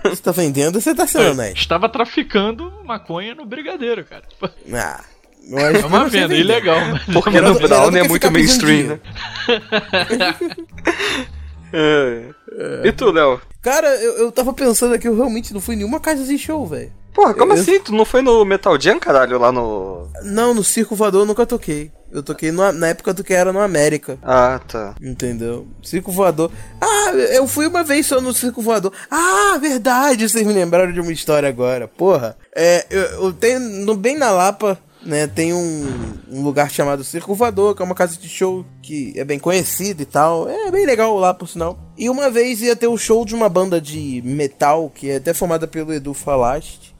Você 0.03 0.21
tá 0.21 0.32
vendendo, 0.32 0.80
você 0.82 0.93
tá 0.93 1.07
sendo 1.07 1.32
honesto. 1.32 1.57
Estava 1.57 1.88
traficando 1.88 2.71
maconha 2.84 3.34
no 3.34 3.45
brigadeiro, 3.45 4.03
cara. 4.03 4.24
Ah, 4.74 5.01
É 5.51 5.74
que 5.80 5.86
uma 5.86 6.07
venda, 6.09 6.36
ilegal, 6.36 6.80
mas 6.91 7.03
Porque 7.05 7.39
no 7.41 7.53
do 7.59 7.97
é 7.97 8.07
muito 8.07 8.32
mainstream, 8.32 8.88
né? 8.88 8.99
pedindo 10.07 10.67
É. 11.76 12.88
E 12.88 12.91
tu, 12.91 13.09
Léo? 13.11 13.41
Cara, 13.61 13.88
eu, 13.95 14.17
eu 14.19 14.32
tava 14.32 14.53
pensando 14.53 14.93
aqui, 14.93 15.07
eu 15.07 15.15
realmente 15.15 15.53
não 15.53 15.59
fui 15.61 15.74
em 15.74 15.80
nenhuma 15.80 15.99
casa 15.99 16.24
de 16.24 16.38
show, 16.38 16.67
velho. 16.67 16.91
Porra, 17.14 17.34
como 17.34 17.53
Eu- 17.53 17.61
assim? 17.61 17.80
Tu 17.80 17.93
não 17.93 18.05
foi 18.05 18.22
no 18.22 18.43
Metal 18.43 18.80
Jam, 18.80 18.99
caralho, 18.99 19.38
lá 19.39 19.51
no. 19.51 20.07
Não, 20.24 20.53
no 20.53 20.64
Circo 20.64 20.95
Voador 20.95 21.22
eu 21.22 21.26
nunca 21.26 21.45
toquei. 21.45 21.91
Eu 22.11 22.22
toquei 22.22 22.51
no- 22.51 22.72
na 22.72 22.88
época 22.89 23.14
do 23.14 23.24
que 23.24 23.34
era 23.34 23.51
no 23.53 23.59
América. 23.59 24.18
Ah, 24.22 24.59
tá. 24.68 24.95
Entendeu? 25.01 25.68
Circo 25.82 26.11
Voador. 26.11 26.51
Ah, 26.82 27.11
eu 27.11 27.47
fui 27.47 27.66
uma 27.68 27.84
vez 27.84 28.05
só 28.05 28.20
no 28.22 28.34
Circo 28.34 28.61
Voador. 28.61 28.91
Ah, 29.09 29.57
verdade, 29.59 30.28
vocês 30.30 30.45
me 30.45 30.53
lembraram 30.53 30.91
de 30.91 30.99
uma 30.99 31.11
história 31.11 31.47
agora. 31.49 31.88
Porra. 31.88 32.38
É, 32.55 32.86
eu, 32.89 33.01
eu 33.26 33.34
tenho, 33.34 33.59
no, 33.59 33.95
bem 33.95 34.16
na 34.18 34.30
Lapa, 34.32 34.78
né, 35.03 35.26
tem 35.28 35.53
um, 35.53 35.88
um 36.32 36.43
lugar 36.43 36.70
chamado 36.70 37.03
Circo 37.03 37.34
Voador, 37.36 37.76
que 37.76 37.82
é 37.82 37.86
uma 37.86 37.95
casa 37.95 38.16
de 38.16 38.30
show 38.30 38.64
que 38.82 39.11
é 39.18 39.24
bem 39.24 39.39
conhecida 39.39 40.01
e 40.03 40.05
tal. 40.05 40.47
É 40.47 40.70
bem 40.72 40.86
legal 40.86 41.18
lá, 41.18 41.34
por 41.34 41.47
sinal. 41.47 41.78
E 41.97 42.09
uma 42.11 42.30
vez 42.30 42.61
ia 42.61 42.76
ter 42.76 42.88
o 42.88 42.97
show 42.97 43.26
de 43.26 43.34
uma 43.34 43.49
banda 43.49 43.82
de 43.82 44.22
metal, 44.24 44.91
que 44.93 45.09
é 45.09 45.16
até 45.16 45.34
formada 45.34 45.68
pelo 45.68 45.91
Edu 45.93 46.14
Falaste, 46.14 46.92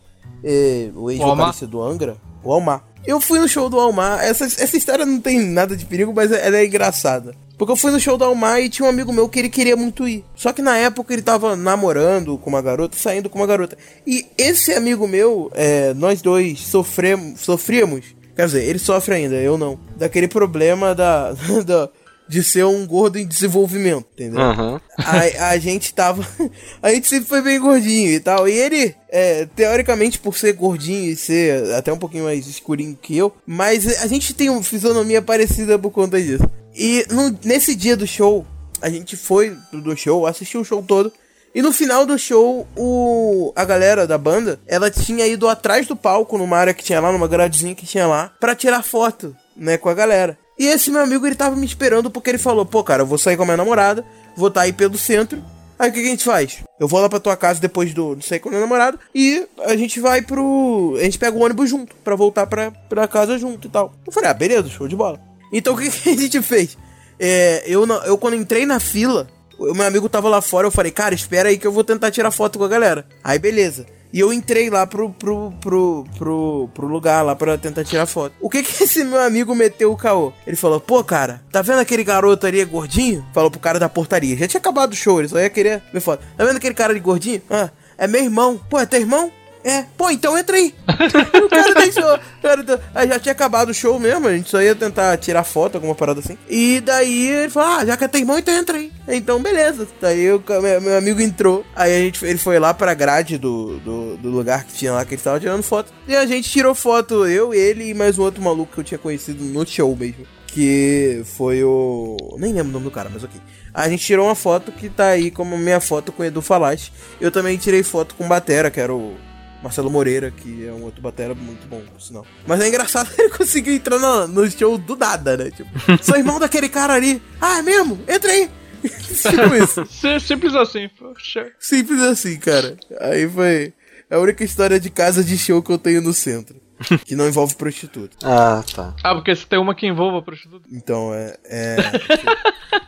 o 0.96 1.10
ex-vocalista 1.10 1.68
do 1.68 1.82
Angra, 1.82 2.18
o 2.44 2.52
Almar. 2.52 2.84
Eu 3.06 3.20
fui 3.20 3.40
no 3.40 3.48
show 3.48 3.70
do 3.70 3.80
Almar, 3.80 4.24
essa, 4.24 4.46
essa 4.46 4.78
história 4.78 5.06
não 5.06 5.20
tem 5.20 5.42
nada 5.42 5.76
de 5.76 5.86
perigo, 5.86 6.14
mas 6.14 6.32
ela 6.32 6.58
é 6.58 6.66
engraçada. 6.66 7.36
Porque 7.58 7.72
eu 7.72 7.76
fui 7.76 7.92
no 7.92 8.00
show 8.00 8.18
do 8.18 8.24
Almar 8.24 8.60
e 8.60 8.70
tinha 8.70 8.86
um 8.86 8.90
amigo 8.90 9.14
meu 9.14 9.30
que 9.30 9.40
ele 9.40 9.50
queria 9.50 9.76
muito 9.76 10.08
ir. 10.08 10.24
Só 10.36 10.52
que 10.52 10.62
na 10.62 10.78
época 10.78 11.14
ele 11.14 11.22
tava 11.22 11.56
namorando 11.56 12.38
com 12.38 12.50
uma 12.50 12.62
garota, 12.62 12.98
saindo 12.98 13.30
com 13.30 13.40
uma 13.40 13.48
garota. 13.48 13.78
E 14.08 14.26
esse 14.38 14.74
amigo 14.74 15.08
meu, 15.08 15.52
é, 15.54 15.94
nós 15.94 16.22
dois 16.22 16.60
sofremos, 16.60 17.42
sofríamos, 17.42 18.06
quer 18.36 18.46
dizer, 18.46 18.64
ele 18.64 18.80
sofre 18.80 19.16
ainda, 19.16 19.36
eu 19.36 19.58
não, 19.58 19.78
daquele 19.96 20.28
problema 20.28 20.96
da, 20.96 21.34
da 21.66 21.90
de 22.28 22.44
ser 22.44 22.66
um 22.66 22.86
gordo 22.88 23.18
em 23.20 23.28
desenvolvimento, 23.28 24.06
entendeu? 24.14 24.40
Aham. 24.42 24.82
a, 24.98 25.50
a 25.50 25.58
gente 25.58 25.94
tava. 25.94 26.26
A 26.82 26.90
gente 26.94 27.08
sempre 27.08 27.28
foi 27.30 27.42
bem 27.42 27.60
gordinho 27.60 28.10
e 28.12 28.20
tal. 28.20 28.48
E 28.48 28.52
ele, 28.54 28.96
é, 29.10 29.46
teoricamente, 29.56 30.20
por 30.20 30.38
ser 30.38 30.54
gordinho 30.54 31.12
e 31.12 31.16
ser 31.16 31.74
até 31.74 31.92
um 31.94 31.98
pouquinho 31.98 32.26
mais 32.26 32.48
escurinho 32.48 32.98
que 33.02 33.18
eu, 33.18 33.34
mas 33.46 34.02
a 34.04 34.08
gente 34.08 34.34
tem 34.34 34.50
uma 34.50 34.64
fisionomia 34.64 35.22
parecida 35.22 35.78
por 35.80 35.92
conta 35.92 36.22
disso. 36.22 36.44
E 36.76 37.06
no- 37.10 37.38
nesse 37.44 37.76
dia 37.76 37.96
do 37.96 38.08
show, 38.08 38.46
a 38.82 38.90
gente 38.90 39.16
foi 39.16 39.56
do 39.72 39.96
show, 39.96 40.26
assistiu 40.26 40.62
o 40.62 40.66
show 40.66 40.82
todo. 40.84 41.12
E 41.56 41.62
no 41.62 41.72
final 41.72 42.04
do 42.06 42.18
show, 42.18 42.68
o 42.76 43.54
a 43.56 43.64
galera 43.64 44.08
da 44.08 44.18
banda, 44.18 44.60
ela 44.68 44.90
tinha 44.90 45.28
ido 45.28 45.48
atrás 45.48 45.86
do 45.88 45.96
palco, 45.96 46.38
numa 46.38 46.58
área 46.58 46.74
que 46.74 46.84
tinha 46.84 47.00
lá, 47.00 47.12
numa 47.12 47.28
gradezinha 47.28 47.76
que 47.76 47.86
tinha 47.86 48.08
lá, 48.08 48.34
pra 48.40 48.56
tirar 48.56 48.82
foto, 48.84 49.36
né, 49.56 49.78
com 49.78 49.88
a 49.88 49.94
galera. 49.94 50.38
E 50.58 50.68
esse 50.68 50.92
meu 50.92 51.02
amigo, 51.02 51.26
ele 51.26 51.36
tava 51.36 51.56
me 51.56 51.66
esperando 51.66 52.10
porque 52.10 52.30
ele 52.30 52.38
falou, 52.38 52.66
pô, 52.66 52.84
cara, 52.84 53.02
eu 53.02 53.08
vou 53.08 53.18
sair 53.18 53.36
com 53.36 53.44
a 53.44 53.46
minha 53.46 53.58
namorada, 53.58 54.06
vou 54.36 54.50
estar 54.50 54.62
aí 54.62 54.74
pelo 54.74 54.98
centro. 54.98 55.44
Aí 55.78 55.90
o 55.90 55.94
que, 55.94 56.02
que 56.02 56.08
a 56.08 56.12
gente 56.12 56.24
faz? 56.24 56.64
Eu 56.80 56.88
vou 56.88 57.00
lá 57.00 57.10
pra 57.10 57.20
tua 57.20 57.36
casa 57.36 57.60
depois 57.60 57.94
do, 57.94 58.16
do 58.16 58.24
sair 58.24 58.40
com 58.40 58.50
a 58.50 58.52
minha 58.52 58.62
namorada 58.62 59.00
e 59.14 59.46
a 59.66 59.76
gente 59.76 60.00
vai 60.00 60.22
pro. 60.22 60.96
A 61.00 61.04
gente 61.04 61.18
pega 61.18 61.36
o 61.36 61.42
ônibus 61.42 61.70
junto 61.70 61.96
pra 62.04 62.16
voltar 62.16 62.46
pra, 62.46 62.72
pra 62.72 63.08
casa 63.08 63.38
junto 63.38 63.68
e 63.68 63.72
tal. 63.72 63.94
Eu 64.06 64.14
falei, 64.14 64.30
ah, 64.30 64.34
beleza, 64.34 64.70
show 64.70 64.88
de 64.88 64.96
bola. 64.96 65.20
Então 65.52 65.74
o 65.74 65.78
que, 65.78 65.90
que 65.90 66.10
a 66.10 66.16
gente 66.16 66.42
fez? 66.42 66.78
É, 67.20 67.64
eu, 67.66 67.86
eu 68.06 68.18
quando 68.18 68.36
entrei 68.36 68.66
na 68.66 68.80
fila, 68.80 69.28
o 69.58 69.74
meu 69.74 69.86
amigo 69.86 70.08
tava 70.08 70.30
lá 70.30 70.42
fora, 70.42 70.68
eu 70.68 70.72
falei, 70.72 70.92
cara, 70.92 71.16
espera 71.16 71.50
aí 71.50 71.58
que 71.58 71.66
eu 71.66 71.72
vou 71.72 71.84
tentar 71.84 72.12
tirar 72.12 72.32
foto 72.32 72.60
com 72.60 72.66
a 72.66 72.70
galera. 72.70 73.06
Aí 73.24 73.40
beleza. 73.40 73.86
E 74.14 74.20
eu 74.20 74.32
entrei 74.32 74.70
lá 74.70 74.86
pro, 74.86 75.10
pro, 75.10 75.52
pro, 75.60 76.06
pro, 76.16 76.70
pro 76.72 76.88
lugar 76.88 77.24
lá 77.24 77.36
pra 77.36 77.58
tentar 77.58 77.84
tirar 77.84 78.06
foto. 78.06 78.36
O 78.40 78.48
que 78.48 78.62
que 78.62 78.70
esse 78.86 79.04
meu 79.04 79.20
amigo 79.20 79.56
meteu 79.56 79.92
o 79.92 79.98
caô? 79.98 80.32
Ele 80.46 80.56
falou, 80.56 80.80
pô, 80.80 81.04
cara, 81.04 81.42
tá 81.52 81.64
vendo 81.64 81.80
aquele 81.80 82.04
garoto 82.04 82.46
ali 82.46 82.64
gordinho? 82.64 83.26
Falou 83.34 83.50
pro 83.50 83.60
cara 83.60 83.80
da 83.80 83.90
portaria. 83.90 84.38
Já 84.38 84.48
tinha 84.48 84.60
acabado 84.60 84.94
o 84.94 84.96
show, 84.96 85.20
ele 85.20 85.30
só 85.30 85.40
ia 85.40 85.50
querer 85.50 85.82
ver 85.92 86.00
foto. 86.00 86.24
Tá 86.38 86.46
vendo 86.46 86.58
aquele 86.58 86.76
cara 86.76 86.94
ali 86.94 87.00
gordinho? 87.00 87.42
Ah, 87.50 87.72
é 87.98 88.06
meu 88.06 88.24
irmão. 88.24 88.62
Pô, 88.70 88.80
é 88.80 88.86
teu 88.86 89.00
irmão? 89.00 89.32
É, 89.64 89.86
pô, 89.98 90.10
então 90.10 90.38
entra 90.38 90.58
aí. 90.58 90.74
o 91.44 91.50
cara 91.50 91.74
deixou. 91.76 92.20
Cara, 92.42 92.62
então- 92.62 92.80
aí 92.94 93.08
já 93.08 93.20
tinha 93.20 93.32
acabado 93.32 93.70
o 93.70 93.74
show 93.74 93.98
mesmo, 94.00 94.28
a 94.28 94.36
gente 94.36 94.50
só 94.50 94.62
ia 94.62 94.76
tentar 94.76 95.16
tirar 95.18 95.44
foto, 95.44 95.76
alguma 95.76 95.96
parada 95.96 96.20
assim. 96.20 96.38
E 96.50 96.82
daí 96.82 97.28
ele 97.30 97.50
falou: 97.50 97.70
Ah, 97.80 97.86
já 97.86 97.96
que 97.96 98.04
é 98.04 98.08
teu 98.08 98.20
irmão, 98.20 98.38
então 98.38 98.54
entra 98.54 98.78
aí. 98.78 98.92
Então, 99.08 99.42
beleza. 99.42 99.88
Daí 100.02 100.38
ca- 100.40 100.60
meu, 100.62 100.98
amigo 100.98 101.22
entrou. 101.22 101.66
Aí 101.76 101.96
a 101.96 102.00
gente, 102.00 102.26
ele 102.26 102.38
foi 102.38 102.60
lá 102.60 102.74
pra 102.74 102.94
grade 102.94 103.38
do, 103.38 103.78
do, 103.80 104.18
do 104.18 104.30
lugar 104.30 104.64
que 104.66 104.74
tinha 104.74 104.92
lá 104.94 105.06
que 105.06 105.16
ele 105.16 105.22
tava 105.22 105.40
tirando 105.40 105.64
foto. 105.64 105.92
E 106.08 106.16
a 106.16 106.26
gente 106.26 106.50
tirou 106.50 106.76
foto, 106.76 107.26
eu, 107.26 107.54
ele 107.54 107.90
e 107.90 107.94
mais 107.94 108.20
um 108.20 108.24
outro 108.24 108.42
maluco 108.42 108.74
que 108.74 108.80
eu 108.80 108.84
tinha 108.84 108.98
conhecido 108.98 109.44
no 109.46 109.66
show 109.66 109.96
mesmo. 109.96 110.26
Que 110.48 111.24
foi 111.26 111.64
o. 111.64 112.18
Nem 112.38 112.54
lembro 112.54 112.70
o 112.70 112.74
nome 112.74 112.86
do 112.86 112.92
cara, 112.92 113.10
mas 113.12 113.24
ok. 113.24 113.40
A 113.74 113.90
gente 113.90 114.06
tirou 114.06 114.28
uma 114.28 114.36
foto 114.36 114.72
que 114.72 114.88
tá 114.88 115.08
aí 115.08 115.32
como 115.32 115.58
minha 115.58 115.80
foto 115.80 116.12
com 116.12 116.22
o 116.22 116.26
Edu 116.26 116.42
Falaste. 116.44 116.94
Eu 117.20 117.32
também 117.32 117.58
tirei 117.58 117.82
foto 117.82 118.14
com 118.14 118.26
o 118.26 118.28
Batera, 118.28 118.70
que 118.70 118.80
era 118.80 118.94
o 118.94 119.16
Marcelo 119.64 119.90
Moreira, 119.90 120.30
que 120.30 120.68
é 120.68 120.72
um 120.74 120.84
outro 120.84 121.02
batera 121.02 121.34
muito 121.34 121.66
bom, 121.68 121.82
por 121.82 122.02
sinal. 122.02 122.26
Mas 122.46 122.60
é 122.60 122.68
engraçado 122.68 123.10
ele 123.18 123.30
conseguiu 123.30 123.74
entrar 123.74 123.98
no, 123.98 124.28
no 124.28 124.52
show 124.52 124.78
do 124.78 124.98
nada, 124.98 125.38
né? 125.38 125.50
Tipo, 125.50 125.70
sou 126.04 126.18
irmão 126.18 126.38
daquele 126.38 126.68
cara 126.68 126.94
ali. 126.94 127.22
Ah, 127.40 127.60
é 127.60 127.62
mesmo? 127.62 127.98
Entra 128.08 128.30
aí. 128.30 128.50
tipo 128.84 129.56
isso. 129.56 129.86
Sim- 129.86 130.20
Simples 130.20 130.54
assim, 130.54 130.90
poxa. 131.00 131.50
Simples 131.58 132.02
assim, 132.02 132.38
cara. 132.38 132.76
Aí 133.00 133.28
foi 133.30 133.74
a 134.12 134.20
única 134.20 134.44
história 134.44 134.78
de 134.78 134.90
casa 134.90 135.24
de 135.24 135.38
show 135.38 135.64
que 135.64 135.72
eu 135.72 135.78
tenho 135.78 136.02
no 136.02 136.14
centro. 136.14 136.62
Que 137.06 137.16
não 137.16 137.26
envolve 137.26 137.56
prostituta. 137.56 138.18
Ah, 138.22 138.62
tá. 138.76 138.94
Ah, 139.02 139.16
porque 139.16 139.34
se 139.34 139.48
tem 139.48 139.58
uma 139.58 139.74
que 139.74 139.88
envolva 139.88 140.22
prostituta. 140.22 140.68
Então, 140.70 141.14
é. 141.14 141.38
é 141.46 141.78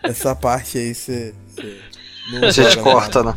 essa 0.03 0.35
parte 0.35 0.77
aí 0.77 0.93
você. 0.93 1.33
A 2.43 2.51
gente 2.51 2.77
corta, 2.79 3.23
né? 3.23 3.33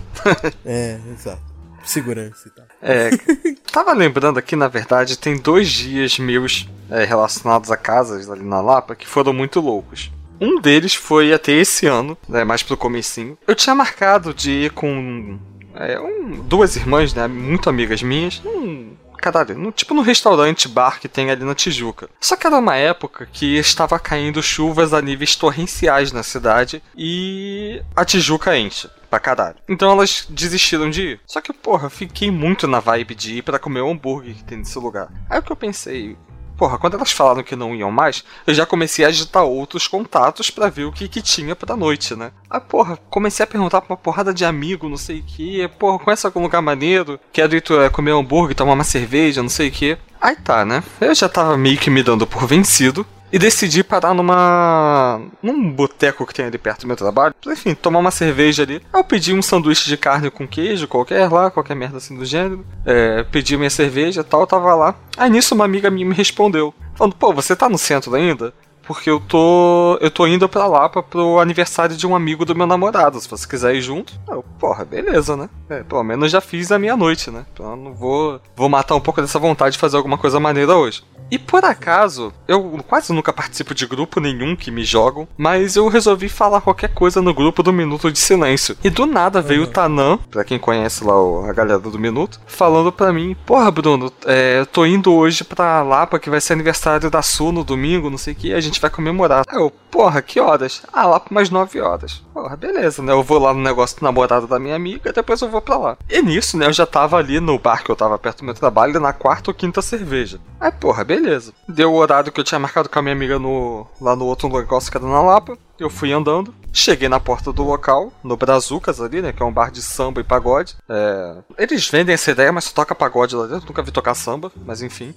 É, 0.67 0.99
exato. 1.13 1.48
Segurança 1.89 2.49
e 2.49 2.51
tal. 2.51 2.67
É, 2.83 3.11
tava 3.73 3.93
lembrando 3.93 4.39
aqui, 4.39 4.55
na 4.55 4.69
verdade, 4.69 5.19
tem 5.19 5.37
dois 5.39 5.69
dias 5.69 6.19
meus 6.19 6.69
é, 6.91 7.05
relacionados 7.05 7.71
a 7.71 7.77
casas 7.77 8.31
ali 8.31 8.43
na 8.45 8.61
Lapa 8.61 8.95
que 8.95 9.07
foram 9.07 9.33
muito 9.33 9.61
loucos. 9.61 10.11
Um 10.41 10.61
deles 10.61 10.95
foi 10.95 11.33
até 11.33 11.53
esse 11.53 11.87
ano, 11.87 12.17
né, 12.29 12.45
mais 12.45 12.63
pro 12.63 12.77
comecinho. 12.77 13.37
Eu 13.47 13.55
tinha 13.55 13.75
marcado 13.75 14.33
de 14.33 14.51
ir 14.51 14.71
com 14.73 15.39
é, 15.75 15.99
um- 15.99 16.41
duas 16.43 16.77
irmãs, 16.77 17.13
né, 17.15 17.27
muito 17.27 17.69
amigas 17.69 18.03
minhas, 18.03 18.41
num, 18.45 18.93
caralho, 19.17 19.59
num- 19.59 19.73
tipo 19.73 19.95
num 19.95 20.03
restaurante 20.03 20.69
bar 20.69 21.01
que 21.01 21.09
tem 21.09 21.31
ali 21.31 21.43
na 21.45 21.55
Tijuca. 21.57 22.09
Só 22.21 22.37
que 22.37 22.47
era 22.47 22.57
uma 22.59 22.77
época 22.77 23.29
que 23.33 23.57
estava 23.59 23.99
caindo 23.99 24.41
chuvas 24.43 24.93
a 24.95 25.01
níveis 25.03 25.35
torrenciais 25.35 26.13
na 26.13 26.23
cidade 26.23 26.81
e 26.97 27.83
a 27.97 28.05
Tijuca 28.05 28.57
enche 28.57 28.89
pra 29.09 29.21
caralho. 29.21 29.57
Então 29.69 29.91
elas 29.91 30.27
desistiram 30.29 30.91
de 30.91 31.03
ir. 31.03 31.21
Só 31.27 31.41
que, 31.41 31.53
porra, 31.53 31.91
fiquei 31.91 32.31
muito 32.31 32.67
na 32.67 32.81
vibe 32.81 33.15
de 33.15 33.39
ir 33.39 33.43
pra 33.43 33.59
comer 33.59 33.81
o 33.81 33.91
hambúrguer 33.91 34.35
que 34.35 34.45
tem 34.45 34.59
nesse 34.59 34.79
lugar. 34.79 35.09
Aí 35.29 35.39
o 35.39 35.43
que 35.43 35.53
eu 35.53 35.57
pensei, 35.57 36.17
porra, 36.57 36.77
quando 36.77 36.95
elas 36.95 37.13
falaram 37.13 37.43
que 37.43 37.57
não 37.57 37.75
iam 37.75 37.91
mais, 37.91 38.25
eu 38.47 38.53
já 38.53 38.67
comecei 38.67 39.05
a 39.05 39.09
agitar 39.09 39.45
outros 39.45 39.87
contatos 39.87 40.51
pra 40.51 40.69
ver 40.69 40.85
o 40.85 40.93
que, 40.93 41.09
que 41.09 41.23
tinha 41.23 41.55
pra 41.55 41.77
noite, 41.77 42.15
né? 42.15 42.33
Aí, 42.51 42.61
porra, 42.61 42.99
comecei 43.09 43.45
a 43.45 43.47
perguntar 43.47 43.81
pra 43.81 43.93
uma 43.93 43.97
porrada 43.97 44.35
de 44.35 44.45
amigo, 44.45 44.89
não 44.89 44.97
sei 44.97 45.21
o 45.21 45.23
que, 45.23 45.69
porra, 45.79 45.99
conhece 45.99 46.27
algum 46.27 46.43
lugar 46.43 46.61
maneiro? 46.61 47.19
Quero 47.33 47.55
ir 47.55 47.63
é, 47.85 47.89
comer 47.89 48.11
hambúrguer, 48.11 48.57
tomar 48.57 48.73
uma 48.73 48.85
cerveja, 48.85 49.43
não 49.43 49.49
sei 49.49 49.69
o 49.69 49.73
que. 49.73 49.97
Aí 50.21 50.35
tá, 50.35 50.65
né? 50.65 50.83
Eu 51.01 51.15
já 51.15 51.29
tava 51.29 51.57
meio 51.57 51.79
que 51.79 51.91
me 51.91 52.03
dando 52.03 52.27
por 52.27 52.45
vencido 52.47 53.07
e 53.33 53.39
decidi 53.39 53.85
parar 53.85 54.15
numa. 54.15 55.21
num 55.43 55.71
boteco 55.71 56.27
que 56.27 56.35
tem 56.35 56.47
ali 56.47 56.59
perto 56.59 56.83
do 56.83 56.87
meu 56.87 56.97
trabalho. 56.97 57.35
Enfim, 57.47 57.75
tomar 57.75 57.99
uma 57.99 58.11
cerveja 58.11 58.63
ali. 58.63 58.83
Eu 58.93 59.05
pedi 59.05 59.33
um 59.33 59.43
sanduíche 59.43 59.89
de 59.89 59.97
carne 59.97 60.31
com 60.31 60.47
queijo, 60.47 60.89
qualquer 60.89 61.31
lá, 61.31 61.51
qualquer 61.51 61.75
merda 61.75 61.99
assim 61.99 62.17
do 62.17 62.25
gênero. 62.25 62.65
É, 62.85 63.23
pedi 63.25 63.57
minha 63.57 63.71
cerveja 63.71 64.23
e 64.23 64.25
tal, 64.25 64.47
tava 64.47 64.75
lá. 64.75 64.95
Aí 65.17 65.31
nisso 65.31 65.55
uma 65.55 65.65
amiga 65.65 65.91
minha 65.91 66.07
me 66.07 66.15
respondeu. 66.15 66.75
Falando, 66.95 67.15
pô, 67.15 67.33
você 67.33 67.55
tá 67.55 67.69
no 67.69 67.79
centro 67.79 68.15
ainda? 68.15 68.53
Porque 68.89 69.11
eu 69.11 69.21
tô. 69.21 69.99
Eu 70.01 70.11
tô 70.11 70.27
indo 70.27 70.49
pra 70.49 70.67
Lapa 70.67 71.03
pro 71.03 71.39
aniversário 71.39 71.95
de 71.95 72.07
um 72.07 72.17
amigo 72.17 72.47
do 72.47 72.57
meu 72.57 72.67
namorado. 72.67 73.21
Se 73.21 73.29
você 73.29 73.47
quiser 73.47 73.75
ir 73.75 73.83
junto, 73.83 74.19
eu, 74.27 74.43
porra, 74.59 74.83
beleza, 74.83 75.37
né? 75.37 75.51
É, 75.69 75.83
pelo 75.83 76.03
menos 76.03 76.33
já 76.33 76.41
fiz 76.41 76.73
a 76.73 76.79
minha 76.79 76.97
noite, 76.97 77.31
né? 77.31 77.45
Então 77.53 77.71
eu 77.71 77.77
não 77.77 77.93
vou. 77.93 78.41
Vou 78.57 78.71
matar 78.71 78.97
um 78.97 79.01
pouco 79.01 79.21
dessa 79.21 79.39
vontade 79.39 79.73
de 79.73 79.79
fazer 79.79 79.99
alguma 79.99 80.17
coisa 80.17 80.41
maneira 80.41 80.75
hoje. 80.75 81.05
E 81.31 81.39
por 81.39 81.65
acaso, 81.65 82.33
eu 82.47 82.81
quase 82.87 83.13
nunca 83.13 83.33
participo 83.33 83.75
de 83.75 83.87
grupo 83.87 84.19
nenhum 84.19 84.57
que 84.57 84.71
me 84.71 84.83
jogam, 84.83 85.29
mas 85.37 85.77
eu 85.77 85.87
resolvi 85.89 86.29
falar 86.29 86.63
qualquer 86.63 86.89
coisa 86.95 87.21
no 87.21 87.35
grupo 87.35 87.63
do 87.63 87.73
Minuto 87.73 88.11
de 88.11 88.19
Silêncio. 88.19 88.77
E 88.83 88.89
do 88.89 89.05
nada 89.05 89.43
veio 89.43 89.65
o 89.65 89.67
Tanã, 89.67 90.19
pra 90.31 90.45
quem 90.45 90.59
conhece 90.59 91.05
lá 91.05 91.15
a 91.49 91.53
galera 91.53 91.79
do 91.79 91.99
Minuto, 91.99 92.41
falando 92.47 92.91
pra 92.91 93.13
mim: 93.13 93.37
Porra, 93.45 93.71
Bruno, 93.71 94.11
é, 94.25 94.61
eu 94.61 94.67
tô 94.67 94.87
indo 94.87 95.13
hoje 95.13 95.45
pra 95.45 95.83
Lapa 95.83 96.19
que 96.19 96.31
vai 96.31 96.41
ser 96.41 96.55
aniversário 96.55 97.11
da 97.11 97.21
Su 97.21 97.53
no 97.53 97.63
domingo, 97.63 98.09
não 98.09 98.19
sei 98.19 98.33
o 98.33 98.37
que, 98.37 98.55
a 98.55 98.61
gente 98.61 98.78
vai 98.81 98.91
comemorar. 98.91 99.45
Aí 99.49 99.59
eu, 99.59 99.71
porra, 99.91 100.23
que 100.23 100.41
horas? 100.41 100.83
Ah, 100.93 101.07
lá 101.07 101.21
por 101.21 101.33
mais 101.33 101.51
9 101.51 101.81
horas. 101.81 102.23
Porra, 102.33 102.57
beleza, 102.57 103.03
né? 103.03 103.13
Eu 103.13 103.23
vou 103.23 103.39
lá 103.39 103.53
no 103.53 103.63
negócio 103.63 103.99
do 103.99 104.05
namorado 104.05 104.47
da 104.47 104.59
minha 104.59 104.77
amiga, 104.77 105.13
depois 105.13 105.41
eu 105.41 105.49
vou 105.49 105.61
pra 105.61 105.77
lá. 105.77 105.97
E 106.09 106.23
nisso, 106.23 106.57
né, 106.57 106.67
eu 106.67 106.73
já 106.73 106.87
tava 106.87 107.17
ali 107.17 107.41
no 107.41 107.59
bar 107.59 107.83
que 107.83 107.91
eu 107.91 107.97
tava 107.97 108.19
perto 108.19 108.39
do 108.39 108.45
meu 108.45 108.55
trabalho, 108.55 109.01
na 109.01 109.13
quarta 109.13 109.51
ou 109.51 109.55
quinta 109.55 109.83
cerveja. 109.83 110.41
Aí, 110.61 110.73
porra, 110.73 111.05
beleza. 111.05 111.53
Deu 111.69 111.93
o 111.93 111.97
horário 111.97 112.33
que 112.33 112.41
eu 112.41 112.45
tinha 112.45 112.59
marcado 112.59 112.89
com 112.89 112.99
a 112.99 113.03
minha 113.03 113.15
amiga 113.15 113.39
no, 113.39 113.87
lá 114.01 114.17
no 114.17 114.25
outro 114.25 114.49
negócio 114.49 114.91
que 114.91 114.97
era 114.97 115.07
na 115.07 115.23
Lapa. 115.23 115.57
Eu 115.79 115.89
fui 115.89 116.13
andando, 116.13 116.53
cheguei 116.73 117.09
na 117.09 117.21
porta 117.21 117.53
do 117.53 117.63
local, 117.63 118.13
no 118.25 118.37
Brazucas 118.37 119.01
ali, 119.01 119.23
né? 119.23 119.33
Que 119.33 119.43
é 119.43 119.47
um 119.47 119.53
bar 119.53 119.71
de 119.71 119.81
samba 119.81 120.21
e 120.21 120.25
pagode. 120.25 120.77
É... 120.89 121.37
Eles 121.57 121.89
vendem 121.89 122.15
essa 122.15 122.33
ideia, 122.33 122.51
mas 122.51 122.65
só 122.65 122.73
toca 122.75 122.97
pagode 122.97 123.37
lá 123.37 123.47
dentro. 123.47 123.69
Nunca 123.69 123.83
vi 123.83 123.93
tocar 123.93 124.15
samba, 124.15 124.51
mas 124.67 124.83
enfim. 124.83 125.15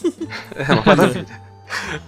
é 0.56 0.72
uma 0.72 0.82
maravilha. 0.82 1.47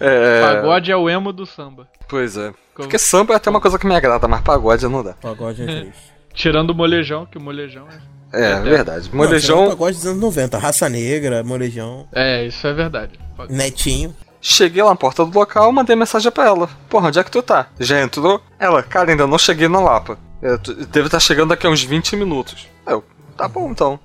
É... 0.00 0.40
Pagode 0.40 0.90
é 0.90 0.96
o 0.96 1.08
emo 1.08 1.32
do 1.32 1.44
samba. 1.46 1.86
Pois 2.08 2.36
é. 2.36 2.52
Porque 2.74 2.98
samba 2.98 3.34
é 3.34 3.36
até 3.36 3.50
uma 3.50 3.60
coisa 3.60 3.78
que 3.78 3.86
me 3.86 3.94
agrada, 3.94 4.26
mas 4.26 4.40
pagode 4.40 4.86
não 4.88 5.02
dá. 5.02 5.12
Pagode 5.14 5.62
é 5.62 5.66
triste. 5.66 6.12
Tirando 6.32 6.70
o 6.70 6.74
molejão, 6.74 7.26
que 7.26 7.38
o 7.38 7.40
molejão 7.40 7.86
é. 7.88 8.20
É, 8.32 8.52
é 8.52 8.60
verdade. 8.60 9.10
Molejão. 9.12 9.62
Não, 9.62 9.68
pagode 9.70 9.96
dos 9.96 10.06
anos 10.06 10.20
90, 10.20 10.58
raça 10.58 10.88
negra, 10.88 11.42
molejão. 11.42 12.06
É, 12.12 12.46
isso 12.46 12.66
é 12.66 12.72
verdade. 12.72 13.18
Netinho. 13.48 14.14
Cheguei 14.40 14.82
lá 14.82 14.90
na 14.90 14.96
porta 14.96 15.24
do 15.24 15.38
local, 15.38 15.70
mandei 15.70 15.94
mensagem 15.94 16.30
pra 16.32 16.46
ela. 16.46 16.70
Porra, 16.88 17.08
onde 17.08 17.18
é 17.18 17.24
que 17.24 17.30
tu 17.30 17.42
tá? 17.42 17.66
Já 17.78 18.00
entrou? 18.00 18.40
Ela, 18.58 18.82
cara, 18.82 19.10
ainda 19.10 19.26
não 19.26 19.36
cheguei 19.36 19.68
na 19.68 19.80
Lapa. 19.80 20.18
Eu 20.40 20.56
devo 20.56 21.06
estar 21.06 21.10
tá 21.10 21.20
chegando 21.20 21.50
daqui 21.50 21.66
a 21.66 21.70
uns 21.70 21.82
20 21.82 22.16
minutos. 22.16 22.66
Eu, 22.86 23.04
tá 23.36 23.46
bom 23.46 23.70
então. 23.70 24.00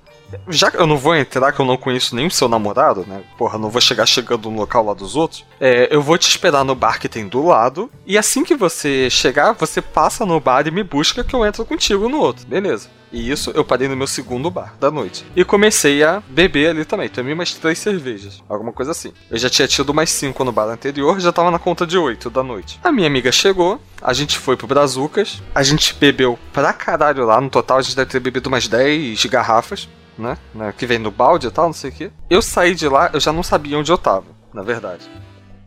Já 0.48 0.70
que 0.70 0.78
eu 0.78 0.86
não 0.86 0.96
vou 0.96 1.14
entrar, 1.14 1.52
que 1.52 1.60
eu 1.60 1.66
não 1.66 1.76
conheço 1.76 2.14
nem 2.14 2.26
o 2.26 2.30
seu 2.30 2.48
namorado, 2.48 3.04
né? 3.06 3.22
Porra, 3.38 3.58
não 3.58 3.70
vou 3.70 3.80
chegar 3.80 4.06
chegando 4.06 4.50
no 4.50 4.58
local 4.58 4.84
lá 4.84 4.94
dos 4.94 5.16
outros. 5.16 5.44
É, 5.60 5.88
eu 5.90 6.02
vou 6.02 6.18
te 6.18 6.28
esperar 6.28 6.64
no 6.64 6.74
bar 6.74 6.98
que 6.98 7.08
tem 7.08 7.26
do 7.26 7.44
lado. 7.44 7.90
E 8.06 8.18
assim 8.18 8.44
que 8.44 8.54
você 8.54 9.08
chegar, 9.10 9.52
você 9.52 9.80
passa 9.80 10.26
no 10.26 10.40
bar 10.40 10.66
e 10.66 10.70
me 10.70 10.82
busca 10.82 11.24
que 11.24 11.34
eu 11.34 11.44
entro 11.44 11.64
contigo 11.64 12.08
no 12.08 12.18
outro. 12.18 12.46
Beleza. 12.46 12.88
E 13.12 13.30
isso 13.30 13.52
eu 13.54 13.64
parei 13.64 13.88
no 13.88 13.96
meu 13.96 14.06
segundo 14.06 14.50
bar 14.50 14.74
da 14.80 14.90
noite. 14.90 15.24
E 15.34 15.44
comecei 15.44 16.02
a 16.02 16.22
beber 16.28 16.70
ali 16.70 16.84
também. 16.84 17.08
Tomei 17.08 17.32
umas 17.32 17.54
três 17.54 17.78
cervejas. 17.78 18.42
Alguma 18.48 18.72
coisa 18.72 18.90
assim. 18.90 19.12
Eu 19.30 19.38
já 19.38 19.48
tinha 19.48 19.68
tido 19.68 19.94
mais 19.94 20.10
cinco 20.10 20.44
no 20.44 20.52
bar 20.52 20.68
anterior, 20.68 21.18
já 21.20 21.32
tava 21.32 21.50
na 21.50 21.58
conta 21.58 21.86
de 21.86 21.96
oito 21.96 22.28
da 22.28 22.42
noite. 22.42 22.80
A 22.82 22.90
minha 22.90 23.06
amiga 23.06 23.30
chegou, 23.30 23.80
a 24.02 24.12
gente 24.12 24.38
foi 24.38 24.56
pro 24.56 24.66
Brazucas, 24.66 25.40
a 25.54 25.62
gente 25.62 25.94
bebeu 25.94 26.38
pra 26.52 26.72
caralho 26.72 27.24
lá. 27.24 27.40
No 27.40 27.48
total, 27.48 27.78
a 27.78 27.82
gente 27.82 27.96
deve 27.96 28.10
ter 28.10 28.20
bebido 28.20 28.48
umas 28.48 28.66
10 28.66 29.24
garrafas 29.26 29.88
né? 30.18 30.36
né? 30.54 30.72
Que 30.76 30.86
vem 30.86 30.98
no 30.98 31.10
balde 31.10 31.46
e 31.46 31.50
tal, 31.50 31.66
não 31.66 31.72
sei 31.72 31.90
o 31.90 31.92
que. 31.92 32.12
Eu 32.28 32.42
saí 32.42 32.74
de 32.74 32.88
lá, 32.88 33.10
eu 33.12 33.20
já 33.20 33.32
não 33.32 33.42
sabia 33.42 33.78
onde 33.78 33.90
eu 33.90 33.98
tava, 33.98 34.26
na 34.52 34.62
verdade. 34.62 35.08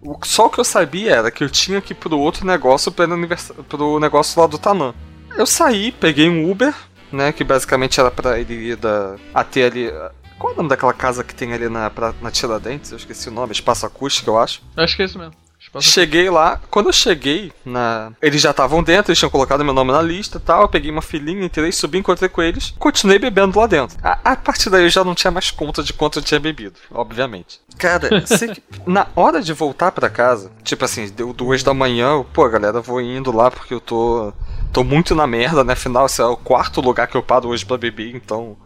O, 0.02 0.18
só 0.24 0.46
o 0.46 0.50
que 0.50 0.60
eu 0.60 0.64
sabia 0.64 1.16
era 1.16 1.32
que 1.32 1.44
eu 1.44 1.50
tinha 1.50 1.82
que 1.82 1.94
ir 1.94 1.96
pro 1.96 2.18
outro 2.18 2.46
negócio, 2.46 2.92
pro, 2.92 3.08
pro 3.68 4.00
negócio 4.00 4.40
lá 4.40 4.48
do 4.48 4.58
Tanã. 4.58 4.94
Eu 5.38 5.46
saí, 5.46 5.92
peguei 5.92 6.30
um 6.30 6.50
Uber, 6.50 6.74
né? 7.12 7.32
Que 7.32 7.44
basicamente 7.44 8.00
era 8.00 8.10
pra 8.10 8.40
ele 8.40 8.54
ir 8.54 8.76
da, 8.76 9.16
até 9.34 9.66
ali. 9.66 9.92
Qual 10.38 10.52
é 10.52 10.54
o 10.54 10.58
nome 10.58 10.70
daquela 10.70 10.94
casa 10.94 11.24
que 11.24 11.36
tem 11.36 11.54
ali 11.54 11.68
na, 11.68 11.90
pra, 11.90 12.14
na 12.22 12.32
Tiradentes? 12.32 12.92
Eu 12.92 12.98
esqueci 12.98 13.28
o 13.28 13.32
nome, 13.32 13.52
Espaço 13.52 13.86
Acústico, 13.86 14.30
eu 14.30 14.40
acho. 14.40 14.62
Acho 14.76 14.96
que 14.96 15.02
é 15.02 15.06
isso 15.06 15.20
mesmo. 15.20 15.34
Cheguei 15.80 16.30
lá, 16.30 16.60
quando 16.72 16.88
eu 16.88 16.94
cheguei, 16.94 17.52
na... 17.64 18.12
eles 18.22 18.42
já 18.42 18.52
estavam 18.52 18.82
dentro, 18.82 19.12
eles 19.12 19.20
tinham 19.20 19.30
colocado 19.30 19.64
meu 19.64 19.74
nome 19.74 19.92
na 19.92 20.02
lista 20.02 20.38
e 20.38 20.42
tal. 20.42 20.64
Eu 20.64 20.70
peguei 20.70 20.90
uma 20.90 21.02
filinha, 21.02 21.46
entrei, 21.46 21.72
subi, 21.72 22.00
encontrei 22.00 22.30
com 22.30 22.42
eles, 22.42 22.74
continuei 22.80 23.20
bebendo 23.20 23.60
lá 23.60 23.68
dentro. 23.68 23.98
A, 24.02 24.32
a 24.32 24.36
partir 24.36 24.70
daí 24.70 24.84
eu 24.84 24.90
já 24.90 25.04
não 25.04 25.14
tinha 25.14 25.30
mais 25.30 25.52
conta 25.52 25.84
de 25.84 25.94
quanto 25.94 26.20
eu 26.20 26.24
tinha 26.24 26.40
bebido, 26.40 26.80
obviamente. 26.92 27.60
Cara, 27.78 28.10
que, 28.22 28.64
na 28.86 29.08
hora 29.16 29.42
de 29.42 29.54
voltar 29.54 29.92
para 29.92 30.10
casa, 30.10 30.52
tipo 30.64 30.84
assim, 30.84 31.08
deu 31.10 31.32
duas 31.34 31.62
da 31.62 31.74
manhã, 31.74 32.10
eu, 32.10 32.24
pô, 32.34 32.48
galera, 32.50 32.82
vou 32.82 33.00
indo 33.00 33.32
lá 33.32 33.52
porque 33.52 33.74
eu 33.74 33.80
tô. 33.80 34.34
tô 34.74 34.84
muito 34.84 35.14
na 35.14 35.28
merda, 35.28 35.64
né? 35.64 35.74
Afinal, 35.74 36.08
esse 36.08 36.22
é 36.22 36.26
o 36.26 36.36
quarto 36.36 36.82
lugar 36.82 37.08
que 37.08 37.16
eu 37.16 37.24
paro 37.24 37.50
hoje 37.50 37.66
para 37.66 37.78
beber, 37.78 38.16
então. 38.16 38.58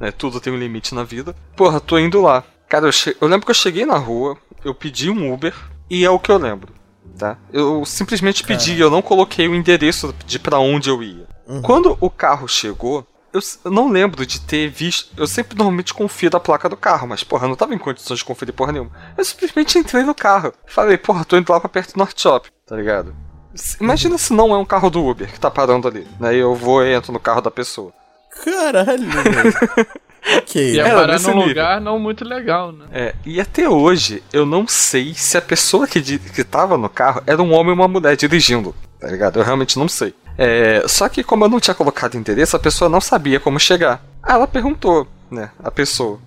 Né, 0.00 0.12
tudo 0.12 0.40
tem 0.40 0.52
um 0.52 0.58
limite 0.58 0.94
na 0.94 1.02
vida. 1.02 1.34
Porra, 1.56 1.80
tô 1.80 1.98
indo 1.98 2.20
lá. 2.20 2.44
Cara, 2.68 2.86
eu, 2.86 2.92
che... 2.92 3.16
eu 3.20 3.26
lembro 3.26 3.44
que 3.44 3.50
eu 3.50 3.54
cheguei 3.54 3.84
na 3.84 3.96
rua, 3.96 4.36
eu 4.64 4.72
pedi 4.72 5.10
um 5.10 5.32
Uber, 5.32 5.54
e 5.90 6.04
é 6.04 6.10
o 6.10 6.18
que 6.18 6.30
eu 6.30 6.38
lembro, 6.38 6.72
tá? 7.18 7.36
Eu 7.52 7.84
simplesmente 7.84 8.44
pedi, 8.44 8.78
eu 8.78 8.90
não 8.90 9.02
coloquei 9.02 9.48
o 9.48 9.54
endereço 9.54 10.14
de 10.26 10.38
para 10.38 10.58
onde 10.58 10.90
eu 10.90 11.02
ia. 11.02 11.26
Uhum. 11.46 11.62
Quando 11.62 11.96
o 12.00 12.10
carro 12.10 12.46
chegou, 12.46 13.06
eu, 13.32 13.40
eu, 13.64 13.70
não 13.70 13.90
lembro 13.90 14.24
de 14.24 14.40
ter 14.40 14.68
visto. 14.68 15.10
Eu 15.16 15.26
sempre 15.26 15.56
normalmente 15.56 15.94
confio 15.94 16.30
da 16.30 16.40
placa 16.40 16.68
do 16.68 16.76
carro, 16.76 17.06
mas 17.06 17.24
porra, 17.24 17.44
eu 17.44 17.48
não 17.48 17.56
tava 17.56 17.74
em 17.74 17.78
condições 17.78 18.18
de 18.18 18.24
conferir 18.24 18.54
porra 18.54 18.72
nenhuma. 18.72 18.90
Eu 19.16 19.24
simplesmente 19.24 19.78
entrei 19.78 20.02
no 20.02 20.14
carro. 20.14 20.52
Falei, 20.66 20.96
porra, 20.98 21.24
tô 21.24 21.36
indo 21.36 21.50
lá 21.50 21.60
pra 21.60 21.68
perto 21.68 21.94
do 21.94 21.98
North 21.98 22.18
Shop, 22.18 22.48
tá 22.66 22.76
ligado? 22.76 23.14
Imagina 23.80 24.12
uhum. 24.12 24.18
se 24.18 24.32
não 24.32 24.54
é 24.54 24.58
um 24.58 24.64
carro 24.64 24.90
do 24.90 25.04
Uber 25.04 25.30
que 25.30 25.40
tá 25.40 25.50
parando 25.50 25.88
ali, 25.88 26.06
né? 26.20 26.34
E 26.34 26.38
eu 26.38 26.54
vou 26.54 26.84
e 26.84 26.92
entro 26.92 27.12
no 27.12 27.20
carro 27.20 27.40
da 27.40 27.50
pessoa. 27.50 27.92
Caralho, 28.44 29.08
Ok. 30.36 30.74
E 30.74 30.80
é 30.80 30.84
parar 30.84 31.20
num 31.20 31.28
nível. 31.28 31.48
lugar 31.48 31.80
não 31.80 31.98
muito 31.98 32.24
legal, 32.24 32.72
né? 32.72 32.86
É, 32.92 33.14
e 33.24 33.40
até 33.40 33.68
hoje 33.68 34.22
eu 34.32 34.44
não 34.44 34.66
sei 34.66 35.14
se 35.14 35.36
a 35.36 35.42
pessoa 35.42 35.86
que, 35.86 36.00
que 36.18 36.44
tava 36.44 36.76
no 36.76 36.88
carro 36.88 37.22
era 37.26 37.42
um 37.42 37.52
homem 37.52 37.70
ou 37.70 37.76
uma 37.76 37.88
mulher 37.88 38.16
dirigindo, 38.16 38.74
tá 39.00 39.08
ligado? 39.08 39.38
Eu 39.38 39.44
realmente 39.44 39.78
não 39.78 39.88
sei. 39.88 40.14
É, 40.36 40.84
só 40.86 41.08
que 41.08 41.24
como 41.24 41.44
eu 41.44 41.48
não 41.48 41.60
tinha 41.60 41.74
colocado 41.74 42.16
endereço, 42.16 42.56
a 42.56 42.60
pessoa 42.60 42.88
não 42.88 43.00
sabia 43.00 43.40
como 43.40 43.58
chegar. 43.58 44.04
Aí 44.22 44.34
ela 44.34 44.46
perguntou, 44.46 45.06
né, 45.30 45.50
a 45.62 45.70
pessoa, 45.70 46.20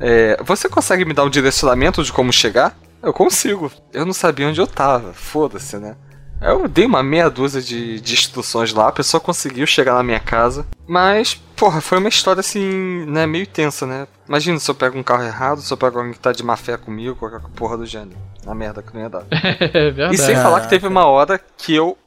é, 0.00 0.38
você 0.42 0.68
consegue 0.68 1.04
me 1.04 1.14
dar 1.14 1.24
um 1.24 1.30
direcionamento 1.30 2.02
de 2.02 2.12
como 2.12 2.32
chegar? 2.32 2.76
Eu 3.02 3.12
consigo. 3.12 3.70
Eu 3.92 4.04
não 4.04 4.12
sabia 4.12 4.48
onde 4.48 4.60
eu 4.60 4.66
tava, 4.66 5.12
foda-se, 5.12 5.76
né? 5.78 5.96
Eu 6.40 6.68
dei 6.68 6.84
uma 6.86 7.02
meia 7.02 7.28
dúzia 7.28 7.60
de, 7.60 8.00
de 8.00 8.14
instruções 8.14 8.72
lá, 8.72 8.88
a 8.88 8.92
pessoa 8.92 9.20
conseguiu 9.20 9.66
chegar 9.66 9.94
na 9.94 10.02
minha 10.02 10.20
casa. 10.20 10.66
Mas, 10.86 11.40
porra, 11.58 11.80
foi 11.80 11.98
uma 11.98 12.08
história 12.08 12.40
assim, 12.40 13.04
né, 13.06 13.26
meio 13.26 13.46
tensa, 13.46 13.84
né? 13.84 14.06
Imagina 14.28 14.58
se 14.58 14.70
eu 14.70 14.74
pego 14.74 14.98
um 14.98 15.02
carro 15.02 15.24
errado, 15.24 15.60
se 15.60 15.72
eu 15.72 15.76
pego 15.76 15.98
alguém 15.98 16.12
que 16.12 16.20
tá 16.20 16.32
de 16.32 16.42
má 16.42 16.56
fé 16.56 16.76
comigo, 16.76 17.16
qualquer 17.16 17.40
porra 17.56 17.78
do 17.78 17.86
gênero. 17.86 18.16
A 18.46 18.54
merda 18.54 18.82
que 18.82 18.94
não 18.94 19.02
ia 19.02 19.08
dar. 19.08 19.24
é 19.32 19.68
verdade. 19.68 20.14
E 20.14 20.18
sem 20.18 20.36
falar 20.36 20.60
que 20.60 20.68
teve 20.68 20.86
uma 20.86 21.06
hora 21.06 21.40
que 21.56 21.74
eu. 21.74 21.98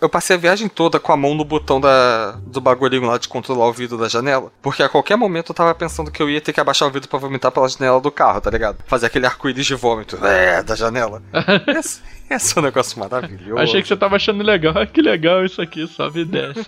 Eu 0.00 0.08
passei 0.08 0.36
a 0.36 0.38
viagem 0.38 0.68
toda 0.68 1.00
com 1.00 1.12
a 1.12 1.16
mão 1.16 1.34
no 1.34 1.44
botão 1.44 1.80
da, 1.80 2.32
do 2.42 2.60
bagulhinho 2.60 3.06
lá 3.06 3.16
de 3.16 3.28
controlar 3.28 3.66
o 3.66 3.72
vidro 3.72 3.96
da 3.96 4.08
janela. 4.08 4.52
Porque 4.60 4.82
a 4.82 4.88
qualquer 4.88 5.16
momento 5.16 5.50
eu 5.50 5.54
tava 5.54 5.74
pensando 5.74 6.10
que 6.10 6.22
eu 6.22 6.28
ia 6.28 6.40
ter 6.40 6.52
que 6.52 6.60
abaixar 6.60 6.88
o 6.88 6.90
vidro 6.90 7.08
pra 7.08 7.18
vomitar 7.18 7.50
pela 7.50 7.68
janela 7.68 8.00
do 8.00 8.10
carro, 8.10 8.40
tá 8.40 8.50
ligado? 8.50 8.78
Fazer 8.86 9.06
aquele 9.06 9.24
arco-íris 9.24 9.64
de 9.64 9.74
vômito. 9.74 10.18
É, 10.24 10.62
da 10.62 10.74
janela. 10.74 11.22
esse, 11.78 12.02
esse 12.28 12.58
é 12.58 12.60
um 12.60 12.64
negócio 12.64 12.98
maravilhoso. 12.98 13.62
Achei 13.62 13.80
que 13.80 13.88
você 13.88 13.96
tava 13.96 14.16
achando 14.16 14.42
legal. 14.44 14.74
que 14.92 15.00
legal 15.00 15.42
isso 15.44 15.62
aqui, 15.62 15.86
sobe 15.86 16.20
e 16.20 16.24
desce. 16.26 16.64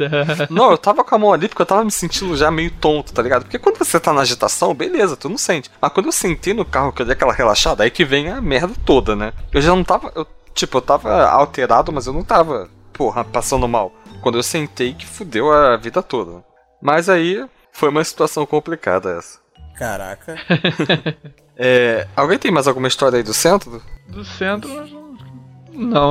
não, 0.49 0.71
eu 0.71 0.79
tava 0.79 1.05
com 1.05 1.15
a 1.15 1.19
mão 1.19 1.33
ali 1.33 1.49
porque 1.49 1.61
eu 1.61 1.67
tava 1.67 1.85
me 1.85 1.91
sentindo 1.91 2.20
já 2.37 2.51
meio 2.51 2.71
tonto, 2.71 3.13
tá 3.13 3.23
ligado? 3.23 3.43
Porque 3.43 3.59
quando 3.59 3.79
você 3.79 3.99
tá 3.99 4.13
na 4.13 4.23
agitação, 4.23 4.75
beleza, 4.75 5.17
tu 5.17 5.29
não 5.29 5.39
sente. 5.39 5.71
Mas 5.81 5.93
quando 5.93 6.07
eu 6.07 6.13
sentei 6.13 6.55
no 6.55 6.65
carro 6.65 6.93
que 6.93 7.03
eu 7.03 7.07
dei 7.07 7.15
aquela 7.15 7.33
relaxada, 7.33 7.85
aí 7.85 7.91
que 7.91 8.05
vem 8.05 8.29
a 8.29 8.41
merda 8.41 8.73
toda, 8.85 9.17
né? 9.17 9.33
Eu 9.53 9.61
já 9.61 9.75
não 9.75 9.85
tava. 9.85 10.13
Eu, 10.15 10.27
tipo, 10.55 10.79
eu 10.79 10.83
tava 10.83 11.29
alterado, 11.29 11.93
mas 11.93 12.07
eu 12.07 12.13
não 12.13 12.25
tava, 12.25 12.69
porra, 12.93 13.25
passando 13.25 13.69
mal. 13.69 13.93
Quando 14.23 14.39
eu 14.39 14.43
sentei, 14.43 14.95
que 14.95 15.07
fudeu 15.07 15.53
a 15.53 15.77
vida 15.77 16.03
toda. 16.03 16.45
Mas 16.81 17.09
aí 17.09 17.45
foi 17.73 17.89
uma 17.89 18.05
situação 18.05 18.45
complicada 18.47 19.17
essa. 19.17 19.39
Caraca. 19.77 20.37
É, 21.63 22.09
alguém 22.17 22.39
tem 22.39 22.51
mais 22.51 22.67
alguma 22.67 22.89
história 22.89 23.19
aí 23.19 23.23
do 23.23 23.35
centro? 23.35 23.83
Do 24.09 24.25
centro, 24.25 24.67
não, 24.87 25.10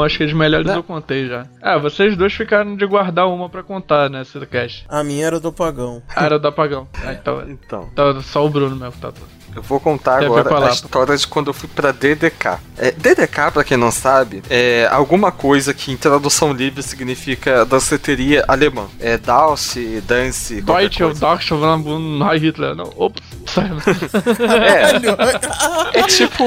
acho 0.03 0.17
que 0.17 0.23
as 0.23 0.33
melhores 0.33 0.67
eu 0.67 0.83
contei 0.83 1.27
já. 1.27 1.45
Ah, 1.61 1.77
vocês 1.77 2.15
dois 2.17 2.33
ficaram 2.33 2.75
de 2.75 2.85
guardar 2.85 3.27
uma 3.27 3.49
pra 3.49 3.63
contar, 3.63 4.09
né, 4.09 4.23
Cast. 4.49 4.85
A 4.89 5.03
minha 5.03 5.25
era 5.25 5.39
do 5.39 5.49
apagão. 5.49 6.01
Ah, 6.15 6.25
era 6.25 6.39
do 6.39 6.47
apagão. 6.47 6.87
Ah, 7.03 7.13
então, 7.13 7.43
Então, 7.47 7.89
então 7.91 8.21
só 8.21 8.45
o 8.45 8.49
Bruno 8.49 8.75
mesmo 8.75 8.91
que 8.93 8.99
tá 8.99 9.11
todo. 9.11 9.27
eu 9.55 9.61
vou 9.61 9.79
contar 9.79 10.23
agora 10.23 10.47
falar? 10.49 10.67
a 10.67 10.71
história 10.71 11.17
de 11.17 11.27
quando 11.27 11.47
eu 11.47 11.53
fui 11.53 11.67
pra 11.73 11.91
DDK. 11.91 12.59
É, 12.77 12.91
DDK, 12.91 13.51
pra 13.53 13.63
quem 13.63 13.77
não 13.77 13.91
sabe, 13.91 14.41
é 14.49 14.87
alguma 14.91 15.31
coisa 15.31 15.73
que 15.73 15.91
em 15.91 15.97
tradução 15.97 16.53
livre 16.53 16.81
significa 16.83 17.65
danceteria 17.65 18.43
alemã. 18.47 18.87
É 18.99 19.17
Dance, 19.17 20.01
Dance, 20.07 20.61
Deutsche. 20.61 20.99
Deutsche 21.19 21.53
Heil 21.53 22.39
Hitler. 22.39 22.75
Não, 22.75 22.91
ops, 22.95 23.21
saiu. 23.47 23.75
É, 25.93 25.99
é 25.99 26.03
tipo. 26.03 26.43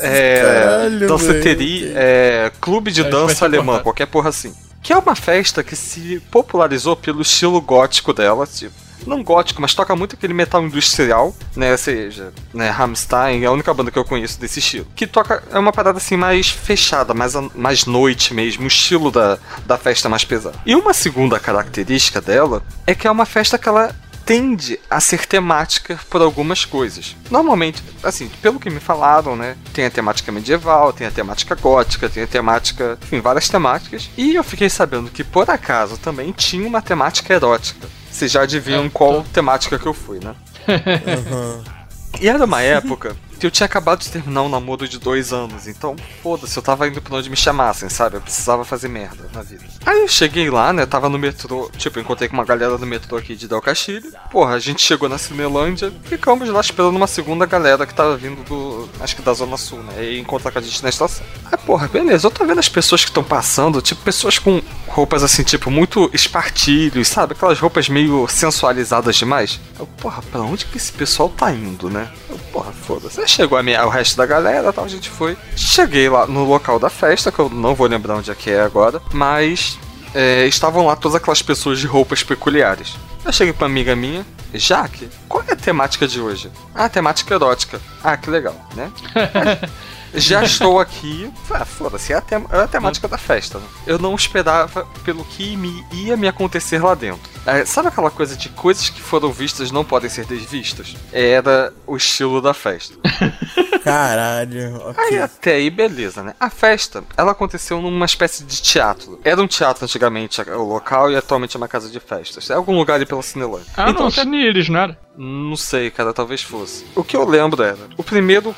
É. 0.00 0.42
Caralho, 0.42 1.08
danceteria. 1.08 1.92
É. 1.94 2.52
Clube 2.60 2.90
de 2.90 3.04
dança 3.04 3.44
alemã, 3.44 3.80
qualquer 3.80 4.06
porra 4.06 4.28
assim. 4.30 4.54
Que 4.82 4.92
é 4.92 4.96
uma 4.96 5.14
festa 5.14 5.62
que 5.62 5.76
se 5.76 6.20
popularizou 6.30 6.96
pelo 6.96 7.22
estilo 7.22 7.60
gótico 7.60 8.12
dela, 8.12 8.46
tipo. 8.46 8.74
Não 9.06 9.22
gótico, 9.22 9.62
mas 9.62 9.74
toca 9.74 9.96
muito 9.96 10.14
aquele 10.14 10.34
metal 10.34 10.62
industrial, 10.62 11.34
né? 11.56 11.72
Ou 11.72 11.78
seja, 11.78 12.32
né, 12.52 12.68
Rammstein 12.68 13.42
é 13.42 13.46
a 13.46 13.50
única 13.50 13.72
banda 13.72 13.90
que 13.90 13.98
eu 13.98 14.04
conheço 14.04 14.38
desse 14.38 14.58
estilo. 14.58 14.86
Que 14.94 15.06
toca, 15.06 15.42
é 15.50 15.58
uma 15.58 15.72
parada 15.72 15.98
assim 15.98 16.16
mais 16.16 16.50
fechada, 16.50 17.14
mais, 17.14 17.34
mais 17.54 17.86
noite 17.86 18.34
mesmo, 18.34 18.64
o 18.64 18.66
estilo 18.66 19.10
da, 19.10 19.38
da 19.64 19.78
festa 19.78 20.08
mais 20.08 20.24
pesado. 20.24 20.58
E 20.66 20.74
uma 20.74 20.92
segunda 20.92 21.38
característica 21.38 22.20
dela 22.20 22.62
é 22.86 22.94
que 22.94 23.06
é 23.06 23.10
uma 23.10 23.24
festa 23.24 23.58
que 23.58 23.68
ela 23.68 23.94
tende 24.30 24.78
a 24.88 25.00
ser 25.00 25.26
temática 25.26 25.98
por 26.08 26.22
algumas 26.22 26.64
coisas. 26.64 27.16
Normalmente, 27.32 27.82
assim, 28.00 28.30
pelo 28.40 28.60
que 28.60 28.70
me 28.70 28.78
falaram, 28.78 29.34
né, 29.34 29.56
tem 29.72 29.86
a 29.86 29.90
temática 29.90 30.30
medieval, 30.30 30.92
tem 30.92 31.04
a 31.04 31.10
temática 31.10 31.56
gótica, 31.56 32.08
tem 32.08 32.22
a 32.22 32.28
temática, 32.28 32.96
enfim, 33.02 33.20
várias 33.20 33.48
temáticas. 33.48 34.08
E 34.16 34.36
eu 34.36 34.44
fiquei 34.44 34.70
sabendo 34.70 35.10
que 35.10 35.24
por 35.24 35.50
acaso 35.50 35.98
também 35.98 36.30
tinha 36.30 36.64
uma 36.64 36.80
temática 36.80 37.34
erótica. 37.34 37.88
Vocês 38.08 38.30
já 38.30 38.42
adivinham 38.42 38.84
É, 38.84 38.88
qual 38.90 39.24
temática 39.32 39.76
que 39.80 39.86
eu 39.86 39.94
fui, 39.94 40.20
né? 40.22 40.36
E 42.20 42.28
era 42.28 42.44
uma 42.44 42.60
época 42.60 43.16
eu 43.46 43.50
tinha 43.50 43.66
acabado 43.66 44.00
de 44.00 44.10
terminar 44.10 44.42
um 44.42 44.48
namoro 44.48 44.88
de 44.88 44.98
dois 44.98 45.32
anos, 45.32 45.66
então 45.66 45.96
foda-se, 46.22 46.56
eu 46.56 46.62
tava 46.62 46.86
indo 46.88 47.00
pra 47.00 47.16
onde 47.16 47.30
me 47.30 47.36
chamassem, 47.36 47.88
sabe? 47.88 48.16
Eu 48.16 48.20
precisava 48.20 48.64
fazer 48.64 48.88
merda 48.88 49.28
na 49.32 49.42
vida. 49.42 49.64
Aí 49.84 50.00
eu 50.00 50.08
cheguei 50.08 50.50
lá, 50.50 50.72
né? 50.72 50.86
Tava 50.86 51.08
no 51.08 51.18
metrô, 51.18 51.70
tipo, 51.76 51.98
encontrei 51.98 52.28
com 52.28 52.34
uma 52.34 52.44
galera 52.44 52.76
no 52.76 52.86
metrô 52.86 53.16
aqui 53.16 53.34
de 53.34 53.48
Del 53.48 53.60
Castilho. 53.60 54.12
Porra, 54.30 54.54
a 54.54 54.58
gente 54.58 54.82
chegou 54.82 55.08
na 55.08 55.18
Cinelândia, 55.18 55.92
ficamos 56.04 56.48
lá 56.48 56.60
esperando 56.60 56.96
uma 56.96 57.06
segunda 57.06 57.46
galera 57.46 57.86
que 57.86 57.94
tava 57.94 58.16
vindo 58.16 58.44
do. 58.44 58.88
acho 59.00 59.16
que 59.16 59.22
da 59.22 59.32
Zona 59.32 59.56
Sul, 59.56 59.82
né? 59.82 60.04
E 60.04 60.18
encontrar 60.18 60.50
com 60.50 60.58
a 60.58 60.62
gente 60.62 60.82
na 60.82 60.88
estação. 60.88 61.24
Aí, 61.50 61.58
porra, 61.58 61.88
beleza, 61.88 62.26
eu 62.26 62.30
tô 62.30 62.44
vendo 62.44 62.58
as 62.58 62.68
pessoas 62.68 63.02
que 63.02 63.10
estão 63.10 63.24
passando, 63.24 63.80
tipo, 63.80 64.02
pessoas 64.02 64.38
com 64.38 64.62
roupas 64.86 65.22
assim, 65.22 65.42
tipo, 65.42 65.70
muito 65.70 66.10
espartilhos, 66.12 67.08
sabe? 67.08 67.32
Aquelas 67.32 67.58
roupas 67.58 67.88
meio 67.88 68.26
sensualizadas 68.28 69.16
demais. 69.16 69.60
Eu, 69.78 69.86
porra, 69.86 70.22
pra 70.22 70.40
onde 70.40 70.66
que 70.66 70.76
esse 70.76 70.92
pessoal 70.92 71.28
tá 71.28 71.52
indo, 71.52 71.88
né? 71.88 72.10
Eu, 72.28 72.38
porra, 72.52 72.72
foda-se. 72.72 73.20
Chegou 73.30 73.56
a 73.56 73.62
minha, 73.62 73.86
o 73.86 73.88
resto 73.88 74.16
da 74.16 74.26
galera 74.26 74.72
tal, 74.72 74.84
a 74.84 74.88
gente 74.88 75.08
foi. 75.08 75.36
Cheguei 75.54 76.08
lá 76.08 76.26
no 76.26 76.44
local 76.44 76.80
da 76.80 76.90
festa, 76.90 77.30
que 77.30 77.38
eu 77.38 77.48
não 77.48 77.76
vou 77.76 77.86
lembrar 77.86 78.16
onde 78.16 78.28
é 78.28 78.34
que 78.34 78.50
é 78.50 78.60
agora, 78.60 79.00
mas 79.12 79.78
é, 80.12 80.46
estavam 80.46 80.84
lá 80.84 80.96
todas 80.96 81.14
aquelas 81.14 81.40
pessoas 81.40 81.78
de 81.78 81.86
roupas 81.86 82.24
peculiares. 82.24 82.96
Eu 83.24 83.32
cheguei 83.32 83.52
pra 83.52 83.66
amiga 83.66 83.94
minha, 83.94 84.26
Jaque, 84.52 85.08
qual 85.28 85.44
é 85.46 85.52
a 85.52 85.56
temática 85.56 86.08
de 86.08 86.20
hoje? 86.20 86.50
Ah, 86.74 86.88
temática 86.88 87.32
erótica. 87.32 87.80
Ah, 88.02 88.16
que 88.16 88.28
legal, 88.28 88.56
né? 88.74 88.90
Já 90.14 90.42
estou 90.42 90.80
aqui. 90.80 91.30
Ah, 91.50 91.64
foda-se, 91.64 92.12
é 92.12 92.16
a, 92.16 92.20
tem- 92.20 92.44
é 92.50 92.58
a 92.60 92.66
temática 92.68 93.06
da 93.06 93.18
festa. 93.18 93.58
Né? 93.58 93.64
Eu 93.86 93.98
não 93.98 94.14
esperava 94.14 94.86
pelo 95.04 95.24
que 95.24 95.56
me 95.56 95.84
ia 95.92 96.16
me 96.16 96.26
acontecer 96.28 96.82
lá 96.82 96.94
dentro. 96.94 97.30
É, 97.46 97.64
sabe 97.64 97.88
aquela 97.88 98.10
coisa 98.10 98.36
de 98.36 98.48
coisas 98.50 98.90
que 98.90 99.00
foram 99.00 99.32
vistas 99.32 99.70
não 99.70 99.84
podem 99.84 100.10
ser 100.10 100.26
desvistas? 100.26 100.94
Era 101.12 101.72
o 101.86 101.96
estilo 101.96 102.40
da 102.42 102.52
festa. 102.52 102.94
Caralho. 103.82 104.76
ok. 104.76 105.04
Aí 105.04 105.18
até 105.18 105.54
aí, 105.54 105.70
beleza, 105.70 106.22
né? 106.22 106.34
A 106.38 106.50
festa, 106.50 107.02
ela 107.16 107.32
aconteceu 107.32 107.80
numa 107.80 108.04
espécie 108.06 108.44
de 108.44 108.60
teatro. 108.60 109.18
Era 109.24 109.40
um 109.40 109.46
teatro 109.46 109.84
antigamente 109.84 110.40
o 110.50 110.62
local 110.64 111.10
e 111.10 111.16
atualmente 111.16 111.56
é 111.56 111.58
uma 111.58 111.68
casa 111.68 111.88
de 111.88 111.98
festas. 111.98 112.50
É 112.50 112.54
algum 112.54 112.76
lugar 112.76 112.94
ali 112.94 113.06
pela 113.06 113.22
Cinelândia. 113.22 113.66
Ah, 113.76 113.90
Então, 113.90 114.04
não, 114.04 114.10
Cine 114.10 114.44
Iris, 114.46 114.68
não 114.68 114.80
era? 114.80 114.98
não 115.16 115.56
sei, 115.56 115.90
cara, 115.90 116.12
talvez 116.12 116.42
fosse. 116.42 116.84
O 116.94 117.02
que 117.04 117.16
eu 117.16 117.26
lembro 117.26 117.62
era: 117.62 117.78
o 117.96 118.02
primeiro 118.02 118.54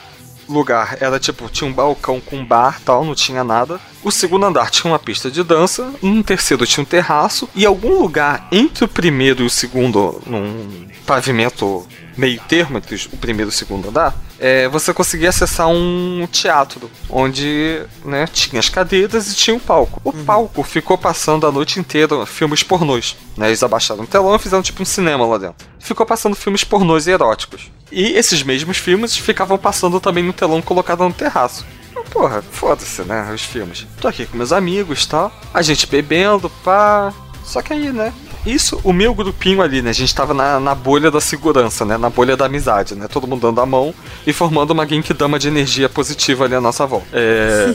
lugar 0.53 0.97
era 1.01 1.19
tipo, 1.19 1.49
tinha 1.49 1.69
um 1.69 1.73
balcão 1.73 2.21
com 2.21 2.45
bar 2.45 2.81
tal, 2.85 3.05
não 3.05 3.15
tinha 3.15 3.43
nada. 3.43 3.81
O 4.03 4.11
segundo 4.11 4.47
andar 4.47 4.71
tinha 4.71 4.91
uma 4.91 4.99
pista 4.99 5.31
de 5.31 5.43
dança. 5.43 5.93
Um 6.03 6.23
terceiro 6.23 6.67
tinha 6.67 6.83
um 6.83 6.87
terraço. 6.87 7.49
E 7.55 7.65
algum 7.65 8.01
lugar 8.01 8.49
entre 8.51 8.85
o 8.85 8.89
primeiro 8.89 9.43
e 9.43 9.47
o 9.47 9.51
segundo, 9.51 10.21
num 10.27 10.87
pavimento 11.07 11.87
meio 12.17 12.41
termo 12.49 12.79
entre 12.79 12.97
o 13.13 13.17
primeiro 13.17 13.51
e 13.51 13.53
o 13.53 13.55
segundo 13.55 13.89
andar, 13.89 14.15
é, 14.39 14.69
você 14.69 14.93
conseguia 14.93 15.29
acessar 15.29 15.69
um 15.69 16.27
teatro, 16.31 16.91
onde 17.09 17.83
né, 18.05 18.27
tinha 18.27 18.59
as 18.59 18.69
cadeiras 18.69 19.31
e 19.31 19.37
tinha 19.37 19.55
um 19.55 19.59
palco. 19.59 20.01
O 20.05 20.13
palco 20.13 20.63
ficou 20.63 20.99
passando 20.99 21.47
a 21.47 21.53
noite 21.53 21.79
inteira 21.79 22.27
filmes 22.27 22.63
pornôs. 22.63 23.17
Né, 23.37 23.49
eles 23.49 23.63
abaixaram 23.63 24.05
o 24.05 24.07
telão 24.07 24.35
e 24.35 24.39
fizeram 24.39 24.63
tipo 24.63 24.83
um 24.83 24.87
cinema 24.87 25.25
lá 25.25 25.39
dentro. 25.39 25.67
Ficou 25.79 26.05
passando 26.05 26.35
filmes 26.35 26.65
pornôs 26.65 27.07
e 27.07 27.11
eróticos. 27.11 27.71
E 27.91 28.13
esses 28.13 28.43
mesmos 28.43 28.79
filmes 28.79 29.17
ficavam 29.17 29.59
passando 29.59 30.01
também 30.01 30.25
no 30.25 30.33
telão 30.33 30.63
colocado 30.63 31.05
no 31.05 31.13
terraço. 31.13 31.65
Porra, 32.11 32.43
foda-se, 32.43 33.03
né? 33.03 33.31
Os 33.33 33.43
filmes. 33.43 33.87
Tô 34.01 34.09
aqui 34.09 34.27
com 34.27 34.37
meus 34.37 34.53
amigos 34.53 35.05
e 35.05 35.09
tal. 35.09 35.33
A 35.53 35.63
gente 35.63 35.87
bebendo, 35.87 36.51
pá. 36.63 37.13
Só 37.45 37.63
que 37.63 37.73
aí, 37.73 37.93
né? 37.93 38.13
Isso, 38.45 38.81
o 38.83 38.93
meu 38.93 39.15
grupinho 39.15 39.63
ali, 39.63 39.83
né? 39.83 39.91
A 39.91 39.95
gente 39.95 40.15
tava 40.15 40.35
na, 40.35 40.59
na 40.59 40.75
bolha 40.75 41.11
da 41.11 41.21
segurança, 41.21 41.85
né? 41.85 41.97
Na 41.97 42.11
bolha 42.11 42.37
da 42.37 42.47
amizade, 42.47 42.95
né? 42.95 43.07
Todo 43.09 43.27
mundo 43.27 43.43
dando 43.43 43.61
a 43.61 43.67
mão 43.67 43.95
e 44.27 44.33
formando 44.33 44.73
uma 44.73 44.87
Genkidama 44.87 45.39
de 45.39 45.49
energia 45.49 45.89
positiva 45.89 46.45
ali 46.45 46.55
à 46.55 46.61
nossa 46.61 46.87
volta. 46.87 47.07
É. 47.13 47.75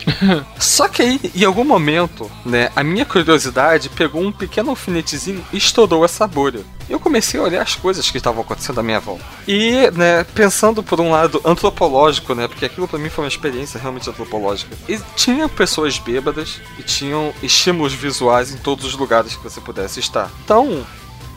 Só 0.58 0.88
que 0.88 1.02
aí, 1.02 1.20
em 1.34 1.44
algum 1.44 1.64
momento, 1.64 2.30
né? 2.44 2.70
A 2.76 2.84
minha 2.84 3.04
curiosidade 3.04 3.88
pegou 3.88 4.22
um 4.22 4.32
pequeno 4.32 4.70
alfinetezinho 4.70 5.44
e 5.52 5.56
estourou 5.56 6.04
essa 6.04 6.26
bolha. 6.26 6.60
Eu 6.88 7.00
comecei 7.00 7.38
a 7.38 7.42
olhar 7.42 7.62
as 7.62 7.74
coisas 7.74 8.10
que 8.10 8.18
estavam 8.18 8.42
acontecendo 8.42 8.80
à 8.80 8.82
minha 8.82 9.00
volta. 9.00 9.24
E, 9.46 9.90
né, 9.92 10.24
pensando 10.34 10.82
por 10.82 11.00
um 11.00 11.10
lado 11.10 11.40
antropológico, 11.44 12.34
né, 12.34 12.48
porque 12.48 12.64
aquilo 12.64 12.86
pra 12.88 12.98
mim 12.98 13.08
foi 13.08 13.24
uma 13.24 13.28
experiência 13.28 13.80
realmente 13.80 14.08
antropológica. 14.08 14.76
E 14.88 14.98
tinha 15.16 15.48
pessoas 15.48 15.98
bêbadas 15.98 16.60
e 16.78 16.82
tinham 16.82 17.32
estímulos 17.42 17.92
visuais 17.92 18.52
em 18.52 18.58
todos 18.58 18.84
os 18.84 18.94
lugares 18.94 19.34
que 19.36 19.42
você 19.42 19.60
pudesse 19.60 20.00
estar. 20.00 20.30
Então, 20.44 20.84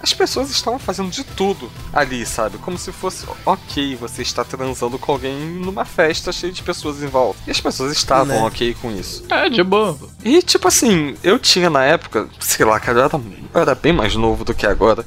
as 0.02 0.14
pessoas 0.14 0.52
estavam 0.52 0.78
fazendo 0.78 1.10
de 1.10 1.24
tudo 1.24 1.72
ali, 1.92 2.26
sabe? 2.26 2.60
Como 2.60 2.78
se 2.78 2.92
fosse, 2.92 3.26
ok, 3.46 3.96
você 3.96 4.22
está 4.22 4.44
transando 4.44 5.00
com 5.00 5.12
alguém 5.12 5.36
numa 5.36 5.84
festa 5.84 6.32
cheia 6.32 6.54
de 6.54 6.62
pessoas 6.62 7.02
em 7.02 7.08
volta. 7.08 7.40
E 7.48 7.52
as 7.52 7.60
pessoas 7.60 7.92
estavam 7.92 8.36
Né? 8.36 8.42
ok 8.46 8.76
com 8.80 8.92
isso. 8.92 9.24
É, 9.30 9.50
de 9.50 9.64
boa. 9.64 9.98
E 10.24 10.42
tipo 10.44 10.68
assim, 10.68 11.16
eu 11.24 11.40
tinha 11.40 11.70
na 11.72 11.84
época, 11.86 12.28
sei 12.40 12.66
lá, 12.66 12.80
cara, 12.80 13.00
eu 13.00 13.06
era, 13.06 13.22
eu 13.54 13.62
era 13.62 13.74
bem 13.74 13.94
mais 13.94 14.16
novo 14.16 14.46
do 14.46 14.54
que 14.54 14.68
agora. 14.68 15.04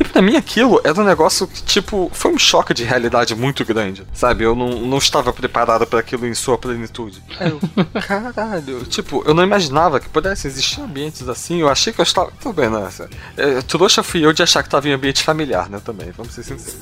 E 0.00 0.04
pra 0.04 0.22
mim 0.22 0.34
aquilo 0.34 0.80
era 0.82 0.98
um 0.98 1.04
negócio 1.04 1.46
que, 1.46 1.62
tipo, 1.62 2.10
foi 2.14 2.32
um 2.32 2.38
choque 2.38 2.72
de 2.72 2.84
realidade 2.84 3.34
muito 3.34 3.62
grande, 3.66 4.06
sabe? 4.14 4.44
Eu 4.44 4.54
não, 4.54 4.70
não 4.70 4.96
estava 4.96 5.30
preparado 5.30 5.86
para 5.86 6.00
aquilo 6.00 6.26
em 6.26 6.32
sua 6.32 6.56
plenitude. 6.56 7.22
Aí 7.38 7.50
eu, 7.50 7.60
caralho, 8.00 8.82
tipo, 8.84 9.22
eu 9.26 9.34
não 9.34 9.42
imaginava 9.42 10.00
que 10.00 10.08
pudessem 10.08 10.50
existir 10.50 10.80
ambientes 10.80 11.28
assim. 11.28 11.60
Eu 11.60 11.68
achei 11.68 11.92
que 11.92 12.00
eu 12.00 12.02
estava. 12.02 12.32
Tudo 12.40 12.54
bem, 12.54 12.70
né? 12.70 12.88
É, 13.36 13.60
trouxa 13.60 14.02
fui 14.02 14.24
eu 14.24 14.32
de 14.32 14.42
achar 14.42 14.62
que 14.62 14.68
estava 14.68 14.88
em 14.88 14.92
ambiente 14.92 15.22
familiar, 15.22 15.68
né? 15.68 15.78
Também, 15.84 16.10
vamos 16.16 16.32
ser 16.32 16.44
sinceros. 16.44 16.80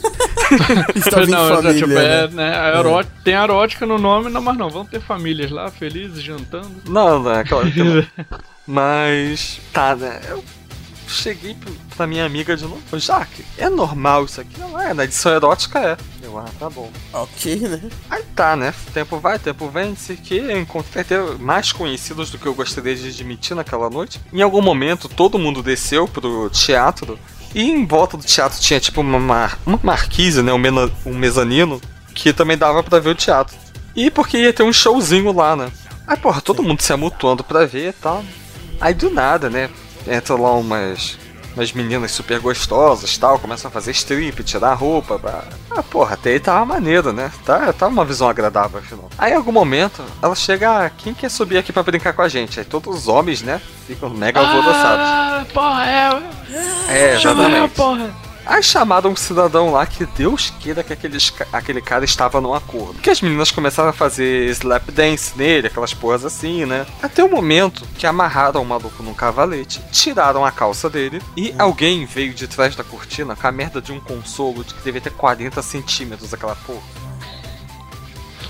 Estava 0.94 1.24
em 1.24 1.28
não, 1.28 1.48
família, 1.48 1.74
tipo, 1.74 1.88
né? 1.88 2.24
é, 2.24 2.28
né, 2.28 2.58
a 2.58 2.78
eró- 2.78 3.04
tem 3.22 3.34
a 3.34 3.44
erótica 3.44 3.84
no 3.84 3.98
nome, 3.98 4.30
não, 4.30 4.40
mas 4.40 4.56
não, 4.56 4.70
vão 4.70 4.84
ter 4.84 5.00
famílias 5.00 5.50
lá, 5.50 5.70
felizes, 5.70 6.22
jantando. 6.22 6.70
Não, 6.88 7.22
não, 7.22 7.32
é 7.32 7.44
claro 7.44 7.68
que 7.72 7.82
não. 7.82 8.06
Mas, 8.66 9.60
tá, 9.72 9.94
né? 9.94 10.20
Eu 10.28 10.42
cheguei 11.08 11.56
pra 11.96 12.06
minha 12.06 12.24
amiga 12.24 12.56
de 12.56 12.64
novo. 12.64 12.80
Jaque, 12.98 13.44
é 13.56 13.68
normal 13.68 14.24
isso 14.24 14.40
aqui? 14.40 14.60
Ela 14.60 14.90
é, 14.90 14.94
na 14.94 15.04
edição 15.04 15.32
erótica 15.32 15.78
é. 15.78 15.96
Eu, 16.22 16.38
ah, 16.38 16.44
tá 16.58 16.68
bom. 16.68 16.90
Ok, 17.12 17.56
né? 17.56 17.80
Aí 18.10 18.22
tá, 18.36 18.54
né? 18.54 18.74
Tempo 18.92 19.18
vai, 19.18 19.38
tempo 19.38 19.68
vem, 19.68 19.90
não 19.90 19.96
sei 19.96 20.16
que. 20.16 20.36
Eu 20.36 20.58
encontrei 20.60 21.02
até 21.02 21.18
mais 21.38 21.72
conhecidos 21.72 22.30
do 22.30 22.38
que 22.38 22.46
eu 22.46 22.54
gostaria 22.54 22.94
de 22.94 23.08
admitir 23.08 23.56
naquela 23.56 23.88
noite. 23.88 24.20
Em 24.32 24.42
algum 24.42 24.60
momento, 24.62 25.08
todo 25.08 25.38
mundo 25.38 25.62
desceu 25.62 26.06
pro 26.06 26.50
teatro. 26.50 27.18
E 27.54 27.62
em 27.62 27.86
volta 27.86 28.16
do 28.16 28.22
teatro 28.24 28.60
tinha 28.60 28.78
tipo 28.78 29.00
uma, 29.00 29.18
mar 29.18 29.58
uma 29.64 29.80
marquise, 29.82 30.42
né? 30.42 30.52
Um, 30.52 30.58
mena- 30.58 30.90
um 31.06 31.14
mezanino. 31.14 31.80
Que 32.14 32.32
também 32.32 32.58
dava 32.58 32.82
pra 32.82 32.98
ver 32.98 33.10
o 33.10 33.14
teatro. 33.14 33.56
E 33.96 34.10
porque 34.10 34.36
ia 34.38 34.52
ter 34.52 34.62
um 34.64 34.72
showzinho 34.72 35.32
lá, 35.32 35.54
né? 35.56 35.70
Aí, 36.06 36.16
porra, 36.16 36.40
todo 36.40 36.62
mundo 36.62 36.80
se 36.82 36.92
amutuando 36.92 37.42
pra 37.44 37.64
ver 37.64 37.90
e 37.90 37.92
tal. 37.92 38.24
Aí 38.80 38.92
do 38.94 39.08
nada, 39.10 39.48
né? 39.48 39.70
Entra 40.08 40.34
lá 40.34 40.52
umas. 40.54 41.18
umas 41.54 41.72
meninas 41.72 42.12
super 42.12 42.40
gostosas 42.40 43.16
tal, 43.18 43.38
começam 43.38 43.68
a 43.68 43.72
fazer 43.72 43.90
strip, 43.92 44.42
tirar 44.44 44.70
a 44.70 44.74
roupa. 44.74 45.18
Pá. 45.18 45.44
Ah, 45.70 45.82
porra, 45.82 46.14
até 46.14 46.30
aí 46.30 46.40
tava 46.40 46.64
maneiro, 46.64 47.12
né? 47.12 47.30
Tá, 47.44 47.72
tá 47.72 47.86
uma 47.86 48.04
visão 48.04 48.28
agradável, 48.28 48.78
afinal. 48.78 49.08
Aí 49.18 49.32
em 49.32 49.36
algum 49.36 49.52
momento, 49.52 50.02
ela 50.22 50.34
chega, 50.34 50.86
ah, 50.86 50.90
quem 50.90 51.12
quer 51.14 51.30
subir 51.30 51.58
aqui 51.58 51.72
pra 51.72 51.82
brincar 51.82 52.12
com 52.12 52.22
a 52.22 52.28
gente? 52.28 52.58
Aí 52.58 52.64
todos 52.64 52.94
os 52.96 53.08
homens, 53.08 53.42
né, 53.42 53.60
ficam 53.86 54.08
mega 54.10 54.40
alvoroçados. 54.40 55.06
Ah, 55.06 55.44
porra, 55.52 55.86
é. 55.86 56.22
É, 56.88 57.14
exatamente. 57.14 57.74
porra. 57.74 58.27
Aí 58.48 58.62
chamaram 58.62 59.10
um 59.10 59.16
cidadão 59.16 59.70
lá 59.70 59.84
que 59.84 60.06
Deus 60.06 60.50
queira 60.58 60.82
que 60.82 60.90
aqueles, 60.90 61.30
aquele 61.52 61.82
cara 61.82 62.02
estava 62.02 62.40
num 62.40 62.54
acordo. 62.54 62.98
Que 62.98 63.10
as 63.10 63.20
meninas 63.20 63.50
começaram 63.50 63.90
a 63.90 63.92
fazer 63.92 64.48
slap 64.52 64.90
dance 64.90 65.36
nele, 65.36 65.66
aquelas 65.66 65.92
porras 65.92 66.24
assim, 66.24 66.64
né? 66.64 66.86
Até 67.02 67.22
o 67.22 67.30
momento 67.30 67.86
que 67.98 68.06
amarraram 68.06 68.62
o 68.62 68.66
maluco 68.66 69.02
num 69.02 69.12
cavalete, 69.12 69.82
tiraram 69.92 70.46
a 70.46 70.50
calça 70.50 70.88
dele 70.88 71.20
e 71.36 71.54
alguém 71.58 72.06
veio 72.06 72.32
de 72.32 72.48
trás 72.48 72.74
da 72.74 72.82
cortina 72.82 73.36
com 73.36 73.46
a 73.46 73.52
merda 73.52 73.82
de 73.82 73.92
um 73.92 74.00
consolo 74.00 74.64
de 74.64 74.72
que 74.72 74.82
devia 74.82 75.02
ter 75.02 75.12
40 75.12 75.60
centímetros 75.60 76.32
aquela 76.32 76.56
porra. 76.56 77.07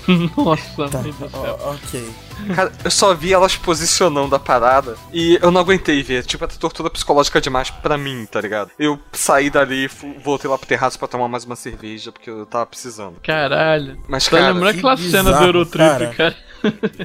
Nossa, 0.37 0.89
Tá, 0.89 1.01
mãe 1.01 1.11
do 1.11 1.29
céu. 1.29 1.59
ok. 1.61 2.13
Cara, 2.55 2.71
eu 2.83 2.91
só 2.91 3.13
vi 3.13 3.33
elas 3.33 3.55
posicionando 3.57 4.33
a 4.35 4.39
parada 4.39 4.95
e 5.13 5.37
eu 5.41 5.51
não 5.51 5.61
aguentei 5.61 6.01
ver. 6.01 6.23
Tipo, 6.25 6.43
era 6.45 6.53
tortura 6.53 6.89
psicológica 6.89 7.39
demais 7.41 7.69
pra 7.69 7.97
mim, 7.97 8.25
tá 8.29 8.39
ligado? 8.41 8.71
Eu 8.79 8.99
saí 9.11 9.49
dali, 9.49 9.87
voltei 10.23 10.49
lá 10.49 10.57
pro 10.57 10.67
terraço 10.67 10.97
pra 10.97 11.07
tomar 11.07 11.27
mais 11.27 11.43
uma 11.45 11.55
cerveja, 11.55 12.11
porque 12.11 12.29
eu 12.29 12.45
tava 12.45 12.65
precisando. 12.65 13.17
Caralho. 13.21 14.01
Mas, 14.07 14.25
Tá 14.25 14.37
cara, 14.37 14.53
lembrando 14.53 14.73
que 14.73 14.79
aquela 14.79 14.97
cena 14.97 15.33
do 15.37 15.43
Eurotrip, 15.45 15.77
cara. 15.79 16.13
cara. 16.15 16.35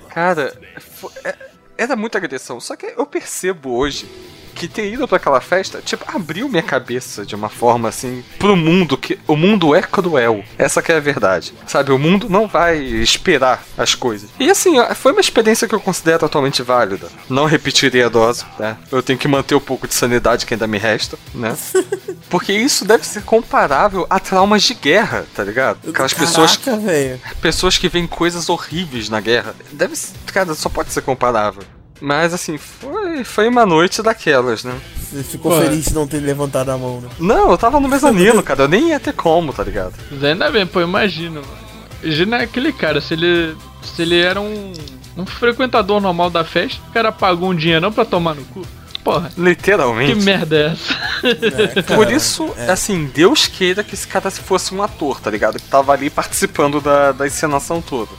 Cara, 0.08 0.54
fo- 0.80 1.10
é- 1.24 1.36
era 1.76 1.96
muita 1.96 2.18
agressão. 2.18 2.60
Só 2.60 2.76
que 2.76 2.86
eu 2.96 3.04
percebo 3.06 3.76
hoje 3.76 4.06
que 4.54 4.68
ter 4.68 4.92
ido 4.92 5.06
pra 5.06 5.16
aquela 5.16 5.40
festa, 5.40 5.80
tipo, 5.84 6.04
abriu 6.06 6.48
minha 6.48 6.62
cabeça 6.62 7.24
de 7.26 7.34
uma 7.34 7.48
forma 7.48 7.88
assim 7.88 8.24
pro 8.38 8.56
mundo 8.56 8.96
que 8.96 9.18
o 9.26 9.36
mundo 9.36 9.74
é 9.74 9.82
cruel. 9.82 10.44
Essa 10.56 10.80
que 10.80 10.92
é 10.92 10.96
a 10.96 11.00
verdade. 11.00 11.52
Sabe, 11.66 11.92
o 11.92 11.98
mundo 11.98 12.28
não 12.28 12.46
vai 12.46 12.78
esperar 12.78 13.62
as 13.76 13.94
coisas. 13.94 14.30
E 14.38 14.50
assim, 14.50 14.74
foi 14.94 15.12
uma 15.12 15.20
experiência 15.20 15.68
que 15.68 15.74
eu 15.74 15.80
considero 15.80 16.20
totalmente 16.20 16.62
válida. 16.62 17.08
Não 17.28 17.44
repetirei 17.44 18.02
a 18.02 18.08
dose, 18.08 18.44
né? 18.58 18.76
Eu 18.90 19.02
tenho 19.02 19.18
que 19.18 19.28
manter 19.28 19.54
um 19.54 19.60
pouco 19.60 19.88
de 19.88 19.94
sanidade 19.94 20.46
que 20.46 20.54
ainda 20.54 20.66
me 20.66 20.78
resta, 20.78 21.18
né? 21.34 21.56
Porque 22.30 22.52
isso 22.52 22.84
deve 22.84 23.04
ser 23.06 23.22
comparável 23.22 24.06
a 24.08 24.18
traumas 24.18 24.62
de 24.62 24.74
guerra, 24.74 25.24
tá 25.34 25.44
ligado? 25.44 25.78
Aquelas 25.88 26.14
pessoas 26.14 26.56
Caraca, 26.56 26.82
velho. 26.82 27.20
pessoas 27.40 27.78
que 27.78 27.88
veem 27.88 28.06
coisas 28.06 28.48
horríveis 28.48 29.08
na 29.08 29.20
guerra. 29.20 29.54
Deve 29.72 29.96
ser, 29.96 30.14
cara, 30.26 30.54
só 30.54 30.68
pode 30.68 30.92
ser 30.92 31.02
comparável. 31.02 31.62
Mas 32.00 32.34
assim, 32.34 32.58
foi, 32.58 33.24
foi 33.24 33.48
uma 33.48 33.64
noite 33.64 34.02
daquelas, 34.02 34.64
né? 34.64 34.78
Você 34.98 35.22
ficou 35.22 35.52
Pô, 35.52 35.60
feliz 35.60 35.86
de 35.86 35.94
não 35.94 36.06
ter 36.06 36.18
levantado 36.20 36.70
a 36.70 36.78
mão, 36.78 37.00
né? 37.00 37.08
Não, 37.18 37.50
eu 37.50 37.58
tava 37.58 37.78
no 37.78 37.88
mezanino, 37.88 38.42
cara, 38.42 38.62
eu 38.64 38.68
nem 38.68 38.88
ia 38.88 39.00
ter 39.00 39.12
como, 39.12 39.52
tá 39.52 39.62
ligado? 39.62 39.94
Mas 40.10 40.24
ainda 40.24 40.50
bem, 40.50 40.66
pô, 40.66 40.80
imagina, 40.80 41.40
mano. 41.40 41.64
Imagina 42.02 42.38
aquele 42.38 42.72
cara, 42.72 43.00
se 43.00 43.14
ele. 43.14 43.56
Se 43.82 44.02
ele 44.02 44.18
era 44.20 44.40
um. 44.40 44.72
Um 45.16 45.24
frequentador 45.24 46.00
normal 46.00 46.28
da 46.28 46.42
festa, 46.42 46.80
o 46.88 46.92
cara 46.92 47.12
pagou 47.12 47.50
um 47.50 47.54
dinheirão 47.54 47.92
pra 47.92 48.04
tomar 48.04 48.34
no 48.34 48.44
cu. 48.46 48.62
Porra, 49.04 49.28
que 49.28 49.40
Literalmente. 49.40 50.24
merda 50.24 50.56
é 50.56 50.66
essa? 50.72 51.78
É, 51.78 51.82
Por 51.94 52.10
isso, 52.10 52.52
é. 52.56 52.70
assim, 52.70 53.04
Deus 53.14 53.46
queira 53.46 53.84
que 53.84 53.94
esse 53.94 54.06
cara 54.08 54.30
fosse 54.30 54.74
um 54.74 54.82
ator, 54.82 55.20
tá 55.20 55.30
ligado? 55.30 55.58
Que 55.60 55.68
tava 55.68 55.92
ali 55.92 56.08
participando 56.08 56.80
da, 56.80 57.12
da 57.12 57.26
encenação 57.26 57.82
toda. 57.82 58.10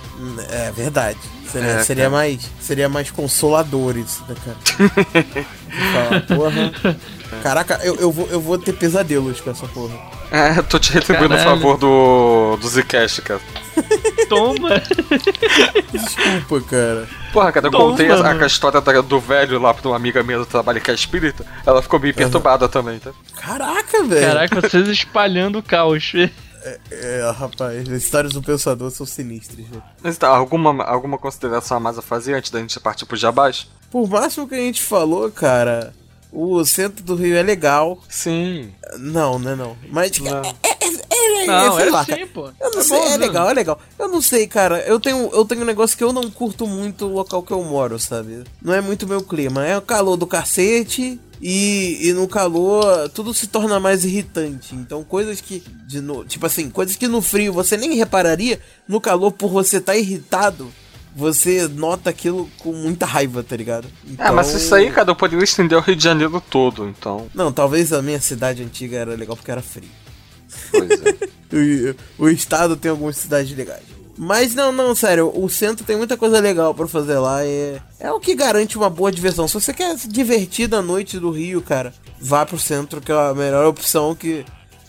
É 0.52 0.72
verdade. 0.72 1.18
Seria, 1.52 1.70
É, 1.70 1.84
seria 1.84 2.10
mais, 2.10 2.40
seria 2.60 2.88
mais 2.90 3.10
consolador 3.10 3.98
isso, 3.98 4.24
né, 4.30 4.36
cara? 4.46 5.46
Falar, 5.94 6.22
porra. 6.38 6.98
Caraca, 7.44 7.80
eu, 7.84 7.96
eu, 7.96 8.12
vou, 8.12 8.28
eu 8.30 8.40
vou 8.42 8.58
ter 8.58 8.74
pesadelos 8.74 9.40
com 9.42 9.52
essa 9.52 9.68
porra. 9.68 9.96
É, 10.32 10.62
tô 10.64 10.80
te 10.80 10.92
retribuindo 10.92 11.34
a 11.34 11.38
Caralho. 11.38 11.58
favor 11.62 11.78
do, 11.78 12.58
do 12.60 12.68
Zcash, 12.68 13.20
cara. 13.20 13.40
Toma! 14.28 14.70
Desculpa, 15.92 16.62
cara. 16.70 17.08
Porra, 17.32 17.52
cara, 17.52 17.68
eu 17.68 17.72
Toma, 17.72 17.84
contei 17.92 18.10
a, 18.12 18.32
a 18.32 18.46
história 18.48 18.82
da- 18.82 19.02
do 19.02 19.20
velho 19.20 19.60
lá 19.60 19.74
pra 19.74 19.88
uma 19.90 19.96
amiga 19.96 20.24
minha 20.24 20.40
do 20.40 20.46
trabalho 20.46 20.82
que 20.82 20.90
é 20.90 20.94
espírita. 20.94 21.46
Ela 21.66 21.82
ficou 21.82 22.00
meio 22.00 22.14
perturbada 22.14 22.68
também, 22.68 23.00
tá? 23.00 23.12
Caraca, 23.36 24.04
velho. 24.04 24.26
Caraca, 24.28 24.62
vocês 24.62 24.88
espalhando 24.88 25.60
o 25.60 25.64
caos. 25.64 26.14
É, 26.92 27.32
rapaz, 27.38 27.88
as 27.88 28.04
histórias 28.04 28.34
do 28.34 28.42
pensador 28.42 28.90
são 28.90 29.06
sinistras, 29.06 29.66
velho. 29.68 29.84
Mas 30.02 30.18
tá, 30.18 30.28
alguma, 30.30 30.84
alguma 30.84 31.18
consideração 31.18 31.78
a 31.78 31.80
mais 31.80 31.98
a 31.98 32.02
fazer 32.02 32.34
antes 32.34 32.50
da 32.50 32.60
gente 32.60 32.80
partir 32.80 33.06
pro 33.06 33.16
jabás? 33.16 33.68
Por 33.92 34.10
máximo 34.10 34.48
que 34.48 34.56
a 34.56 34.60
gente 34.60 34.82
falou, 34.82 35.30
cara, 35.32 35.94
o 36.36 36.66
centro 36.66 37.04
do 37.04 37.16
Rio 37.16 37.36
é 37.38 37.42
legal. 37.42 38.00
Sim. 38.10 38.72
Não, 39.00 39.40
né, 39.40 39.56
não. 39.56 39.76
Mas, 39.90 40.20
Não. 40.20 40.44
é, 40.44 40.54
é, 40.64 40.70
é, 40.70 41.44
é, 41.44 41.46
Não, 41.48 41.76
sei 41.78 41.88
é 41.88 41.92
lá, 41.92 42.06
sim, 42.06 42.28
pô. 42.28 42.50
Eu 42.60 42.72
não 42.72 42.80
É 42.80 42.84
sei, 42.84 43.00
bom, 43.00 43.06
é 43.06 43.10
né? 43.12 43.18
legal, 43.18 43.50
é 43.50 43.54
legal. 43.54 43.80
Eu 43.98 44.08
não 44.08 44.22
sei, 44.22 44.46
cara. 44.48 44.80
Eu 44.80 45.00
tenho, 45.00 45.30
eu 45.34 45.46
tenho 45.46 45.62
um 45.62 45.66
negócio 45.66 45.98
que 45.98 46.04
eu 46.04 46.12
não 46.14 46.30
curto 46.30 46.68
muito 46.68 47.06
o 47.06 47.14
local 47.14 47.42
que 47.42 47.52
eu 47.52 47.64
moro, 47.64 47.98
sabe? 47.98 48.44
Não 48.62 48.74
é 48.74 48.82
muito 48.82 49.08
meu 49.08 49.22
clima. 49.22 49.66
É 49.66 49.78
o 49.78 49.82
calor 49.82 50.18
do 50.18 50.28
cacete. 50.28 51.20
E, 51.42 52.00
e 52.02 52.14
no 52.14 52.30
calor 52.30 53.10
tudo 53.10 53.34
se 53.34 53.48
torna 53.48 53.78
mais 53.80 54.06
irritante. 54.06 54.74
Então, 54.74 55.04
coisas 55.04 55.42
que. 55.42 55.62
De 55.86 56.00
no, 56.00 56.24
tipo 56.24 56.46
assim, 56.46 56.70
coisas 56.70 56.96
que 56.96 57.08
no 57.08 57.22
frio 57.22 57.52
você 57.54 57.76
nem 57.76 57.94
repararia, 57.96 58.60
no 58.88 59.02
calor, 59.02 59.32
por 59.32 59.50
você 59.52 59.78
estar 59.78 59.98
irritado, 59.98 60.72
você 61.16 61.68
nota 61.68 62.10
aquilo 62.10 62.50
com 62.60 62.74
muita 62.74 63.06
raiva, 63.06 63.42
tá 63.44 63.56
ligado? 63.56 63.88
Ah, 64.18 64.32
mas 64.32 64.50
Então- 64.50 64.60
isso 64.60 64.76
aí, 64.76 64.92
cara, 64.92 65.10
eu 65.12 65.16
poderia 65.16 65.44
estender 65.44 65.78
o 65.78 65.82
Rio 65.82 65.96
de 65.96 66.04
Janeiro 66.04 66.44
todo, 66.50 66.88
então. 66.88 67.28
Não, 67.34 67.52
talvez 67.52 67.94
a 67.94 68.02
minha 68.02 68.20
cidade 68.20 68.62
antiga 68.62 68.98
era 68.98 69.16
legal 69.16 69.36
porque 69.36 69.52
era 69.52 69.62
frio. 69.62 69.90
Pois 70.72 70.90
é. 70.92 71.36
O, 72.18 72.26
o 72.26 72.30
estado 72.30 72.76
tem 72.76 72.92
algumas 72.92 73.16
cidades 73.16 73.56
legais. 73.56 73.84
Mas 74.18 74.54
não, 74.56 74.72
não, 74.74 74.94
sério, 74.96 75.32
o 75.34 75.48
centro 75.48 75.86
tem 75.86 75.96
muita 75.96 76.18
coisa 76.18 76.40
legal 76.40 76.74
pra 76.74 76.88
fazer 76.88 77.18
lá. 77.18 77.46
É, 77.46 77.80
é 78.00 78.12
o 78.12 78.20
que 78.20 78.36
garante 78.36 78.78
uma 78.78 78.90
boa 78.90 79.12
diversão. 79.12 79.48
Se 79.48 79.54
você 79.54 79.74
quer 79.74 79.98
se 79.98 80.08
divertir 80.10 80.68
da 80.68 80.82
noite 80.82 81.18
do 81.20 81.30
Rio, 81.32 81.62
cara, 81.62 81.94
vá 82.20 82.46
pro 82.46 82.58
centro, 82.60 83.00
que 83.00 83.12
é 83.12 83.16
a 83.16 83.34
melhor 83.34 83.66
opção 83.68 84.14
que. 84.16 84.44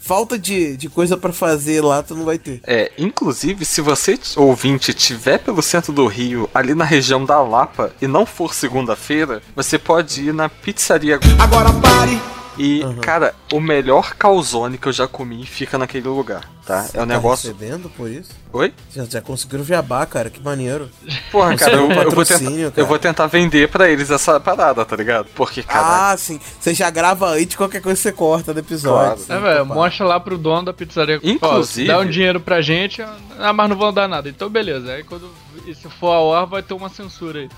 Falta 0.07 0.39
de, 0.39 0.77
de 0.77 0.89
coisa 0.89 1.17
pra 1.17 1.33
fazer 1.33 1.81
lá, 1.83 2.01
tu 2.01 2.15
não 2.15 2.25
vai 2.25 2.39
ter. 2.39 2.61
É, 2.65 2.93
inclusive, 2.97 3.65
se 3.65 3.81
você, 3.81 4.17
ouvinte, 4.37 4.95
tiver 4.95 5.39
pelo 5.39 5.61
centro 5.61 5.93
do 5.93 6.07
Rio, 6.07 6.49
ali 6.55 6.77
na 6.77 6.85
região 6.85 7.25
da 7.25 7.43
Lapa, 7.43 7.93
e 8.01 8.07
não 8.07 8.25
for 8.25 8.55
segunda-feira, 8.55 9.43
você 9.57 9.77
pode 9.81 10.29
ir 10.29 10.33
na 10.33 10.49
pizzaria. 10.49 11.19
Agora 11.41 11.73
pare! 11.73 12.46
E, 12.59 12.83
cara, 13.03 13.35
o 13.53 13.61
melhor 13.61 14.15
calzone 14.15 14.79
que 14.79 14.87
eu 14.89 14.93
já 14.93 15.07
comi 15.07 15.45
fica 15.45 15.77
naquele 15.77 16.09
lugar, 16.09 16.49
tá? 16.65 16.87
É 16.95 16.99
um 16.99 17.01
Tá 17.01 17.07
negócio. 17.07 17.53
recebendo 17.53 17.91
por 17.91 18.11
isso? 18.11 18.31
Oi? 18.53 18.73
Já, 18.95 19.05
já 19.05 19.21
conseguiram 19.21 19.63
jabá, 19.65 20.07
cara, 20.07 20.31
que 20.31 20.41
maneiro. 20.43 20.89
Porra, 21.31 21.55
cara, 21.57 21.73
eu, 21.75 21.87
um 21.87 21.93
eu 21.93 22.11
vou 22.11 22.25
tentar, 22.25 22.45
cara. 22.51 22.73
eu 22.77 22.87
vou 22.87 22.99
tentar 22.99 23.27
vender 23.27 23.69
pra 23.69 23.89
eles 23.91 24.11
essa 24.11 24.41
parada, 24.41 24.85
tá 24.85 24.97
ligado? 24.97 25.27
Porque, 25.35 25.63
cara. 25.63 26.13
Ah, 26.13 26.17
sim. 26.17 26.41
Você 26.59 26.73
já 26.73 26.89
grava 26.89 27.29
antes, 27.29 27.57
qualquer 27.57 27.83
coisa 27.83 28.01
você 28.01 28.11
corta 28.11 28.55
do 28.55 28.61
episódio. 28.61 29.23
Claro. 29.27 29.47
É, 29.47 29.53
velho, 29.55 29.67
mostra 29.67 30.07
lá 30.07 30.19
pro 30.19 30.39
dono 30.39 30.65
da 30.65 30.73
pizzaria. 30.73 31.21
Ó, 31.23 31.29
Inclusive- 31.29 31.87
dá 31.89 31.99
um 31.99 32.07
dinheiro 32.07 32.41
pra 32.41 32.63
gente, 32.63 33.03
ah, 33.03 33.53
mas 33.53 33.69
não 33.69 33.77
vão 33.77 33.93
dar 33.93 34.09
nada. 34.09 34.29
Então, 34.29 34.49
beleza. 34.49 34.93
Aí 34.93 35.05
quando 35.05 35.31
isso 35.67 35.91
for 35.91 36.13
a 36.13 36.21
hora, 36.21 36.47
vai 36.47 36.63
ter 36.63 36.73
uma 36.75 36.89
censura 36.89 37.41
aí. 37.41 37.49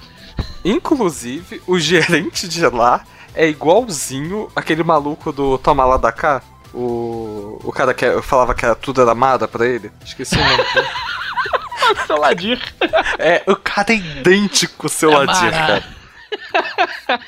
Inclusive, 0.65 1.63
o 1.67 1.79
gerente 1.79 2.49
de 2.49 2.67
lá 2.67 3.05
é 3.35 3.49
igualzinho 3.49 4.51
aquele 4.55 4.83
maluco 4.83 5.33
do 5.33 5.59
Toma 5.59 5.85
lá 5.85 5.97
da 5.97 6.13
cá. 6.13 6.43
O, 6.75 7.59
o 7.65 7.73
cara 7.73 7.95
que 7.95 8.05
eu 8.05 8.23
falava 8.23 8.55
que 8.55 8.65
era 8.65 8.75
tudo 8.75 9.01
era 9.01 9.13
amada 9.13 9.49
pra 9.49 9.67
ele. 9.67 9.91
Esqueci 10.05 10.35
o 10.35 10.39
nome. 10.39 10.57
dele. 10.57 10.89
Saladir. 12.07 12.75
é, 13.19 13.43
o 13.47 13.57
cara 13.57 13.93
é 13.93 13.97
idêntico 13.97 14.87
ao 14.87 14.91
seu 14.91 15.11
Ladir, 15.11 15.55
Amara. 15.55 15.83
cara. 17.07 17.21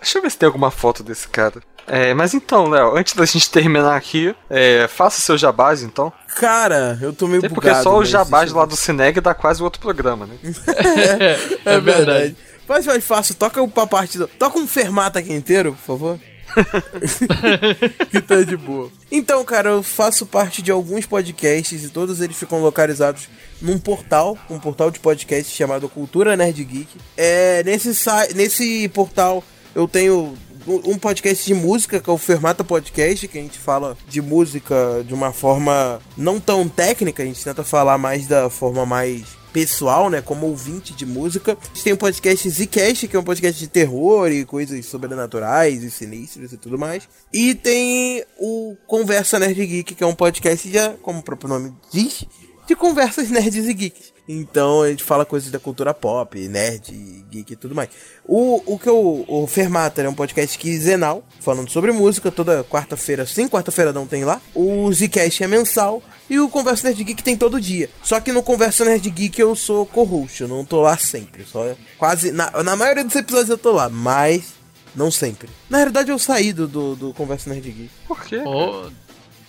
Deixa 0.00 0.18
eu 0.18 0.22
ver 0.22 0.30
se 0.30 0.38
tem 0.38 0.46
alguma 0.46 0.70
foto 0.70 1.02
desse 1.02 1.26
cara. 1.28 1.60
É, 1.86 2.12
mas 2.12 2.34
então, 2.34 2.68
Léo, 2.68 2.94
antes 2.96 3.14
da 3.14 3.24
gente 3.24 3.50
terminar 3.50 3.96
aqui, 3.96 4.34
é, 4.50 4.86
faça 4.86 5.22
seu 5.22 5.38
jabás 5.38 5.82
então. 5.82 6.12
Cara, 6.36 6.98
eu 7.00 7.14
tô 7.14 7.26
meio 7.26 7.38
Até 7.38 7.48
porque 7.48 7.68
bugado, 7.68 7.82
só 7.82 7.96
o 7.96 8.04
jabás 8.04 8.52
lá 8.52 8.66
do 8.66 8.76
Cineg 8.76 9.20
dá 9.20 9.32
quase 9.32 9.62
outro 9.62 9.80
programa, 9.80 10.26
né? 10.26 10.36
É, 11.64 11.80
verdade. 11.80 12.36
Faz 12.68 12.84
mais 12.84 13.02
fácil, 13.02 13.34
toca 13.34 13.62
uma 13.62 13.86
parte 13.86 14.18
do... 14.18 14.28
Toca 14.28 14.58
um 14.58 14.66
fermata 14.66 15.20
aqui 15.20 15.32
inteiro, 15.32 15.72
por 15.72 15.78
favor. 15.78 16.20
que 18.10 18.20
tá 18.20 18.42
de 18.42 18.58
boa. 18.58 18.90
Então, 19.10 19.42
cara, 19.42 19.70
eu 19.70 19.82
faço 19.82 20.26
parte 20.26 20.60
de 20.60 20.70
alguns 20.70 21.06
podcasts 21.06 21.82
e 21.82 21.88
todos 21.88 22.20
eles 22.20 22.36
ficam 22.36 22.60
localizados 22.60 23.26
num 23.62 23.78
portal, 23.78 24.36
um 24.50 24.58
portal 24.58 24.90
de 24.90 25.00
podcast 25.00 25.50
chamado 25.50 25.88
Cultura 25.88 26.36
Nerd 26.36 26.62
Geek. 26.62 26.88
É, 27.16 27.62
nesse, 27.64 27.88
nesse 28.34 28.86
portal 28.90 29.42
eu 29.74 29.88
tenho 29.88 30.36
um 30.66 30.82
um 30.84 30.98
podcast 30.98 31.46
de 31.46 31.54
música, 31.54 31.98
que 31.98 32.10
é 32.10 32.12
o 32.12 32.18
Fermata 32.18 32.62
Podcast, 32.62 33.26
que 33.26 33.38
a 33.38 33.40
gente 33.40 33.58
fala 33.58 33.96
de 34.06 34.20
música 34.20 35.02
de 35.06 35.14
uma 35.14 35.32
forma 35.32 35.98
não 36.14 36.38
tão 36.38 36.68
técnica, 36.68 37.22
a 37.22 37.26
gente 37.26 37.42
tenta 37.42 37.64
falar 37.64 37.96
mais 37.96 38.26
da 38.26 38.50
forma 38.50 38.84
mais 38.84 39.37
pessoal, 39.52 40.10
né, 40.10 40.20
como 40.20 40.46
ouvinte 40.46 40.94
de 40.94 41.06
música. 41.06 41.58
A 41.60 41.66
gente 41.66 41.84
tem 41.84 41.92
o 41.92 41.96
podcast 41.96 42.48
Zcast, 42.48 43.08
que 43.08 43.16
é 43.16 43.18
um 43.18 43.24
podcast 43.24 43.58
de 43.58 43.68
terror 43.68 44.30
e 44.30 44.44
coisas 44.44 44.84
sobrenaturais 44.86 45.82
e 45.82 45.90
sinistras 45.90 46.52
e 46.52 46.56
tudo 46.56 46.78
mais. 46.78 47.08
E 47.32 47.54
tem 47.54 48.24
o 48.38 48.76
Conversa 48.86 49.38
Nerd 49.38 49.66
Geek, 49.66 49.94
que 49.94 50.04
é 50.04 50.06
um 50.06 50.14
podcast 50.14 50.70
já, 50.70 50.94
como 51.02 51.20
o 51.20 51.22
próprio 51.22 51.48
nome 51.48 51.72
diz, 51.92 52.24
de 52.66 52.76
conversas 52.76 53.30
nerds 53.30 53.66
e 53.66 53.74
geeks. 53.74 54.17
Então 54.28 54.82
a 54.82 54.90
gente 54.90 55.02
fala 55.02 55.24
coisas 55.24 55.50
da 55.50 55.58
cultura 55.58 55.94
pop, 55.94 56.38
nerd, 56.48 56.92
geek 57.30 57.54
e 57.54 57.56
tudo 57.56 57.74
mais. 57.74 57.88
O, 58.26 58.74
o 58.74 58.78
que 58.78 58.86
eu, 58.88 59.24
o 59.26 59.46
Fermata 59.46 60.02
é 60.02 60.08
um 60.08 60.12
podcast 60.14 60.58
quinzenal, 60.58 61.24
falando 61.40 61.70
sobre 61.70 61.92
música, 61.92 62.30
toda 62.30 62.62
quarta-feira, 62.62 63.24
sim, 63.24 63.48
quarta-feira 63.48 63.90
não 63.92 64.06
tem 64.06 64.24
lá. 64.24 64.38
O 64.54 64.92
Zcast 64.92 65.42
é 65.42 65.46
mensal 65.46 66.02
e 66.28 66.38
o 66.38 66.48
Conversa 66.48 66.88
Nerd 66.88 67.02
Geek 67.04 67.22
tem 67.22 67.36
todo 67.38 67.58
dia. 67.58 67.88
Só 68.02 68.20
que 68.20 68.30
no 68.30 68.42
Conversa 68.42 68.84
Nerd 68.84 69.08
Geek 69.08 69.40
eu 69.40 69.56
sou 69.56 69.86
co-host, 69.86 70.42
eu 70.42 70.48
não 70.48 70.62
tô 70.62 70.82
lá 70.82 70.98
sempre. 70.98 71.44
Só 71.46 71.74
quase. 71.96 72.30
Na, 72.30 72.62
na 72.62 72.76
maioria 72.76 73.04
dos 73.04 73.16
episódios 73.16 73.48
eu 73.48 73.56
tô 73.56 73.72
lá, 73.72 73.88
mas 73.88 74.52
não 74.94 75.10
sempre. 75.10 75.48
Na 75.70 75.78
realidade 75.78 76.10
eu 76.10 76.18
saí 76.18 76.52
do, 76.52 76.68
do, 76.68 76.94
do 76.94 77.14
Conversa 77.14 77.48
Nerd 77.48 77.62
Geek. 77.70 77.90
Por 78.06 78.22
quê? 78.24 78.36
Ô, 78.44 78.90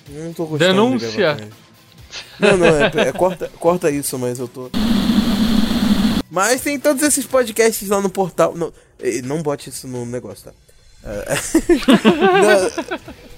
Não 0.10 0.32
tô 0.34 0.46
gostando. 0.46 0.58
de 0.58 1.00
Denúncia. 1.00 1.38
ele. 1.38 1.52
Não, 2.40 2.58
não, 2.58 2.66
é, 2.66 3.10
é- 3.10 3.12
corta, 3.12 3.52
corta 3.60 3.92
isso, 3.92 4.18
mas 4.18 4.40
eu 4.40 4.48
tô. 4.48 4.70
Mas 6.30 6.62
tem 6.62 6.80
todos 6.80 7.04
esses 7.04 7.26
podcasts 7.26 7.90
lá 7.90 8.00
no 8.02 8.10
portal. 8.10 8.56
Não, 8.56 8.72
não 9.24 9.42
bote 9.42 9.70
isso 9.70 9.88
no 9.88 10.06
negócio, 10.06 10.46
tá? 10.46 10.52
É, 11.04 11.26
não, 12.44 12.70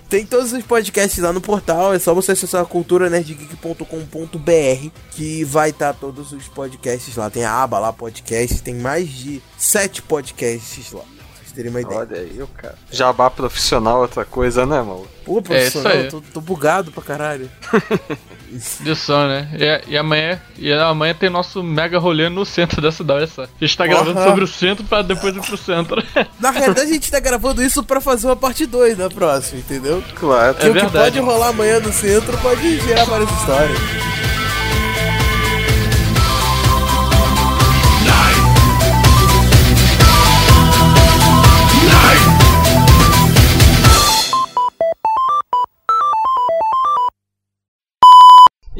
tem 0.09 0.25
todos 0.25 0.51
os 0.51 0.63
podcasts 0.63 1.19
lá 1.19 1.31
no 1.31 1.39
portal, 1.39 1.93
é 1.93 1.99
só 1.99 2.13
você 2.13 2.33
acessar 2.33 2.65
culturanerdgeek.com.br 2.65 4.89
que 5.11 5.43
vai 5.45 5.69
estar 5.69 5.93
todos 5.93 6.33
os 6.33 6.47
podcasts 6.47 7.15
lá. 7.15 7.29
Tem 7.29 7.45
a 7.45 7.63
aba 7.63 7.79
lá, 7.79 7.93
podcast, 7.93 8.61
tem 8.61 8.75
mais 8.75 9.09
de 9.09 9.41
sete 9.57 10.01
podcasts 10.01 10.91
lá. 10.91 11.03
Vocês 11.51 11.53
terem 11.53 11.69
uma 11.69 11.81
ideia. 11.81 11.99
Olha 11.99 12.17
aí, 12.17 12.41
o 12.41 12.47
cara. 12.47 12.75
Jabá 12.89 13.29
profissional 13.29 13.97
é 13.97 14.01
outra 14.01 14.25
coisa, 14.25 14.65
né, 14.65 14.81
mano? 14.81 15.05
Pô, 15.25 15.39
É 15.39 15.41
profissional, 15.41 15.91
eu 15.93 16.09
tô, 16.09 16.21
tô 16.21 16.41
bugado 16.41 16.91
pra 16.91 17.03
caralho. 17.03 17.49
de 18.79 18.95
som, 18.95 19.27
né? 19.27 19.49
E, 19.87 19.91
e 19.91 19.97
amanhã, 19.97 20.41
e 20.57 20.71
amanhã 20.73 21.13
tem 21.13 21.29
nosso 21.29 21.61
mega 21.61 21.99
rolê 21.99 22.29
no 22.29 22.45
centro 22.45 22.81
da 22.81 22.91
cidade, 22.91 23.29
só. 23.29 23.43
A 23.43 23.47
gente 23.59 23.77
tá 23.77 23.85
gravando 23.85 24.21
sobre 24.23 24.43
o 24.43 24.47
centro 24.47 24.85
pra 24.85 25.01
depois 25.01 25.35
ir 25.35 25.41
pro 25.41 25.57
centro. 25.57 26.03
Na 26.39 26.51
realidade, 26.51 26.89
a 26.89 26.93
gente 26.93 27.11
tá 27.11 27.19
gravando 27.19 27.61
isso 27.61 27.83
pra 27.83 28.01
fazer 28.01 28.27
uma 28.27 28.35
parte 28.35 28.65
2 28.65 28.97
na 28.97 29.09
próxima, 29.09 29.59
entendeu? 29.59 30.03
Claro. 30.15 30.55
Que 30.55 30.69
o 30.69 30.73
que 30.73 30.79
verdade. 30.79 30.97
pode 30.97 31.19
rolar 31.19 31.49
amanhã 31.49 31.79
no 31.79 31.91
centro 31.91 32.37
pode 32.39 32.79
gerar 32.79 33.05
várias 33.05 33.29
histórias. 33.31 34.20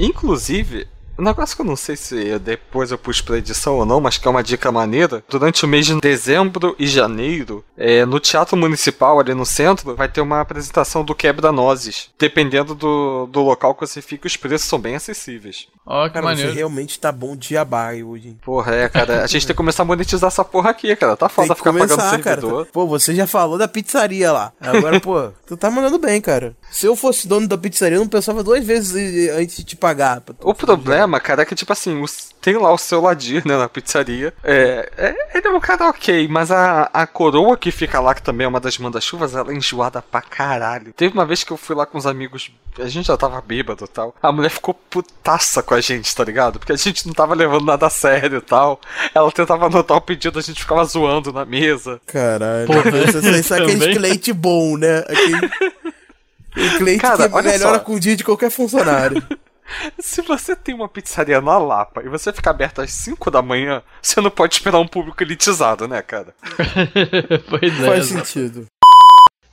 Inclusive, 0.02 0.88
um 1.18 1.24
negócio 1.24 1.56
que 1.56 1.62
eu 1.62 1.66
não 1.66 1.76
sei 1.76 1.96
se 1.96 2.40
depois 2.40 2.92
eu 2.92 2.98
pus 2.98 3.22
pra 3.22 3.38
edição 3.38 3.78
ou 3.78 3.86
não, 3.86 4.02
mas 4.02 4.18
que 4.18 4.28
é 4.28 4.32
uma 4.32 4.44
dica 4.44 4.72
maneira. 4.72 5.24
Durante 5.30 5.66
o 5.66 5.68
mês 5.68 5.86
de 5.86 6.00
dezembro 6.00 6.76
e 6.78 6.88
janeiro, 6.88 7.64
é, 7.78 8.06
no 8.06 8.20
Teatro 8.20 8.58
Municipal, 8.58 9.20
ali 9.20 9.34
no 9.34 9.46
centro, 9.46 9.96
vai 9.96 10.08
ter 10.08 10.22
uma 10.22 10.42
apresentação 10.42 11.04
do 11.04 11.16
Quebra-Nozes. 11.16 12.10
Dependendo 12.18 12.76
do, 12.76 13.28
do 13.28 13.42
local 13.42 13.76
que 13.76 13.86
você 13.86 14.02
fica, 14.02 14.28
os 14.28 14.38
preços 14.38 14.68
são 14.68 14.80
bem 14.80 14.96
acessíveis. 14.96 15.68
Ó, 15.86 16.08
que 16.08 16.14
Cara, 16.14 16.26
maneiro. 16.26 16.52
você 16.52 16.56
realmente 16.56 17.00
tá 17.00 17.12
bom 17.12 17.36
de 17.36 17.50
jabá 17.50 17.90
hoje. 17.94 18.38
Porra, 18.44 18.74
é, 18.76 18.90
cara. 18.90 19.24
A 19.24 19.28
gente 19.28 19.48
tem 19.48 19.54
que 19.54 19.58
começar 19.58 19.84
a 19.84 19.86
monetizar 19.86 20.28
essa 20.28 20.46
porra 20.46 20.70
aqui, 20.70 20.96
cara. 20.96 21.18
Tá 21.18 21.28
foda 21.28 21.56
ficar 21.56 21.74
pagando 21.74 21.90
começar, 21.90 22.20
cara. 22.20 22.42
servidor. 22.42 22.68
Pô, 22.72 22.86
você 22.86 23.16
já 23.16 23.26
falou 23.26 23.58
da 23.58 23.68
pizzaria 23.68 24.32
lá. 24.32 24.54
Agora, 24.62 25.00
pô, 25.00 25.30
tu 25.46 25.58
tá 25.58 25.72
mandando 25.72 25.98
bem, 25.98 26.22
cara. 26.22 26.56
Se 26.72 26.86
eu 26.86 26.96
fosse 26.96 27.28
dono 27.28 27.48
da 27.48 27.58
pizzaria, 27.58 27.98
eu 27.98 28.02
não 28.02 28.08
pensava 28.08 28.44
duas 28.44 28.64
vezes 28.64 29.30
antes 29.32 29.58
de 29.58 29.64
te 29.64 29.76
pagar. 29.76 30.22
O 30.44 30.54
problema, 30.54 31.01
cara, 31.20 31.42
é 31.42 31.46
que, 31.46 31.56
tipo 31.56 31.72
assim, 31.74 32.02
os- 32.02 32.30
tem 32.42 32.58
lá 32.58 32.72
o 32.72 32.78
seu 32.78 33.02
Ladir, 33.02 33.46
né, 33.48 33.58
na 33.58 33.70
pizzaria. 33.70 34.34
É, 34.44 34.90
é- 34.98 35.38
ele 35.38 35.48
é 35.48 35.52
um 35.52 35.60
cara 35.60 35.88
ok, 35.90 36.28
mas 36.28 36.52
a, 36.52 36.90
a 36.94 37.06
coroa 37.08 37.56
que 37.58 37.72
fica 37.72 38.00
lá, 38.00 38.14
que 38.16 38.22
também 38.24 38.46
é 38.46 38.48
uma 38.48 38.60
das 38.60 38.78
manda-chuvas, 38.78 39.36
ela 39.36 39.52
é 39.52 39.56
enjoada 39.56 40.02
pra 40.02 40.22
caralho. 40.22 40.92
Teve 40.94 41.14
uma 41.14 41.26
vez 41.26 41.44
que 41.44 41.52
eu 41.52 41.58
fui 41.58 41.76
lá 41.76 41.86
com 41.86 41.98
os 41.98 42.06
amigos, 42.08 42.52
a 42.80 42.88
gente 42.88 43.08
já 43.08 43.18
tava 43.18 43.40
bêbado 43.42 43.86
e 43.86 43.88
tal. 43.88 44.16
A 44.22 44.32
mulher 44.32 44.50
ficou 44.50 44.74
putaça 44.74 45.62
com 45.62 45.74
a 45.74 45.82
gente, 45.82 46.16
tá 46.16 46.24
ligado? 46.24 46.58
Porque 46.60 46.72
a 46.72 46.78
gente 46.78 47.06
não 47.08 47.14
tava 47.14 47.36
levando 47.36 47.66
nada 47.66 47.88
a 47.88 47.90
sério 47.90 48.38
e 48.40 48.42
tal. 48.42 48.80
Ela 49.14 49.32
tentava 49.32 49.66
anotar 49.68 49.98
o 49.98 50.02
pedido, 50.02 50.40
a 50.40 50.42
gente 50.42 50.62
ficava 50.62 50.84
zoando 50.86 51.32
na 51.32 51.46
mesa. 51.46 52.02
Caralho. 52.08 52.68
Porra, 52.68 53.38
isso, 53.40 53.54
é 53.54 53.58
aquele 53.62 53.96
cliente 53.96 54.34
bom, 54.34 54.78
né? 54.78 55.00
Aquele, 55.00 55.36
aquele 56.56 56.78
cliente 56.78 57.02
Cara, 57.02 57.30
que 57.30 57.42
melhora 57.42 57.78
só. 57.78 57.84
com 57.84 57.96
o 57.96 58.00
dia 58.00 58.16
de 58.16 58.24
qualquer 58.24 58.50
funcionário. 58.50 59.22
Se 60.00 60.22
você 60.22 60.56
tem 60.56 60.74
uma 60.76 60.88
pizzaria 60.88 61.40
na 61.42 61.58
Lapa 61.58 62.02
e 62.04 62.10
você 62.10 62.32
fica 62.32 62.50
aberto 62.50 62.82
às 62.82 62.92
5 62.92 63.30
da 63.32 63.42
manhã, 63.42 63.82
você 64.02 64.20
não 64.22 64.32
pode 64.32 64.56
esperar 64.56 64.80
um 64.80 64.88
público 64.88 65.22
elitizado, 65.24 65.88
né, 65.88 66.02
cara? 66.02 66.34
pois 67.50 67.82
é. 67.82 67.86
Faz 67.86 68.06
sentido. 68.06 68.66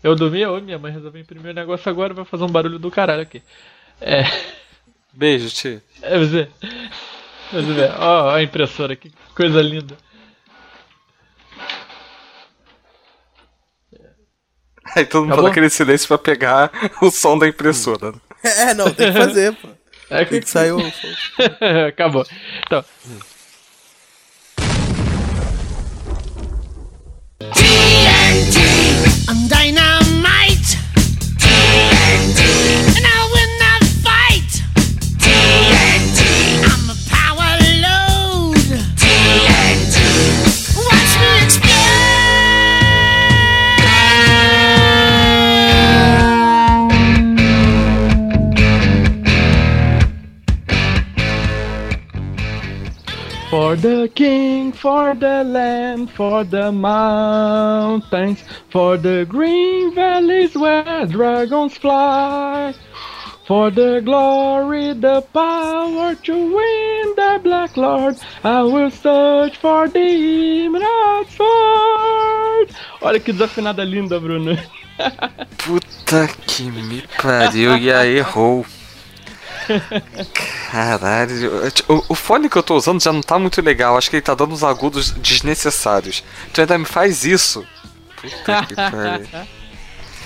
Eu 0.02 0.14
dormi 0.14 0.46
hoje, 0.46 0.64
minha 0.64 0.78
mãe 0.78 0.92
resolveu 0.92 1.20
imprimir 1.20 1.50
o 1.50 1.54
negócio 1.54 1.90
agora, 1.90 2.14
vai 2.14 2.24
fazer 2.24 2.44
um 2.44 2.50
barulho 2.50 2.78
do 2.78 2.90
caralho 2.90 3.22
aqui. 3.22 3.42
É. 4.00 4.22
Beijo, 5.12 5.50
tio. 5.50 5.82
É 6.00 6.18
você. 6.18 6.48
Você 7.50 7.72
vê, 7.72 7.88
ó, 7.98 8.26
ó 8.26 8.30
a 8.34 8.42
impressora, 8.42 8.94
que 8.94 9.12
coisa 9.34 9.60
linda. 9.60 9.96
Aí 14.94 15.04
todo 15.04 15.22
mundo 15.22 15.32
Acabou? 15.32 15.44
faz 15.44 15.52
aquele 15.52 15.70
silêncio 15.70 16.08
pra 16.08 16.18
pegar 16.18 16.70
o 17.02 17.10
som 17.10 17.38
da 17.38 17.48
impressora. 17.48 18.14
É, 18.42 18.72
não, 18.74 18.92
tem 18.92 19.12
que 19.12 19.18
fazer, 19.18 19.54
pô. 19.56 19.68
É 20.10 20.24
que 20.24 20.40
sair 20.48 20.72
o. 20.72 20.78
Acabou. 21.88 22.26
Então. 22.66 22.84
I'm 29.28 29.48
For 53.50 53.76
the 53.76 54.10
king, 54.14 54.72
for 54.72 55.14
the 55.14 55.42
land, 55.42 56.10
for 56.10 56.44
the 56.44 56.70
mountains, 56.70 58.44
for 58.68 58.98
the 58.98 59.24
green 59.26 59.94
valleys 59.94 60.54
where 60.54 61.06
dragons 61.06 61.78
fly. 61.78 62.74
For 63.46 63.70
the 63.70 64.02
glory, 64.04 64.92
the 64.92 65.22
power 65.32 66.14
to 66.14 66.34
win 66.34 67.14
the 67.16 67.40
Black 67.42 67.74
Lord, 67.78 68.16
I 68.44 68.60
will 68.64 68.90
search 68.90 69.56
for 69.56 69.88
the 69.88 70.66
Emerald 70.66 71.28
Sword. 71.30 72.68
Olha 73.00 73.18
que 73.18 73.32
desafinada 73.32 73.82
linda, 73.82 74.20
Bruno. 74.20 74.58
Puta 75.56 76.28
que 76.46 76.64
me 76.64 77.02
pariu, 77.16 77.78
e 77.78 77.90
aí 77.90 78.18
errou. 78.18 78.66
Caralho, 80.70 81.62
o, 81.88 82.04
o 82.08 82.14
fone 82.14 82.48
que 82.48 82.56
eu 82.56 82.62
tô 82.62 82.76
usando 82.76 83.02
já 83.02 83.12
não 83.12 83.20
tá 83.20 83.38
muito 83.38 83.60
legal, 83.62 83.96
acho 83.96 84.10
que 84.10 84.16
ele 84.16 84.22
tá 84.22 84.34
dando 84.34 84.52
uns 84.52 84.62
agudos 84.62 85.10
desnecessários. 85.12 86.22
Tu 86.52 86.60
ainda 86.60 86.78
me 86.78 86.84
faz 86.84 87.24
isso? 87.24 87.66
Puta 88.20 88.66
que 88.66 88.74
pariu. 88.76 89.28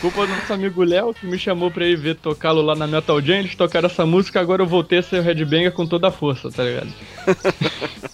Culpa 0.00 0.26
do 0.26 0.34
nosso 0.34 0.52
amigo 0.52 0.82
Léo, 0.82 1.14
que 1.14 1.24
me 1.26 1.38
chamou 1.38 1.70
pra 1.70 1.86
ir 1.86 1.96
ver 1.96 2.16
tocá-lo 2.16 2.60
lá 2.60 2.74
na 2.74 2.88
Metal 2.88 3.20
Jam. 3.20 3.38
Eles 3.38 3.54
tocaram 3.54 3.86
essa 3.86 4.04
música, 4.04 4.40
agora 4.40 4.62
eu 4.62 4.66
voltei 4.66 4.98
a 4.98 5.02
ser 5.02 5.20
o 5.20 5.22
Headbanger 5.22 5.70
com 5.70 5.86
toda 5.86 6.08
a 6.08 6.12
força, 6.12 6.50
tá 6.50 6.64
ligado? 6.64 6.92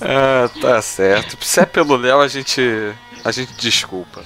Ah, 0.00 0.50
tá 0.60 0.82
certo. 0.82 1.36
Se 1.44 1.60
é 1.60 1.64
pelo 1.64 1.96
Léo, 1.96 2.20
a 2.20 2.26
gente. 2.26 2.60
a 3.24 3.30
gente 3.30 3.52
desculpa. 3.56 4.24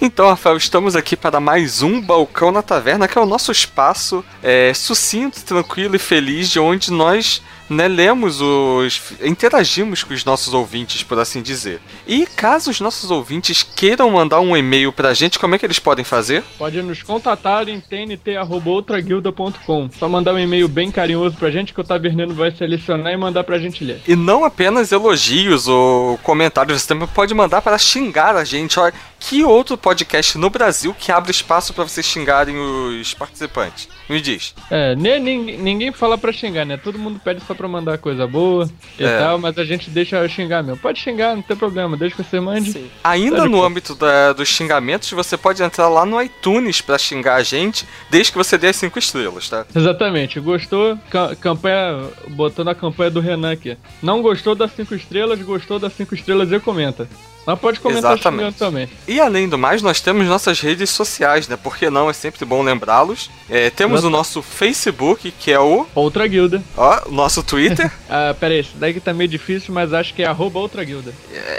Então, 0.00 0.28
Rafael, 0.28 0.56
estamos 0.56 0.94
aqui 0.94 1.16
para 1.16 1.40
mais 1.40 1.82
um 1.82 2.00
Balcão 2.00 2.52
na 2.52 2.62
Taverna, 2.62 3.08
que 3.08 3.18
é 3.18 3.20
o 3.20 3.26
nosso 3.26 3.50
espaço 3.50 4.24
é, 4.40 4.72
sucinto, 4.72 5.42
tranquilo 5.44 5.96
e 5.96 5.98
feliz, 5.98 6.48
de 6.48 6.60
onde 6.60 6.92
nós 6.92 7.42
né, 7.68 7.88
lemos 7.88 8.40
os. 8.40 9.12
interagimos 9.22 10.02
com 10.02 10.14
os 10.14 10.24
nossos 10.24 10.54
ouvintes, 10.54 11.02
por 11.02 11.18
assim 11.18 11.42
dizer. 11.42 11.80
E 12.06 12.24
caso 12.26 12.70
os 12.70 12.80
nossos 12.80 13.10
ouvintes 13.10 13.62
queiram 13.62 14.10
mandar 14.10 14.40
um 14.40 14.56
e-mail 14.56 14.90
pra 14.92 15.12
gente, 15.14 15.38
como 15.38 15.54
é 15.54 15.58
que 15.58 15.66
eles 15.66 15.78
podem 15.78 16.04
fazer? 16.04 16.42
Pode 16.56 16.80
nos 16.82 17.02
contatar 17.02 17.68
em 17.68 17.80
tnt.outraguilda.com. 17.80 19.90
Só 19.98 20.08
mandar 20.08 20.32
um 20.34 20.38
e-mail 20.38 20.68
bem 20.68 20.90
carinhoso 20.90 21.36
pra 21.36 21.50
gente 21.50 21.74
que 21.74 21.80
o 21.80 21.84
Taverneiro 21.84 22.34
vai 22.34 22.50
selecionar 22.50 23.12
e 23.12 23.16
mandar 23.16 23.44
pra 23.44 23.58
gente 23.58 23.84
ler. 23.84 24.00
E 24.06 24.16
não 24.16 24.44
apenas 24.44 24.92
elogios 24.92 25.68
ou 25.68 26.18
comentários, 26.18 26.82
você 26.82 26.88
também 26.88 27.08
pode 27.08 27.32
mandar 27.34 27.62
para 27.62 27.78
xingar 27.78 28.36
a 28.36 28.44
gente. 28.44 28.78
Olha, 28.78 28.92
que 29.20 29.44
outro 29.44 29.76
podcast 29.76 30.38
no 30.38 30.48
Brasil 30.48 30.94
que 30.98 31.10
abre 31.10 31.30
espaço 31.30 31.74
para 31.74 31.84
vocês 31.84 32.06
xingarem 32.06 32.56
os 32.56 33.14
participantes? 33.14 33.88
Me 34.08 34.20
diz. 34.20 34.54
É, 34.70 34.94
nem, 34.96 35.20
ninguém, 35.20 35.58
ninguém 35.58 35.92
fala 35.92 36.16
pra 36.16 36.32
xingar, 36.32 36.64
né? 36.64 36.76
Todo 36.76 36.98
mundo 36.98 37.20
pede 37.22 37.42
só 37.44 37.54
pra 37.58 37.68
mandar 37.68 37.98
coisa 37.98 38.26
boa 38.26 38.66
e 38.98 39.04
É. 39.04 39.18
tal, 39.18 39.38
mas 39.38 39.58
a 39.58 39.64
gente 39.64 39.90
deixa 39.90 40.16
eu 40.16 40.28
xingar 40.28 40.62
mesmo. 40.62 40.78
Pode 40.80 40.98
xingar, 41.00 41.34
não 41.36 41.42
tem 41.42 41.56
problema, 41.56 41.96
desde 41.96 42.16
que 42.16 42.22
você 42.22 42.40
mande. 42.40 42.90
Ainda 43.04 43.36
Pode 43.38 43.48
no 43.50 43.62
âmbito 43.62 43.94
da- 43.94 44.32
dos 44.32 44.48
xingamentos, 44.48 45.10
você 45.10 45.36
pode 45.36 45.62
entrar 45.62 45.88
lá 45.88 46.06
no 46.06 46.22
iTunes 46.22 46.80
para 46.80 46.96
xingar 46.96 47.34
a 47.34 47.42
gente, 47.42 47.84
desde 48.10 48.32
que 48.32 48.38
você 48.38 48.56
dê 48.56 48.68
as 48.68 48.76
5 48.76 48.98
estrelas, 48.98 49.48
tá? 49.50 49.66
Exatamente, 49.74 50.40
gostou? 50.40 50.96
Ca- 51.10 51.34
campanha, 51.36 52.04
botando 52.28 52.68
a 52.68 52.74
campanha 52.74 53.10
do 53.10 53.20
Renan 53.20 53.52
aqui. 53.52 53.76
Não 54.02 54.22
gostou 54.22 54.54
das 54.54 54.72
5 54.72 54.94
estrelas, 54.94 55.40
gostou 55.42 55.78
das 55.78 55.92
5 55.92 56.14
estrelas 56.14 56.50
e 56.52 56.58
comenta. 56.60 57.08
Mas 57.48 57.58
pode 57.60 57.80
comentar 57.80 58.12
Exatamente. 58.12 58.58
também. 58.58 58.90
E 59.06 59.18
além 59.18 59.48
do 59.48 59.56
mais, 59.56 59.80
nós 59.80 60.02
temos 60.02 60.26
nossas 60.26 60.60
redes 60.60 60.90
sociais, 60.90 61.48
né? 61.48 61.56
Por 61.56 61.78
que 61.78 61.88
não? 61.88 62.10
É 62.10 62.12
sempre 62.12 62.44
bom 62.44 62.62
lembrá-los. 62.62 63.30
É, 63.48 63.70
temos 63.70 64.04
o 64.04 64.10
nosso 64.10 64.42
Facebook, 64.42 65.30
que 65.30 65.50
é 65.50 65.58
o. 65.58 65.86
Outra 65.94 66.26
guilda. 66.26 66.62
Ó, 66.76 67.08
o 67.08 67.10
nosso 67.10 67.42
Twitter. 67.42 67.90
Ah, 68.10 68.34
pera 68.38 68.54
aí, 68.54 68.60
esse 68.60 68.74
daí 68.74 68.94
que 68.94 69.00
tá 69.00 69.12
meio 69.12 69.28
difícil, 69.28 69.72
mas 69.72 69.92
acho 69.92 70.14
que 70.14 70.22
é 70.22 70.26
arroba 70.26 70.58
outra 70.58 70.82
guilda. 70.82 71.12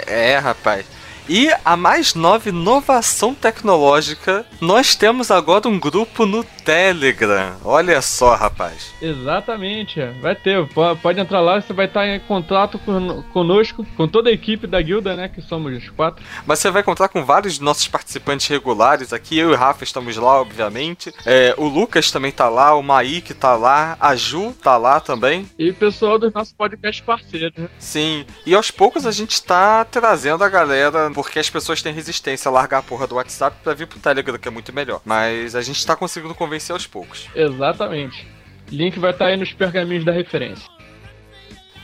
É, 0.06 0.36
rapaz. 0.38 0.84
E 1.28 1.48
a 1.64 1.76
mais 1.76 2.14
nova 2.14 2.48
inovação 2.48 3.34
tecnológica, 3.34 4.44
nós 4.60 4.94
temos 4.94 5.30
agora 5.30 5.68
um 5.68 5.78
grupo 5.78 6.26
no 6.26 6.42
Telegram. 6.42 7.56
Olha 7.64 8.00
só, 8.02 8.34
rapaz. 8.34 8.92
Exatamente, 9.00 10.00
é. 10.00 10.10
vai 10.20 10.34
ter. 10.34 10.66
Po- 10.68 10.96
Pode 10.96 11.20
entrar 11.20 11.40
lá, 11.40 11.60
você 11.60 11.72
vai 11.72 11.86
estar 11.86 12.06
em 12.06 12.18
contato 12.20 12.78
con- 12.80 13.22
conosco, 13.32 13.86
com 13.96 14.08
toda 14.08 14.28
a 14.28 14.32
equipe 14.32 14.66
da 14.66 14.80
guilda, 14.82 15.14
né? 15.16 15.28
Que 15.28 15.40
somos 15.40 15.88
quatro. 15.90 16.24
Mas 16.46 16.58
você 16.58 16.70
vai 16.70 16.82
encontrar 16.82 17.08
com 17.08 17.24
vários 17.24 17.54
dos 17.54 17.60
nossos 17.64 17.86
participantes 17.88 18.46
regulares 18.48 19.12
aqui. 19.12 19.38
Eu 19.38 19.50
e 19.50 19.54
o 19.54 19.56
Rafa 19.56 19.84
estamos 19.84 20.16
lá, 20.16 20.40
obviamente. 20.40 21.12
É, 21.24 21.54
o 21.56 21.66
Lucas 21.66 22.10
também 22.10 22.32
tá 22.32 22.48
lá, 22.48 22.74
o 22.74 22.82
Maik 22.82 23.34
tá 23.34 23.54
lá, 23.54 23.96
a 24.00 24.14
Ju 24.16 24.52
tá 24.62 24.76
lá 24.76 25.00
também. 25.00 25.48
E 25.58 25.70
o 25.70 25.74
pessoal 25.74 26.18
dos 26.18 26.32
nossos 26.32 26.52
podcast 26.52 27.02
parceiros, 27.02 27.52
né? 27.56 27.68
Sim, 27.78 28.24
e 28.46 28.54
aos 28.54 28.70
poucos 28.70 29.06
a 29.06 29.10
gente 29.12 29.42
tá 29.42 29.84
trazendo 29.84 30.42
a 30.44 30.48
galera, 30.48 31.09
porque 31.12 31.38
as 31.38 31.48
pessoas 31.50 31.82
têm 31.82 31.92
resistência 31.92 32.48
a 32.48 32.52
largar 32.52 32.78
a 32.78 32.82
porra 32.82 33.06
do 33.06 33.14
WhatsApp 33.16 33.56
pra 33.62 33.74
vir 33.74 33.86
pro 33.86 33.98
Telegram, 33.98 34.38
que 34.38 34.48
é 34.48 34.50
muito 34.50 34.72
melhor. 34.72 35.00
Mas 35.04 35.54
a 35.54 35.62
gente 35.62 35.84
tá 35.86 35.94
conseguindo 35.96 36.34
convencer 36.34 36.72
aos 36.72 36.86
poucos. 36.86 37.28
Exatamente. 37.34 38.26
Link 38.70 38.98
vai 38.98 39.10
estar 39.10 39.26
aí 39.26 39.36
nos 39.36 39.52
pergaminhos 39.52 40.04
da 40.04 40.12
referência. 40.12 40.64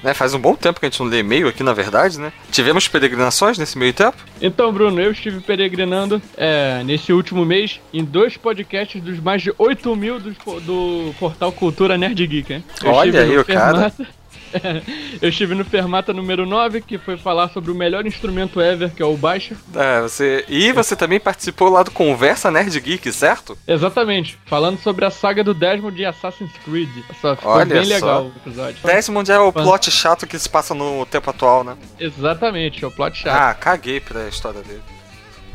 Né, 0.02 0.12
faz 0.12 0.34
um 0.34 0.38
bom 0.38 0.54
tempo 0.54 0.78
que 0.78 0.86
a 0.86 0.88
gente 0.90 1.00
não 1.00 1.06
lê 1.08 1.20
e-mail 1.20 1.48
aqui, 1.48 1.62
na 1.62 1.72
verdade, 1.72 2.20
né? 2.20 2.30
Tivemos 2.52 2.86
peregrinações 2.86 3.56
nesse 3.58 3.78
meio 3.78 3.94
tempo? 3.94 4.16
Então, 4.42 4.70
Bruno, 4.70 5.00
eu 5.00 5.10
estive 5.10 5.40
peregrinando 5.40 6.20
é, 6.36 6.82
nesse 6.84 7.12
último 7.14 7.44
mês 7.46 7.80
em 7.94 8.04
dois 8.04 8.36
podcasts 8.36 9.02
dos 9.02 9.18
mais 9.18 9.40
de 9.42 9.52
8 9.56 9.96
mil 9.96 10.20
po- 10.44 10.60
do 10.60 11.14
portal 11.18 11.50
Cultura 11.50 11.96
Nerd 11.96 12.24
Geek, 12.26 12.52
hein? 12.52 12.64
Eu 12.84 12.90
Olha 12.92 13.22
aí 13.22 13.38
o 13.38 13.44
cara. 13.44 13.90
eu 15.20 15.28
estive 15.28 15.54
no 15.54 15.64
Fermata 15.64 16.12
número 16.12 16.46
9, 16.46 16.80
que 16.80 16.98
foi 16.98 17.16
falar 17.16 17.48
sobre 17.48 17.70
o 17.70 17.74
melhor 17.74 18.06
instrumento 18.06 18.60
ever, 18.60 18.90
que 18.90 19.02
é 19.02 19.06
o 19.06 19.16
baixo. 19.16 19.56
É, 19.74 20.00
você. 20.00 20.44
E 20.48 20.72
você 20.72 20.94
também 20.96 21.20
participou 21.20 21.68
lá 21.68 21.82
do 21.82 21.90
Conversa 21.90 22.50
Nerd 22.50 22.78
Geek, 22.80 23.12
certo? 23.12 23.56
Exatamente, 23.66 24.38
falando 24.46 24.78
sobre 24.78 25.04
a 25.04 25.10
saga 25.10 25.42
do 25.42 25.54
Desmond 25.54 25.96
de 25.96 26.04
Assassin's 26.04 26.52
Creed. 26.64 26.88
Só 27.20 27.36
ficou 27.36 27.52
Olha 27.52 27.64
bem 27.66 27.84
só. 27.84 27.94
legal 27.94 28.24
o 28.24 28.32
episódio. 28.36 28.76
Desmond 28.84 29.30
é 29.30 29.38
o 29.38 29.52
plot 29.52 29.90
chato 29.90 30.26
que 30.26 30.38
se 30.38 30.48
passa 30.48 30.74
no 30.74 31.06
tempo 31.06 31.30
atual, 31.30 31.64
né? 31.64 31.76
Exatamente, 31.98 32.84
é 32.84 32.86
o 32.86 32.90
plot 32.90 33.18
chato. 33.18 33.34
Ah, 33.34 33.54
caguei 33.54 34.00
pra 34.00 34.28
história 34.28 34.62
dele. 34.62 34.95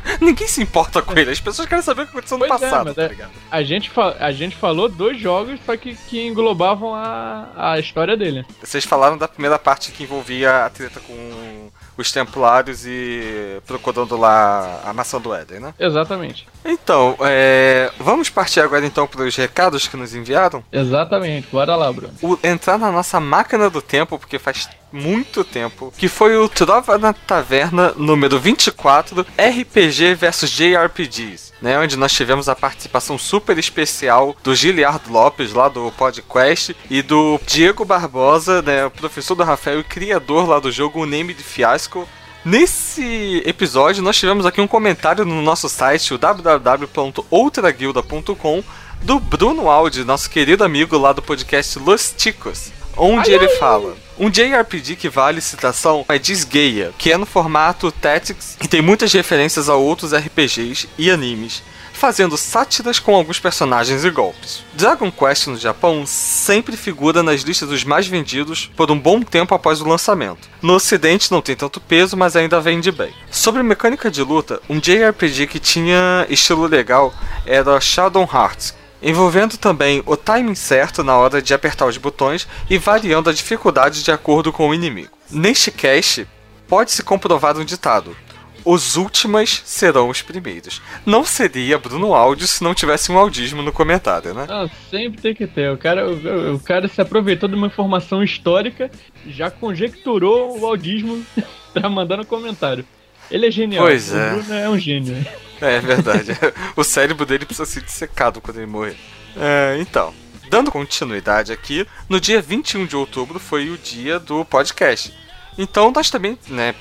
Ninguém 0.20 0.46
se 0.48 0.62
importa 0.62 1.00
com 1.02 1.16
ele, 1.18 1.30
as 1.30 1.40
pessoas 1.40 1.68
querem 1.68 1.82
saber 1.82 2.02
o 2.02 2.04
que 2.06 2.10
aconteceu 2.12 2.38
no 2.38 2.46
Pois 2.46 2.62
é, 2.62 2.70
passado, 2.70 2.94
tá 2.94 3.02
é- 3.02 3.08
ligado? 3.08 3.30
A 3.50 3.62
gente, 3.62 3.90
a 4.18 4.32
gente 4.32 4.56
falou 4.56 4.88
dois 4.88 5.18
jogos, 5.20 5.58
só 5.64 5.76
que, 5.76 5.94
que 5.94 6.26
englobavam 6.26 6.94
a, 6.94 7.48
a 7.56 7.78
história 7.78 8.16
dele. 8.16 8.44
Vocês 8.62 8.84
falaram 8.84 9.16
da 9.18 9.28
primeira 9.28 9.58
parte 9.58 9.92
que 9.92 10.02
envolvia 10.04 10.64
a 10.66 10.70
treta 10.70 11.00
com 11.00 11.70
os 11.96 12.10
Templários 12.10 12.84
e 12.86 13.60
procurando 13.66 14.16
lá 14.16 14.80
a 14.84 14.92
maçã 14.92 15.20
do 15.20 15.32
Éden, 15.34 15.60
né? 15.60 15.74
Exatamente. 15.78 16.48
Então, 16.64 17.16
é, 17.20 17.92
vamos 17.98 18.30
partir 18.30 18.60
agora 18.60 18.84
então 18.86 19.06
para 19.06 19.22
os 19.22 19.36
recados 19.36 19.86
que 19.86 19.96
nos 19.96 20.14
enviaram? 20.14 20.64
Exatamente, 20.72 21.48
bora 21.52 21.76
lá, 21.76 21.92
Bruno. 21.92 22.14
O- 22.22 22.38
entrar 22.42 22.78
na 22.78 22.90
nossa 22.90 23.20
máquina 23.20 23.68
do 23.68 23.82
tempo, 23.82 24.18
porque 24.18 24.38
faz 24.38 24.68
muito 24.92 25.42
tempo, 25.42 25.92
que 25.96 26.08
foi 26.08 26.36
o 26.36 26.48
Trova 26.48 26.98
na 26.98 27.12
Taverna 27.12 27.92
número 27.96 28.38
24, 28.38 29.26
RPG 29.38 30.14
versus 30.14 30.50
JRPGs, 30.50 31.52
né, 31.60 31.78
onde 31.78 31.96
nós 31.96 32.12
tivemos 32.12 32.48
a 32.48 32.54
participação 32.54 33.18
super 33.18 33.58
especial 33.58 34.36
do 34.42 34.54
Giliard 34.54 35.10
Lopes, 35.10 35.52
lá 35.52 35.68
do 35.68 35.90
podcast, 35.92 36.76
e 36.90 37.02
do 37.02 37.40
Diego 37.46 37.84
Barbosa, 37.84 38.62
né, 38.62 38.84
o 38.84 38.90
professor 38.90 39.34
do 39.34 39.44
Rafael 39.44 39.80
e 39.80 39.84
criador 39.84 40.48
lá 40.48 40.58
do 40.58 40.70
jogo 40.70 41.00
O 41.00 41.06
Name 41.06 41.34
de 41.34 41.42
Fiasco, 41.42 42.08
Nesse 42.44 43.40
episódio, 43.46 44.02
nós 44.02 44.16
tivemos 44.16 44.44
aqui 44.44 44.60
um 44.60 44.66
comentário 44.66 45.24
no 45.24 45.40
nosso 45.40 45.68
site, 45.68 46.12
o 46.12 46.18
www.outraguilda.com, 46.18 48.64
do 49.02 49.20
Bruno 49.20 49.70
Aldi, 49.70 50.02
nosso 50.02 50.28
querido 50.28 50.64
amigo 50.64 50.98
lá 50.98 51.12
do 51.12 51.22
podcast 51.22 51.78
Los 51.78 52.12
Ticos, 52.16 52.72
onde 52.96 53.30
ele 53.30 53.46
fala. 53.58 53.94
Um 54.22 54.30
JRPG 54.30 54.94
que 54.94 55.08
vale 55.08 55.40
citação 55.40 56.04
é 56.08 56.16
Disgaea, 56.16 56.92
que 56.96 57.10
é 57.10 57.16
no 57.16 57.26
formato 57.26 57.90
Tactics 57.90 58.56
e 58.62 58.68
tem 58.68 58.80
muitas 58.80 59.12
referências 59.12 59.68
a 59.68 59.74
outros 59.74 60.14
RPGs 60.14 60.88
e 60.96 61.10
animes, 61.10 61.60
fazendo 61.92 62.36
sátiras 62.36 63.00
com 63.00 63.16
alguns 63.16 63.40
personagens 63.40 64.04
e 64.04 64.10
golpes. 64.10 64.62
Dragon 64.74 65.10
Quest 65.10 65.48
no 65.48 65.58
Japão 65.58 66.06
sempre 66.06 66.76
figura 66.76 67.20
nas 67.20 67.40
listas 67.40 67.68
dos 67.68 67.82
mais 67.82 68.06
vendidos 68.06 68.70
por 68.76 68.92
um 68.92 68.96
bom 68.96 69.20
tempo 69.22 69.56
após 69.56 69.80
o 69.80 69.88
lançamento. 69.88 70.48
No 70.62 70.74
ocidente 70.74 71.32
não 71.32 71.42
tem 71.42 71.56
tanto 71.56 71.80
peso, 71.80 72.16
mas 72.16 72.36
ainda 72.36 72.60
vende 72.60 72.92
bem. 72.92 73.12
Sobre 73.28 73.60
mecânica 73.64 74.08
de 74.08 74.22
luta, 74.22 74.62
um 74.70 74.78
JRPG 74.78 75.48
que 75.48 75.58
tinha 75.58 76.28
estilo 76.30 76.68
legal 76.68 77.12
era 77.44 77.80
Shadow 77.80 78.30
Hearts, 78.32 78.72
envolvendo 79.02 79.56
também 79.56 80.02
o 80.06 80.16
timing 80.16 80.54
certo 80.54 81.02
na 81.02 81.16
hora 81.16 81.42
de 81.42 81.52
apertar 81.52 81.86
os 81.86 81.96
botões 81.96 82.46
e 82.70 82.78
variando 82.78 83.28
a 83.28 83.32
dificuldade 83.32 84.02
de 84.02 84.12
acordo 84.12 84.52
com 84.52 84.68
o 84.68 84.74
inimigo. 84.74 85.10
Neste 85.30 85.70
cast, 85.70 86.26
pode-se 86.68 87.02
comprovar 87.02 87.58
um 87.58 87.64
ditado. 87.64 88.16
Os 88.64 88.96
últimos 88.96 89.60
serão 89.64 90.08
os 90.08 90.22
primeiros. 90.22 90.80
Não 91.04 91.24
seria 91.24 91.78
Bruno 91.78 92.14
Áudio 92.14 92.46
se 92.46 92.62
não 92.62 92.74
tivesse 92.74 93.10
um 93.10 93.18
audismo 93.18 93.60
no 93.60 93.72
comentário, 93.72 94.32
né? 94.32 94.46
Ah, 94.48 94.68
sempre 94.88 95.20
tem 95.20 95.34
que 95.34 95.48
ter. 95.48 95.72
O 95.72 95.76
cara, 95.76 96.08
o, 96.08 96.54
o 96.54 96.60
cara 96.60 96.86
se 96.86 97.00
aproveitou 97.00 97.48
de 97.48 97.56
uma 97.56 97.66
informação 97.66 98.22
histórica, 98.22 98.88
já 99.26 99.50
conjecturou 99.50 100.60
o 100.60 100.64
audismo 100.64 101.24
pra 101.74 101.88
mandar 101.88 102.18
no 102.18 102.24
comentário. 102.24 102.86
Ele 103.28 103.46
é 103.46 103.50
genial. 103.50 103.84
Pois 103.84 104.12
o 104.12 104.16
é. 104.16 104.30
Bruno 104.30 104.54
é 104.54 104.68
um 104.70 104.78
gênio. 104.78 105.26
É 105.62 105.80
verdade. 105.80 106.32
o 106.76 106.82
cérebro 106.82 107.24
dele 107.24 107.46
precisa 107.46 107.64
ser 107.64 107.82
dissecado 107.82 108.40
quando 108.40 108.58
ele 108.58 108.66
morrer. 108.66 108.96
É, 109.36 109.78
então, 109.80 110.12
dando 110.50 110.70
continuidade 110.70 111.52
aqui, 111.52 111.86
no 112.08 112.20
dia 112.20 112.42
21 112.42 112.84
de 112.84 112.96
outubro 112.96 113.38
foi 113.38 113.70
o 113.70 113.78
dia 113.78 114.18
do 114.18 114.44
podcast. 114.44 115.14
Então 115.56 115.92
nós 115.94 116.10
também, 116.10 116.38
né, 116.48 116.74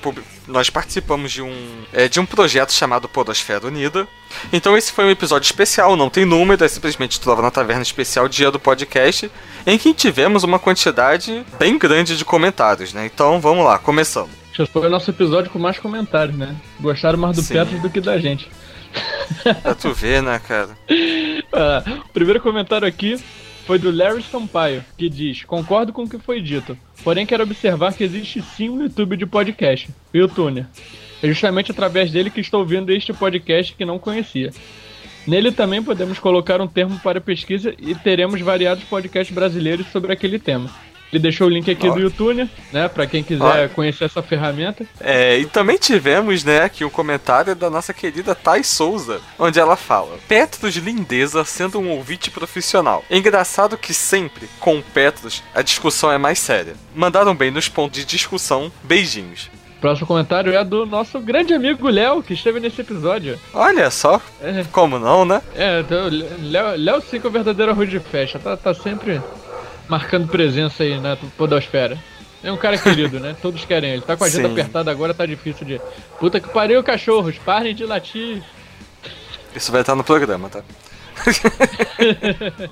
nós 0.47 0.69
participamos 0.69 1.31
de 1.31 1.41
um, 1.41 1.83
é, 1.91 2.07
de 2.07 2.19
um 2.19 2.25
projeto 2.25 2.71
chamado 2.71 3.07
Podosfera 3.07 3.67
Unida. 3.67 4.07
Então 4.51 4.77
esse 4.77 4.91
foi 4.91 5.05
um 5.05 5.09
episódio 5.09 5.45
especial, 5.45 5.95
não 5.97 6.09
tem 6.09 6.25
número, 6.25 6.63
é 6.63 6.67
simplesmente 6.67 7.19
Trova 7.19 7.41
na 7.41 7.51
Taverna 7.51 7.81
Especial 7.81 8.29
Dia 8.29 8.49
do 8.49 8.59
Podcast, 8.59 9.29
em 9.65 9.77
que 9.77 9.93
tivemos 9.93 10.43
uma 10.43 10.57
quantidade 10.57 11.45
bem 11.59 11.77
grande 11.77 12.17
de 12.17 12.23
comentários, 12.23 12.93
né? 12.93 13.05
Então 13.05 13.41
vamos 13.41 13.65
lá, 13.65 13.77
começando. 13.77 14.29
Foi 14.71 14.87
o 14.87 14.89
nosso 14.89 15.09
episódio 15.09 15.49
com 15.49 15.59
mais 15.59 15.79
comentários, 15.79 16.37
né? 16.37 16.55
Gostaram 16.79 17.17
mais 17.17 17.35
do 17.35 17.41
Sim. 17.41 17.55
Petros 17.55 17.81
do 17.81 17.89
que 17.89 17.99
da 17.99 18.17
gente. 18.19 18.49
Pra 19.61 19.75
tu 19.75 19.93
ver, 19.93 20.21
né, 20.21 20.39
cara? 20.39 20.77
Ah, 21.53 21.83
primeiro 22.13 22.39
comentário 22.39 22.87
aqui 22.87 23.21
foi 23.67 23.77
do 23.77 23.91
Larry 23.91 24.23
Sampaio, 24.23 24.85
que 24.97 25.09
diz: 25.09 25.43
Concordo 25.43 25.91
com 25.91 26.03
o 26.03 26.09
que 26.09 26.17
foi 26.17 26.41
dito, 26.41 26.77
porém 27.03 27.25
quero 27.25 27.43
observar 27.43 27.93
que 27.93 28.05
existe 28.05 28.41
sim 28.41 28.69
um 28.69 28.81
YouTube 28.81 29.17
de 29.17 29.25
podcast, 29.25 29.89
o. 30.13 30.65
É 31.21 31.27
justamente 31.27 31.71
através 31.71 32.09
dele 32.09 32.29
que 32.29 32.39
estou 32.39 32.65
vendo 32.65 32.89
este 32.89 33.11
podcast 33.11 33.75
que 33.75 33.83
não 33.83 33.99
conhecia. 33.99 34.51
Nele 35.27 35.51
também 35.51 35.83
podemos 35.83 36.17
colocar 36.17 36.61
um 36.61 36.67
termo 36.67 36.99
para 36.99 37.21
pesquisa 37.21 37.75
e 37.77 37.93
teremos 37.93 38.39
variados 38.41 38.83
podcasts 38.85 39.35
brasileiros 39.35 39.87
sobre 39.87 40.13
aquele 40.13 40.39
tema. 40.39 40.69
Ele 41.11 41.21
deixou 41.21 41.47
o 41.47 41.49
link 41.49 41.69
aqui 41.69 41.89
Ó. 41.89 41.93
do 41.93 41.99
YouTube, 41.99 42.49
né? 42.71 42.87
Pra 42.87 43.05
quem 43.05 43.21
quiser 43.23 43.65
Ó. 43.65 43.69
conhecer 43.75 44.05
essa 44.05 44.21
ferramenta. 44.23 44.85
É, 44.99 45.37
e 45.39 45.45
também 45.45 45.77
tivemos, 45.77 46.43
né, 46.43 46.61
aqui 46.63 46.85
um 46.85 46.89
comentário 46.89 47.53
da 47.55 47.69
nossa 47.69 47.93
querida 47.93 48.33
Thais 48.33 48.67
Souza, 48.67 49.19
onde 49.37 49.59
ela 49.59 49.75
fala: 49.75 50.17
Petros 50.27 50.75
Lindeza 50.75 51.43
sendo 51.43 51.79
um 51.79 51.89
ouvinte 51.89 52.31
profissional. 52.31 53.03
É 53.09 53.17
engraçado 53.17 53.77
que 53.77 53.93
sempre, 53.93 54.47
com 54.59 54.77
o 54.79 54.83
Petros, 54.83 55.43
a 55.53 55.61
discussão 55.61 56.11
é 56.11 56.17
mais 56.17 56.39
séria. 56.39 56.75
Mandaram 56.95 57.35
bem 57.35 57.51
nos 57.51 57.67
pontos 57.67 57.99
de 57.99 58.05
discussão. 58.05 58.71
Beijinhos. 58.83 59.49
Próximo 59.81 60.05
comentário 60.05 60.53
é 60.55 60.63
do 60.63 60.85
nosso 60.85 61.19
grande 61.19 61.55
amigo 61.55 61.89
Léo, 61.89 62.21
que 62.21 62.35
esteve 62.35 62.59
nesse 62.59 62.81
episódio. 62.81 63.39
Olha 63.51 63.89
só, 63.89 64.21
É, 64.39 64.63
como 64.71 64.99
não, 64.99 65.25
né? 65.25 65.41
é 65.55 65.79
então, 65.79 66.07
Léo, 66.39 66.77
Léo 66.77 67.01
sim 67.01 67.19
que 67.19 67.25
é 67.25 67.29
o 67.29 67.33
verdadeiro 67.33 67.71
arroz 67.71 67.89
de 67.89 67.99
festa. 67.99 68.37
Tá, 68.37 68.55
tá 68.55 68.75
sempre 68.75 69.19
marcando 69.91 70.27
presença 70.29 70.83
aí 70.83 70.97
na 70.99 71.17
podosfera. 71.37 71.97
É 72.41 72.49
um 72.51 72.57
cara 72.57 72.77
querido, 72.77 73.19
né? 73.19 73.35
Todos 73.41 73.65
querem 73.65 73.91
ele. 73.91 74.01
Tá 74.01 74.15
com 74.17 74.23
a 74.23 74.27
agenda 74.27 74.47
Sim. 74.47 74.53
apertada 74.53 74.89
agora, 74.89 75.13
tá 75.13 75.25
difícil 75.25 75.67
de. 75.67 75.81
Puta 76.17 76.39
que 76.39 76.49
pariu, 76.49 76.81
cachorros, 76.81 77.37
parem 77.37 77.75
de 77.75 77.85
latir. 77.85 78.41
Isso 79.53 79.71
vai 79.71 79.81
estar 79.81 79.95
no 79.95 80.03
programa, 80.03 80.49
tá? 80.49 80.63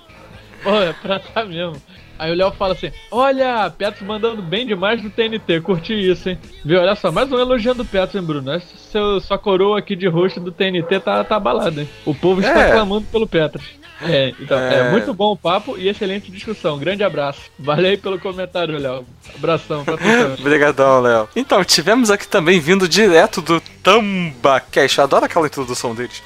Pô, 0.63 0.73
é 0.81 0.93
pra 0.93 1.19
tá 1.19 1.45
mesmo. 1.45 1.75
Aí 2.17 2.31
o 2.31 2.35
Léo 2.35 2.51
fala 2.51 2.73
assim: 2.73 2.91
Olha, 3.11 3.69
Petros 3.69 4.01
mandando 4.07 4.41
bem 4.41 4.65
demais 4.65 5.03
no 5.03 5.09
TNT, 5.09 5.61
curti 5.61 5.93
isso, 5.93 6.29
hein? 6.29 6.39
Viu? 6.65 6.79
Olha 6.81 6.95
só, 6.95 7.11
mais 7.11 7.31
um 7.31 7.37
elogiando 7.37 7.83
o 7.83 7.85
Petros, 7.85 8.15
hein, 8.15 8.25
Bruno? 8.25 8.51
Essa 8.51 9.19
sua 9.19 9.37
coroa 9.37 9.77
aqui 9.77 9.95
de 9.95 10.07
rosto 10.07 10.39
do 10.39 10.51
TNT 10.51 10.99
tá, 11.01 11.23
tá 11.23 11.35
abalada, 11.35 11.81
hein? 11.81 11.89
O 12.05 12.15
povo 12.15 12.41
está 12.41 12.67
É. 12.67 12.71
clamando 12.71 13.05
pelo 13.11 13.27
Petros. 13.27 13.63
É, 14.01 14.33
então, 14.39 14.57
é. 14.57 14.87
É. 14.87 14.91
muito 14.91 15.13
bom 15.13 15.31
o 15.33 15.37
papo 15.37 15.77
e 15.77 15.87
excelente 15.89 16.31
discussão. 16.31 16.77
Grande 16.77 17.03
abraço. 17.03 17.41
Valeu 17.59 17.89
aí 17.91 17.97
pelo 17.97 18.17
comentário, 18.19 18.77
Léo. 18.77 19.05
Abração 19.35 19.83
pra 19.83 19.95
você. 19.97 20.23
Obrigadão, 20.39 21.01
Léo. 21.01 21.27
Então, 21.35 21.63
tivemos 21.63 22.09
aqui 22.09 22.27
também 22.27 22.59
vindo 22.59 22.87
direto 22.87 23.41
do 23.41 23.59
TambaCast. 23.83 25.01
Adoro 25.01 25.25
aquela 25.25 25.47
introdução 25.47 25.93
deles. 25.93 26.23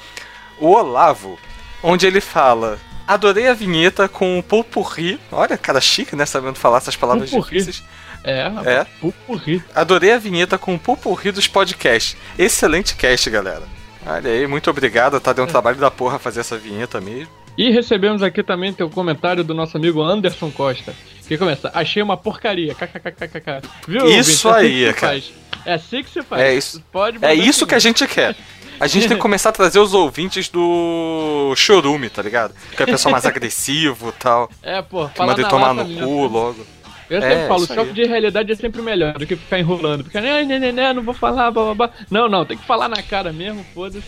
O 0.60 0.68
Olavo, 0.68 1.38
onde 1.82 2.06
ele 2.06 2.20
fala. 2.20 2.78
Adorei 3.06 3.48
a 3.48 3.54
vinheta 3.54 4.08
com 4.08 4.38
o 4.38 4.42
Pulpurri. 4.42 5.18
Olha, 5.30 5.58
cara 5.58 5.80
chique, 5.80 6.16
né? 6.16 6.24
Sabendo 6.24 6.54
falar 6.56 6.78
essas 6.78 6.96
palavras 6.96 7.28
Pulpurri. 7.30 7.58
difíceis. 7.58 7.84
É, 8.26 8.50
É. 8.64 8.86
pupurri. 9.00 9.62
Adorei 9.74 10.12
a 10.12 10.18
vinheta 10.18 10.56
com 10.56 10.74
o 10.74 10.78
Pulpurri 10.78 11.30
dos 11.30 11.46
podcasts. 11.46 12.16
Excelente 12.38 12.94
cast, 12.94 13.28
galera. 13.28 13.64
Olha 14.06 14.30
aí, 14.30 14.46
muito 14.46 14.70
obrigado. 14.70 15.20
Tá 15.20 15.32
dando 15.34 15.48
um 15.48 15.52
trabalho 15.52 15.76
da 15.76 15.90
porra 15.90 16.18
fazer 16.18 16.40
essa 16.40 16.56
vinheta 16.56 17.00
mesmo. 17.02 17.28
E 17.56 17.70
recebemos 17.70 18.22
aqui 18.22 18.42
também 18.42 18.72
teu 18.72 18.90
comentário 18.90 19.44
do 19.44 19.54
nosso 19.54 19.76
amigo 19.76 20.02
Anderson 20.02 20.50
Costa. 20.50 20.94
Que 21.26 21.38
começa, 21.38 21.70
achei 21.72 22.02
uma 22.02 22.16
porcaria. 22.16 22.74
KKKKK. 22.74 23.62
Viu? 23.88 24.06
Isso 24.08 24.48
ouvinte? 24.48 24.66
aí, 24.66 24.84
é 24.84 24.88
assim 24.90 25.00
cara. 25.00 25.12
faz. 25.12 25.32
É 25.64 25.72
assim 25.74 26.02
que 26.02 26.10
se 26.10 26.22
faz. 26.22 26.42
É 26.42 26.54
isso. 26.54 26.82
Pode 26.92 27.24
É 27.24 27.34
isso 27.34 27.66
que 27.66 27.74
a 27.74 27.78
assim. 27.78 27.88
gente 27.88 28.06
quer. 28.06 28.36
A 28.80 28.86
gente 28.88 29.06
tem 29.06 29.16
que 29.16 29.22
começar 29.22 29.50
a 29.50 29.52
trazer 29.52 29.78
os 29.78 29.94
ouvintes 29.94 30.48
do 30.48 31.54
Chorume, 31.56 32.10
tá 32.10 32.20
ligado? 32.20 32.52
Que 32.76 32.82
é 32.82 32.84
o 32.84 32.88
pessoal 32.88 33.12
mais 33.12 33.24
agressivo 33.26 34.08
e 34.08 34.12
tal. 34.20 34.50
É, 34.62 34.82
pô, 34.82 35.08
Que 35.08 35.20
manda 35.20 35.40
ele 35.40 35.48
tomar 35.48 35.72
no 35.72 35.84
mesmo. 35.84 36.06
cu 36.06 36.26
logo. 36.26 36.66
Eu 37.08 37.20
sempre 37.20 37.36
É, 37.36 37.48
falo, 37.48 37.64
isso 37.64 37.74
choque 37.74 37.92
de 37.92 38.04
realidade 38.04 38.50
é 38.50 38.56
sempre 38.56 38.82
melhor 38.82 39.12
do 39.16 39.26
que 39.26 39.36
ficar 39.36 39.58
enrolando. 39.60 40.02
Porque, 40.04 40.20
né, 40.20 40.42
né, 40.42 40.58
né, 40.58 40.72
né, 40.72 40.92
não 40.92 41.02
vou 41.02 41.14
falar, 41.14 41.50
blá, 41.50 41.64
blá, 41.66 41.74
blá. 41.74 41.90
Não, 42.10 42.28
não, 42.28 42.44
tem 42.44 42.58
que 42.58 42.66
falar 42.66 42.88
na 42.88 43.00
cara 43.02 43.32
mesmo, 43.32 43.64
foda-se. 43.72 44.04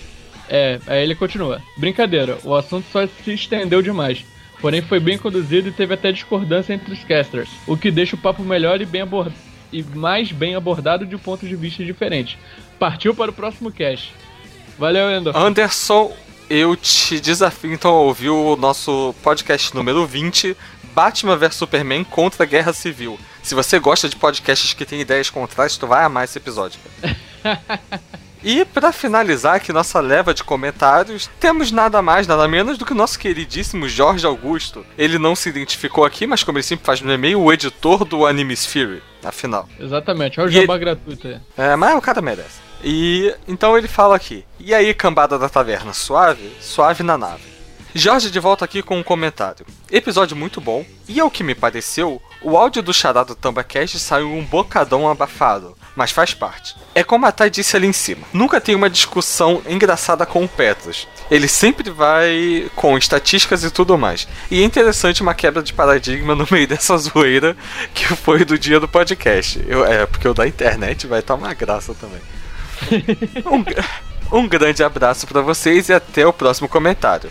É, 0.48 0.78
aí 0.86 1.02
ele 1.02 1.14
continua. 1.14 1.60
Brincadeira, 1.76 2.38
o 2.44 2.54
assunto 2.54 2.86
só 2.92 3.06
se 3.06 3.32
estendeu 3.32 3.82
demais. 3.82 4.24
Porém, 4.60 4.80
foi 4.80 4.98
bem 4.98 5.18
conduzido 5.18 5.68
e 5.68 5.72
teve 5.72 5.94
até 5.94 6.10
discordância 6.10 6.72
entre 6.72 6.92
os 6.92 7.04
casters, 7.04 7.48
o 7.66 7.76
que 7.76 7.90
deixa 7.90 8.16
o 8.16 8.18
papo 8.18 8.42
melhor 8.42 8.80
e 8.80 8.86
bem 8.86 9.02
abordado. 9.02 9.36
E 9.72 9.82
mais 9.82 10.32
bem 10.32 10.54
abordado 10.54 11.04
de 11.04 11.16
pontos 11.18 11.48
de 11.48 11.56
vista 11.56 11.84
diferentes. 11.84 12.38
Partiu 12.78 13.14
para 13.14 13.30
o 13.30 13.34
próximo 13.34 13.70
cast. 13.70 14.14
Valeu, 14.78 15.10
Endo. 15.10 15.36
Anderson, 15.36 16.14
eu 16.48 16.76
te 16.76 17.20
desafio 17.20 17.72
então 17.72 17.90
a 17.90 18.00
ouvir 18.00 18.30
o 18.30 18.56
nosso 18.56 19.14
podcast 19.22 19.74
número 19.74 20.06
20, 20.06 20.56
Batman 20.94 21.36
vs 21.36 21.56
Superman 21.56 22.04
contra 22.04 22.44
a 22.44 22.46
Guerra 22.46 22.72
Civil. 22.72 23.18
Se 23.42 23.54
você 23.54 23.78
gosta 23.78 24.08
de 24.08 24.16
podcasts 24.16 24.72
que 24.72 24.84
têm 24.84 25.00
ideias 25.00 25.28
contrárias, 25.28 25.76
tu 25.76 25.86
vai 25.86 26.04
amar 26.04 26.24
esse 26.24 26.38
episódio. 26.38 26.78
E 28.42 28.64
pra 28.64 28.92
finalizar 28.92 29.56
aqui 29.56 29.72
nossa 29.72 30.00
leva 30.00 30.32
de 30.32 30.44
comentários, 30.44 31.28
temos 31.40 31.72
nada 31.72 32.00
mais, 32.00 32.26
nada 32.26 32.46
menos 32.46 32.78
do 32.78 32.84
que 32.84 32.92
o 32.92 32.96
nosso 32.96 33.18
queridíssimo 33.18 33.88
Jorge 33.88 34.26
Augusto. 34.26 34.84
Ele 34.96 35.18
não 35.18 35.34
se 35.34 35.48
identificou 35.48 36.04
aqui, 36.04 36.26
mas 36.26 36.44
como 36.44 36.58
ele 36.58 36.62
sempre 36.62 36.86
faz 36.86 37.00
no 37.00 37.12
e-mail, 37.12 37.40
o 37.40 37.52
editor 37.52 38.04
do 38.04 38.26
Animesphere, 38.26 39.02
afinal. 39.24 39.68
Exatamente, 39.78 40.40
olha 40.40 40.48
o 40.48 40.52
jabá 40.52 40.78
gratuito 40.78 41.26
aí. 41.26 41.40
É, 41.56 41.76
mas 41.76 41.96
o 41.96 42.00
cara 42.00 42.22
merece. 42.22 42.60
E 42.84 43.34
então 43.48 43.76
ele 43.76 43.88
fala 43.88 44.14
aqui. 44.14 44.44
E 44.60 44.74
aí, 44.74 44.92
cambada 44.94 45.38
da 45.38 45.48
taverna, 45.48 45.92
suave? 45.92 46.52
Suave 46.60 47.02
na 47.02 47.16
nave. 47.16 47.56
Jorge 47.94 48.30
de 48.30 48.38
volta 48.38 48.62
aqui 48.64 48.82
com 48.82 48.98
um 48.98 49.02
comentário. 49.02 49.64
Episódio 49.90 50.36
muito 50.36 50.60
bom, 50.60 50.84
e 51.08 51.18
ao 51.18 51.30
que 51.30 51.42
me 51.42 51.54
pareceu, 51.54 52.20
o 52.42 52.56
áudio 52.56 52.82
do 52.82 52.92
charado 52.92 53.34
TambaCast 53.34 53.98
saiu 53.98 54.32
um 54.32 54.44
bocadão 54.44 55.08
abafado, 55.08 55.76
mas 55.94 56.10
faz 56.10 56.34
parte. 56.34 56.76
É 56.94 57.02
como 57.02 57.26
a 57.26 57.32
Thay 57.32 57.50
disse 57.50 57.76
ali 57.76 57.86
em 57.86 57.92
cima, 57.92 58.26
nunca 58.32 58.60
tem 58.60 58.74
uma 58.74 58.90
discussão 58.90 59.62
engraçada 59.68 60.24
com 60.26 60.44
o 60.44 60.48
Petros. 60.48 61.08
Ele 61.30 61.48
sempre 61.48 61.90
vai 61.90 62.70
com 62.76 62.96
estatísticas 62.96 63.64
e 63.64 63.70
tudo 63.70 63.98
mais. 63.98 64.28
E 64.50 64.62
é 64.62 64.64
interessante 64.64 65.22
uma 65.22 65.34
quebra 65.34 65.62
de 65.62 65.72
paradigma 65.72 66.34
no 66.34 66.46
meio 66.50 66.68
dessa 66.68 66.96
zoeira 66.98 67.56
que 67.92 68.04
foi 68.16 68.44
do 68.44 68.58
dia 68.58 68.78
do 68.78 68.88
podcast. 68.88 69.64
Eu, 69.66 69.84
é, 69.84 70.06
porque 70.06 70.28
o 70.28 70.34
da 70.34 70.46
internet 70.46 71.06
vai 71.06 71.20
estar 71.20 71.34
uma 71.34 71.54
graça 71.54 71.94
também. 71.94 72.20
Um, 74.30 74.38
um 74.38 74.48
grande 74.48 74.82
abraço 74.82 75.26
pra 75.26 75.40
vocês 75.40 75.88
e 75.88 75.92
até 75.92 76.26
o 76.26 76.32
próximo 76.32 76.68
comentário. 76.68 77.30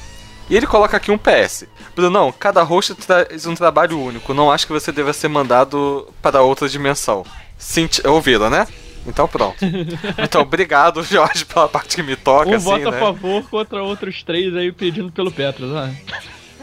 E 0.49 0.55
ele 0.55 0.67
coloca 0.67 0.95
aqui 0.97 1.11
um 1.11 1.17
PS. 1.17 1.65
Brunão, 1.95 2.31
cada 2.31 2.61
host 2.63 2.93
traz 2.95 3.45
um 3.45 3.55
trabalho 3.55 3.99
único. 3.99 4.33
Não 4.33 4.51
acho 4.51 4.67
que 4.67 4.73
você 4.73 4.91
deva 4.91 5.13
ser 5.13 5.27
mandado 5.27 6.07
para 6.21 6.41
outra 6.41 6.69
dimensão. 6.69 7.25
Senti 7.57 8.05
ouviram, 8.07 8.49
né? 8.49 8.67
Então 9.07 9.27
pronto. 9.27 9.57
Então 10.17 10.41
obrigado, 10.41 11.03
Jorge, 11.03 11.45
pela 11.45 11.67
parte 11.67 11.95
que 11.95 12.03
me 12.03 12.15
toca, 12.15 12.49
Um 12.49 12.55
assim, 12.55 12.65
vota 12.65 12.91
né? 12.91 12.97
a 12.97 12.99
favor 12.99 13.43
contra 13.49 13.83
outros 13.83 14.23
três 14.23 14.55
aí 14.55 14.71
pedindo 14.71 15.11
pelo 15.11 15.31
Petros, 15.31 15.75
ah. 15.75 15.89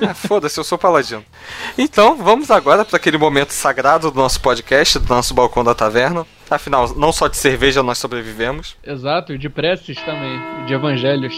Ah, 0.00 0.14
Foda-se, 0.14 0.58
eu 0.58 0.64
sou 0.64 0.76
paladino. 0.76 1.24
Então, 1.78 2.16
vamos 2.16 2.50
agora 2.50 2.84
para 2.84 2.96
aquele 2.96 3.16
momento 3.16 3.50
sagrado 3.52 4.10
do 4.10 4.18
nosso 4.18 4.40
podcast, 4.40 4.98
do 4.98 5.08
nosso 5.08 5.32
balcão 5.32 5.62
da 5.62 5.74
taverna. 5.74 6.26
Afinal, 6.50 6.92
não 6.96 7.12
só 7.12 7.28
de 7.28 7.36
cerveja 7.36 7.82
nós 7.84 7.98
sobrevivemos. 7.98 8.76
Exato, 8.84 9.32
e 9.32 9.38
de 9.38 9.48
preces 9.48 9.96
também, 10.02 10.40
de 10.66 10.74
evangelhos. 10.74 11.34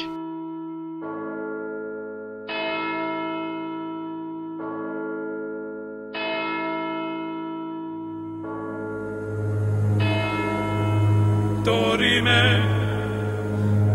Dorime, 11.64 12.60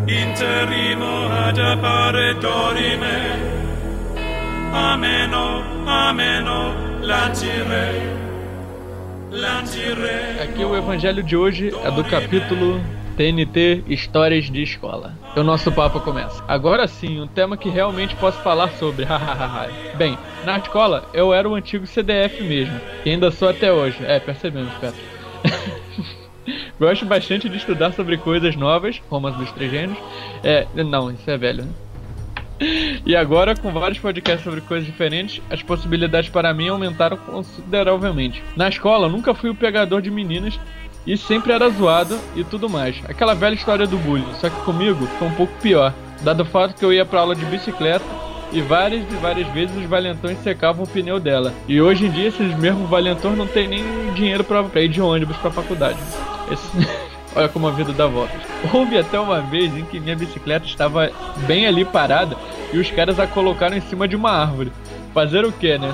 interimo 0.08 1.30
ad 1.32 1.58
appare 1.60 2.34
dorime, 2.36 3.18
ameno, 4.74 5.64
ameno. 5.86 6.90
Aqui 10.44 10.64
o 10.64 10.76
evangelho 10.76 11.24
de 11.24 11.36
hoje 11.36 11.72
é 11.84 11.92
do 11.92 12.04
capítulo 12.04 12.80
TNT 13.16 13.84
Histórias 13.88 14.46
de 14.46 14.62
Escola. 14.62 15.14
E 15.36 15.40
o 15.40 15.44
nosso 15.44 15.72
papo 15.72 16.00
começa. 16.00 16.44
Agora 16.48 16.88
sim, 16.88 17.20
um 17.20 17.28
tema 17.28 17.58
que 17.58 17.70
realmente 17.70 18.16
posso 18.16 18.40
falar 18.42 18.70
sobre. 18.74 19.06
Bem, 19.98 20.18
na 20.46 20.58
escola 20.58 21.10
eu 21.14 21.34
era 21.34 21.50
o 21.50 21.56
antigo 21.56 21.88
CDF 21.88 22.44
mesmo, 22.44 22.80
e 23.06 23.12
ainda 23.12 23.32
sou 23.32 23.50
até 23.50 23.72
hoje. 23.72 23.98
É, 24.04 24.20
percebemos, 24.20 24.74
Petro. 24.76 25.09
Gosto 26.80 27.06
bastante 27.06 27.50
de 27.50 27.58
estudar 27.58 27.94
sobre 27.94 28.18
coisas 28.18 28.56
novas, 28.56 29.02
as 29.12 29.36
dos 29.36 29.52
trigênios. 29.52 29.98
É, 30.44 30.68
não, 30.76 31.12
isso 31.12 31.30
é 31.30 31.38
velho, 31.38 31.66
né? 31.66 31.72
E 33.06 33.16
agora, 33.16 33.56
com 33.56 33.72
vários 33.72 34.00
podcasts 34.00 34.44
sobre 34.44 34.60
coisas 34.62 34.86
diferentes, 34.86 35.42
as 35.50 35.64
possibilidades 35.64 36.30
para 36.30 36.54
mim 36.54 36.68
aumentaram 36.68 37.16
consideravelmente. 37.16 38.44
Na 38.56 38.68
escola, 38.68 39.08
nunca 39.08 39.34
fui 39.34 39.50
o 39.50 39.56
pegador 39.56 40.02
de 40.02 40.12
meninas 40.12 40.60
e 41.08 41.16
sempre 41.16 41.54
era 41.54 41.70
zoado 41.70 42.20
e 42.36 42.44
tudo 42.44 42.70
mais. 42.70 43.02
Aquela 43.08 43.34
velha 43.34 43.56
história 43.56 43.88
do 43.88 43.98
bullying, 43.98 44.34
só 44.36 44.50
que 44.50 44.62
comigo 44.64 45.08
foi 45.18 45.28
um 45.28 45.36
pouco 45.36 45.54
pior, 45.62 45.94
dado 46.22 46.44
o 46.44 46.46
fato 46.46 46.76
que 46.76 46.84
eu 46.84 46.92
ia 46.92 47.06
pra 47.06 47.22
aula 47.22 47.36
de 47.36 47.46
bicicleta 47.46 48.06
e 48.52 48.62
várias 48.62 49.02
e 49.12 49.16
várias 49.16 49.48
vezes 49.50 49.76
os 49.76 49.84
valentões 49.86 50.38
secavam 50.44 50.84
o 50.84 50.88
pneu 50.88 51.20
dela. 51.20 51.54
E 51.68 51.80
hoje 51.82 52.06
em 52.06 52.12
dia 52.12 52.28
esses 52.30 52.56
mesmos 52.58 52.90
valentões 52.90 53.38
não 53.38 53.48
tem 53.48 53.68
nem 53.68 53.84
dinheiro 54.16 54.44
pra 54.44 54.64
ir 54.82 54.88
de 54.90 55.02
ônibus 55.02 55.38
pra 55.38 55.52
faculdade. 55.52 55.98
Esse- 56.52 56.70
Olha 57.36 57.48
como 57.48 57.68
a 57.68 57.72
vida 57.72 57.94
dá 57.94 58.08
voltas. 58.08 58.42
Houve 58.74 58.98
até 58.98 59.20
uma 59.20 59.40
vez 59.40 59.76
em 59.78 59.86
que 59.86 60.00
minha 60.00 60.16
bicicleta 60.16 60.66
estava 60.66 61.12
bem 61.46 61.68
ali 61.68 61.86
parada 61.86 62.36
e 62.74 62.80
os 62.80 62.90
caras 62.90 63.20
a 63.20 63.28
colocaram 63.28 63.78
em 63.78 63.82
cima 63.82 64.08
de 64.08 64.16
uma 64.16 64.32
árvore. 64.32 64.72
Fazer 65.14 65.46
o 65.46 65.52
que, 65.52 65.78
né? 65.78 65.94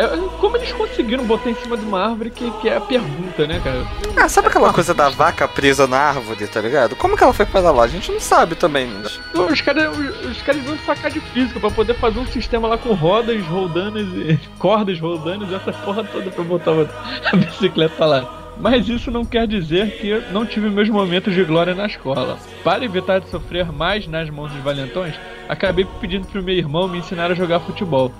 É, 0.00 0.06
como 0.38 0.56
eles 0.56 0.72
conseguiram 0.72 1.24
botar 1.24 1.50
em 1.50 1.54
cima 1.56 1.76
de 1.76 1.84
uma 1.84 2.02
árvore 2.02 2.30
que, 2.30 2.50
que 2.52 2.70
é 2.70 2.76
a 2.78 2.80
pergunta, 2.80 3.46
né, 3.46 3.60
cara? 3.62 3.86
Ah, 4.16 4.30
sabe 4.30 4.48
aquela 4.48 4.72
coisa 4.72 4.94
da 4.94 5.10
vaca 5.10 5.46
presa 5.46 5.86
na 5.86 5.98
árvore, 5.98 6.46
tá 6.46 6.58
ligado? 6.58 6.96
Como 6.96 7.18
que 7.18 7.22
ela 7.22 7.34
foi 7.34 7.44
para 7.44 7.70
lá? 7.70 7.84
A 7.84 7.88
gente 7.88 8.10
não 8.10 8.18
sabe 8.18 8.54
também, 8.54 8.86
mas... 8.86 9.20
Os 9.34 9.60
caras 9.60 9.94
os, 9.94 10.30
os 10.30 10.64
vão 10.64 10.78
sacar 10.86 11.10
de 11.10 11.20
física 11.20 11.60
pra 11.60 11.70
poder 11.70 11.92
fazer 11.96 12.18
um 12.18 12.26
sistema 12.26 12.66
lá 12.66 12.78
com 12.78 12.94
rodas 12.94 13.44
rodanas 13.44 14.06
e 14.14 14.40
cordas 14.58 14.98
rodanas 14.98 15.50
e 15.50 15.54
essa 15.54 15.70
porra 15.70 16.02
toda 16.02 16.30
pra 16.30 16.44
botar 16.44 16.70
a 17.30 17.36
bicicleta 17.36 18.06
lá. 18.06 18.40
Mas 18.58 18.88
isso 18.88 19.10
não 19.10 19.24
quer 19.24 19.46
dizer 19.46 19.98
que 19.98 20.32
não 20.32 20.46
tive 20.46 20.70
meus 20.70 20.88
momentos 20.88 21.34
de 21.34 21.44
glória 21.44 21.74
na 21.74 21.86
escola. 21.86 22.38
Para 22.64 22.84
evitar 22.86 23.20
de 23.20 23.28
sofrer 23.28 23.70
mais 23.70 24.06
nas 24.06 24.30
mãos 24.30 24.50
dos 24.50 24.62
valentões, 24.62 25.14
acabei 25.46 25.86
pedindo 26.00 26.26
pro 26.26 26.42
meu 26.42 26.54
irmão 26.54 26.88
me 26.88 26.98
ensinar 26.98 27.30
a 27.30 27.34
jogar 27.34 27.60
futebol. 27.60 28.10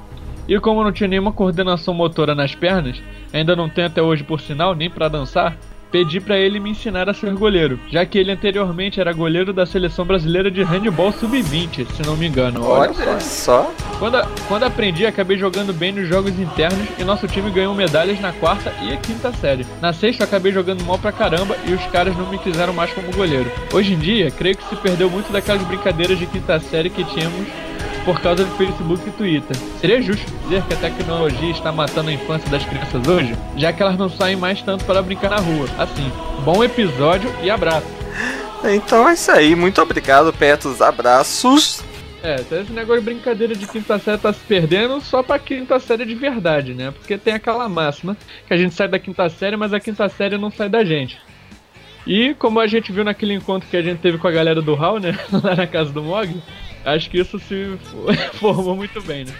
E 0.50 0.58
como 0.58 0.82
não 0.82 0.90
tinha 0.90 1.06
nenhuma 1.06 1.30
coordenação 1.30 1.94
motora 1.94 2.34
nas 2.34 2.56
pernas, 2.56 3.00
ainda 3.32 3.54
não 3.54 3.68
tenho 3.68 3.86
até 3.86 4.02
hoje 4.02 4.24
por 4.24 4.40
sinal, 4.40 4.74
nem 4.74 4.90
para 4.90 5.06
dançar, 5.06 5.56
pedi 5.92 6.18
para 6.18 6.36
ele 6.36 6.58
me 6.58 6.70
ensinar 6.70 7.08
a 7.08 7.14
ser 7.14 7.32
goleiro, 7.34 7.78
já 7.88 8.04
que 8.04 8.18
ele 8.18 8.32
anteriormente 8.32 9.00
era 9.00 9.12
goleiro 9.12 9.52
da 9.52 9.64
seleção 9.64 10.04
brasileira 10.04 10.50
de 10.50 10.64
handball 10.64 11.12
sub-20, 11.12 11.86
se 11.92 12.04
não 12.04 12.16
me 12.16 12.26
engano. 12.26 12.64
Olha, 12.66 12.90
Olha 12.90 13.20
só. 13.20 13.72
Quando, 14.00 14.18
quando 14.48 14.64
aprendi, 14.64 15.06
acabei 15.06 15.38
jogando 15.38 15.72
bem 15.72 15.92
nos 15.92 16.08
jogos 16.08 16.36
internos 16.36 16.88
e 16.98 17.04
nosso 17.04 17.28
time 17.28 17.48
ganhou 17.52 17.72
medalhas 17.72 18.18
na 18.20 18.32
quarta 18.32 18.74
e 18.82 18.92
a 18.92 18.96
quinta 18.96 19.32
série. 19.32 19.64
Na 19.80 19.92
sexta, 19.92 20.24
acabei 20.24 20.50
jogando 20.50 20.84
mal 20.84 20.98
pra 20.98 21.12
caramba 21.12 21.56
e 21.64 21.72
os 21.72 21.86
caras 21.86 22.16
não 22.16 22.28
me 22.28 22.38
quiseram 22.38 22.72
mais 22.72 22.92
como 22.92 23.12
goleiro. 23.12 23.48
Hoje 23.72 23.92
em 23.92 23.98
dia, 24.00 24.32
creio 24.32 24.56
que 24.56 24.68
se 24.68 24.74
perdeu 24.74 25.08
muito 25.08 25.30
daquelas 25.30 25.62
brincadeiras 25.62 26.18
de 26.18 26.26
quinta 26.26 26.58
série 26.58 26.90
que 26.90 27.04
tínhamos 27.04 27.46
por 28.04 28.20
causa 28.20 28.44
do 28.44 28.56
Facebook 28.56 29.08
e 29.08 29.12
Twitter. 29.12 29.56
Seria 29.80 30.00
justo 30.00 30.24
dizer 30.42 30.62
que 30.62 30.74
a 30.74 30.76
tecnologia 30.76 31.50
está 31.50 31.70
matando 31.70 32.10
a 32.10 32.12
infância 32.12 32.48
das 32.50 32.64
crianças 32.64 33.06
hoje, 33.06 33.34
já 33.56 33.72
que 33.72 33.82
elas 33.82 33.98
não 33.98 34.08
saem 34.08 34.36
mais 34.36 34.62
tanto 34.62 34.84
para 34.84 35.02
brincar 35.02 35.30
na 35.30 35.38
rua. 35.38 35.68
Assim, 35.78 36.10
bom 36.44 36.62
episódio 36.64 37.30
e 37.42 37.50
abraço. 37.50 37.86
Então 38.64 39.08
é 39.08 39.14
isso 39.14 39.30
aí, 39.30 39.54
muito 39.54 39.80
obrigado, 39.80 40.32
Petos, 40.32 40.82
abraços. 40.82 41.82
É, 42.22 42.36
então 42.40 42.60
esse 42.60 42.72
negócio 42.72 43.00
de 43.00 43.06
brincadeira 43.06 43.54
de 43.54 43.66
quinta 43.66 43.98
série 43.98 44.18
tá 44.18 44.30
se 44.32 44.40
perdendo 44.40 45.00
só 45.00 45.22
pra 45.22 45.38
quinta 45.38 45.78
série 45.80 46.04
de 46.04 46.14
verdade, 46.14 46.74
né? 46.74 46.90
Porque 46.90 47.16
tem 47.16 47.32
aquela 47.32 47.66
máxima 47.68 48.16
que 48.46 48.52
a 48.52 48.56
gente 48.56 48.74
sai 48.74 48.88
da 48.88 48.98
quinta 48.98 49.28
série, 49.30 49.56
mas 49.56 49.72
a 49.72 49.80
quinta 49.80 50.06
série 50.10 50.36
não 50.36 50.50
sai 50.50 50.68
da 50.68 50.84
gente. 50.84 51.18
E 52.06 52.34
como 52.34 52.60
a 52.60 52.66
gente 52.66 52.92
viu 52.92 53.04
naquele 53.04 53.34
encontro 53.34 53.68
que 53.68 53.76
a 53.76 53.82
gente 53.82 54.00
teve 54.00 54.18
com 54.18 54.28
a 54.28 54.30
galera 54.30 54.60
do 54.60 54.74
Hall, 54.74 55.00
né? 55.00 55.18
Lá 55.32 55.54
na 55.54 55.66
casa 55.66 55.90
do 55.90 56.02
Mog, 56.02 56.42
Acho 56.84 57.10
que 57.10 57.18
isso 57.18 57.38
se 57.38 57.78
formou 58.38 58.74
muito 58.74 59.00
bem, 59.02 59.24
né? 59.24 59.34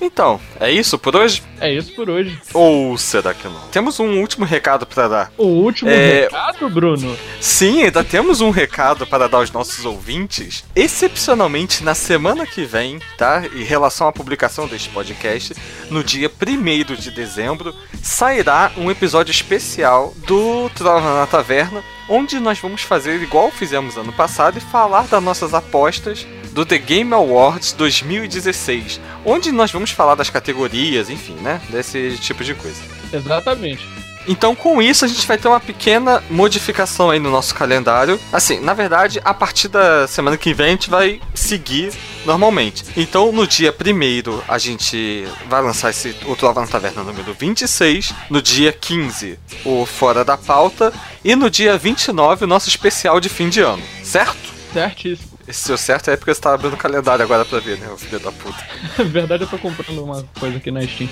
Então, 0.00 0.40
é 0.60 0.70
isso 0.70 0.98
por 0.98 1.14
hoje? 1.14 1.42
É 1.60 1.72
isso 1.72 1.94
por 1.94 2.10
hoje. 2.10 2.38
Ou 2.52 2.98
será 2.98 3.32
que 3.32 3.46
não? 3.46 3.68
Temos 3.68 4.00
um 4.00 4.20
último 4.20 4.44
recado 4.44 4.84
para 4.84 5.08
dar. 5.08 5.32
O 5.38 5.44
último 5.44 5.90
é... 5.90 6.22
recado, 6.22 6.68
Bruno? 6.68 7.16
Sim, 7.40 7.84
ainda 7.84 8.02
temos 8.02 8.40
um 8.40 8.50
recado 8.50 9.06
para 9.06 9.28
dar 9.28 9.38
aos 9.38 9.50
nossos 9.50 9.84
ouvintes. 9.84 10.64
Excepcionalmente, 10.74 11.84
na 11.84 11.94
semana 11.94 12.46
que 12.46 12.64
vem, 12.64 12.98
tá? 13.16 13.44
Em 13.54 13.62
relação 13.62 14.08
à 14.08 14.12
publicação 14.12 14.66
deste 14.66 14.88
podcast, 14.88 15.54
no 15.90 16.02
dia 16.02 16.30
1 16.30 16.94
de 16.94 17.10
dezembro, 17.10 17.74
sairá 18.02 18.72
um 18.76 18.90
episódio 18.90 19.30
especial 19.30 20.12
do 20.26 20.68
Trova 20.70 21.20
na 21.20 21.26
Taverna, 21.26 21.82
onde 22.08 22.38
nós 22.38 22.58
vamos 22.58 22.82
fazer 22.82 23.22
igual 23.22 23.50
fizemos 23.50 23.96
ano 23.96 24.12
passado 24.12 24.58
e 24.58 24.60
falar 24.60 25.06
das 25.06 25.22
nossas 25.22 25.54
apostas 25.54 26.26
do 26.54 26.64
The 26.64 26.78
Game 26.78 27.12
Awards 27.12 27.72
2016, 27.72 29.00
onde 29.24 29.50
nós 29.52 29.70
vamos 29.72 29.90
falar 29.90 30.14
das 30.14 30.30
categorias, 30.30 31.10
enfim, 31.10 31.34
né? 31.42 31.60
Desse 31.68 32.16
tipo 32.18 32.44
de 32.44 32.54
coisa. 32.54 32.80
Exatamente. 33.12 33.86
Então, 34.26 34.54
com 34.54 34.80
isso, 34.80 35.04
a 35.04 35.08
gente 35.08 35.26
vai 35.26 35.36
ter 35.36 35.48
uma 35.48 35.60
pequena 35.60 36.22
modificação 36.30 37.10
aí 37.10 37.18
no 37.18 37.30
nosso 37.30 37.54
calendário. 37.54 38.18
Assim, 38.32 38.58
na 38.58 38.72
verdade, 38.72 39.20
a 39.22 39.34
partir 39.34 39.68
da 39.68 40.06
semana 40.08 40.38
que 40.38 40.54
vem, 40.54 40.66
a 40.66 40.70
gente 40.70 40.88
vai 40.88 41.20
seguir 41.34 41.92
normalmente. 42.24 42.84
Então, 42.96 43.30
no 43.32 43.46
dia 43.46 43.74
1 43.74 44.40
a 44.48 44.56
gente 44.56 45.26
vai 45.46 45.60
lançar 45.60 45.90
esse 45.90 46.16
outro 46.24 46.46
Lava 46.46 46.62
na 46.62 46.66
Taverna 46.66 47.02
número 47.02 47.34
26. 47.34 48.14
No 48.30 48.40
dia 48.40 48.72
15, 48.72 49.38
o 49.64 49.84
Fora 49.84 50.24
da 50.24 50.38
Pauta. 50.38 50.92
E 51.22 51.36
no 51.36 51.50
dia 51.50 51.76
29, 51.76 52.44
o 52.44 52.48
nosso 52.48 52.68
especial 52.68 53.20
de 53.20 53.28
fim 53.28 53.50
de 53.50 53.60
ano, 53.60 53.82
certo? 54.02 54.54
Certíssimo. 54.72 55.33
Esse 55.46 55.60
seu 55.60 55.76
certo 55.76 56.10
é 56.10 56.16
porque 56.16 56.32
você 56.32 56.40
tá 56.40 56.54
abrindo 56.54 56.72
o 56.72 56.78
calendário 56.78 57.22
agora 57.22 57.44
pra 57.44 57.60
ver, 57.60 57.78
né, 57.78 57.88
o 57.88 57.98
filho 57.98 58.18
da 58.18 58.32
puta. 58.32 58.56
verdade, 59.04 59.44
eu 59.44 59.48
tô 59.48 59.58
comprando 59.58 60.02
uma 60.02 60.24
coisa 60.38 60.56
aqui 60.56 60.70
na 60.70 60.80
Steam. 60.86 61.08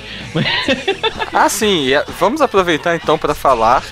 ah, 1.32 1.48
sim, 1.48 1.92
é, 1.92 2.04
vamos 2.18 2.40
aproveitar 2.40 2.96
então 2.96 3.18
para 3.18 3.34
falar 3.34 3.84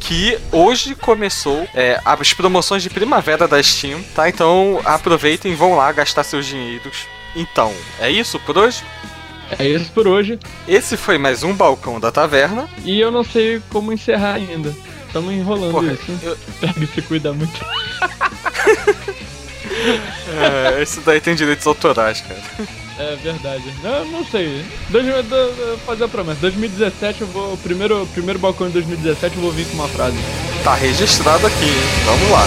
que 0.00 0.38
hoje 0.52 0.94
começou 0.94 1.66
é, 1.74 1.98
as 2.04 2.32
promoções 2.32 2.82
de 2.82 2.90
primavera 2.90 3.48
da 3.48 3.62
Steam, 3.62 4.02
tá? 4.14 4.28
Então 4.28 4.80
aproveitem 4.84 5.52
e 5.52 5.54
vão 5.54 5.76
lá 5.76 5.90
gastar 5.92 6.24
seus 6.24 6.44
dinheiros. 6.44 7.06
Então, 7.34 7.72
é 7.98 8.10
isso 8.10 8.38
por 8.40 8.58
hoje? 8.58 8.82
É 9.58 9.66
isso 9.66 9.90
por 9.92 10.06
hoje. 10.06 10.38
Esse 10.66 10.96
foi 10.96 11.18
mais 11.18 11.42
um 11.42 11.54
balcão 11.54 12.00
da 12.00 12.10
taverna. 12.10 12.68
E 12.84 12.98
eu 12.98 13.10
não 13.10 13.24
sei 13.24 13.62
como 13.70 13.92
encerrar 13.92 14.34
ainda. 14.34 14.74
Estamos 15.06 15.32
enrolando 15.32 15.72
Porra, 15.72 15.92
isso. 15.92 16.18
Eu... 16.22 16.36
Pega 16.60 16.84
e 16.84 16.86
se 16.86 17.02
cuida 17.02 17.32
muito. 17.32 17.64
É, 20.76 20.82
esse 20.82 21.00
daí 21.00 21.20
tem 21.20 21.34
direitos 21.34 21.66
autorais, 21.66 22.20
cara. 22.20 22.40
É 22.98 23.16
verdade. 23.16 23.64
Não, 23.82 24.04
não 24.06 24.24
sei. 24.24 24.64
Dois, 24.88 25.04
do, 25.04 25.78
fazer 25.84 26.04
a 26.04 26.08
promessa. 26.08 26.40
2017 26.40 27.22
eu 27.22 27.26
vou. 27.26 27.56
Primeiro, 27.56 28.06
primeiro 28.14 28.38
balcão 28.38 28.68
de 28.68 28.74
2017 28.74 29.36
eu 29.36 29.42
vou 29.42 29.50
vir 29.50 29.66
com 29.66 29.74
uma 29.74 29.88
frase. 29.88 30.16
Tá 30.62 30.74
registrado 30.74 31.46
aqui? 31.46 31.72
Vamos 32.04 32.30
lá. 32.30 32.44